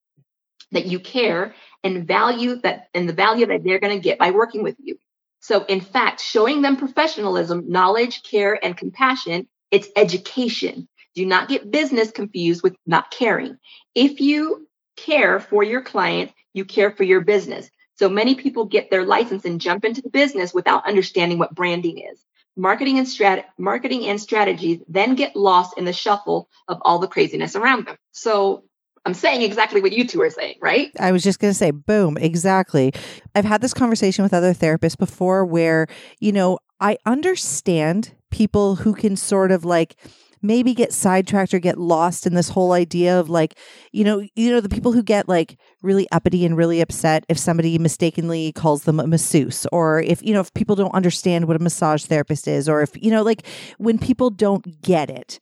that 0.72 0.86
you 0.86 1.00
care 1.00 1.54
and 1.84 2.06
value 2.06 2.56
that 2.62 2.88
and 2.94 3.06
the 3.06 3.12
value 3.12 3.46
that 3.46 3.62
they're 3.62 3.78
going 3.78 3.96
to 3.96 4.02
get 4.02 4.18
by 4.18 4.30
working 4.30 4.62
with 4.62 4.76
you. 4.78 4.98
So 5.40 5.64
in 5.64 5.82
fact, 5.82 6.20
showing 6.20 6.62
them 6.62 6.78
professionalism, 6.78 7.70
knowledge, 7.70 8.22
care, 8.22 8.58
and 8.64 8.76
compassion, 8.76 9.48
it's 9.70 9.88
education. 9.96 10.88
Do 11.14 11.24
not 11.26 11.48
get 11.48 11.70
business 11.70 12.10
confused 12.10 12.62
with 12.62 12.76
not 12.86 13.10
caring. 13.10 13.58
If 13.94 14.20
you 14.20 14.66
care 14.96 15.40
for 15.40 15.62
your 15.62 15.82
client, 15.82 16.32
you 16.52 16.64
care 16.64 16.90
for 16.90 17.04
your 17.04 17.20
business. 17.20 17.70
So 17.96 18.08
many 18.08 18.34
people 18.34 18.66
get 18.66 18.90
their 18.90 19.04
license 19.04 19.44
and 19.44 19.60
jump 19.60 19.84
into 19.84 20.02
the 20.02 20.10
business 20.10 20.52
without 20.52 20.86
understanding 20.86 21.38
what 21.38 21.54
branding 21.54 21.98
is. 21.98 22.22
Marketing 22.56 22.98
and 22.98 23.06
strat- 23.06 23.44
marketing 23.58 24.06
and 24.06 24.20
strategies 24.20 24.80
then 24.88 25.14
get 25.14 25.36
lost 25.36 25.76
in 25.78 25.84
the 25.84 25.92
shuffle 25.92 26.48
of 26.68 26.78
all 26.82 26.98
the 26.98 27.08
craziness 27.08 27.56
around 27.56 27.86
them. 27.86 27.96
So 28.12 28.64
I'm 29.06 29.14
saying 29.14 29.42
exactly 29.42 29.80
what 29.80 29.92
you 29.92 30.06
two 30.06 30.20
are 30.22 30.30
saying, 30.30 30.56
right? 30.60 30.90
I 30.98 31.12
was 31.12 31.22
just 31.22 31.38
going 31.38 31.52
to 31.52 31.58
say, 31.58 31.70
boom, 31.70 32.16
exactly. 32.18 32.92
I've 33.34 33.44
had 33.44 33.60
this 33.60 33.72
conversation 33.72 34.22
with 34.24 34.34
other 34.34 34.52
therapists 34.52 34.98
before 34.98 35.44
where, 35.44 35.86
you 36.18 36.32
know, 36.32 36.58
I 36.80 36.98
understand 37.06 38.14
people 38.30 38.76
who 38.76 38.94
can 38.94 39.16
sort 39.16 39.50
of 39.50 39.64
like 39.64 39.96
maybe 40.42 40.74
get 40.74 40.92
sidetracked 40.92 41.54
or 41.54 41.58
get 41.58 41.78
lost 41.78 42.26
in 42.26 42.34
this 42.34 42.50
whole 42.50 42.72
idea 42.72 43.18
of 43.18 43.30
like, 43.30 43.58
you 43.92 44.04
know, 44.04 44.26
you 44.34 44.50
know, 44.50 44.60
the 44.60 44.68
people 44.68 44.92
who 44.92 45.02
get 45.02 45.28
like 45.28 45.58
really 45.82 46.06
uppity 46.12 46.44
and 46.44 46.56
really 46.56 46.80
upset 46.80 47.24
if 47.28 47.38
somebody 47.38 47.78
mistakenly 47.78 48.52
calls 48.52 48.84
them 48.84 49.00
a 49.00 49.06
masseuse 49.06 49.66
or 49.72 50.00
if, 50.00 50.22
you 50.22 50.32
know, 50.32 50.40
if 50.40 50.52
people 50.54 50.76
don't 50.76 50.94
understand 50.94 51.46
what 51.46 51.56
a 51.56 51.62
massage 51.62 52.04
therapist 52.04 52.46
is 52.46 52.68
or 52.68 52.82
if, 52.82 52.90
you 53.02 53.10
know, 53.10 53.22
like 53.22 53.46
when 53.78 53.98
people 53.98 54.30
don't 54.30 54.82
get 54.82 55.10
it. 55.10 55.40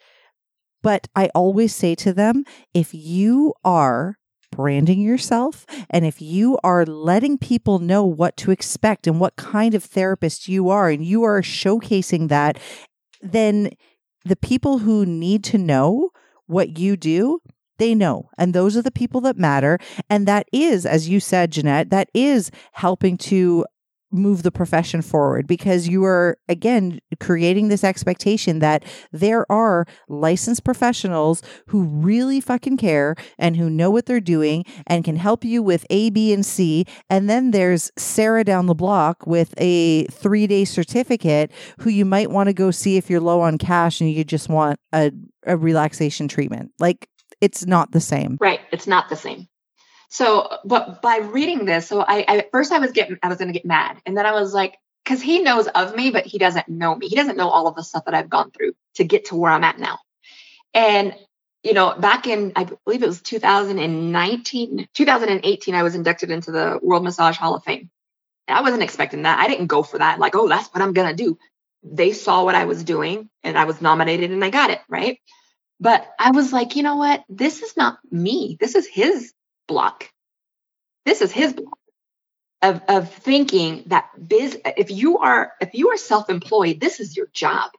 But 0.82 1.09
I 1.16 1.30
always 1.35 1.74
say 1.74 1.95
to 1.97 2.12
them, 2.12 2.45
if 2.72 2.93
you 2.93 3.55
are 3.64 4.18
branding 4.55 5.00
yourself 5.00 5.66
and 5.90 6.05
if 6.05 6.20
you 6.20 6.59
are 6.62 6.84
letting 6.84 7.38
people 7.38 7.78
know 7.78 8.05
what 8.05 8.36
to 8.38 8.50
expect 8.50 9.07
and 9.07 9.20
what 9.20 9.36
kind 9.36 9.74
of 9.74 9.84
therapist 9.84 10.48
you 10.48 10.70
are 10.70 10.88
and 10.88 11.05
you 11.05 11.22
are 11.22 11.42
showcasing 11.42 12.28
that, 12.28 12.59
then 13.22 13.70
the 14.24 14.36
people 14.36 14.78
who 14.78 15.05
need 15.05 15.44
to 15.44 15.59
know 15.59 16.11
what 16.46 16.78
you 16.78 16.96
do, 16.96 17.40
they 17.78 17.94
know. 17.94 18.30
And 18.38 18.55
those 18.55 18.76
are 18.76 18.82
the 18.82 18.90
people 18.90 19.20
that 19.22 19.36
matter. 19.36 19.78
And 20.09 20.26
that 20.26 20.48
is, 20.52 20.86
as 20.86 21.09
you 21.09 21.20
said, 21.20 21.52
Jeanette, 21.52 21.90
that 21.90 22.09
is 22.14 22.50
helping 22.72 23.16
to 23.18 23.64
move 24.14 24.42
the 24.42 24.52
profession 24.52 25.02
forward 25.02 25.46
because 25.46 25.88
you 25.88 26.04
are 26.04 26.38
again 26.48 27.00
creating 27.20 27.68
this 27.68 27.84
expectation 27.84 28.60
that 28.60 28.84
there 29.12 29.50
are 29.50 29.86
licensed 30.08 30.64
professionals 30.64 31.42
who 31.68 31.84
really 31.84 32.40
fucking 32.40 32.76
care 32.76 33.14
and 33.38 33.56
who 33.56 33.68
know 33.68 33.90
what 33.90 34.06
they're 34.06 34.20
doing 34.20 34.64
and 34.86 35.04
can 35.04 35.16
help 35.16 35.44
you 35.44 35.62
with 35.62 35.84
A, 35.90 36.10
B, 36.10 36.32
and 36.32 36.46
C. 36.46 36.86
And 37.10 37.28
then 37.28 37.50
there's 37.50 37.90
Sarah 37.98 38.44
down 38.44 38.66
the 38.66 38.74
block 38.74 39.26
with 39.26 39.54
a 39.58 40.04
three 40.06 40.46
day 40.46 40.64
certificate 40.64 41.50
who 41.80 41.90
you 41.90 42.04
might 42.04 42.30
want 42.30 42.48
to 42.48 42.54
go 42.54 42.70
see 42.70 42.96
if 42.96 43.10
you're 43.10 43.20
low 43.20 43.40
on 43.40 43.58
cash 43.58 44.00
and 44.00 44.10
you 44.10 44.24
just 44.24 44.48
want 44.48 44.78
a, 44.92 45.12
a 45.44 45.56
relaxation 45.56 46.28
treatment. 46.28 46.70
Like 46.78 47.08
it's 47.40 47.66
not 47.66 47.92
the 47.92 48.00
same. 48.00 48.38
Right. 48.40 48.60
It's 48.72 48.86
not 48.86 49.08
the 49.08 49.16
same. 49.16 49.48
So, 50.14 50.58
but 50.64 51.02
by 51.02 51.16
reading 51.16 51.64
this, 51.64 51.88
so 51.88 52.00
I, 52.00 52.24
I 52.28 52.36
at 52.36 52.52
first 52.52 52.70
I 52.70 52.78
was 52.78 52.92
getting, 52.92 53.18
I 53.20 53.26
was 53.26 53.38
going 53.38 53.48
to 53.48 53.52
get 53.52 53.64
mad. 53.64 54.00
And 54.06 54.16
then 54.16 54.24
I 54.24 54.30
was 54.30 54.54
like, 54.54 54.78
because 55.02 55.20
he 55.20 55.40
knows 55.40 55.66
of 55.66 55.96
me, 55.96 56.12
but 56.12 56.24
he 56.24 56.38
doesn't 56.38 56.68
know 56.68 56.94
me. 56.94 57.08
He 57.08 57.16
doesn't 57.16 57.36
know 57.36 57.48
all 57.48 57.66
of 57.66 57.74
the 57.74 57.82
stuff 57.82 58.04
that 58.04 58.14
I've 58.14 58.30
gone 58.30 58.52
through 58.52 58.74
to 58.94 59.02
get 59.02 59.24
to 59.26 59.34
where 59.34 59.50
I'm 59.50 59.64
at 59.64 59.80
now. 59.80 59.98
And, 60.72 61.16
you 61.64 61.74
know, 61.74 61.96
back 61.98 62.28
in, 62.28 62.52
I 62.54 62.62
believe 62.62 63.02
it 63.02 63.08
was 63.08 63.22
2019, 63.22 64.86
2018, 64.94 65.74
I 65.74 65.82
was 65.82 65.96
inducted 65.96 66.30
into 66.30 66.52
the 66.52 66.78
World 66.80 67.02
Massage 67.02 67.36
Hall 67.36 67.56
of 67.56 67.64
Fame. 67.64 67.90
I 68.46 68.60
wasn't 68.60 68.84
expecting 68.84 69.22
that. 69.22 69.40
I 69.40 69.48
didn't 69.48 69.66
go 69.66 69.82
for 69.82 69.98
that. 69.98 70.20
Like, 70.20 70.36
oh, 70.36 70.46
that's 70.46 70.68
what 70.68 70.80
I'm 70.80 70.92
going 70.92 71.08
to 71.08 71.24
do. 71.24 71.38
They 71.82 72.12
saw 72.12 72.44
what 72.44 72.54
I 72.54 72.66
was 72.66 72.84
doing 72.84 73.30
and 73.42 73.58
I 73.58 73.64
was 73.64 73.82
nominated 73.82 74.30
and 74.30 74.44
I 74.44 74.50
got 74.50 74.70
it. 74.70 74.80
Right. 74.88 75.18
But 75.80 76.06
I 76.20 76.30
was 76.30 76.52
like, 76.52 76.76
you 76.76 76.84
know 76.84 76.94
what? 76.96 77.24
This 77.28 77.62
is 77.62 77.76
not 77.76 77.98
me. 78.12 78.56
This 78.60 78.76
is 78.76 78.86
his 78.86 79.34
block. 79.66 80.10
This 81.04 81.20
is 81.20 81.32
his 81.32 81.52
block 81.52 81.78
of, 82.64 82.80
of 82.88 83.12
thinking 83.12 83.84
that 83.86 84.08
biz 84.26 84.58
if 84.64 84.90
you 84.90 85.18
are 85.18 85.52
if 85.60 85.74
you 85.74 85.90
are 85.90 85.96
self-employed, 85.96 86.80
this 86.80 86.98
is 86.98 87.16
your 87.16 87.26
job. 87.32 87.70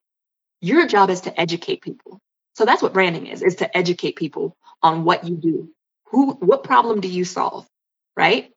Your 0.61 0.88
job 0.88 1.09
is 1.09 1.21
to 1.21 1.39
educate 1.39 1.81
people. 1.81 2.21
So 2.53 2.65
that's 2.65 2.81
what 2.81 2.93
branding 2.93 3.27
is, 3.27 3.41
is 3.41 3.55
to 3.57 3.77
educate 3.77 4.15
people 4.15 4.55
on 4.81 5.03
what 5.03 5.23
you 5.25 5.36
do. 5.36 5.69
Who 6.09 6.33
what 6.33 6.63
problem 6.63 7.01
do 7.01 7.07
you 7.07 7.25
solve? 7.25 7.67
Right? 8.15 8.51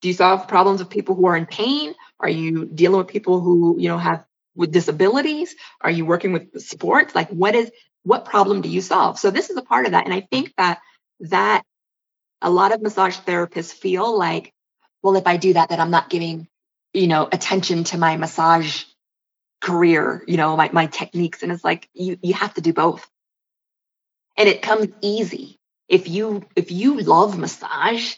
Do 0.00 0.08
you 0.08 0.14
solve 0.14 0.48
problems 0.48 0.80
of 0.80 0.90
people 0.90 1.14
who 1.14 1.26
are 1.26 1.36
in 1.36 1.46
pain? 1.46 1.94
Are 2.20 2.28
you 2.28 2.66
dealing 2.66 2.98
with 2.98 3.08
people 3.08 3.40
who, 3.40 3.76
you 3.78 3.88
know, 3.88 3.98
have 3.98 4.24
with 4.54 4.72
disabilities? 4.72 5.54
Are 5.80 5.90
you 5.90 6.04
working 6.04 6.32
with 6.32 6.60
sports? 6.60 7.14
Like 7.14 7.30
what 7.30 7.54
is 7.54 7.70
what 8.02 8.24
problem 8.24 8.62
do 8.62 8.68
you 8.68 8.80
solve? 8.80 9.18
So 9.18 9.30
this 9.30 9.50
is 9.50 9.56
a 9.56 9.62
part 9.62 9.86
of 9.86 9.92
that. 9.92 10.04
And 10.04 10.14
I 10.14 10.20
think 10.20 10.52
that 10.56 10.80
that 11.20 11.62
a 12.42 12.50
lot 12.50 12.72
of 12.72 12.82
massage 12.82 13.16
therapists 13.18 13.72
feel 13.72 14.16
like, 14.16 14.52
well, 15.02 15.16
if 15.16 15.26
I 15.26 15.36
do 15.36 15.54
that, 15.54 15.68
then 15.68 15.80
I'm 15.80 15.90
not 15.90 16.10
giving, 16.10 16.48
you 16.92 17.06
know, 17.06 17.28
attention 17.30 17.84
to 17.84 17.98
my 17.98 18.16
massage 18.16 18.84
career, 19.60 20.22
you 20.26 20.36
know, 20.36 20.56
my, 20.56 20.70
my 20.72 20.86
techniques. 20.86 21.42
And 21.42 21.52
it's 21.52 21.64
like, 21.64 21.88
you, 21.94 22.18
you 22.22 22.34
have 22.34 22.54
to 22.54 22.60
do 22.60 22.72
both. 22.72 23.08
And 24.36 24.48
it 24.48 24.62
comes 24.62 24.88
easy. 25.00 25.58
If 25.88 26.08
you, 26.08 26.46
if 26.54 26.70
you 26.70 27.00
love 27.00 27.38
massage 27.38 28.14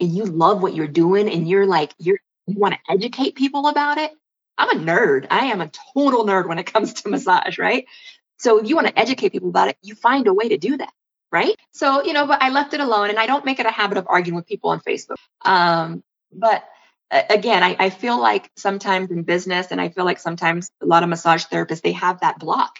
and 0.00 0.14
you 0.14 0.24
love 0.24 0.62
what 0.62 0.74
you're 0.74 0.88
doing 0.88 1.30
and 1.30 1.48
you're 1.48 1.66
like, 1.66 1.92
you're, 1.98 2.18
you 2.46 2.58
want 2.58 2.74
to 2.74 2.92
educate 2.92 3.36
people 3.36 3.68
about 3.68 3.98
it. 3.98 4.12
I'm 4.58 4.76
a 4.76 4.80
nerd. 4.80 5.28
I 5.30 5.46
am 5.46 5.60
a 5.60 5.70
total 5.94 6.26
nerd 6.26 6.46
when 6.46 6.58
it 6.58 6.72
comes 6.72 6.92
to 6.94 7.08
massage, 7.08 7.58
right? 7.58 7.86
So 8.38 8.58
if 8.58 8.68
you 8.68 8.74
want 8.74 8.88
to 8.88 8.98
educate 8.98 9.30
people 9.30 9.48
about 9.48 9.68
it, 9.68 9.78
you 9.82 9.94
find 9.94 10.26
a 10.26 10.34
way 10.34 10.48
to 10.48 10.58
do 10.58 10.76
that 10.76 10.92
right? 11.32 11.56
So, 11.72 12.04
you 12.04 12.12
know, 12.12 12.26
but 12.26 12.42
I 12.42 12.50
left 12.50 12.74
it 12.74 12.80
alone 12.80 13.10
and 13.10 13.18
I 13.18 13.26
don't 13.26 13.44
make 13.44 13.58
it 13.58 13.66
a 13.66 13.70
habit 13.70 13.98
of 13.98 14.06
arguing 14.08 14.36
with 14.36 14.46
people 14.46 14.70
on 14.70 14.80
Facebook. 14.80 15.16
Um, 15.44 16.04
but 16.32 16.64
again, 17.10 17.62
I, 17.62 17.76
I 17.78 17.90
feel 17.90 18.20
like 18.20 18.50
sometimes 18.56 19.10
in 19.10 19.22
business 19.22 19.68
and 19.70 19.80
I 19.80 19.88
feel 19.88 20.04
like 20.04 20.18
sometimes 20.18 20.70
a 20.80 20.86
lot 20.86 21.02
of 21.02 21.08
massage 21.08 21.44
therapists, 21.46 21.82
they 21.82 21.92
have 21.92 22.20
that 22.20 22.38
block, 22.38 22.78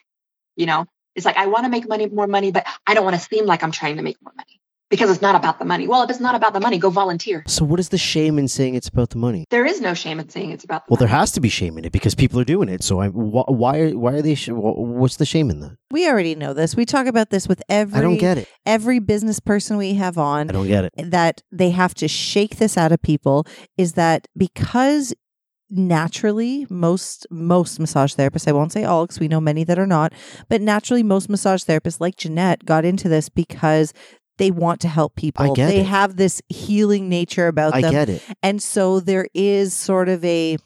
you 0.57 0.67
know, 0.67 0.87
it's 1.15 1.27
like, 1.27 1.37
I 1.37 1.47
want 1.47 1.65
to 1.65 1.71
make 1.71 1.89
money, 1.89 2.07
more 2.07 2.27
money, 2.27 2.53
but 2.53 2.67
I 2.87 2.95
don't 2.95 3.05
want 3.05 3.17
to 3.17 3.23
seem 3.23 3.45
like 3.47 3.63
I'm 3.63 3.73
trying 3.73 3.97
to 3.97 4.03
make 4.03 4.17
more 4.23 4.33
money 4.35 4.62
because 4.93 5.11
it's 5.11 5.23
not 5.23 5.35
about 5.35 5.59
the 5.59 5.65
money. 5.65 5.89
Well, 5.89 6.03
if 6.03 6.11
it's 6.11 6.21
not 6.21 6.35
about 6.35 6.53
the 6.53 6.61
money, 6.61 6.77
go 6.77 6.91
volunteer. 6.91 7.43
So, 7.47 7.65
what 7.65 7.81
is 7.81 7.89
the 7.89 7.97
shame 7.97 8.39
in 8.39 8.47
saying 8.47 8.75
it's 8.75 8.89
about 8.89 9.09
the 9.09 9.17
money? 9.17 9.47
There 9.49 9.65
is 9.65 9.81
no 9.81 9.95
shame 9.95 10.21
in 10.21 10.29
saying 10.29 10.51
it's 10.51 10.65
about. 10.65 10.87
The 10.87 10.93
well, 10.93 10.97
money. 10.99 11.09
there 11.09 11.19
has 11.19 11.33
to 11.33 11.41
be 11.41 11.49
shame 11.49 11.79
in 11.79 11.87
it 11.87 11.93
because 11.93 12.15
people 12.15 12.39
are 12.39 12.45
doing 12.45 12.69
it. 12.69 12.85
So, 12.85 13.01
I 13.01 13.09
wh- 13.09 13.49
why 13.49 13.93
why 13.93 14.13
are 14.13 14.23
they? 14.23 14.35
Sh- 14.35 14.51
what's 14.53 15.17
the 15.17 15.25
shame 15.25 15.49
in 15.49 15.61
that? 15.61 15.79
We 15.91 16.07
already 16.07 16.35
know 16.35 16.53
this. 16.53 16.77
We 16.77 16.85
talk 16.85 17.07
about 17.07 17.31
this 17.31 17.49
with 17.49 17.63
every 17.71 17.99
I 17.99 18.03
don't 18.03 18.19
get 18.19 18.37
it. 18.37 18.49
every 18.67 18.99
business 18.99 19.41
person 19.41 19.79
we 19.79 19.95
have 19.95 20.19
on. 20.19 20.51
I 20.51 20.53
don't 20.53 20.69
get 20.69 20.85
it. 20.85 20.93
That 21.11 21.43
they 21.51 21.71
have 21.71 21.95
to 21.95 22.07
shake 22.07 22.59
this 22.59 22.77
out 22.77 22.93
of 22.93 23.01
people 23.01 23.47
is 23.79 23.95
that 23.95 24.29
because 24.37 25.15
naturally 25.75 26.67
most 26.69 27.27
most 27.31 27.81
massage 27.81 28.15
therapists 28.15 28.47
i 28.47 28.53
won't 28.53 28.71
say 28.71 28.85
all 28.85 29.07
because 29.07 29.19
we 29.19 29.27
know 29.27 29.41
many 29.41 29.65
that 29.65 29.79
are 29.79 29.87
not 29.87 30.13
but 30.51 30.61
naturally 30.61 31.03
most 31.03 31.31
massage 31.31 31.65
therapists 31.65 31.99
like 31.99 32.15
jeanette 32.15 32.67
got 32.67 32.85
into 32.85 33.09
this 33.09 33.31
because 33.31 33.95
they 34.39 34.51
want 34.51 34.81
to 34.81 34.89
help 34.89 35.15
people. 35.15 35.55
get 35.55 35.69
they 35.69 35.81
it. 35.81 35.87
have 35.87 36.17
this 36.17 36.43
healing 36.49 37.09
nature 37.09 37.47
about 37.49 37.75
I 37.75 37.83
them. 37.83 37.93
get 37.93 38.09
it. 38.09 38.23
And 38.43 38.63
so 38.63 39.01
there 39.01 39.29
is 39.35 39.75
sort 39.75 40.09
of 40.09 40.25
a 40.25 40.59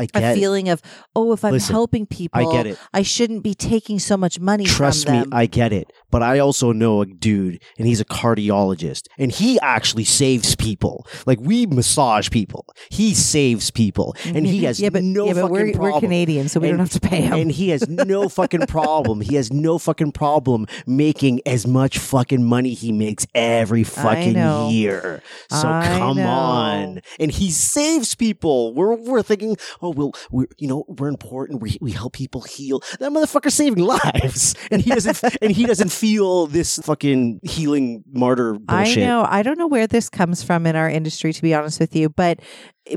I 0.00 0.04
a 0.04 0.06
get 0.20 0.36
it. 0.36 0.40
feeling 0.40 0.68
of, 0.68 0.80
oh, 1.14 1.32
if 1.32 1.44
I'm 1.44 1.52
Listen, 1.52 1.72
helping 1.72 2.06
people, 2.06 2.48
I 2.48 2.52
get 2.52 2.66
it. 2.66 2.78
I 2.92 3.02
shouldn't 3.02 3.42
be 3.42 3.54
taking 3.54 3.98
so 3.98 4.16
much 4.16 4.40
money 4.40 4.64
Trust 4.64 5.08
me. 5.08 5.24
I 5.32 5.46
get 5.46 5.72
it. 5.72 5.92
But 6.10 6.22
I 6.22 6.38
also 6.38 6.72
know 6.72 7.02
a 7.02 7.06
dude, 7.06 7.62
and 7.78 7.86
he's 7.86 8.00
a 8.00 8.04
cardiologist, 8.04 9.06
and 9.18 9.30
he 9.30 9.60
actually 9.60 10.04
saves 10.04 10.56
people. 10.56 11.06
Like 11.26 11.38
we 11.40 11.66
massage 11.66 12.30
people, 12.30 12.66
he 12.90 13.14
saves 13.14 13.70
people, 13.70 14.16
and 14.24 14.46
he 14.46 14.56
mm-hmm. 14.58 14.66
has 14.66 14.80
yeah, 14.80 14.88
but, 14.88 15.04
no 15.04 15.26
yeah, 15.26 15.34
but 15.34 15.42
fucking 15.42 15.52
we're, 15.52 15.72
problem. 15.72 15.92
we're 15.92 16.00
Canadian, 16.00 16.48
so 16.48 16.60
we 16.60 16.68
And- 16.68 16.78
don't 16.78 16.86
have 16.86 17.00
to 17.00 17.08
pay 17.08 17.20
him. 17.22 17.32
And 17.34 17.52
he 17.52 17.68
has 17.70 17.88
no 17.88 18.28
fucking 18.28 18.66
problem. 18.66 19.20
He 19.20 19.36
has 19.36 19.52
no 19.52 19.78
fucking 19.78 20.12
problem 20.12 20.66
making 20.86 21.40
as 21.46 21.66
much 21.66 21.98
fucking 21.98 22.44
money 22.44 22.74
he 22.74 22.92
makes 22.92 23.26
every 23.34 23.84
fucking 23.84 24.70
year. 24.70 25.22
So 25.50 25.68
I 25.68 25.98
come 25.98 26.16
know. 26.16 26.28
on. 26.28 27.02
And 27.18 27.30
he 27.30 27.50
saves 27.50 28.14
people. 28.14 28.74
We're 28.74 28.94
we're 28.94 29.22
thinking, 29.22 29.56
oh 29.82 29.89
well, 29.92 30.12
we're 30.30 30.46
you 30.58 30.68
know 30.68 30.84
we're 30.88 31.08
important. 31.08 31.62
We 31.62 31.76
we 31.80 31.92
help 31.92 32.12
people 32.12 32.42
heal. 32.42 32.80
That 32.98 33.12
motherfucker's 33.12 33.54
saving 33.54 33.84
lives, 33.84 34.54
and 34.70 34.82
he 34.82 34.90
doesn't 34.90 35.22
and 35.42 35.50
he 35.50 35.66
doesn't 35.66 35.92
feel 35.92 36.46
this 36.46 36.78
fucking 36.78 37.40
healing 37.42 38.04
martyr 38.12 38.54
bullshit. 38.54 38.98
I 38.98 39.06
know. 39.06 39.26
I 39.28 39.42
don't 39.42 39.58
know 39.58 39.66
where 39.68 39.86
this 39.86 40.08
comes 40.08 40.42
from 40.42 40.66
in 40.66 40.76
our 40.76 40.88
industry, 40.88 41.32
to 41.32 41.42
be 41.42 41.54
honest 41.54 41.80
with 41.80 41.94
you, 41.94 42.08
but 42.08 42.40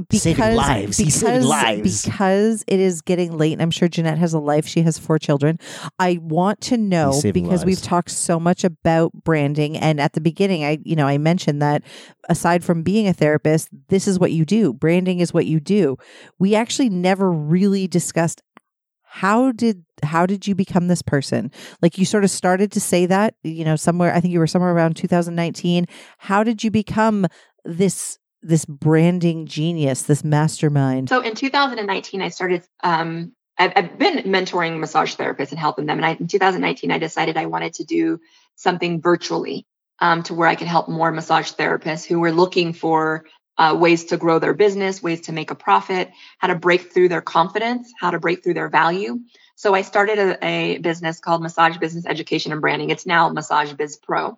because 0.10 0.22
Saving 0.24 0.56
lives. 0.56 0.98
Because- 0.98 1.46
lives. 1.46 2.06
because 2.06 2.64
it 2.68 2.80
is 2.80 3.02
getting 3.02 3.38
late, 3.38 3.54
and 3.54 3.62
I'm 3.62 3.72
sure 3.72 3.88
Jeanette 3.88 4.18
has 4.18 4.34
a 4.34 4.40
life. 4.40 4.66
She 4.66 4.82
has 4.82 4.98
four 4.98 5.20
children. 5.20 5.60
I 6.00 6.20
want 6.22 6.62
to 6.62 6.78
know 6.78 7.22
because 7.32 7.66
we've 7.66 7.82
talked 7.82 8.10
so 8.10 8.40
much 8.40 8.64
about 8.64 9.12
branding, 9.24 9.78
and 9.78 10.00
at 10.00 10.14
the 10.14 10.22
beginning, 10.22 10.64
I 10.64 10.80
you 10.84 10.96
know 10.96 11.08
I 11.08 11.18
mentioned 11.18 11.62
that 11.62 11.84
aside 12.30 12.64
from 12.64 12.84
being 12.84 13.08
a 13.08 13.14
therapist, 13.14 13.70
this 13.90 14.08
is 14.08 14.18
what 14.20 14.32
you 14.32 14.46
do. 14.46 14.74
Branding 14.74 15.20
is 15.20 15.34
what 15.34 15.46
you 15.46 15.60
do. 15.60 15.98
We 16.40 16.56
actually 16.56 16.73
never 16.80 17.32
really 17.32 17.88
discussed 17.88 18.42
how 19.04 19.52
did 19.52 19.86
how 20.04 20.26
did 20.26 20.48
you 20.48 20.56
become 20.56 20.88
this 20.88 21.02
person 21.02 21.52
like 21.82 21.98
you 21.98 22.06
sort 22.06 22.24
of 22.24 22.32
started 22.32 22.72
to 22.72 22.80
say 22.80 23.06
that 23.06 23.36
you 23.44 23.64
know 23.64 23.76
somewhere 23.76 24.14
i 24.14 24.20
think 24.20 24.34
you 24.34 24.40
were 24.40 24.48
somewhere 24.48 24.72
around 24.74 24.96
2019 24.96 25.86
how 26.18 26.44
did 26.44 26.64
you 26.64 26.72
become 26.72 27.26
this 27.64 28.18
this 28.42 28.66
branding 28.66 29.46
genius 29.46 30.04
this 30.04 30.24
mastermind 30.24 31.08
So 31.10 31.22
in 31.22 31.36
2019, 31.36 32.22
I 32.22 32.30
started. 32.30 32.64
Um, 32.84 33.34
I've, 33.58 33.72
I've 33.76 33.98
been 33.98 34.18
mentoring 34.24 34.80
massage 34.80 35.16
therapists 35.16 35.52
and 35.52 35.60
helping 35.60 35.86
them. 35.86 35.98
And 35.98 36.06
I, 36.06 36.18
in 36.20 36.28
2019, 36.28 36.92
I 36.92 36.98
decided 36.98 37.38
I 37.38 37.46
wanted 37.46 37.76
to 37.76 37.84
do 37.86 38.20
something 38.56 39.00
virtually. 39.02 39.66
um, 40.00 40.24
to 40.24 40.34
where 40.34 40.50
I 40.50 40.56
could 40.56 40.68
help 40.68 40.90
more 40.90 41.12
massage 41.12 41.52
therapists 41.54 42.06
who 42.06 42.20
were 42.20 42.32
looking 42.32 42.74
for 42.74 43.26
uh, 43.58 43.76
ways 43.80 44.06
to 44.06 44.18
grow 44.18 44.40
their 44.40 44.54
business, 44.54 45.04
ways 45.04 45.22
to 45.22 45.32
make 45.32 45.52
a 45.52 45.56
profit, 45.56 46.12
how 46.40 46.48
to 46.48 46.56
break 46.56 46.94
through 46.94 47.10
their 47.10 47.22
confidence, 47.22 47.92
how 48.00 48.12
to 48.12 48.20
break 48.20 48.44
through 48.44 48.56
their 48.56 48.70
value. 48.70 49.20
So 49.56 49.74
I 49.74 49.82
started 49.82 50.18
a, 50.18 50.46
a 50.46 50.78
business 50.80 51.20
called 51.20 51.42
Massage 51.42 51.78
Business 51.78 52.06
Education 52.06 52.52
and 52.52 52.62
Branding. 52.62 52.90
It's 52.90 53.06
now 53.06 53.30
Massage 53.30 53.74
Biz 53.74 53.98
Pro. 53.98 54.38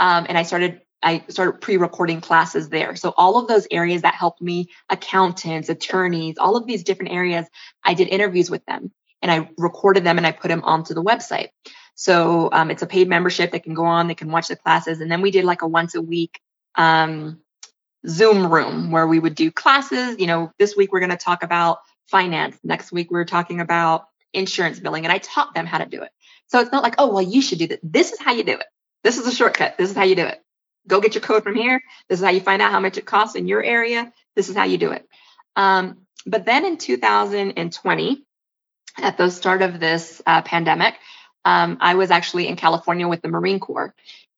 Um, 0.00 0.26
and 0.28 0.38
I 0.38 0.42
started 0.42 0.80
I 1.04 1.24
started 1.28 1.60
pre-recording 1.60 2.20
classes 2.20 2.68
there. 2.68 2.94
So 2.94 3.12
all 3.16 3.36
of 3.36 3.48
those 3.48 3.66
areas 3.72 4.02
that 4.02 4.14
helped 4.14 4.40
me, 4.40 4.68
accountants, 4.88 5.68
attorneys, 5.68 6.38
all 6.38 6.56
of 6.56 6.64
these 6.64 6.84
different 6.84 7.10
areas, 7.10 7.44
I 7.82 7.94
did 7.94 8.06
interviews 8.06 8.50
with 8.50 8.64
them 8.66 8.92
and 9.20 9.30
I 9.30 9.50
recorded 9.58 10.04
them 10.04 10.18
and 10.18 10.26
I 10.26 10.30
put 10.30 10.48
them 10.48 10.62
onto 10.62 10.94
the 10.94 11.02
website. 11.02 11.48
So 11.96 12.48
um, 12.52 12.70
it's 12.70 12.82
a 12.82 12.86
paid 12.86 13.08
membership. 13.08 13.50
They 13.50 13.58
can 13.58 13.74
go 13.74 13.84
on, 13.84 14.06
they 14.06 14.14
can 14.14 14.30
watch 14.30 14.48
the 14.48 14.56
classes. 14.56 15.00
And 15.00 15.10
then 15.10 15.22
we 15.22 15.32
did 15.32 15.44
like 15.44 15.62
a 15.62 15.68
once 15.68 15.96
a 15.96 16.00
week 16.00 16.40
um, 16.76 17.40
Zoom 18.06 18.52
room 18.52 18.90
where 18.90 19.06
we 19.06 19.18
would 19.18 19.34
do 19.34 19.50
classes. 19.50 20.16
You 20.18 20.26
know, 20.26 20.52
this 20.58 20.76
week 20.76 20.92
we're 20.92 21.00
going 21.00 21.10
to 21.10 21.16
talk 21.16 21.42
about 21.42 21.78
finance. 22.08 22.56
Next 22.64 22.92
week 22.92 23.10
we're 23.10 23.24
talking 23.24 23.60
about 23.60 24.06
insurance 24.32 24.80
billing. 24.80 25.04
And 25.04 25.12
I 25.12 25.18
taught 25.18 25.54
them 25.54 25.66
how 25.66 25.78
to 25.78 25.86
do 25.86 26.02
it. 26.02 26.10
So 26.48 26.60
it's 26.60 26.72
not 26.72 26.82
like, 26.82 26.96
oh, 26.98 27.12
well, 27.12 27.22
you 27.22 27.42
should 27.42 27.58
do 27.58 27.68
that. 27.68 27.80
This 27.82 28.12
is 28.12 28.20
how 28.20 28.32
you 28.32 28.44
do 28.44 28.52
it. 28.52 28.66
This 29.04 29.18
is 29.18 29.26
a 29.26 29.34
shortcut. 29.34 29.76
This 29.78 29.90
is 29.90 29.96
how 29.96 30.04
you 30.04 30.14
do 30.14 30.26
it. 30.26 30.42
Go 30.86 31.00
get 31.00 31.14
your 31.14 31.22
code 31.22 31.42
from 31.42 31.54
here. 31.54 31.80
This 32.08 32.18
is 32.18 32.24
how 32.24 32.30
you 32.30 32.40
find 32.40 32.60
out 32.60 32.72
how 32.72 32.80
much 32.80 32.98
it 32.98 33.06
costs 33.06 33.36
in 33.36 33.48
your 33.48 33.62
area. 33.62 34.12
This 34.34 34.48
is 34.48 34.56
how 34.56 34.64
you 34.64 34.78
do 34.78 34.92
it. 34.92 35.06
Um, 35.56 36.06
but 36.26 36.44
then 36.44 36.64
in 36.64 36.76
2020, 36.76 38.24
at 38.98 39.16
the 39.16 39.30
start 39.30 39.62
of 39.62 39.80
this 39.80 40.20
uh, 40.26 40.42
pandemic, 40.42 40.94
um, 41.44 41.78
I 41.80 41.94
was 41.94 42.10
actually 42.10 42.48
in 42.48 42.56
California 42.56 43.08
with 43.08 43.22
the 43.22 43.28
Marine 43.28 43.60
Corps. 43.60 43.94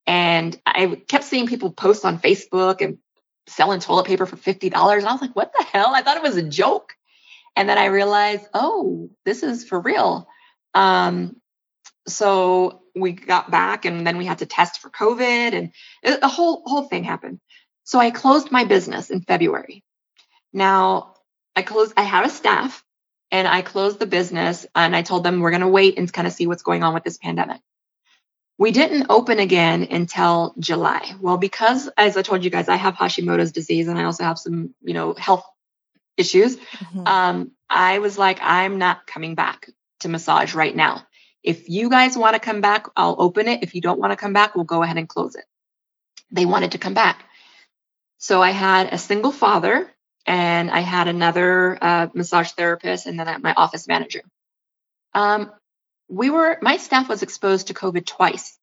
And 0.06 0.58
I 0.66 1.02
kept 1.08 1.24
seeing 1.24 1.46
people 1.46 1.72
post 1.72 2.04
on 2.04 2.18
Facebook 2.18 2.82
and 2.82 2.98
selling 3.46 3.80
toilet 3.80 4.06
paper 4.06 4.26
for 4.26 4.36
$50. 4.36 4.64
And 4.64 5.06
I 5.06 5.12
was 5.12 5.20
like, 5.20 5.36
what 5.36 5.52
the 5.56 5.64
hell? 5.64 5.94
I 5.94 6.02
thought 6.02 6.16
it 6.16 6.22
was 6.22 6.36
a 6.36 6.42
joke. 6.42 6.94
And 7.56 7.68
then 7.68 7.78
I 7.78 7.86
realized, 7.86 8.46
oh, 8.52 9.10
this 9.24 9.42
is 9.42 9.64
for 9.64 9.80
real. 9.80 10.28
Um, 10.74 11.36
so 12.08 12.82
we 12.94 13.12
got 13.12 13.50
back 13.50 13.84
and 13.84 14.06
then 14.06 14.18
we 14.18 14.24
had 14.24 14.38
to 14.38 14.46
test 14.46 14.80
for 14.80 14.90
COVID 14.90 15.52
and 15.52 15.72
the 16.02 16.28
whole 16.28 16.62
whole 16.66 16.82
thing 16.82 17.04
happened. 17.04 17.40
So 17.84 17.98
I 17.98 18.10
closed 18.10 18.50
my 18.50 18.64
business 18.64 19.10
in 19.10 19.22
February. 19.22 19.84
Now 20.52 21.14
I 21.56 21.62
closed, 21.62 21.92
I 21.96 22.02
had 22.02 22.26
a 22.26 22.30
staff 22.30 22.84
and 23.30 23.46
I 23.46 23.62
closed 23.62 23.98
the 23.98 24.06
business 24.06 24.66
and 24.74 24.94
I 24.94 25.02
told 25.02 25.24
them 25.24 25.40
we're 25.40 25.50
going 25.50 25.60
to 25.60 25.68
wait 25.68 25.98
and 25.98 26.12
kind 26.12 26.26
of 26.26 26.32
see 26.32 26.46
what's 26.46 26.62
going 26.62 26.82
on 26.82 26.94
with 26.94 27.04
this 27.04 27.18
pandemic. 27.18 27.60
We 28.56 28.70
didn't 28.70 29.06
open 29.10 29.40
again 29.40 29.86
until 29.90 30.54
July. 30.58 31.14
Well, 31.20 31.38
because 31.38 31.88
as 31.96 32.16
I 32.16 32.22
told 32.22 32.44
you 32.44 32.50
guys, 32.50 32.68
I 32.68 32.76
have 32.76 32.94
Hashimoto's 32.94 33.52
disease 33.52 33.88
and 33.88 33.98
I 33.98 34.04
also 34.04 34.24
have 34.24 34.38
some, 34.38 34.74
you 34.82 34.94
know, 34.94 35.14
health 35.14 35.44
issues. 36.16 36.56
Mm-hmm. 36.56 37.06
Um, 37.06 37.50
I 37.68 37.98
was 37.98 38.16
like, 38.16 38.38
I'm 38.40 38.78
not 38.78 39.06
coming 39.06 39.34
back 39.34 39.70
to 40.00 40.08
massage 40.08 40.54
right 40.54 40.74
now. 40.74 41.04
If 41.42 41.68
you 41.68 41.90
guys 41.90 42.16
want 42.16 42.34
to 42.34 42.40
come 42.40 42.60
back, 42.60 42.86
I'll 42.96 43.16
open 43.18 43.48
it. 43.48 43.62
If 43.62 43.74
you 43.74 43.80
don't 43.80 43.98
want 43.98 44.12
to 44.12 44.16
come 44.16 44.32
back, 44.32 44.54
we'll 44.54 44.64
go 44.64 44.82
ahead 44.82 44.96
and 44.96 45.08
close 45.08 45.34
it. 45.34 45.44
They 46.30 46.46
wanted 46.46 46.72
to 46.72 46.78
come 46.78 46.94
back. 46.94 47.24
So 48.18 48.40
I 48.40 48.50
had 48.50 48.92
a 48.92 48.98
single 48.98 49.32
father 49.32 49.90
and 50.26 50.70
I 50.70 50.80
had 50.80 51.08
another 51.08 51.76
uh, 51.80 52.06
massage 52.14 52.52
therapist 52.52 53.06
and 53.06 53.18
then 53.18 53.42
my 53.42 53.52
office 53.52 53.86
manager. 53.86 54.22
Um, 55.12 55.50
we 56.08 56.30
were, 56.30 56.58
my 56.62 56.76
staff 56.76 57.08
was 57.08 57.22
exposed 57.22 57.68
to 57.68 57.74
COVID 57.74 58.06
twice 58.06 58.58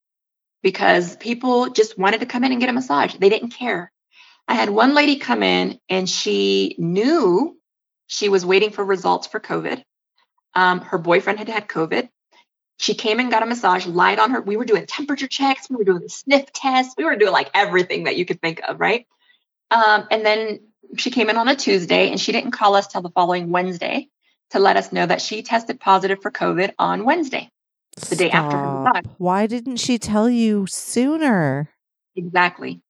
because 0.61 1.15
people 1.15 1.69
just 1.69 1.97
wanted 1.97 2.19
to 2.19 2.25
come 2.25 2.43
in 2.43 2.51
and 2.51 2.61
get 2.61 2.69
a 2.69 2.73
massage. 2.73 3.15
They 3.15 3.29
didn't 3.29 3.51
care. 3.51 3.91
I 4.47 4.53
had 4.53 4.69
one 4.69 4.93
lady 4.93 5.17
come 5.17 5.43
in 5.43 5.79
and 5.89 6.09
she 6.09 6.75
knew 6.77 7.57
she 8.07 8.29
was 8.29 8.45
waiting 8.45 8.71
for 8.71 8.83
results 8.83 9.27
for 9.27 9.39
COVID. 9.39 9.83
Um, 10.53 10.81
her 10.81 10.97
boyfriend 10.97 11.39
had 11.39 11.49
had 11.49 11.67
COVID. 11.67 12.09
She 12.77 12.95
came 12.95 13.19
and 13.19 13.31
got 13.31 13.43
a 13.43 13.45
massage, 13.45 13.85
lied 13.85 14.19
on 14.19 14.31
her. 14.31 14.41
We 14.41 14.57
were 14.57 14.65
doing 14.65 14.85
temperature 14.85 15.27
checks. 15.27 15.69
We 15.69 15.77
were 15.77 15.83
doing 15.83 16.01
the 16.01 16.09
sniff 16.09 16.51
test. 16.51 16.97
We 16.97 17.05
were 17.05 17.15
doing 17.15 17.31
like 17.31 17.51
everything 17.53 18.05
that 18.05 18.17
you 18.17 18.25
could 18.25 18.41
think 18.41 18.59
of, 18.67 18.79
right? 18.79 19.07
Um, 19.69 20.07
and 20.11 20.25
then 20.25 20.59
she 20.97 21.11
came 21.11 21.29
in 21.29 21.37
on 21.37 21.47
a 21.47 21.55
Tuesday 21.55 22.09
and 22.09 22.19
she 22.19 22.31
didn't 22.31 22.51
call 22.51 22.75
us 22.75 22.87
till 22.87 23.01
the 23.01 23.11
following 23.11 23.51
Wednesday 23.51 24.09
to 24.51 24.59
let 24.59 24.77
us 24.77 24.91
know 24.91 25.05
that 25.05 25.21
she 25.21 25.43
tested 25.43 25.79
positive 25.79 26.21
for 26.21 26.31
COVID 26.31 26.73
on 26.77 27.05
Wednesday, 27.05 27.49
the 27.95 28.05
Stop. 28.05 28.17
day 28.17 28.29
after 28.29 28.57
her. 28.57 29.01
Why 29.17 29.47
didn't 29.47 29.77
she 29.77 29.97
tell 29.97 30.29
you 30.29 30.67
sooner? 30.67 31.69
Exactly. 32.15 32.81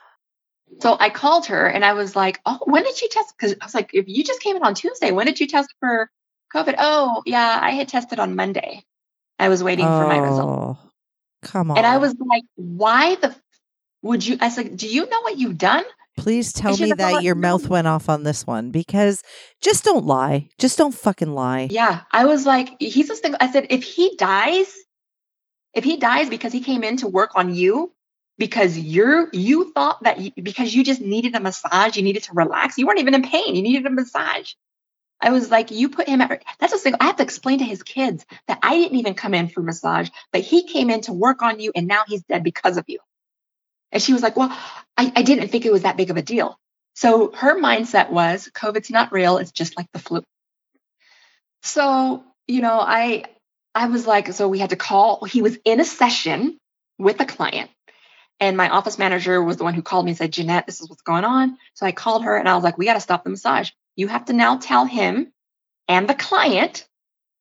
so 0.80 0.96
I 0.98 1.10
called 1.10 1.46
her 1.46 1.66
and 1.66 1.84
I 1.84 1.92
was 1.92 2.14
like, 2.14 2.40
Oh, 2.46 2.60
when 2.64 2.84
did 2.84 3.00
you 3.00 3.08
test? 3.08 3.34
Because 3.36 3.56
I 3.60 3.64
was 3.64 3.74
like, 3.74 3.90
if 3.92 4.08
you 4.08 4.24
just 4.24 4.40
came 4.40 4.56
in 4.56 4.62
on 4.62 4.74
Tuesday, 4.74 5.10
when 5.10 5.26
did 5.26 5.40
you 5.40 5.46
test 5.46 5.74
for 5.80 6.10
COVID? 6.54 6.76
Oh, 6.78 7.22
yeah, 7.26 7.58
I 7.60 7.70
had 7.70 7.88
tested 7.88 8.18
on 8.18 8.36
Monday. 8.36 8.84
I 9.38 9.48
was 9.48 9.62
waiting 9.62 9.86
oh, 9.86 10.00
for 10.00 10.06
my 10.06 10.18
result. 10.18 10.48
Oh, 10.48 10.78
come 11.42 11.70
on. 11.70 11.78
And 11.78 11.86
I 11.86 11.98
was 11.98 12.14
like, 12.18 12.44
why 12.54 13.16
the 13.16 13.34
would 14.02 14.24
you? 14.24 14.36
I 14.40 14.46
was 14.46 14.56
like, 14.56 14.76
do 14.76 14.86
you 14.86 15.08
know 15.08 15.20
what 15.22 15.38
you've 15.38 15.58
done? 15.58 15.84
Please 16.16 16.52
tell 16.52 16.76
me 16.76 16.92
that 16.92 17.22
your 17.22 17.34
mouth 17.34 17.68
went 17.68 17.86
off 17.86 18.08
on 18.08 18.22
this 18.22 18.46
one 18.46 18.70
because 18.70 19.22
just 19.60 19.84
don't 19.84 20.04
lie. 20.04 20.48
Just 20.58 20.78
don't 20.78 20.94
fucking 20.94 21.34
lie. 21.34 21.68
Yeah. 21.70 22.02
I 22.12 22.26
was 22.26 22.46
like, 22.46 22.76
he's 22.80 23.10
a 23.10 23.16
single. 23.16 23.38
I 23.40 23.50
said, 23.50 23.66
if 23.70 23.82
he 23.82 24.16
dies, 24.16 24.72
if 25.74 25.84
he 25.84 25.96
dies 25.96 26.30
because 26.30 26.52
he 26.52 26.60
came 26.60 26.84
in 26.84 26.98
to 26.98 27.08
work 27.08 27.32
on 27.34 27.54
you, 27.54 27.92
because 28.38 28.76
you're 28.76 29.28
you 29.32 29.72
thought 29.72 30.02
that 30.02 30.20
you, 30.20 30.30
because 30.40 30.74
you 30.74 30.84
just 30.84 31.00
needed 31.00 31.34
a 31.34 31.40
massage, 31.40 31.96
you 31.96 32.02
needed 32.02 32.24
to 32.24 32.34
relax. 32.34 32.78
You 32.78 32.86
weren't 32.86 33.00
even 33.00 33.14
in 33.14 33.22
pain. 33.22 33.54
You 33.54 33.62
needed 33.62 33.86
a 33.86 33.90
massage. 33.90 34.52
I 35.20 35.30
was 35.30 35.50
like, 35.50 35.70
you 35.70 35.88
put 35.88 36.08
him 36.08 36.20
at 36.20 36.42
that's 36.58 36.72
a 36.72 36.78
thing. 36.78 36.94
I 37.00 37.06
have 37.06 37.16
to 37.16 37.22
explain 37.22 37.58
to 37.58 37.64
his 37.64 37.82
kids 37.82 38.26
that 38.48 38.58
I 38.62 38.76
didn't 38.76 38.98
even 38.98 39.14
come 39.14 39.34
in 39.34 39.48
for 39.48 39.62
massage, 39.62 40.10
but 40.32 40.42
he 40.42 40.66
came 40.66 40.90
in 40.90 41.02
to 41.02 41.12
work 41.12 41.42
on 41.42 41.60
you 41.60 41.72
and 41.74 41.86
now 41.86 42.02
he's 42.06 42.22
dead 42.24 42.42
because 42.42 42.76
of 42.76 42.84
you. 42.88 42.98
And 43.94 44.02
she 44.02 44.12
was 44.12 44.22
like, 44.22 44.36
Well, 44.36 44.50
I, 44.96 45.12
I 45.16 45.22
didn't 45.22 45.48
think 45.48 45.64
it 45.64 45.72
was 45.72 45.82
that 45.82 45.96
big 45.96 46.10
of 46.10 46.18
a 46.18 46.22
deal. 46.22 46.58
So 46.94 47.32
her 47.32 47.58
mindset 47.58 48.10
was 48.10 48.50
COVID's 48.54 48.90
not 48.90 49.12
real, 49.12 49.38
it's 49.38 49.52
just 49.52 49.76
like 49.76 49.86
the 49.92 49.98
flu. 49.98 50.22
So, 51.62 52.22
you 52.46 52.60
know, 52.60 52.78
I 52.78 53.24
I 53.74 53.86
was 53.86 54.06
like, 54.06 54.32
so 54.34 54.48
we 54.48 54.58
had 54.58 54.70
to 54.70 54.76
call, 54.76 55.24
he 55.24 55.42
was 55.42 55.58
in 55.64 55.80
a 55.80 55.84
session 55.84 56.58
with 56.98 57.20
a 57.20 57.24
client. 57.24 57.70
And 58.40 58.56
my 58.56 58.68
office 58.68 58.98
manager 58.98 59.42
was 59.42 59.56
the 59.56 59.64
one 59.64 59.74
who 59.74 59.82
called 59.82 60.04
me 60.04 60.10
and 60.10 60.18
said, 60.18 60.32
Jeanette, 60.32 60.66
this 60.66 60.80
is 60.80 60.90
what's 60.90 61.02
going 61.02 61.24
on. 61.24 61.56
So 61.74 61.86
I 61.86 61.92
called 61.92 62.24
her 62.24 62.36
and 62.36 62.48
I 62.48 62.54
was 62.54 62.64
like, 62.64 62.78
we 62.78 62.84
got 62.84 62.94
to 62.94 63.00
stop 63.00 63.24
the 63.24 63.30
massage 63.30 63.70
you 63.96 64.08
have 64.08 64.26
to 64.26 64.32
now 64.32 64.56
tell 64.58 64.84
him 64.84 65.32
and 65.88 66.08
the 66.08 66.14
client 66.14 66.86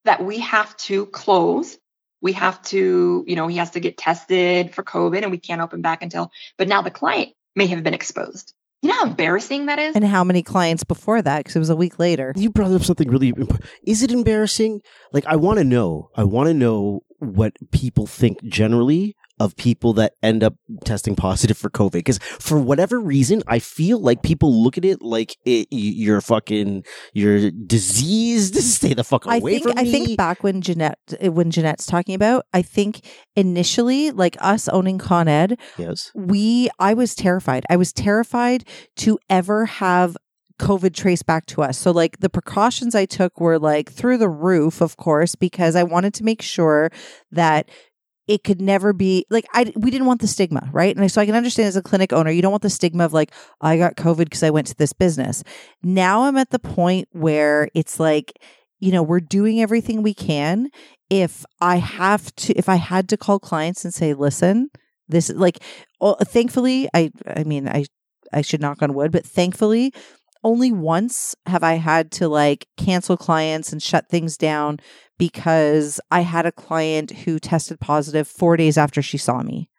that 0.05 0.23
we 0.23 0.39
have 0.39 0.75
to 0.77 1.05
close. 1.07 1.77
We 2.23 2.33
have 2.33 2.59
to, 2.63 3.23
you 3.27 3.35
know, 3.35 3.47
he 3.47 3.57
has 3.57 3.71
to 3.71 3.79
get 3.79 3.97
tested 3.97 4.73
for 4.73 4.81
COVID 4.81 5.21
and 5.21 5.29
we 5.29 5.37
can't 5.37 5.61
open 5.61 5.81
back 5.81 6.01
until, 6.01 6.31
but 6.57 6.67
now 6.67 6.81
the 6.81 6.89
client 6.89 7.33
may 7.55 7.67
have 7.67 7.83
been 7.83 7.93
exposed. 7.93 8.53
You 8.81 8.89
know 8.89 8.95
how 8.95 9.05
embarrassing 9.05 9.67
that 9.67 9.79
is? 9.79 9.95
And 9.95 10.03
how 10.03 10.23
many 10.23 10.41
clients 10.41 10.83
before 10.83 11.21
that? 11.21 11.39
Because 11.39 11.55
it 11.55 11.59
was 11.59 11.69
a 11.69 11.75
week 11.75 11.99
later. 11.99 12.33
You 12.35 12.49
brought 12.49 12.71
up 12.71 12.83
something 12.83 13.09
really 13.09 13.29
important. 13.29 13.61
Is 13.85 14.03
it 14.03 14.11
embarrassing? 14.11 14.81
Like, 15.11 15.25
I 15.25 15.35
want 15.35 15.59
to 15.59 15.63
know. 15.63 16.09
I 16.15 16.23
want 16.23 16.47
to 16.47 16.53
know 16.53 17.03
what 17.19 17.53
people 17.71 18.07
think 18.07 18.43
generally 18.43 19.15
of 19.39 19.55
people 19.55 19.93
that 19.93 20.13
end 20.21 20.43
up 20.43 20.55
testing 20.85 21.15
positive 21.15 21.57
for 21.57 21.69
COVID. 21.69 21.91
Because 21.91 22.19
for 22.39 22.59
whatever 22.59 22.99
reason, 22.99 23.43
I 23.47 23.59
feel 23.59 23.99
like 23.99 24.21
people 24.21 24.63
look 24.63 24.77
at 24.77 24.85
it 24.85 25.01
like 25.01 25.37
it, 25.45 25.67
you're 25.71 26.21
fucking, 26.21 26.83
you're 27.13 27.51
diseased. 27.51 28.55
Stay 28.63 28.93
the 28.93 29.03
fuck 29.03 29.25
away 29.25 29.37
I 29.37 29.39
think, 29.39 29.63
from 29.63 29.75
me. 29.75 29.81
I 29.81 29.91
think 29.91 30.17
back 30.17 30.43
when 30.43 30.61
Jeanette, 30.61 30.99
when 31.21 31.51
Jeanette's 31.51 31.85
talking 31.85 32.15
about, 32.15 32.45
I 32.53 32.61
think 32.61 33.05
initially, 33.35 34.11
like 34.11 34.37
us 34.39 34.67
owning 34.67 34.97
Con 34.97 35.27
Ed, 35.27 35.59
yes, 35.77 36.11
we, 36.13 36.69
I 36.79 36.93
was 36.93 37.15
terrified. 37.15 37.65
I 37.69 37.75
was 37.75 37.91
terrified 37.91 38.65
to 38.97 39.19
ever 39.29 39.65
have 39.65 40.15
COVID 40.59 40.93
traced 40.93 41.25
back 41.25 41.45
to 41.47 41.61
us. 41.61 41.77
So, 41.77 41.91
like, 41.91 42.19
the 42.19 42.29
precautions 42.29 42.95
I 42.95 43.05
took 43.05 43.39
were 43.39 43.59
like 43.59 43.91
through 43.91 44.17
the 44.17 44.29
roof, 44.29 44.81
of 44.81 44.97
course, 44.97 45.35
because 45.35 45.75
I 45.75 45.83
wanted 45.83 46.13
to 46.15 46.23
make 46.23 46.41
sure 46.41 46.89
that 47.31 47.69
it 48.27 48.43
could 48.43 48.61
never 48.61 48.93
be 48.93 49.25
like 49.29 49.45
I 49.53 49.71
we 49.75 49.91
didn't 49.91 50.07
want 50.07 50.21
the 50.21 50.27
stigma, 50.27 50.69
right? 50.71 50.95
And 50.95 51.11
so 51.11 51.21
I 51.21 51.25
can 51.25 51.35
understand 51.35 51.67
as 51.67 51.75
a 51.75 51.81
clinic 51.81 52.13
owner, 52.13 52.31
you 52.31 52.41
don't 52.41 52.51
want 52.51 52.63
the 52.63 52.69
stigma 52.69 53.05
of 53.05 53.13
like 53.13 53.31
I 53.61 53.77
got 53.77 53.95
COVID 53.95 54.25
because 54.25 54.43
I 54.43 54.49
went 54.49 54.67
to 54.67 54.75
this 54.75 54.93
business. 54.93 55.43
Now 55.83 56.23
I'm 56.23 56.37
at 56.37 56.49
the 56.51 56.59
point 56.59 57.09
where 57.11 57.69
it's 57.73 57.99
like, 57.99 58.39
you 58.79 58.91
know, 58.91 59.03
we're 59.03 59.19
doing 59.19 59.61
everything 59.61 60.03
we 60.03 60.13
can. 60.13 60.69
If 61.09 61.45
I 61.61 61.77
have 61.77 62.33
to, 62.35 62.53
if 62.57 62.69
I 62.69 62.75
had 62.75 63.09
to 63.09 63.17
call 63.17 63.39
clients 63.39 63.83
and 63.85 63.93
say, 63.93 64.13
listen, 64.13 64.69
this 65.07 65.29
is 65.29 65.35
like, 65.35 65.59
oh, 66.01 66.15
thankfully, 66.15 66.89
I, 66.93 67.11
I 67.27 67.43
mean, 67.43 67.67
I, 67.67 67.85
I 68.31 68.41
should 68.41 68.61
knock 68.61 68.81
on 68.81 68.93
wood, 68.93 69.11
but 69.11 69.25
thankfully, 69.25 69.93
only 70.43 70.71
once 70.71 71.35
have 71.45 71.63
I 71.63 71.75
had 71.75 72.11
to 72.13 72.27
like 72.27 72.67
cancel 72.77 73.17
clients 73.17 73.71
and 73.71 73.81
shut 73.81 74.09
things 74.09 74.37
down 74.37 74.79
because 75.17 75.99
I 76.11 76.21
had 76.21 76.45
a 76.45 76.51
client 76.51 77.11
who 77.11 77.39
tested 77.39 77.79
positive 77.79 78.27
four 78.27 78.57
days 78.57 78.77
after 78.77 79.01
she 79.01 79.17
saw 79.17 79.41
me. 79.41 79.69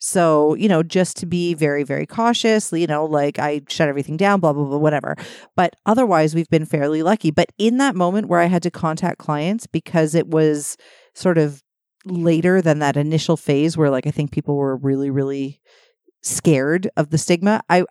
So, 0.00 0.54
you 0.54 0.68
know, 0.68 0.82
just 0.82 1.16
to 1.18 1.26
be 1.26 1.54
very, 1.54 1.82
very 1.82 2.04
cautious, 2.04 2.70
you 2.72 2.86
know, 2.86 3.06
like 3.06 3.38
I 3.38 3.62
shut 3.68 3.88
everything 3.88 4.18
down, 4.18 4.40
blah, 4.40 4.52
blah, 4.52 4.64
blah, 4.64 4.76
whatever. 4.76 5.16
But 5.56 5.76
otherwise, 5.86 6.34
we've 6.34 6.50
been 6.50 6.66
fairly 6.66 7.02
lucky. 7.02 7.30
But 7.30 7.52
in 7.56 7.78
that 7.78 7.94
moment 7.94 8.28
where 8.28 8.40
I 8.40 8.46
had 8.46 8.62
to 8.64 8.70
contact 8.70 9.18
clients 9.18 9.66
because 9.66 10.14
it 10.14 10.28
was 10.28 10.76
sort 11.14 11.38
of 11.38 11.62
later 12.04 12.60
than 12.60 12.80
that 12.80 12.98
initial 12.98 13.38
phase 13.38 13.78
where, 13.78 13.88
like, 13.88 14.06
I 14.06 14.10
think 14.10 14.30
people 14.30 14.56
were 14.56 14.76
really, 14.76 15.08
really 15.08 15.60
scared 16.22 16.90
of 16.96 17.08
the 17.10 17.18
stigma, 17.18 17.62
I, 17.70 17.84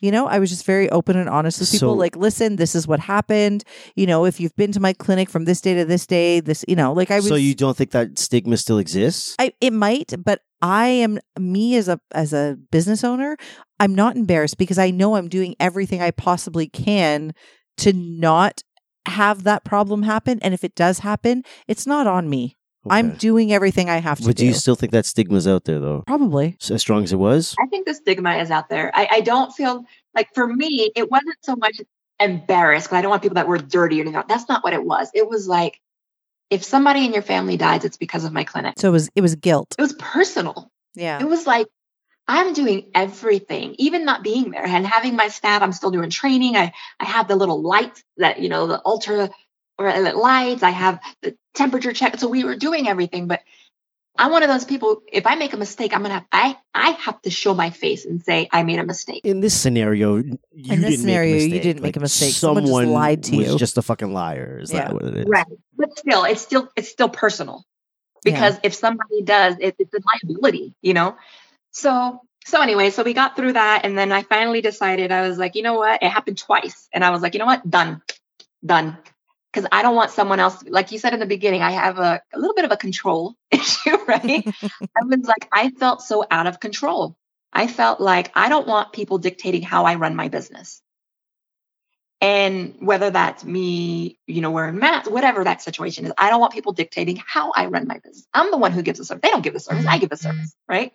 you 0.00 0.10
know, 0.10 0.26
I 0.26 0.38
was 0.38 0.50
just 0.50 0.64
very 0.64 0.88
open 0.90 1.16
and 1.16 1.28
honest 1.28 1.60
with 1.60 1.70
people. 1.70 1.94
So- 1.94 1.98
like, 1.98 2.16
listen, 2.16 2.56
this 2.56 2.74
is 2.74 2.88
what 2.88 3.00
happened. 3.00 3.64
You 3.94 4.06
know, 4.06 4.24
if 4.24 4.40
you've 4.40 4.56
been 4.56 4.72
to 4.72 4.80
my 4.80 4.92
clinic 4.92 5.28
from 5.28 5.44
this 5.44 5.60
day 5.60 5.74
to 5.74 5.84
this 5.84 6.06
day, 6.06 6.40
this, 6.40 6.64
you 6.66 6.76
know, 6.76 6.92
like 6.92 7.10
I 7.10 7.16
was. 7.16 7.28
so 7.28 7.34
you 7.34 7.54
don't 7.54 7.76
think 7.76 7.90
that 7.90 8.18
stigma 8.18 8.56
still 8.56 8.78
exists? 8.78 9.36
I 9.38 9.52
it 9.60 9.72
might, 9.72 10.12
but 10.24 10.40
I 10.62 10.88
am 10.88 11.18
me 11.38 11.76
as 11.76 11.88
a 11.88 12.00
as 12.12 12.32
a 12.32 12.56
business 12.70 13.04
owner, 13.04 13.36
I'm 13.78 13.94
not 13.94 14.16
embarrassed 14.16 14.58
because 14.58 14.78
I 14.78 14.90
know 14.90 15.16
I'm 15.16 15.28
doing 15.28 15.54
everything 15.60 16.02
I 16.02 16.10
possibly 16.10 16.68
can 16.68 17.32
to 17.78 17.92
not 17.92 18.62
have 19.06 19.44
that 19.44 19.64
problem 19.64 20.02
happen 20.02 20.38
and 20.42 20.52
if 20.52 20.62
it 20.64 20.74
does 20.74 20.98
happen, 21.00 21.42
it's 21.66 21.86
not 21.86 22.06
on 22.06 22.28
me. 22.28 22.56
I'm 22.88 23.10
doing 23.16 23.52
everything 23.52 23.90
I 23.90 23.98
have 23.98 24.18
to 24.20 24.26
But 24.26 24.36
do 24.36 24.42
do. 24.42 24.46
you 24.46 24.54
still 24.54 24.74
think 24.74 24.92
that 24.92 25.04
stigma's 25.04 25.46
out 25.46 25.64
there 25.64 25.78
though? 25.78 26.02
Probably. 26.06 26.56
So 26.60 26.74
as 26.74 26.80
strong 26.80 27.04
as 27.04 27.12
it 27.12 27.16
was? 27.16 27.54
I 27.60 27.66
think 27.66 27.86
the 27.86 27.94
stigma 27.94 28.36
is 28.36 28.50
out 28.50 28.68
there. 28.68 28.90
I, 28.94 29.08
I 29.10 29.20
don't 29.20 29.52
feel 29.52 29.84
like 30.14 30.28
for 30.34 30.46
me, 30.46 30.90
it 30.96 31.10
wasn't 31.10 31.36
so 31.42 31.56
much 31.56 31.80
embarrassed 32.18 32.86
because 32.86 32.98
I 32.98 33.02
don't 33.02 33.10
want 33.10 33.22
people 33.22 33.34
that 33.36 33.48
were 33.48 33.58
dirty 33.58 33.98
or 33.98 34.02
anything. 34.02 34.22
That's 34.28 34.48
not 34.48 34.64
what 34.64 34.72
it 34.72 34.84
was. 34.84 35.10
It 35.14 35.28
was 35.28 35.46
like 35.48 35.78
if 36.50 36.64
somebody 36.64 37.04
in 37.04 37.12
your 37.12 37.22
family 37.22 37.56
dies, 37.56 37.84
it's 37.84 37.96
because 37.96 38.24
of 38.24 38.32
my 38.32 38.44
clinic. 38.44 38.74
So 38.78 38.88
it 38.88 38.92
was 38.92 39.10
it 39.14 39.20
was 39.20 39.34
guilt. 39.36 39.74
It 39.78 39.82
was 39.82 39.92
personal. 39.94 40.70
Yeah. 40.94 41.20
It 41.20 41.28
was 41.28 41.46
like 41.46 41.66
I'm 42.28 42.52
doing 42.52 42.90
everything, 42.94 43.74
even 43.78 44.04
not 44.04 44.22
being 44.22 44.50
there 44.50 44.64
and 44.64 44.86
having 44.86 45.16
my 45.16 45.28
staff. 45.28 45.62
I'm 45.62 45.72
still 45.72 45.90
doing 45.90 46.10
training. 46.10 46.56
I 46.56 46.72
I 46.98 47.04
have 47.04 47.28
the 47.28 47.36
little 47.36 47.62
lights 47.62 48.02
that 48.16 48.40
you 48.40 48.48
know 48.48 48.66
the 48.66 48.80
ultra 48.84 49.30
or 49.78 49.88
uh, 49.88 50.14
lights. 50.14 50.62
I 50.62 50.70
have 50.70 51.00
the 51.22 51.36
temperature 51.54 51.92
check. 51.92 52.18
So 52.18 52.28
we 52.28 52.44
were 52.44 52.56
doing 52.56 52.88
everything, 52.88 53.26
but 53.26 53.42
I'm 54.18 54.32
one 54.32 54.42
of 54.42 54.48
those 54.48 54.64
people. 54.64 55.02
If 55.10 55.26
I 55.26 55.36
make 55.36 55.52
a 55.52 55.56
mistake, 55.56 55.94
I'm 55.94 56.02
gonna 56.02 56.14
have 56.14 56.26
I 56.32 56.56
I 56.74 56.90
have 56.90 57.20
to 57.22 57.30
show 57.30 57.54
my 57.54 57.70
face 57.70 58.04
and 58.04 58.22
say 58.22 58.48
I 58.52 58.62
made 58.64 58.78
a 58.78 58.84
mistake. 58.84 59.22
In 59.24 59.40
this 59.40 59.58
scenario, 59.58 60.16
you 60.16 60.38
In 60.54 60.80
this 60.80 60.90
didn't 60.90 60.96
scenario, 60.98 61.34
make 61.34 61.42
a 61.52 61.54
you 61.54 61.60
didn't 61.60 61.82
make 61.82 61.96
a 61.96 62.00
mistake. 62.00 62.34
Someone 62.34 62.66
Someone 62.66 62.84
just 62.84 62.92
lied 62.92 63.22
to 63.24 63.36
was 63.36 63.52
you. 63.52 63.58
just 63.58 63.78
a 63.78 63.82
fucking 63.82 64.12
liar. 64.12 64.58
Is 64.60 64.72
Yeah. 64.72 64.84
that 64.88 64.92
what 64.94 65.04
it 65.04 65.16
is? 65.16 65.24
Right. 65.26 65.46
But 65.76 65.98
still, 65.98 66.24
it's 66.24 66.42
still 66.42 66.68
it's 66.76 66.88
still 66.90 67.08
personal 67.08 67.64
because 68.24 68.58
if 68.62 68.74
somebody 68.74 69.22
does, 69.22 69.56
it, 69.60 69.76
it's 69.78 69.94
a 69.94 70.00
liability, 70.24 70.74
you 70.82 70.92
know. 70.92 71.16
So 71.70 72.20
so 72.44 72.60
anyway, 72.60 72.90
so 72.90 73.02
we 73.02 73.14
got 73.14 73.36
through 73.36 73.52
that, 73.54 73.84
and 73.84 73.96
then 73.96 74.12
I 74.12 74.22
finally 74.22 74.60
decided 74.60 75.12
I 75.12 75.26
was 75.28 75.38
like, 75.38 75.54
you 75.54 75.62
know 75.62 75.74
what? 75.74 76.02
It 76.02 76.08
happened 76.08 76.38
twice, 76.38 76.88
and 76.92 77.04
I 77.04 77.10
was 77.10 77.22
like, 77.22 77.34
you 77.34 77.38
know 77.38 77.46
what? 77.46 77.68
Done, 77.68 78.02
done. 78.64 78.98
Because 79.52 79.68
I 79.72 79.82
don't 79.82 79.96
want 79.96 80.10
someone 80.10 80.38
else, 80.38 80.62
like 80.68 80.92
you 80.92 80.98
said 80.98 81.12
in 81.12 81.20
the 81.20 81.26
beginning, 81.26 81.62
I 81.62 81.72
have 81.72 81.98
a, 81.98 82.22
a 82.32 82.38
little 82.38 82.54
bit 82.54 82.64
of 82.64 82.72
a 82.72 82.76
control 82.76 83.34
issue, 83.50 83.96
right? 84.06 84.46
I 84.72 85.04
was 85.04 85.26
like, 85.26 85.48
I 85.52 85.70
felt 85.70 86.02
so 86.02 86.24
out 86.30 86.46
of 86.46 86.60
control. 86.60 87.16
I 87.52 87.66
felt 87.66 88.00
like 88.00 88.30
I 88.36 88.48
don't 88.48 88.68
want 88.68 88.92
people 88.92 89.18
dictating 89.18 89.62
how 89.62 89.84
I 89.84 89.96
run 89.96 90.14
my 90.14 90.28
business. 90.28 90.80
And 92.20 92.76
whether 92.80 93.10
that's 93.10 93.44
me, 93.44 94.18
you 94.26 94.42
know, 94.42 94.50
wearing 94.50 94.78
masks, 94.78 95.08
whatever 95.08 95.42
that 95.42 95.62
situation 95.62 96.04
is, 96.04 96.12
I 96.18 96.28
don't 96.28 96.40
want 96.40 96.52
people 96.52 96.72
dictating 96.72 97.20
how 97.26 97.50
I 97.56 97.66
run 97.66 97.88
my 97.88 97.98
business. 97.98 98.26
I'm 98.34 98.50
the 98.50 98.58
one 98.58 98.72
who 98.72 98.82
gives 98.82 98.98
the 98.98 99.06
service. 99.06 99.22
They 99.22 99.30
don't 99.30 99.42
give 99.42 99.54
the 99.54 99.60
service. 99.60 99.86
I 99.88 99.98
give 99.98 100.10
the 100.10 100.18
service, 100.18 100.54
right? 100.68 100.92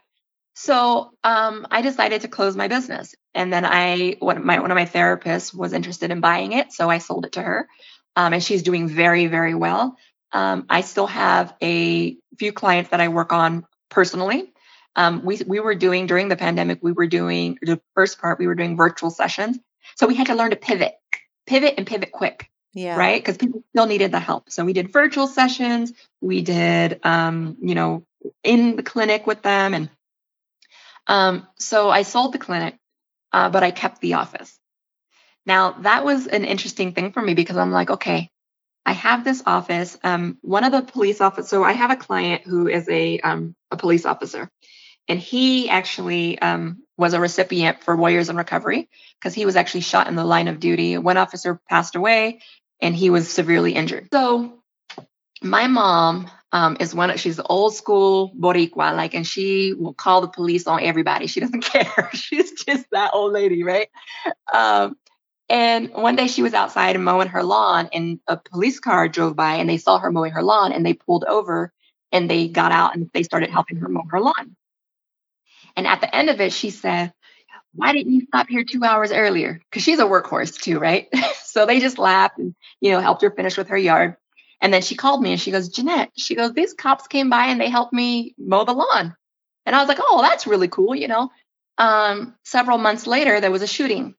So 0.53 1.11
um, 1.23 1.67
I 1.69 1.81
decided 1.81 2.21
to 2.21 2.29
close 2.29 2.55
my 2.55 2.69
business, 2.69 3.13
and 3.33 3.51
then 3.51 3.65
I, 3.65 4.15
one, 4.19 4.37
of 4.37 4.45
my 4.45 4.59
one 4.59 4.71
of 4.71 4.75
my 4.75 4.85
therapists 4.85 5.53
was 5.53 5.73
interested 5.73 6.11
in 6.11 6.21
buying 6.21 6.53
it, 6.53 6.71
so 6.71 6.89
I 6.89 6.99
sold 6.99 7.25
it 7.25 7.33
to 7.33 7.41
her, 7.41 7.67
um, 8.15 8.33
and 8.33 8.43
she's 8.43 8.63
doing 8.63 8.87
very, 8.87 9.27
very 9.27 9.55
well. 9.55 9.97
Um, 10.31 10.65
I 10.69 10.81
still 10.81 11.07
have 11.07 11.55
a 11.61 12.17
few 12.37 12.51
clients 12.51 12.89
that 12.89 13.01
I 13.01 13.07
work 13.07 13.31
on 13.31 13.65
personally. 13.89 14.51
Um, 14.95 15.23
we 15.25 15.39
we 15.45 15.59
were 15.59 15.75
doing 15.75 16.07
during 16.07 16.29
the 16.29 16.37
pandemic. 16.37 16.79
We 16.81 16.93
were 16.93 17.07
doing 17.07 17.57
the 17.61 17.81
first 17.95 18.19
part. 18.19 18.39
We 18.39 18.47
were 18.47 18.55
doing 18.55 18.77
virtual 18.77 19.09
sessions, 19.09 19.59
so 19.95 20.07
we 20.07 20.15
had 20.15 20.27
to 20.27 20.35
learn 20.35 20.51
to 20.51 20.55
pivot, 20.55 20.93
pivot, 21.45 21.75
and 21.77 21.85
pivot 21.85 22.11
quick 22.11 22.49
yeah. 22.75 22.97
right? 22.97 23.19
Because 23.19 23.37
people 23.37 23.63
still 23.71 23.87
needed 23.87 24.11
the 24.11 24.19
help. 24.19 24.51
So 24.51 24.65
we 24.65 24.73
did 24.73 24.91
virtual 24.91 25.27
sessions. 25.27 25.93
We 26.21 26.41
did, 26.41 26.99
um, 27.03 27.57
you 27.61 27.73
know, 27.73 28.03
in 28.43 28.75
the 28.75 28.83
clinic 28.83 29.25
with 29.25 29.41
them, 29.41 29.73
and 29.73 29.89
um, 31.07 31.47
so 31.57 31.89
I 31.89 32.01
sold 32.01 32.33
the 32.33 32.37
clinic, 32.37 32.75
uh, 33.31 33.49
but 33.49 33.63
I 33.63 33.71
kept 33.71 34.01
the 34.01 34.15
office. 34.15 34.59
Now 35.45 35.73
that 35.81 36.03
was 36.03 36.27
an 36.27 36.45
interesting 36.45 36.93
thing 36.93 37.11
for 37.11 37.21
me 37.21 37.33
because 37.33 37.57
I'm 37.57 37.71
like, 37.71 37.89
okay, 37.89 38.29
I 38.85 38.93
have 38.93 39.23
this 39.23 39.41
office. 39.45 39.97
Um, 40.03 40.37
one 40.41 40.63
of 40.63 40.71
the 40.71 40.81
police 40.81 41.21
officers. 41.21 41.49
So 41.49 41.63
I 41.63 41.73
have 41.73 41.91
a 41.91 41.95
client 41.95 42.43
who 42.43 42.67
is 42.67 42.87
a 42.87 43.19
um, 43.19 43.55
a 43.71 43.77
police 43.77 44.05
officer, 44.05 44.49
and 45.07 45.19
he 45.19 45.69
actually 45.69 46.37
um, 46.39 46.83
was 46.97 47.13
a 47.13 47.19
recipient 47.19 47.83
for 47.83 47.95
Warriors 47.95 48.29
in 48.29 48.35
Recovery 48.35 48.89
because 49.19 49.33
he 49.33 49.45
was 49.45 49.55
actually 49.55 49.81
shot 49.81 50.07
in 50.07 50.15
the 50.15 50.23
line 50.23 50.47
of 50.47 50.59
duty. 50.59 50.97
One 50.97 51.17
officer 51.17 51.59
passed 51.67 51.95
away, 51.95 52.41
and 52.79 52.95
he 52.95 53.09
was 53.09 53.29
severely 53.29 53.73
injured. 53.73 54.09
So 54.13 54.59
my 55.41 55.67
mom 55.67 56.29
um, 56.51 56.77
is 56.79 56.93
one. 56.93 57.17
She's 57.17 57.39
old 57.43 57.75
school 57.75 58.33
Boricua, 58.39 58.95
like, 58.95 59.15
and 59.15 59.25
she 59.25 59.73
will 59.73 59.93
call 59.93 60.21
the 60.21 60.27
police 60.27 60.67
on 60.67 60.81
everybody. 60.81 61.27
She 61.27 61.39
doesn't 61.39 61.61
care. 61.63 62.09
She's 62.13 62.63
just 62.63 62.85
that 62.91 63.11
old 63.13 63.33
lady, 63.33 63.63
right? 63.63 63.89
Um, 64.53 64.95
and 65.49 65.89
one 65.93 66.15
day 66.15 66.27
she 66.27 66.43
was 66.43 66.53
outside 66.53 66.95
and 66.95 67.05
mowing 67.05 67.27
her 67.29 67.43
lawn, 67.43 67.89
and 67.93 68.19
a 68.27 68.37
police 68.37 68.79
car 68.79 69.07
drove 69.07 69.35
by, 69.35 69.55
and 69.55 69.69
they 69.69 69.77
saw 69.77 69.99
her 69.99 70.11
mowing 70.11 70.31
her 70.31 70.43
lawn, 70.43 70.71
and 70.71 70.85
they 70.85 70.93
pulled 70.93 71.25
over, 71.25 71.71
and 72.11 72.29
they 72.29 72.47
got 72.47 72.71
out 72.71 72.95
and 72.95 73.09
they 73.13 73.23
started 73.23 73.49
helping 73.49 73.77
her 73.77 73.89
mow 73.89 74.03
her 74.09 74.21
lawn. 74.21 74.55
And 75.75 75.85
at 75.85 76.01
the 76.01 76.15
end 76.15 76.29
of 76.29 76.39
it, 76.39 76.53
she 76.53 76.69
said, 76.69 77.13
why 77.73 77.91
didn't 77.91 78.13
you 78.13 78.21
stop 78.27 78.47
here 78.47 78.63
two 78.63 78.83
hours 78.83 79.11
earlier? 79.11 79.59
Because 79.69 79.83
she's 79.83 79.99
a 79.99 80.05
workhorse 80.05 80.59
too, 80.59 80.79
right? 80.79 81.07
so 81.43 81.65
they 81.65 81.79
just 81.79 81.97
laughed 81.97 82.37
and, 82.37 82.55
you 82.79 82.91
know, 82.91 83.01
helped 83.01 83.21
her 83.21 83.31
finish 83.31 83.57
with 83.57 83.67
her 83.67 83.77
yard. 83.77 84.15
And 84.61 84.73
then 84.73 84.81
she 84.81 84.95
called 84.95 85.21
me 85.21 85.31
and 85.31 85.41
she 85.41 85.51
goes, 85.51 85.67
Jeanette, 85.67 86.11
she 86.17 86.35
goes, 86.35 86.53
these 86.53 86.73
cops 86.73 87.07
came 87.07 87.29
by 87.29 87.47
and 87.47 87.59
they 87.59 87.69
helped 87.69 87.91
me 87.91 88.33
mow 88.37 88.63
the 88.63 88.71
lawn. 88.71 89.15
And 89.65 89.75
I 89.75 89.79
was 89.79 89.89
like, 89.89 89.99
oh, 90.01 90.21
that's 90.21 90.47
really 90.47 90.69
cool. 90.69 90.95
You 90.95 91.09
know, 91.09 91.29
um, 91.77 92.35
several 92.45 92.77
months 92.77 93.05
later, 93.05 93.41
there 93.41 93.51
was 93.51 93.61
a 93.61 93.67
shooting 93.67 94.15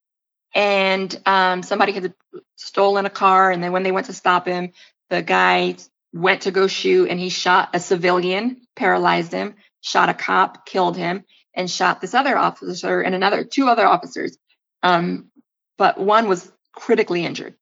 and 0.57 1.21
um, 1.27 1.63
somebody 1.63 1.93
had 1.93 2.15
stolen 2.57 3.05
a 3.05 3.11
car. 3.11 3.51
And 3.51 3.63
then 3.63 3.73
when 3.73 3.83
they 3.83 3.93
went 3.93 4.07
to 4.07 4.15
stop 4.15 4.47
him, 4.47 4.73
the 5.11 5.21
guy 5.21 5.77
went 6.15 6.43
to 6.43 6.51
go 6.51 6.67
shoot 6.67 7.11
and 7.11 7.21
he 7.21 7.29
shot 7.29 7.71
a 7.75 7.79
civilian, 7.79 8.63
paralyzed 8.75 9.33
him, 9.33 9.55
shot 9.83 10.09
a 10.09 10.15
cop, 10.15 10.65
killed 10.65 10.97
him 10.97 11.25
and 11.55 11.71
shot 11.71 12.01
this 12.01 12.15
other 12.15 12.39
officer 12.39 13.03
and 13.03 13.15
another 13.15 13.45
two 13.45 13.69
other 13.69 13.87
officers. 13.87 14.39
Um, 14.83 15.31
but 15.77 15.99
one 16.01 16.27
was 16.27 16.51
critically 16.73 17.27
injured. 17.27 17.55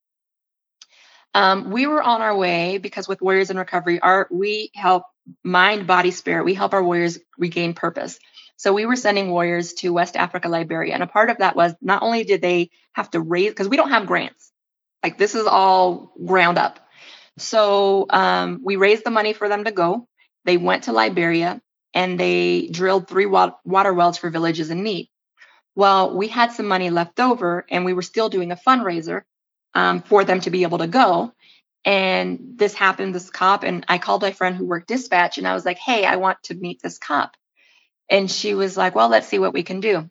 Um, 1.34 1.72
we 1.72 1.88
were 1.88 2.02
on 2.02 2.22
our 2.22 2.36
way 2.36 2.78
because 2.78 3.08
with 3.08 3.20
Warriors 3.20 3.50
in 3.50 3.56
Recovery, 3.56 3.98
our 3.98 4.28
we 4.30 4.70
help 4.72 5.02
mind, 5.42 5.88
body, 5.88 6.12
spirit. 6.12 6.44
We 6.44 6.54
help 6.54 6.74
our 6.74 6.84
warriors 6.84 7.18
regain 7.36 7.74
purpose. 7.74 8.20
So 8.56 8.72
we 8.72 8.86
were 8.86 8.96
sending 8.96 9.30
warriors 9.30 9.74
to 9.74 9.92
West 9.92 10.16
Africa, 10.16 10.48
Liberia, 10.48 10.94
and 10.94 11.02
a 11.02 11.08
part 11.08 11.30
of 11.30 11.38
that 11.38 11.56
was 11.56 11.74
not 11.80 12.02
only 12.02 12.24
did 12.24 12.40
they 12.40 12.70
have 12.92 13.10
to 13.10 13.20
raise 13.20 13.50
because 13.50 13.68
we 13.68 13.76
don't 13.76 13.90
have 13.90 14.06
grants, 14.06 14.52
like 15.02 15.18
this 15.18 15.34
is 15.34 15.46
all 15.46 16.12
ground 16.24 16.58
up. 16.58 16.80
So 17.36 18.06
um, 18.10 18.60
we 18.62 18.76
raised 18.76 19.04
the 19.04 19.10
money 19.10 19.32
for 19.32 19.48
them 19.48 19.64
to 19.64 19.72
go. 19.72 20.08
They 20.44 20.56
went 20.56 20.84
to 20.84 20.92
Liberia 20.92 21.60
and 21.92 22.18
they 22.18 22.68
drilled 22.68 23.08
three 23.08 23.26
water 23.26 23.94
wells 23.94 24.18
for 24.18 24.30
villages 24.30 24.70
in 24.70 24.82
need. 24.82 25.10
Well, 25.74 26.16
we 26.16 26.28
had 26.28 26.52
some 26.52 26.66
money 26.66 26.90
left 26.90 27.18
over 27.18 27.66
and 27.68 27.84
we 27.84 27.94
were 27.94 28.02
still 28.02 28.28
doing 28.28 28.52
a 28.52 28.56
fundraiser 28.56 29.22
um, 29.74 30.02
for 30.02 30.24
them 30.24 30.40
to 30.40 30.50
be 30.50 30.62
able 30.62 30.78
to 30.78 30.86
go. 30.86 31.32
And 31.84 32.54
this 32.56 32.74
happened, 32.74 33.14
this 33.14 33.30
cop, 33.30 33.62
and 33.64 33.84
I 33.88 33.98
called 33.98 34.22
my 34.22 34.32
friend 34.32 34.56
who 34.56 34.64
worked 34.64 34.88
dispatch 34.88 35.38
and 35.38 35.46
I 35.46 35.54
was 35.54 35.64
like, 35.64 35.78
hey, 35.78 36.04
I 36.04 36.16
want 36.16 36.42
to 36.44 36.54
meet 36.54 36.80
this 36.80 36.98
cop. 36.98 37.36
And 38.10 38.30
she 38.30 38.54
was 38.54 38.76
like, 38.76 38.94
well, 38.94 39.08
let's 39.08 39.28
see 39.28 39.38
what 39.38 39.54
we 39.54 39.62
can 39.62 39.80
do. 39.80 40.08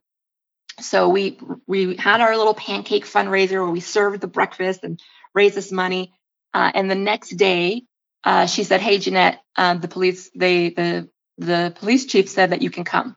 So 0.81 1.09
we 1.09 1.39
we 1.67 1.95
had 1.95 2.21
our 2.21 2.37
little 2.37 2.53
pancake 2.53 3.05
fundraiser 3.05 3.53
where 3.63 3.69
we 3.69 3.79
served 3.79 4.21
the 4.21 4.27
breakfast 4.27 4.83
and 4.83 4.99
raised 5.33 5.55
this 5.55 5.71
money. 5.71 6.13
Uh, 6.53 6.71
and 6.73 6.89
the 6.89 6.95
next 6.95 7.31
day, 7.31 7.83
uh, 8.23 8.47
she 8.47 8.63
said, 8.63 8.81
"Hey, 8.81 8.97
Jeanette, 8.99 9.41
uh, 9.55 9.75
the 9.75 9.87
police 9.87 10.31
they 10.35 10.69
the 10.69 11.09
the 11.37 11.73
police 11.79 12.05
chief 12.05 12.29
said 12.29 12.51
that 12.51 12.61
you 12.61 12.69
can 12.71 12.83
come." 12.83 13.15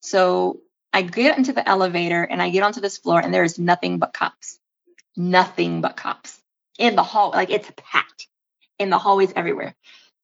So 0.00 0.60
I 0.92 1.02
get 1.02 1.38
into 1.38 1.52
the 1.52 1.68
elevator 1.68 2.22
and 2.22 2.42
I 2.42 2.50
get 2.50 2.62
onto 2.64 2.80
this 2.80 2.98
floor, 2.98 3.20
and 3.20 3.32
there 3.32 3.44
is 3.44 3.58
nothing 3.58 3.98
but 3.98 4.12
cops, 4.12 4.58
nothing 5.16 5.80
but 5.80 5.96
cops 5.96 6.38
in 6.78 6.96
the 6.96 7.04
hall. 7.04 7.30
Like 7.30 7.50
it's 7.50 7.70
packed 7.76 8.28
in 8.78 8.90
the 8.90 8.98
hallways 8.98 9.32
everywhere. 9.36 9.74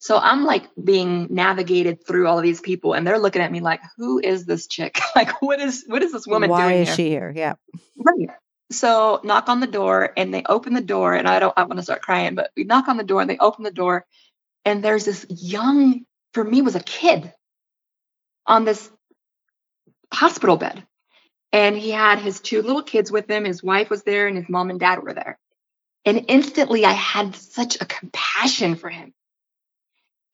So 0.02 0.18
I'm 0.18 0.44
like 0.44 0.68
being 0.82 1.28
navigated 1.30 2.04
through 2.04 2.26
all 2.26 2.36
of 2.36 2.42
these 2.42 2.60
people, 2.60 2.92
and 2.92 3.06
they're 3.06 3.20
looking 3.20 3.40
at 3.40 3.52
me 3.52 3.60
like, 3.60 3.80
"Who 3.98 4.18
is 4.18 4.44
this 4.44 4.66
chick? 4.66 4.98
like, 5.16 5.40
what 5.40 5.60
is 5.60 5.84
what 5.86 6.02
is 6.02 6.10
this 6.10 6.26
woman 6.26 6.50
Why 6.50 6.62
doing 6.62 6.74
Why 6.74 6.80
is 6.80 6.88
here?" 6.88 6.96
she 6.96 7.08
here? 7.08 7.32
Yeah. 7.32 7.54
Right. 7.96 8.30
So 8.72 9.20
knock 9.22 9.48
on 9.48 9.60
the 9.60 9.68
door, 9.68 10.12
and 10.16 10.34
they 10.34 10.42
open 10.42 10.74
the 10.74 10.80
door, 10.80 11.14
and 11.14 11.28
I 11.28 11.38
don't. 11.38 11.54
I 11.56 11.62
want 11.62 11.76
to 11.76 11.84
start 11.84 12.02
crying, 12.02 12.34
but 12.34 12.50
we 12.56 12.64
knock 12.64 12.88
on 12.88 12.96
the 12.96 13.04
door, 13.04 13.20
and 13.20 13.30
they 13.30 13.38
open 13.38 13.62
the 13.62 13.70
door, 13.70 14.04
and 14.64 14.82
there's 14.82 15.04
this 15.04 15.24
young, 15.28 16.00
for 16.34 16.42
me, 16.42 16.62
was 16.62 16.74
a 16.74 16.80
kid 16.80 17.32
on 18.44 18.64
this 18.64 18.90
hospital 20.12 20.56
bed, 20.56 20.84
and 21.52 21.76
he 21.76 21.92
had 21.92 22.18
his 22.18 22.40
two 22.40 22.62
little 22.62 22.82
kids 22.82 23.12
with 23.12 23.30
him. 23.30 23.44
His 23.44 23.62
wife 23.62 23.88
was 23.88 24.02
there, 24.02 24.26
and 24.26 24.36
his 24.36 24.48
mom 24.48 24.68
and 24.70 24.80
dad 24.80 25.00
were 25.00 25.14
there. 25.14 25.38
And 26.04 26.24
instantly, 26.26 26.84
I 26.84 26.90
had 26.90 27.36
such 27.36 27.80
a 27.80 27.86
compassion 27.86 28.74
for 28.74 28.88
him. 28.88 29.14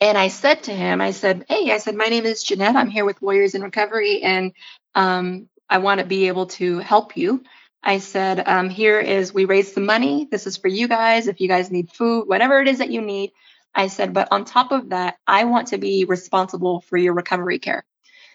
And 0.01 0.17
I 0.17 0.29
said 0.29 0.65
to 0.65 0.75
him, 0.75 1.01
I 1.01 1.11
said, 1.11 1.45
Hey, 1.49 1.73
I 1.73 1.79
said, 1.79 1.97
my 1.97 2.07
name 2.07 2.25
is 2.25 2.45
Jeanette. 2.45 2.77
I'm 2.77 2.91
here 2.91 3.05
with 3.05 3.21
Warriors 3.21 3.55
in 3.55 3.63
Recovery, 3.63 4.23
and 4.23 4.53
um, 4.95 5.49
I 5.69 5.79
want 5.79 6.01
to 6.01 6.07
be 6.07 6.29
able 6.29 6.47
to 6.47 6.79
help 6.79 7.17
you. 7.17 7.43
I 7.83 7.99
said, 7.99 8.47
um, 8.47 8.71
Here 8.71 9.01
is, 9.01 9.35
we 9.35 9.45
raised 9.45 9.75
some 9.75 9.87
money. 9.87 10.29
This 10.31 10.47
is 10.47 10.57
for 10.57 10.69
you 10.69 10.87
guys. 10.87 11.27
If 11.27 11.41
you 11.41 11.49
guys 11.49 11.71
need 11.71 11.91
food, 11.91 12.29
whatever 12.29 12.61
it 12.61 12.69
is 12.69 12.79
that 12.79 12.91
you 12.91 13.01
need. 13.01 13.33
I 13.75 13.89
said, 13.89 14.15
But 14.15 14.29
on 14.31 14.45
top 14.45 14.71
of 14.71 14.91
that, 14.91 15.17
I 15.27 15.45
want 15.45 15.69
to 15.69 15.79
be 15.79 16.05
responsible 16.05 16.81
for 16.83 16.97
your 16.97 17.15
recovery 17.15 17.59
care. 17.59 17.85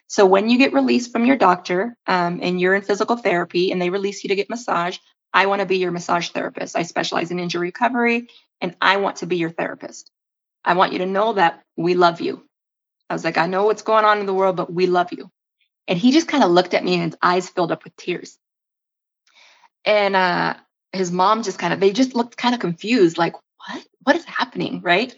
So 0.07 0.26
when 0.26 0.49
you 0.49 0.57
get 0.57 0.73
released 0.73 1.14
from 1.14 1.26
your 1.26 1.38
doctor 1.38 1.95
um, 2.07 2.40
and 2.41 2.60
you're 2.60 2.76
in 2.76 2.81
physical 2.81 3.15
therapy 3.15 3.72
and 3.72 3.81
they 3.81 3.90
release 3.90 4.23
you 4.23 4.27
to 4.30 4.35
get 4.35 4.49
massage, 4.49 4.98
I 5.34 5.45
want 5.45 5.61
to 5.61 5.65
be 5.65 5.77
your 5.77 5.91
massage 5.91 6.30
therapist. 6.30 6.76
I 6.76 6.84
specialize 6.84 7.31
in 7.31 7.40
injury 7.40 7.69
recovery 7.69 8.27
and 8.61 8.76
I 8.81 8.98
want 8.98 9.18
to 9.18 9.26
be 9.26 9.38
your 9.38 9.49
therapist. 9.49 10.11
I 10.65 10.76
want 10.76 10.94
you 10.94 10.99
to 10.99 11.06
know 11.06 11.34
that 11.34 11.64
we 11.76 11.95
love 11.95 12.22
you. 12.22 12.44
I 13.10 13.14
was 13.14 13.23
like, 13.23 13.38
I 13.38 13.48
know 13.48 13.65
what's 13.65 13.81
going 13.81 14.06
on 14.06 14.19
in 14.19 14.26
the 14.26 14.34
world, 14.34 14.56
but 14.56 14.72
we 14.73 14.88
love 14.88 15.11
you. 15.11 15.30
And 15.88 15.99
he 15.99 16.11
just 16.11 16.27
kind 16.27 16.44
of 16.44 16.52
looked 16.52 16.73
at 16.73 16.84
me 16.84 16.95
and 16.95 17.03
his 17.03 17.18
eyes 17.22 17.49
filled 17.49 17.72
up 17.72 17.84
with 17.84 17.95
tears. 17.95 18.38
And 19.85 20.15
uh, 20.15 20.56
his 20.94 21.11
mom 21.11 21.44
just 21.44 21.60
kind 21.60 21.73
of, 21.73 21.80
they 21.80 21.91
just 21.91 22.15
looked 22.15 22.38
kind 22.38 22.56
of 22.56 22.61
confused, 22.61 23.18
like, 23.18 23.34
what? 23.34 23.85
What 24.03 24.15
is 24.15 24.26
happening? 24.26 24.81
Right. 24.81 25.14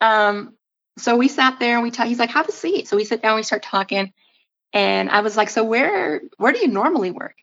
Um, 0.00 0.54
so 0.98 1.16
we 1.16 1.28
sat 1.28 1.58
there 1.58 1.74
and 1.74 1.82
we 1.82 1.90
talked. 1.90 2.08
He's 2.08 2.18
like, 2.18 2.30
have 2.30 2.48
a 2.48 2.52
seat. 2.52 2.88
So 2.88 2.96
we 2.96 3.04
sit 3.04 3.22
down, 3.22 3.36
we 3.36 3.42
start 3.42 3.62
talking. 3.62 4.12
And 4.72 5.10
I 5.10 5.20
was 5.20 5.36
like, 5.36 5.50
so 5.50 5.64
where, 5.64 6.20
where 6.36 6.52
do 6.52 6.58
you 6.58 6.68
normally 6.68 7.10
work? 7.10 7.36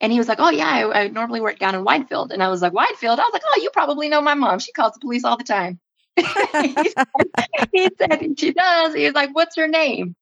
And 0.00 0.10
he 0.10 0.18
was 0.18 0.28
like, 0.28 0.40
oh, 0.40 0.50
yeah, 0.50 0.66
I, 0.66 1.02
I 1.02 1.08
normally 1.08 1.40
work 1.40 1.58
down 1.58 1.74
in 1.74 1.84
Widefield. 1.84 2.30
And 2.30 2.42
I 2.42 2.48
was 2.48 2.62
like, 2.62 2.72
Widefield? 2.72 3.18
I 3.18 3.24
was 3.24 3.32
like, 3.32 3.42
oh, 3.44 3.60
you 3.62 3.70
probably 3.70 4.08
know 4.08 4.20
my 4.20 4.34
mom. 4.34 4.58
She 4.58 4.72
calls 4.72 4.94
the 4.94 5.00
police 5.00 5.24
all 5.24 5.36
the 5.36 5.44
time. 5.44 5.78
he 7.72 7.88
said, 7.98 8.38
she 8.38 8.52
does. 8.52 8.94
He 8.94 9.04
was 9.04 9.14
like, 9.14 9.34
what's 9.34 9.56
her 9.56 9.68
name? 9.68 10.14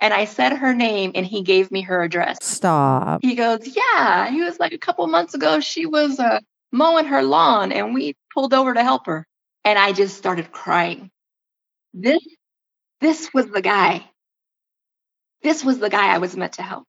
And 0.00 0.14
I 0.14 0.24
said 0.24 0.54
her 0.54 0.74
name 0.74 1.12
and 1.14 1.26
he 1.26 1.42
gave 1.42 1.70
me 1.70 1.82
her 1.82 2.02
address. 2.02 2.38
Stop. 2.42 3.20
He 3.22 3.34
goes, 3.34 3.76
yeah. 3.76 4.30
He 4.30 4.42
was 4.42 4.58
like, 4.58 4.72
a 4.72 4.78
couple 4.78 5.06
months 5.06 5.34
ago, 5.34 5.60
she 5.60 5.84
was 5.84 6.18
uh, 6.18 6.40
mowing 6.72 7.04
her 7.06 7.22
lawn 7.22 7.70
and 7.70 7.92
we 7.92 8.16
pulled 8.32 8.54
over 8.54 8.72
to 8.72 8.82
help 8.82 9.06
her. 9.06 9.26
And 9.64 9.78
I 9.78 9.92
just 9.92 10.16
started 10.16 10.52
crying. 10.52 11.10
This, 11.92 12.26
this 13.00 13.32
was 13.34 13.46
the 13.46 13.60
guy. 13.60 14.08
This 15.42 15.64
was 15.64 15.78
the 15.78 15.90
guy 15.90 16.14
I 16.14 16.18
was 16.18 16.36
meant 16.36 16.54
to 16.54 16.62
help. 16.62 16.86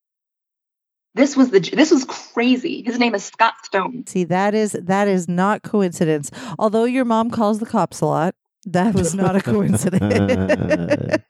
This 1.14 1.36
was 1.36 1.50
the 1.50 1.60
this 1.60 1.92
was 1.92 2.06
crazy. 2.06 2.84
His 2.84 2.98
name 2.98 3.14
is 3.14 3.26
Scott 3.26 3.56
Stone. 3.64 4.06
See, 4.08 4.24
that 4.26 4.56
is 4.56 4.72
that 4.72 5.10
is 5.10 5.28
not 5.28 5.62
coincidence. 5.62 6.32
Although 6.58 6.86
your 6.86 7.04
mom 7.04 7.30
calls 7.32 7.60
the 7.60 7.66
cops 7.66 8.00
a 8.00 8.06
lot, 8.06 8.34
that 8.66 8.94
was 8.94 9.14
not 9.16 9.36
a 9.36 9.42
coincidence. 9.44 11.24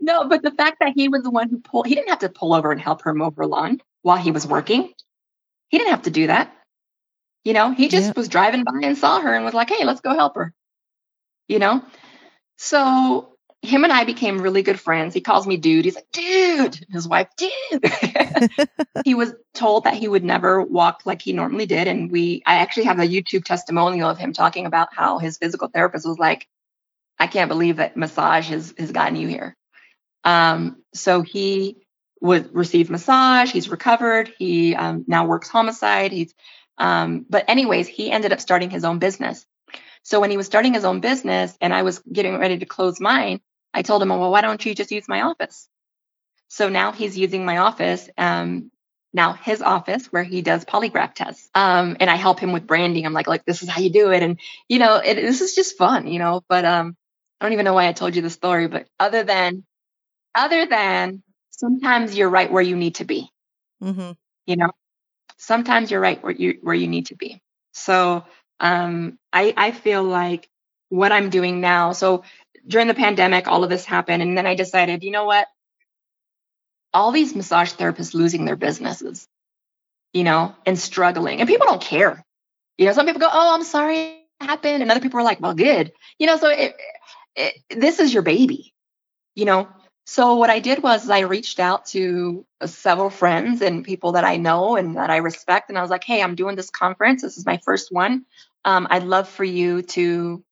No, 0.00 0.28
but 0.28 0.42
the 0.42 0.50
fact 0.50 0.78
that 0.80 0.92
he 0.96 1.08
was 1.08 1.22
the 1.22 1.30
one 1.30 1.48
who 1.48 1.60
pulled, 1.60 1.86
he 1.86 1.94
didn't 1.94 2.10
have 2.10 2.18
to 2.20 2.28
pull 2.28 2.54
over 2.54 2.72
and 2.72 2.80
help 2.80 3.02
her 3.02 3.14
mow 3.14 3.32
her 3.36 3.46
lawn 3.46 3.80
while 4.02 4.16
he 4.16 4.32
was 4.32 4.46
working. 4.46 4.92
He 5.68 5.78
didn't 5.78 5.92
have 5.92 6.02
to 6.02 6.10
do 6.10 6.26
that. 6.26 6.54
You 7.44 7.52
know, 7.52 7.70
he 7.72 7.88
just 7.88 8.08
Yep. 8.08 8.16
was 8.16 8.28
driving 8.28 8.64
by 8.64 8.80
and 8.82 8.98
saw 8.98 9.20
her 9.20 9.34
and 9.34 9.44
was 9.44 9.54
like, 9.54 9.70
hey, 9.70 9.84
let's 9.84 10.00
go 10.00 10.14
help 10.14 10.34
her. 10.36 10.52
You 11.48 11.58
know? 11.60 11.82
So 12.58 13.31
him 13.62 13.84
and 13.84 13.92
I 13.92 14.04
became 14.04 14.42
really 14.42 14.62
good 14.62 14.80
friends. 14.80 15.14
He 15.14 15.20
calls 15.20 15.46
me 15.46 15.56
dude. 15.56 15.84
He's 15.84 15.94
like, 15.94 16.10
dude. 16.12 16.84
His 16.90 17.06
wife, 17.06 17.28
dude. 17.36 17.92
he 19.04 19.14
was 19.14 19.34
told 19.54 19.84
that 19.84 19.94
he 19.94 20.08
would 20.08 20.24
never 20.24 20.60
walk 20.60 21.02
like 21.04 21.22
he 21.22 21.32
normally 21.32 21.66
did. 21.66 21.86
And 21.86 22.10
we, 22.10 22.42
I 22.44 22.56
actually 22.56 22.84
have 22.84 22.98
a 22.98 23.06
YouTube 23.06 23.44
testimonial 23.44 24.10
of 24.10 24.18
him 24.18 24.32
talking 24.32 24.66
about 24.66 24.88
how 24.92 25.18
his 25.18 25.38
physical 25.38 25.68
therapist 25.68 26.06
was 26.06 26.18
like, 26.18 26.48
I 27.20 27.28
can't 27.28 27.48
believe 27.48 27.76
that 27.76 27.96
massage 27.96 28.48
has, 28.48 28.74
has 28.76 28.90
gotten 28.90 29.14
you 29.14 29.28
here. 29.28 29.56
Um, 30.24 30.82
so 30.92 31.22
he 31.22 31.86
would 32.20 32.52
receive 32.54 32.90
massage. 32.90 33.52
He's 33.52 33.68
recovered. 33.68 34.32
He 34.38 34.74
um, 34.74 35.04
now 35.06 35.26
works 35.26 35.48
homicide. 35.48 36.10
He's, 36.10 36.34
um, 36.78 37.26
but 37.30 37.44
anyways, 37.48 37.86
he 37.86 38.10
ended 38.10 38.32
up 38.32 38.40
starting 38.40 38.70
his 38.70 38.84
own 38.84 38.98
business. 38.98 39.46
So 40.02 40.18
when 40.20 40.30
he 40.30 40.36
was 40.36 40.46
starting 40.46 40.74
his 40.74 40.84
own 40.84 41.00
business 41.00 41.56
and 41.60 41.72
I 41.72 41.82
was 41.82 42.00
getting 42.00 42.36
ready 42.38 42.58
to 42.58 42.66
close 42.66 42.98
mine, 42.98 43.40
I 43.74 43.82
told 43.82 44.02
him, 44.02 44.10
well, 44.10 44.30
why 44.30 44.40
don't 44.40 44.64
you 44.64 44.74
just 44.74 44.92
use 44.92 45.08
my 45.08 45.22
office? 45.22 45.68
So 46.48 46.68
now 46.68 46.92
he's 46.92 47.16
using 47.18 47.44
my 47.44 47.58
office. 47.58 48.08
Um, 48.18 48.70
now 49.12 49.32
his 49.34 49.62
office 49.62 50.06
where 50.12 50.24
he 50.24 50.42
does 50.42 50.64
polygraph 50.64 51.14
tests. 51.14 51.48
Um, 51.54 51.96
and 52.00 52.10
I 52.10 52.16
help 52.16 52.40
him 52.40 52.52
with 52.52 52.66
branding. 52.66 53.06
I'm 53.06 53.12
like, 53.12 53.26
like, 53.28 53.44
this 53.44 53.62
is 53.62 53.68
how 53.68 53.80
you 53.80 53.90
do 53.90 54.10
it. 54.12 54.22
And, 54.22 54.38
you 54.68 54.78
know, 54.78 54.96
it, 54.96 55.14
this 55.14 55.40
is 55.40 55.54
just 55.54 55.78
fun, 55.78 56.06
you 56.06 56.18
know, 56.18 56.42
but, 56.48 56.64
um, 56.64 56.96
I 57.40 57.46
don't 57.46 57.54
even 57.54 57.64
know 57.64 57.74
why 57.74 57.88
I 57.88 57.92
told 57.92 58.14
you 58.16 58.22
the 58.22 58.30
story, 58.30 58.68
but 58.68 58.86
other 59.00 59.24
than, 59.24 59.64
other 60.34 60.66
than 60.66 61.22
sometimes 61.50 62.16
you're 62.16 62.30
right 62.30 62.50
where 62.52 62.62
you 62.62 62.76
need 62.76 62.96
to 62.96 63.04
be, 63.04 63.30
hmm 63.80 64.12
you 64.46 64.56
know, 64.56 64.70
sometimes 65.38 65.90
you're 65.90 66.00
right 66.00 66.22
where 66.22 66.32
you, 66.32 66.58
where 66.62 66.74
you 66.74 66.88
need 66.88 67.06
to 67.06 67.16
be. 67.16 67.40
So, 67.72 68.24
um, 68.60 69.18
I, 69.32 69.54
I 69.56 69.70
feel 69.72 70.04
like 70.04 70.48
what 70.88 71.12
I'm 71.12 71.30
doing 71.30 71.60
now. 71.60 71.92
So 71.92 72.24
during 72.66 72.88
the 72.88 72.94
pandemic, 72.94 73.48
all 73.48 73.64
of 73.64 73.70
this 73.70 73.84
happened. 73.84 74.22
And 74.22 74.36
then 74.36 74.46
I 74.46 74.54
decided, 74.54 75.02
you 75.02 75.10
know 75.10 75.24
what? 75.24 75.48
All 76.94 77.10
these 77.10 77.34
massage 77.34 77.72
therapists 77.72 78.14
losing 78.14 78.44
their 78.44 78.56
businesses, 78.56 79.26
you 80.12 80.24
know, 80.24 80.54
and 80.66 80.78
struggling. 80.78 81.40
And 81.40 81.48
people 81.48 81.66
don't 81.66 81.82
care. 81.82 82.24
You 82.78 82.86
know, 82.86 82.92
some 82.92 83.06
people 83.06 83.20
go, 83.20 83.30
oh, 83.30 83.54
I'm 83.54 83.64
sorry 83.64 83.98
it 83.98 84.26
happened. 84.40 84.82
And 84.82 84.90
other 84.90 85.00
people 85.00 85.20
are 85.20 85.24
like, 85.24 85.40
well, 85.40 85.54
good. 85.54 85.92
You 86.18 86.26
know, 86.26 86.36
so 86.36 86.48
it, 86.48 86.74
it, 87.34 87.54
this 87.70 87.98
is 87.98 88.12
your 88.12 88.22
baby, 88.22 88.72
you 89.34 89.44
know. 89.44 89.68
So 90.04 90.36
what 90.36 90.50
I 90.50 90.58
did 90.58 90.82
was 90.82 91.08
I 91.08 91.20
reached 91.20 91.60
out 91.60 91.86
to 91.86 92.44
several 92.66 93.08
friends 93.08 93.62
and 93.62 93.84
people 93.84 94.12
that 94.12 94.24
I 94.24 94.36
know 94.36 94.76
and 94.76 94.96
that 94.96 95.10
I 95.10 95.18
respect. 95.18 95.68
And 95.68 95.78
I 95.78 95.80
was 95.80 95.90
like, 95.90 96.04
hey, 96.04 96.20
I'm 96.20 96.34
doing 96.34 96.56
this 96.56 96.70
conference. 96.70 97.22
This 97.22 97.38
is 97.38 97.46
my 97.46 97.58
first 97.58 97.92
one. 97.92 98.26
Um, 98.64 98.88
I'd 98.90 99.04
love 99.04 99.28
for 99.28 99.44
you 99.44 99.82
to 99.82 100.44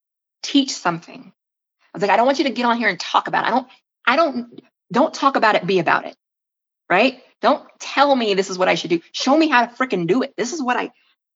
teach 0.42 0.72
something. 0.72 1.32
I 1.92 1.98
was 1.98 2.02
like, 2.02 2.10
I 2.10 2.16
don't 2.16 2.26
want 2.26 2.38
you 2.38 2.44
to 2.44 2.50
get 2.50 2.66
on 2.66 2.78
here 2.78 2.88
and 2.88 2.98
talk 2.98 3.28
about 3.28 3.44
it. 3.44 3.48
I 3.48 3.50
don't, 3.50 3.68
I 4.06 4.16
don't, 4.16 4.62
don't 4.92 5.14
talk 5.14 5.36
about 5.36 5.54
it, 5.54 5.66
be 5.66 5.78
about 5.78 6.06
it. 6.06 6.16
Right? 6.88 7.22
Don't 7.40 7.66
tell 7.78 8.14
me 8.14 8.34
this 8.34 8.50
is 8.50 8.58
what 8.58 8.68
I 8.68 8.74
should 8.74 8.90
do. 8.90 9.00
Show 9.12 9.36
me 9.36 9.48
how 9.48 9.66
to 9.66 9.74
freaking 9.74 10.06
do 10.06 10.22
it. 10.22 10.34
This 10.36 10.52
is 10.52 10.62
what 10.62 10.76
I, 10.76 10.90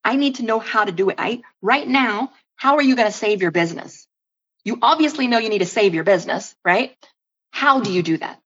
I 0.04 0.16
need 0.16 0.36
to 0.36 0.44
know 0.44 0.58
how 0.58 0.84
to 0.84 0.92
do 0.92 1.10
it. 1.10 1.16
I, 1.18 1.42
right 1.62 1.86
now, 1.86 2.32
how 2.56 2.76
are 2.76 2.82
you 2.82 2.96
going 2.96 3.10
to 3.10 3.16
save 3.16 3.40
your 3.40 3.50
business? 3.50 4.06
You 4.64 4.78
obviously 4.80 5.26
know 5.26 5.38
you 5.38 5.48
need 5.48 5.60
to 5.60 5.66
save 5.66 5.94
your 5.94 6.04
business, 6.04 6.54
right? 6.64 6.96
How 7.50 7.80
do 7.80 7.92
you 7.92 8.02
do 8.02 8.16
that? 8.18 8.40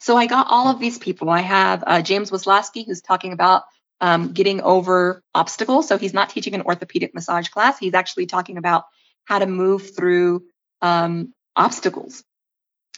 So 0.00 0.16
I 0.16 0.26
got 0.26 0.46
all 0.50 0.68
of 0.68 0.78
these 0.78 0.98
people. 0.98 1.30
I 1.30 1.40
have 1.40 1.84
uh, 1.86 2.02
James 2.02 2.30
Waslaski, 2.30 2.86
who's 2.86 3.00
talking 3.00 3.32
about 3.32 3.64
um, 4.00 4.32
getting 4.32 4.60
over 4.60 5.22
obstacles. 5.34 5.88
So 5.88 5.98
he's 5.98 6.14
not 6.14 6.30
teaching 6.30 6.54
an 6.54 6.62
orthopedic 6.62 7.14
massage 7.14 7.48
class. 7.48 7.78
He's 7.78 7.94
actually 7.94 8.26
talking 8.26 8.58
about 8.58 8.84
how 9.24 9.38
to 9.38 9.46
move 9.46 9.96
through 9.96 10.44
um, 10.82 11.32
obstacles. 11.56 12.22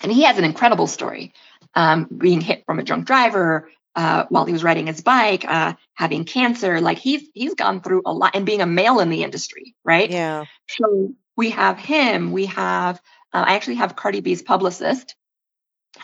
And 0.02 0.12
he 0.12 0.22
has 0.24 0.38
an 0.38 0.44
incredible 0.44 0.86
story 0.86 1.32
um, 1.74 2.04
being 2.04 2.40
hit 2.40 2.64
from 2.66 2.78
a 2.78 2.82
drunk 2.82 3.06
driver 3.06 3.70
uh, 3.94 4.26
while 4.28 4.44
he 4.44 4.52
was 4.52 4.62
riding 4.62 4.86
his 4.86 5.00
bike, 5.00 5.44
uh, 5.44 5.74
having 5.94 6.24
cancer. 6.24 6.80
Like 6.80 6.98
he's 6.98 7.28
he's 7.34 7.54
gone 7.54 7.80
through 7.80 8.02
a 8.06 8.12
lot, 8.12 8.36
and 8.36 8.46
being 8.46 8.60
a 8.60 8.66
male 8.66 9.00
in 9.00 9.10
the 9.10 9.24
industry, 9.24 9.74
right? 9.84 10.08
Yeah. 10.08 10.44
So 10.68 11.14
we 11.36 11.50
have 11.50 11.78
him. 11.78 12.30
We 12.30 12.46
have 12.46 13.00
uh, 13.32 13.44
I 13.46 13.54
actually 13.54 13.76
have 13.76 13.96
Cardi 13.96 14.20
B's 14.20 14.42
publicist, 14.42 15.16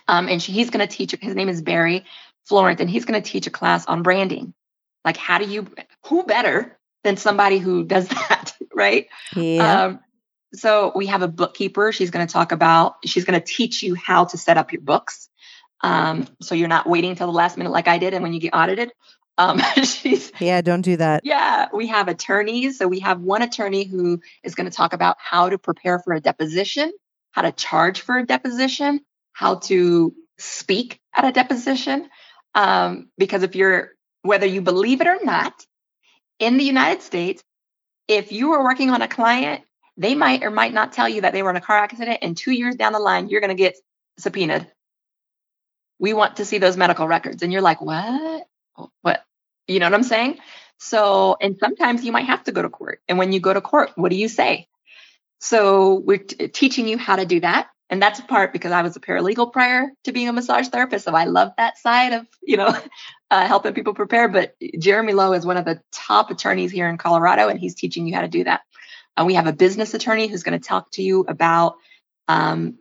um, 0.08 0.28
and 0.28 0.42
she, 0.42 0.52
he's 0.52 0.70
going 0.70 0.86
to 0.86 0.92
teach. 0.92 1.14
His 1.20 1.34
name 1.34 1.48
is 1.48 1.62
Barry 1.62 2.04
Florent, 2.46 2.80
and 2.80 2.90
he's 2.90 3.04
going 3.04 3.20
to 3.20 3.30
teach 3.30 3.46
a 3.46 3.50
class 3.50 3.86
on 3.86 4.02
branding. 4.02 4.54
Like, 5.04 5.16
how 5.16 5.38
do 5.38 5.44
you? 5.44 5.68
Who 6.06 6.24
better 6.24 6.76
than 7.04 7.16
somebody 7.16 7.58
who 7.58 7.84
does 7.84 8.08
that, 8.28 8.56
right? 8.74 9.06
Yeah. 9.36 9.84
Um, 9.84 10.00
so 10.54 10.92
we 10.94 11.06
have 11.06 11.22
a 11.22 11.28
bookkeeper. 11.28 11.92
She's 11.92 12.10
going 12.10 12.26
to 12.26 12.32
talk 12.32 12.52
about. 12.52 12.96
She's 13.04 13.24
going 13.24 13.38
to 13.38 13.44
teach 13.44 13.82
you 13.82 13.94
how 13.94 14.24
to 14.26 14.38
set 14.38 14.56
up 14.56 14.72
your 14.72 14.82
books. 14.82 15.28
Um, 15.82 16.26
so 16.40 16.54
you're 16.54 16.68
not 16.68 16.88
waiting 16.88 17.14
till 17.14 17.26
the 17.26 17.32
last 17.32 17.58
minute 17.58 17.70
like 17.70 17.88
I 17.88 17.98
did, 17.98 18.14
and 18.14 18.22
when 18.22 18.32
you 18.32 18.40
get 18.40 18.54
audited. 18.54 18.92
Um, 19.36 19.58
she's 19.84 20.32
yeah. 20.38 20.60
Don't 20.62 20.82
do 20.82 20.96
that. 20.96 21.22
yeah, 21.24 21.68
we 21.72 21.88
have 21.88 22.08
attorneys. 22.08 22.78
So 22.78 22.88
we 22.88 23.00
have 23.00 23.20
one 23.20 23.42
attorney 23.42 23.84
who 23.84 24.20
is 24.42 24.54
going 24.54 24.70
to 24.70 24.76
talk 24.76 24.92
about 24.92 25.16
how 25.18 25.48
to 25.48 25.58
prepare 25.58 25.98
for 25.98 26.14
a 26.14 26.20
deposition, 26.20 26.92
how 27.32 27.42
to 27.42 27.52
charge 27.52 28.00
for 28.00 28.18
a 28.18 28.26
deposition, 28.26 29.00
how 29.32 29.56
to 29.56 30.14
speak 30.38 31.00
at 31.14 31.24
a 31.24 31.32
deposition. 31.32 32.08
Um, 32.54 33.10
because 33.18 33.42
if 33.42 33.56
you're, 33.56 33.90
whether 34.22 34.46
you 34.46 34.60
believe 34.60 35.00
it 35.00 35.08
or 35.08 35.18
not, 35.22 35.52
in 36.38 36.56
the 36.56 36.64
United 36.64 37.02
States, 37.02 37.42
if 38.08 38.32
you 38.32 38.52
are 38.52 38.62
working 38.62 38.90
on 38.90 39.02
a 39.02 39.08
client, 39.08 39.62
they 39.96 40.14
might 40.14 40.42
or 40.42 40.50
might 40.50 40.74
not 40.74 40.92
tell 40.92 41.08
you 41.08 41.22
that 41.22 41.32
they 41.32 41.42
were 41.42 41.50
in 41.50 41.56
a 41.56 41.60
car 41.60 41.78
accident, 41.78 42.18
and 42.22 42.36
two 42.36 42.52
years 42.52 42.76
down 42.76 42.92
the 42.92 42.98
line, 42.98 43.28
you're 43.28 43.40
going 43.40 43.48
to 43.48 43.54
get 43.54 43.76
subpoenaed. 44.18 44.70
We 45.98 46.12
want 46.12 46.36
to 46.36 46.44
see 46.44 46.58
those 46.58 46.76
medical 46.76 47.06
records. 47.06 47.42
And 47.42 47.52
you're 47.52 47.62
like, 47.62 47.80
what? 47.80 48.46
What? 49.02 49.24
You 49.68 49.78
know 49.78 49.86
what 49.86 49.94
I'm 49.94 50.02
saying? 50.02 50.38
So, 50.78 51.36
and 51.40 51.56
sometimes 51.58 52.04
you 52.04 52.12
might 52.12 52.26
have 52.26 52.44
to 52.44 52.52
go 52.52 52.62
to 52.62 52.68
court. 52.68 53.00
And 53.08 53.18
when 53.18 53.32
you 53.32 53.40
go 53.40 53.54
to 53.54 53.60
court, 53.60 53.92
what 53.94 54.10
do 54.10 54.16
you 54.16 54.28
say? 54.28 54.66
So, 55.40 55.94
we're 55.94 56.18
t- 56.18 56.48
teaching 56.48 56.88
you 56.88 56.98
how 56.98 57.16
to 57.16 57.24
do 57.24 57.40
that. 57.40 57.68
And 57.90 58.02
that's 58.02 58.18
a 58.18 58.24
part 58.24 58.52
because 58.52 58.72
I 58.72 58.82
was 58.82 58.96
a 58.96 59.00
paralegal 59.00 59.52
prior 59.52 59.92
to 60.04 60.12
being 60.12 60.28
a 60.28 60.32
massage 60.32 60.68
therapist. 60.68 61.04
So 61.04 61.14
I 61.14 61.24
love 61.24 61.52
that 61.58 61.78
side 61.78 62.12
of, 62.14 62.26
you 62.42 62.56
know, 62.56 62.76
uh, 63.30 63.46
helping 63.46 63.74
people 63.74 63.94
prepare. 63.94 64.28
But 64.28 64.54
Jeremy 64.78 65.12
Lowe 65.12 65.32
is 65.32 65.46
one 65.46 65.58
of 65.58 65.64
the 65.64 65.80
top 65.92 66.30
attorneys 66.30 66.72
here 66.72 66.88
in 66.88 66.98
Colorado, 66.98 67.48
and 67.48 67.60
he's 67.60 67.74
teaching 67.74 68.06
you 68.06 68.14
how 68.14 68.22
to 68.22 68.28
do 68.28 68.44
that. 68.44 68.62
Uh, 69.16 69.24
we 69.24 69.34
have 69.34 69.46
a 69.46 69.52
business 69.52 69.94
attorney 69.94 70.26
who's 70.26 70.42
going 70.42 70.58
to 70.58 70.66
talk 70.66 70.90
to 70.92 71.02
you 71.02 71.24
about 71.28 71.76
um, 72.28 72.78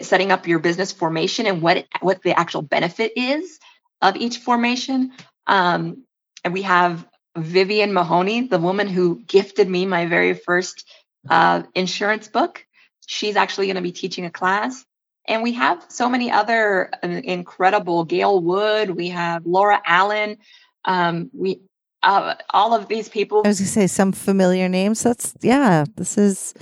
setting 0.00 0.32
up 0.32 0.46
your 0.46 0.58
business 0.58 0.92
formation 0.92 1.46
and 1.46 1.62
what 1.62 1.78
it, 1.78 1.88
what 2.00 2.22
the 2.22 2.38
actual 2.38 2.62
benefit 2.62 3.12
is 3.16 3.58
of 4.02 4.16
each 4.16 4.38
formation. 4.38 5.12
Um, 5.46 6.04
and 6.44 6.52
we 6.54 6.62
have 6.62 7.06
Vivian 7.36 7.92
Mahoney, 7.92 8.48
the 8.48 8.58
woman 8.58 8.88
who 8.88 9.20
gifted 9.26 9.68
me 9.68 9.86
my 9.86 10.06
very 10.06 10.34
first 10.34 10.88
uh, 11.28 11.62
insurance 11.74 12.28
book. 12.28 12.64
She's 13.06 13.36
actually 13.36 13.66
going 13.66 13.76
to 13.76 13.82
be 13.82 13.92
teaching 13.92 14.24
a 14.24 14.30
class. 14.30 14.84
And 15.28 15.42
we 15.42 15.52
have 15.52 15.84
so 15.88 16.08
many 16.08 16.30
other 16.30 16.90
uh, 17.02 17.08
incredible 17.08 18.04
Gail 18.04 18.40
Wood. 18.40 18.90
We 18.90 19.10
have 19.10 19.46
Laura 19.46 19.80
Allen. 19.86 20.38
Um, 20.84 21.30
we 21.32 21.60
uh, 22.02 22.34
all 22.50 22.74
of 22.74 22.88
these 22.88 23.08
people. 23.08 23.42
I 23.44 23.48
was 23.48 23.60
going 23.60 23.66
to 23.66 23.72
say 23.72 23.86
some 23.86 24.12
familiar 24.12 24.68
names. 24.68 25.02
That's 25.02 25.34
yeah. 25.42 25.84
This 25.96 26.16
is 26.18 26.54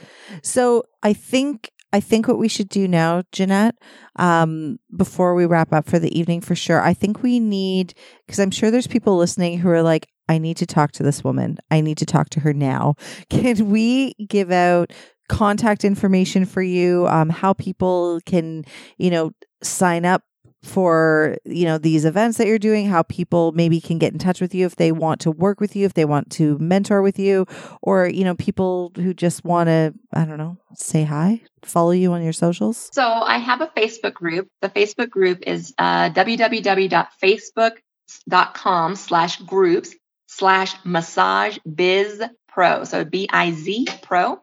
so. 0.43 0.85
I 1.03 1.13
think 1.13 1.71
I 1.93 2.01
think 2.01 2.29
what 2.29 2.39
we 2.39 2.49
should 2.49 2.69
do 2.69 2.87
now, 2.87 3.23
Jeanette, 3.33 3.77
um, 4.17 4.79
before 4.95 5.35
we 5.35 5.47
wrap 5.47 5.73
up 5.73 5.89
for 5.89 5.99
the 5.99 6.17
evening, 6.19 6.41
for 6.41 6.55
sure. 6.55 6.83
I 6.83 6.93
think 6.93 7.23
we 7.23 7.41
need 7.41 7.95
because 8.27 8.39
I'm 8.39 8.51
sure 8.51 8.71
there's 8.71 8.87
people 8.87 9.17
listening 9.17 9.59
who 9.59 9.71
are 9.71 9.83
like, 9.83 10.09
I 10.29 10.39
need 10.39 10.59
to 10.59 10.67
talk 10.67 10.93
to 10.93 11.03
this 11.03 11.25
woman. 11.25 11.59
I 11.71 11.81
need 11.81 11.97
to 11.99 12.07
talk 12.07 12.29
to 12.31 12.41
her 12.41 12.53
now. 12.53 12.97
Can 13.31 13.71
we 13.71 14.15
give 14.29 14.51
out 14.51 14.93
contact 15.29 15.85
information 15.85 16.45
for 16.45 16.63
you? 16.63 17.07
Um, 17.07 17.31
how 17.31 17.53
people 17.53 18.21
can, 18.25 18.65
you 18.97 19.11
know, 19.11 19.33
sign 19.63 20.05
up 20.05 20.23
for 20.63 21.37
you 21.45 21.65
know 21.65 21.79
these 21.79 22.05
events 22.05 22.37
that 22.39 22.49
you're 22.49 22.59
doing 22.59 22.87
how 22.87 23.03
people 23.05 23.53
maybe 23.53 23.81
can 23.81 23.97
get 23.99 24.13
in 24.13 24.19
touch 24.19 24.41
with 24.41 24.53
you 24.55 24.67
if 24.67 24.75
they 24.77 24.91
want 24.91 25.21
to 25.21 25.31
work 25.31 25.61
with 25.61 25.77
you 25.77 25.87
if 25.87 25.95
they 25.95 26.05
want 26.05 26.29
to 26.31 26.59
mentor 26.59 27.01
with 27.01 27.17
you 27.19 27.47
or 27.81 28.09
you 28.09 28.25
know 28.25 28.35
people 28.35 28.91
who 28.97 29.15
just 29.15 29.45
want 29.45 29.69
to 29.69 29.95
i 30.15 30.25
don't 30.25 30.39
know 30.39 30.57
say 30.75 31.05
hi 31.05 31.41
follow 31.65 31.93
you 31.93 32.13
on 32.13 32.23
your 32.23 32.33
socials? 32.33 32.91
So 32.93 33.03
i 33.03 33.39
have 33.39 33.61
a 33.61 33.67
facebook 33.69 34.15
group. 34.15 34.49
The 34.61 34.69
facebook 34.69 35.11
group 35.11 35.43
is 35.47 35.73
uh, 35.79 36.11
www.facebook.com 36.11 38.97
slash 38.97 39.37
groups 39.41 39.95
slash 40.27 40.75
massage 40.85 41.59
biz 41.73 42.21
pro. 42.49 42.83
So 42.85 43.05
b-i-z 43.05 43.87
pro. 44.03 44.41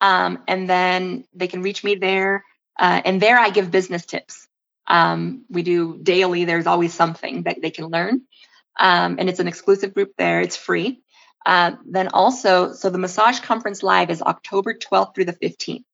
Um, 0.00 0.42
and 0.48 0.68
then 0.68 1.24
they 1.34 1.46
can 1.48 1.62
reach 1.62 1.84
me 1.84 1.94
there. 1.94 2.44
Uh, 2.78 3.00
and 3.04 3.20
there 3.20 3.38
i 3.38 3.50
give 3.50 3.70
business 3.70 4.04
tips 4.04 4.48
um, 4.86 5.44
we 5.48 5.62
do 5.62 5.98
daily, 6.02 6.44
there's 6.44 6.66
always 6.66 6.92
something 6.92 7.44
that 7.44 7.60
they 7.62 7.70
can 7.70 7.86
learn. 7.86 8.22
Um, 8.78 9.16
and 9.18 9.28
it's 9.28 9.40
an 9.40 9.48
exclusive 9.48 9.94
group 9.94 10.12
there, 10.18 10.40
it's 10.40 10.56
free. 10.56 11.02
Uh, 11.46 11.72
then 11.86 12.08
also, 12.08 12.72
so 12.72 12.90
the 12.90 12.98
Massage 12.98 13.40
Conference 13.40 13.82
Live 13.82 14.10
is 14.10 14.22
October 14.22 14.74
12th 14.74 15.14
through 15.14 15.26
the 15.26 15.34
15th. 15.34 15.84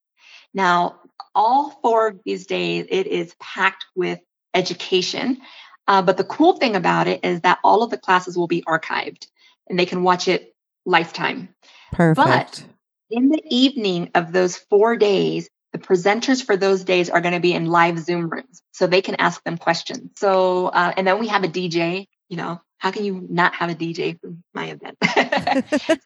Now, 0.54 1.00
all 1.34 1.70
four 1.82 2.08
of 2.08 2.20
these 2.24 2.46
days, 2.46 2.86
it 2.88 3.06
is 3.06 3.34
packed 3.40 3.86
with 3.94 4.20
education. 4.54 5.38
Uh, 5.86 6.02
but 6.02 6.16
the 6.16 6.24
cool 6.24 6.56
thing 6.56 6.76
about 6.76 7.08
it 7.08 7.24
is 7.24 7.40
that 7.40 7.58
all 7.64 7.82
of 7.82 7.90
the 7.90 7.98
classes 7.98 8.36
will 8.36 8.46
be 8.46 8.62
archived 8.62 9.26
and 9.68 9.78
they 9.78 9.86
can 9.86 10.02
watch 10.02 10.28
it 10.28 10.54
lifetime. 10.84 11.48
Perfect. 11.92 12.16
But 12.26 12.64
in 13.10 13.28
the 13.28 13.42
evening 13.48 14.10
of 14.14 14.32
those 14.32 14.56
four 14.56 14.96
days, 14.96 15.48
the 15.72 15.78
presenters 15.78 16.44
for 16.44 16.56
those 16.56 16.84
days 16.84 17.10
are 17.10 17.20
going 17.20 17.34
to 17.34 17.40
be 17.40 17.52
in 17.52 17.66
live 17.66 17.98
Zoom 17.98 18.28
rooms, 18.28 18.62
so 18.72 18.86
they 18.86 19.02
can 19.02 19.16
ask 19.16 19.42
them 19.44 19.56
questions. 19.56 20.12
So, 20.16 20.66
uh, 20.66 20.92
and 20.96 21.06
then 21.06 21.18
we 21.18 21.28
have 21.28 21.44
a 21.44 21.48
DJ. 21.48 22.06
You 22.28 22.36
know, 22.36 22.60
how 22.78 22.90
can 22.90 23.04
you 23.04 23.26
not 23.28 23.54
have 23.54 23.70
a 23.70 23.74
DJ 23.74 24.20
for 24.20 24.32
my 24.54 24.66
event? 24.66 24.96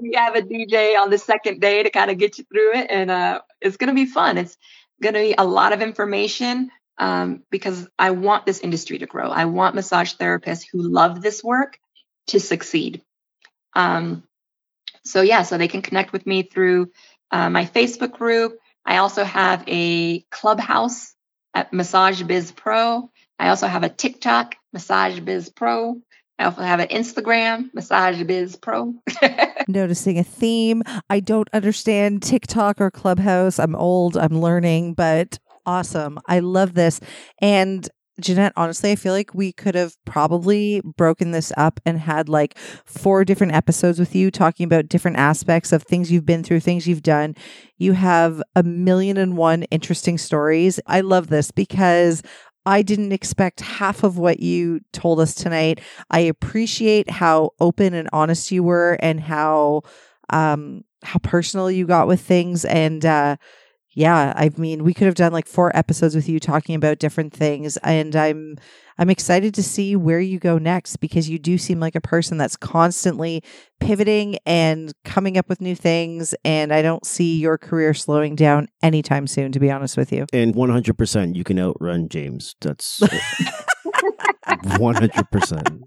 we 0.00 0.12
have 0.14 0.36
a 0.36 0.42
DJ 0.42 0.98
on 0.98 1.10
the 1.10 1.18
second 1.18 1.60
day 1.60 1.82
to 1.82 1.90
kind 1.90 2.10
of 2.10 2.18
get 2.18 2.38
you 2.38 2.44
through 2.44 2.74
it, 2.74 2.86
and 2.90 3.10
uh, 3.10 3.40
it's 3.60 3.76
going 3.76 3.88
to 3.88 3.94
be 3.94 4.06
fun. 4.06 4.38
It's 4.38 4.56
going 5.02 5.14
to 5.14 5.20
be 5.20 5.34
a 5.36 5.44
lot 5.44 5.72
of 5.72 5.80
information 5.80 6.70
um, 6.98 7.42
because 7.50 7.88
I 7.98 8.10
want 8.10 8.46
this 8.46 8.60
industry 8.60 8.98
to 8.98 9.06
grow. 9.06 9.30
I 9.30 9.46
want 9.46 9.74
massage 9.74 10.14
therapists 10.14 10.66
who 10.70 10.82
love 10.82 11.22
this 11.22 11.42
work 11.42 11.78
to 12.28 12.40
succeed. 12.40 13.02
Um, 13.74 14.24
so 15.04 15.22
yeah, 15.22 15.42
so 15.42 15.56
they 15.56 15.68
can 15.68 15.82
connect 15.82 16.12
with 16.12 16.26
me 16.26 16.42
through 16.42 16.90
uh, 17.30 17.48
my 17.48 17.64
Facebook 17.64 18.12
group. 18.12 18.58
I 18.88 18.96
also 18.96 19.22
have 19.22 19.62
a 19.66 20.20
clubhouse 20.30 21.14
at 21.52 21.74
Massage 21.74 22.22
Biz 22.22 22.52
Pro. 22.52 23.10
I 23.38 23.50
also 23.50 23.66
have 23.66 23.82
a 23.82 23.90
TikTok, 23.90 24.56
Massage 24.72 25.20
Biz 25.20 25.50
Pro. 25.50 26.00
I 26.38 26.46
also 26.46 26.62
have 26.62 26.80
an 26.80 26.88
Instagram, 26.88 27.68
Massage 27.74 28.22
Biz 28.22 28.56
Pro. 28.56 28.94
Noticing 29.68 30.18
a 30.18 30.24
theme. 30.24 30.82
I 31.10 31.20
don't 31.20 31.50
understand 31.52 32.22
TikTok 32.22 32.80
or 32.80 32.90
Clubhouse. 32.90 33.58
I'm 33.58 33.76
old, 33.76 34.16
I'm 34.16 34.40
learning, 34.40 34.94
but 34.94 35.38
awesome. 35.66 36.18
I 36.26 36.38
love 36.38 36.72
this. 36.72 36.98
And 37.42 37.86
Jeanette, 38.20 38.52
honestly, 38.56 38.90
I 38.90 38.96
feel 38.96 39.12
like 39.12 39.32
we 39.32 39.52
could 39.52 39.76
have 39.76 39.96
probably 40.04 40.80
broken 40.84 41.30
this 41.30 41.52
up 41.56 41.78
and 41.86 42.00
had 42.00 42.28
like 42.28 42.58
four 42.84 43.24
different 43.24 43.54
episodes 43.54 43.98
with 43.98 44.14
you 44.14 44.30
talking 44.30 44.64
about 44.64 44.88
different 44.88 45.18
aspects 45.18 45.72
of 45.72 45.84
things 45.84 46.10
you've 46.10 46.26
been 46.26 46.42
through, 46.42 46.60
things 46.60 46.86
you've 46.88 47.02
done. 47.02 47.36
You 47.76 47.92
have 47.92 48.42
a 48.56 48.64
million 48.64 49.16
and 49.18 49.36
one 49.36 49.64
interesting 49.64 50.18
stories. 50.18 50.80
I 50.86 51.00
love 51.00 51.28
this 51.28 51.52
because 51.52 52.22
I 52.66 52.82
didn't 52.82 53.12
expect 53.12 53.60
half 53.60 54.02
of 54.02 54.18
what 54.18 54.40
you 54.40 54.80
told 54.92 55.20
us 55.20 55.34
tonight. 55.34 55.80
I 56.10 56.20
appreciate 56.20 57.08
how 57.08 57.50
open 57.60 57.94
and 57.94 58.08
honest 58.12 58.50
you 58.50 58.62
were 58.64 58.98
and 59.00 59.20
how 59.20 59.82
um 60.30 60.82
how 61.04 61.20
personal 61.20 61.70
you 61.70 61.86
got 61.86 62.08
with 62.08 62.20
things 62.20 62.64
and 62.64 63.06
uh 63.06 63.36
yeah, 63.98 64.32
I 64.36 64.50
mean, 64.56 64.84
we 64.84 64.94
could 64.94 65.06
have 65.06 65.16
done 65.16 65.32
like 65.32 65.48
four 65.48 65.76
episodes 65.76 66.14
with 66.14 66.28
you 66.28 66.38
talking 66.38 66.76
about 66.76 67.00
different 67.00 67.32
things 67.32 67.76
and 67.78 68.14
I'm 68.14 68.56
I'm 68.96 69.10
excited 69.10 69.54
to 69.54 69.62
see 69.62 69.96
where 69.96 70.20
you 70.20 70.38
go 70.38 70.56
next 70.56 70.98
because 70.98 71.28
you 71.28 71.36
do 71.36 71.58
seem 71.58 71.80
like 71.80 71.96
a 71.96 72.00
person 72.00 72.38
that's 72.38 72.54
constantly 72.56 73.42
pivoting 73.80 74.38
and 74.46 74.92
coming 75.04 75.36
up 75.36 75.48
with 75.48 75.60
new 75.60 75.74
things 75.74 76.32
and 76.44 76.72
I 76.72 76.80
don't 76.80 77.04
see 77.04 77.38
your 77.40 77.58
career 77.58 77.92
slowing 77.92 78.36
down 78.36 78.68
anytime 78.84 79.26
soon 79.26 79.50
to 79.50 79.58
be 79.58 79.68
honest 79.68 79.96
with 79.96 80.12
you. 80.12 80.26
And 80.32 80.54
100% 80.54 81.34
you 81.34 81.42
can 81.42 81.58
outrun 81.58 82.08
James. 82.08 82.54
That's 82.60 83.00
100%. 84.48 85.80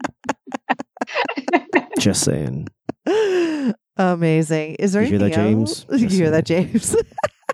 Just 1.98 2.26
saying. 2.26 2.68
Amazing. 3.98 4.76
Is 4.76 4.92
there 4.92 5.04
You 5.04 5.08
hear 5.10 5.20
that, 5.20 5.38
anything 5.38 5.60
James? 5.60 5.86
else? 5.90 6.02
You 6.02 6.10
hear 6.10 6.32
that. 6.32 6.46
James? 6.46 6.94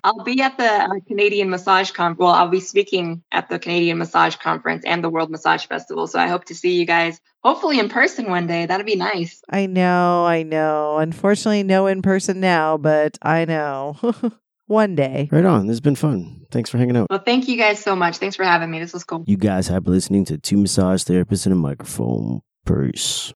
I'll 0.03 0.23
be 0.23 0.41
at 0.41 0.57
the 0.57 0.65
uh, 0.65 0.89
Canadian 1.07 1.49
Massage 1.49 1.91
Conference. 1.91 2.19
Well, 2.19 2.29
I'll 2.29 2.49
be 2.49 2.59
speaking 2.59 3.23
at 3.31 3.49
the 3.49 3.59
Canadian 3.59 3.97
Massage 3.97 4.35
Conference 4.35 4.83
and 4.85 5.03
the 5.03 5.09
World 5.09 5.29
Massage 5.29 5.65
Festival. 5.65 6.07
So 6.07 6.19
I 6.19 6.27
hope 6.27 6.45
to 6.45 6.55
see 6.55 6.79
you 6.79 6.85
guys 6.85 7.19
hopefully 7.43 7.79
in 7.79 7.89
person 7.89 8.29
one 8.29 8.47
day. 8.47 8.65
That'd 8.65 8.85
be 8.85 8.95
nice. 8.95 9.41
I 9.49 9.65
know, 9.65 10.25
I 10.25 10.43
know. 10.43 10.97
Unfortunately, 10.97 11.63
no 11.63 11.87
in 11.87 12.01
person 12.01 12.39
now, 12.39 12.77
but 12.77 13.17
I 13.21 13.45
know. 13.45 13.97
One 14.67 14.95
day. 14.95 15.29
Right 15.31 15.45
on. 15.45 15.67
This 15.67 15.75
has 15.75 15.79
been 15.81 15.95
fun. 15.95 16.45
Thanks 16.51 16.69
for 16.69 16.77
hanging 16.77 16.97
out. 16.97 17.07
Well, 17.09 17.23
thank 17.25 17.47
you 17.47 17.55
guys 17.55 17.81
so 17.81 17.95
much. 17.95 18.17
Thanks 18.17 18.35
for 18.35 18.43
having 18.43 18.69
me. 18.69 18.79
This 18.79 18.91
was 18.91 19.05
cool. 19.05 19.23
You 19.25 19.37
guys 19.37 19.69
have 19.69 19.85
been 19.85 19.93
listening 19.93 20.25
to 20.25 20.37
Two 20.37 20.57
Massage 20.57 21.03
Therapists 21.03 21.45
and 21.45 21.53
a 21.53 21.55
Microphone. 21.55 22.41
Peace. 22.65 23.25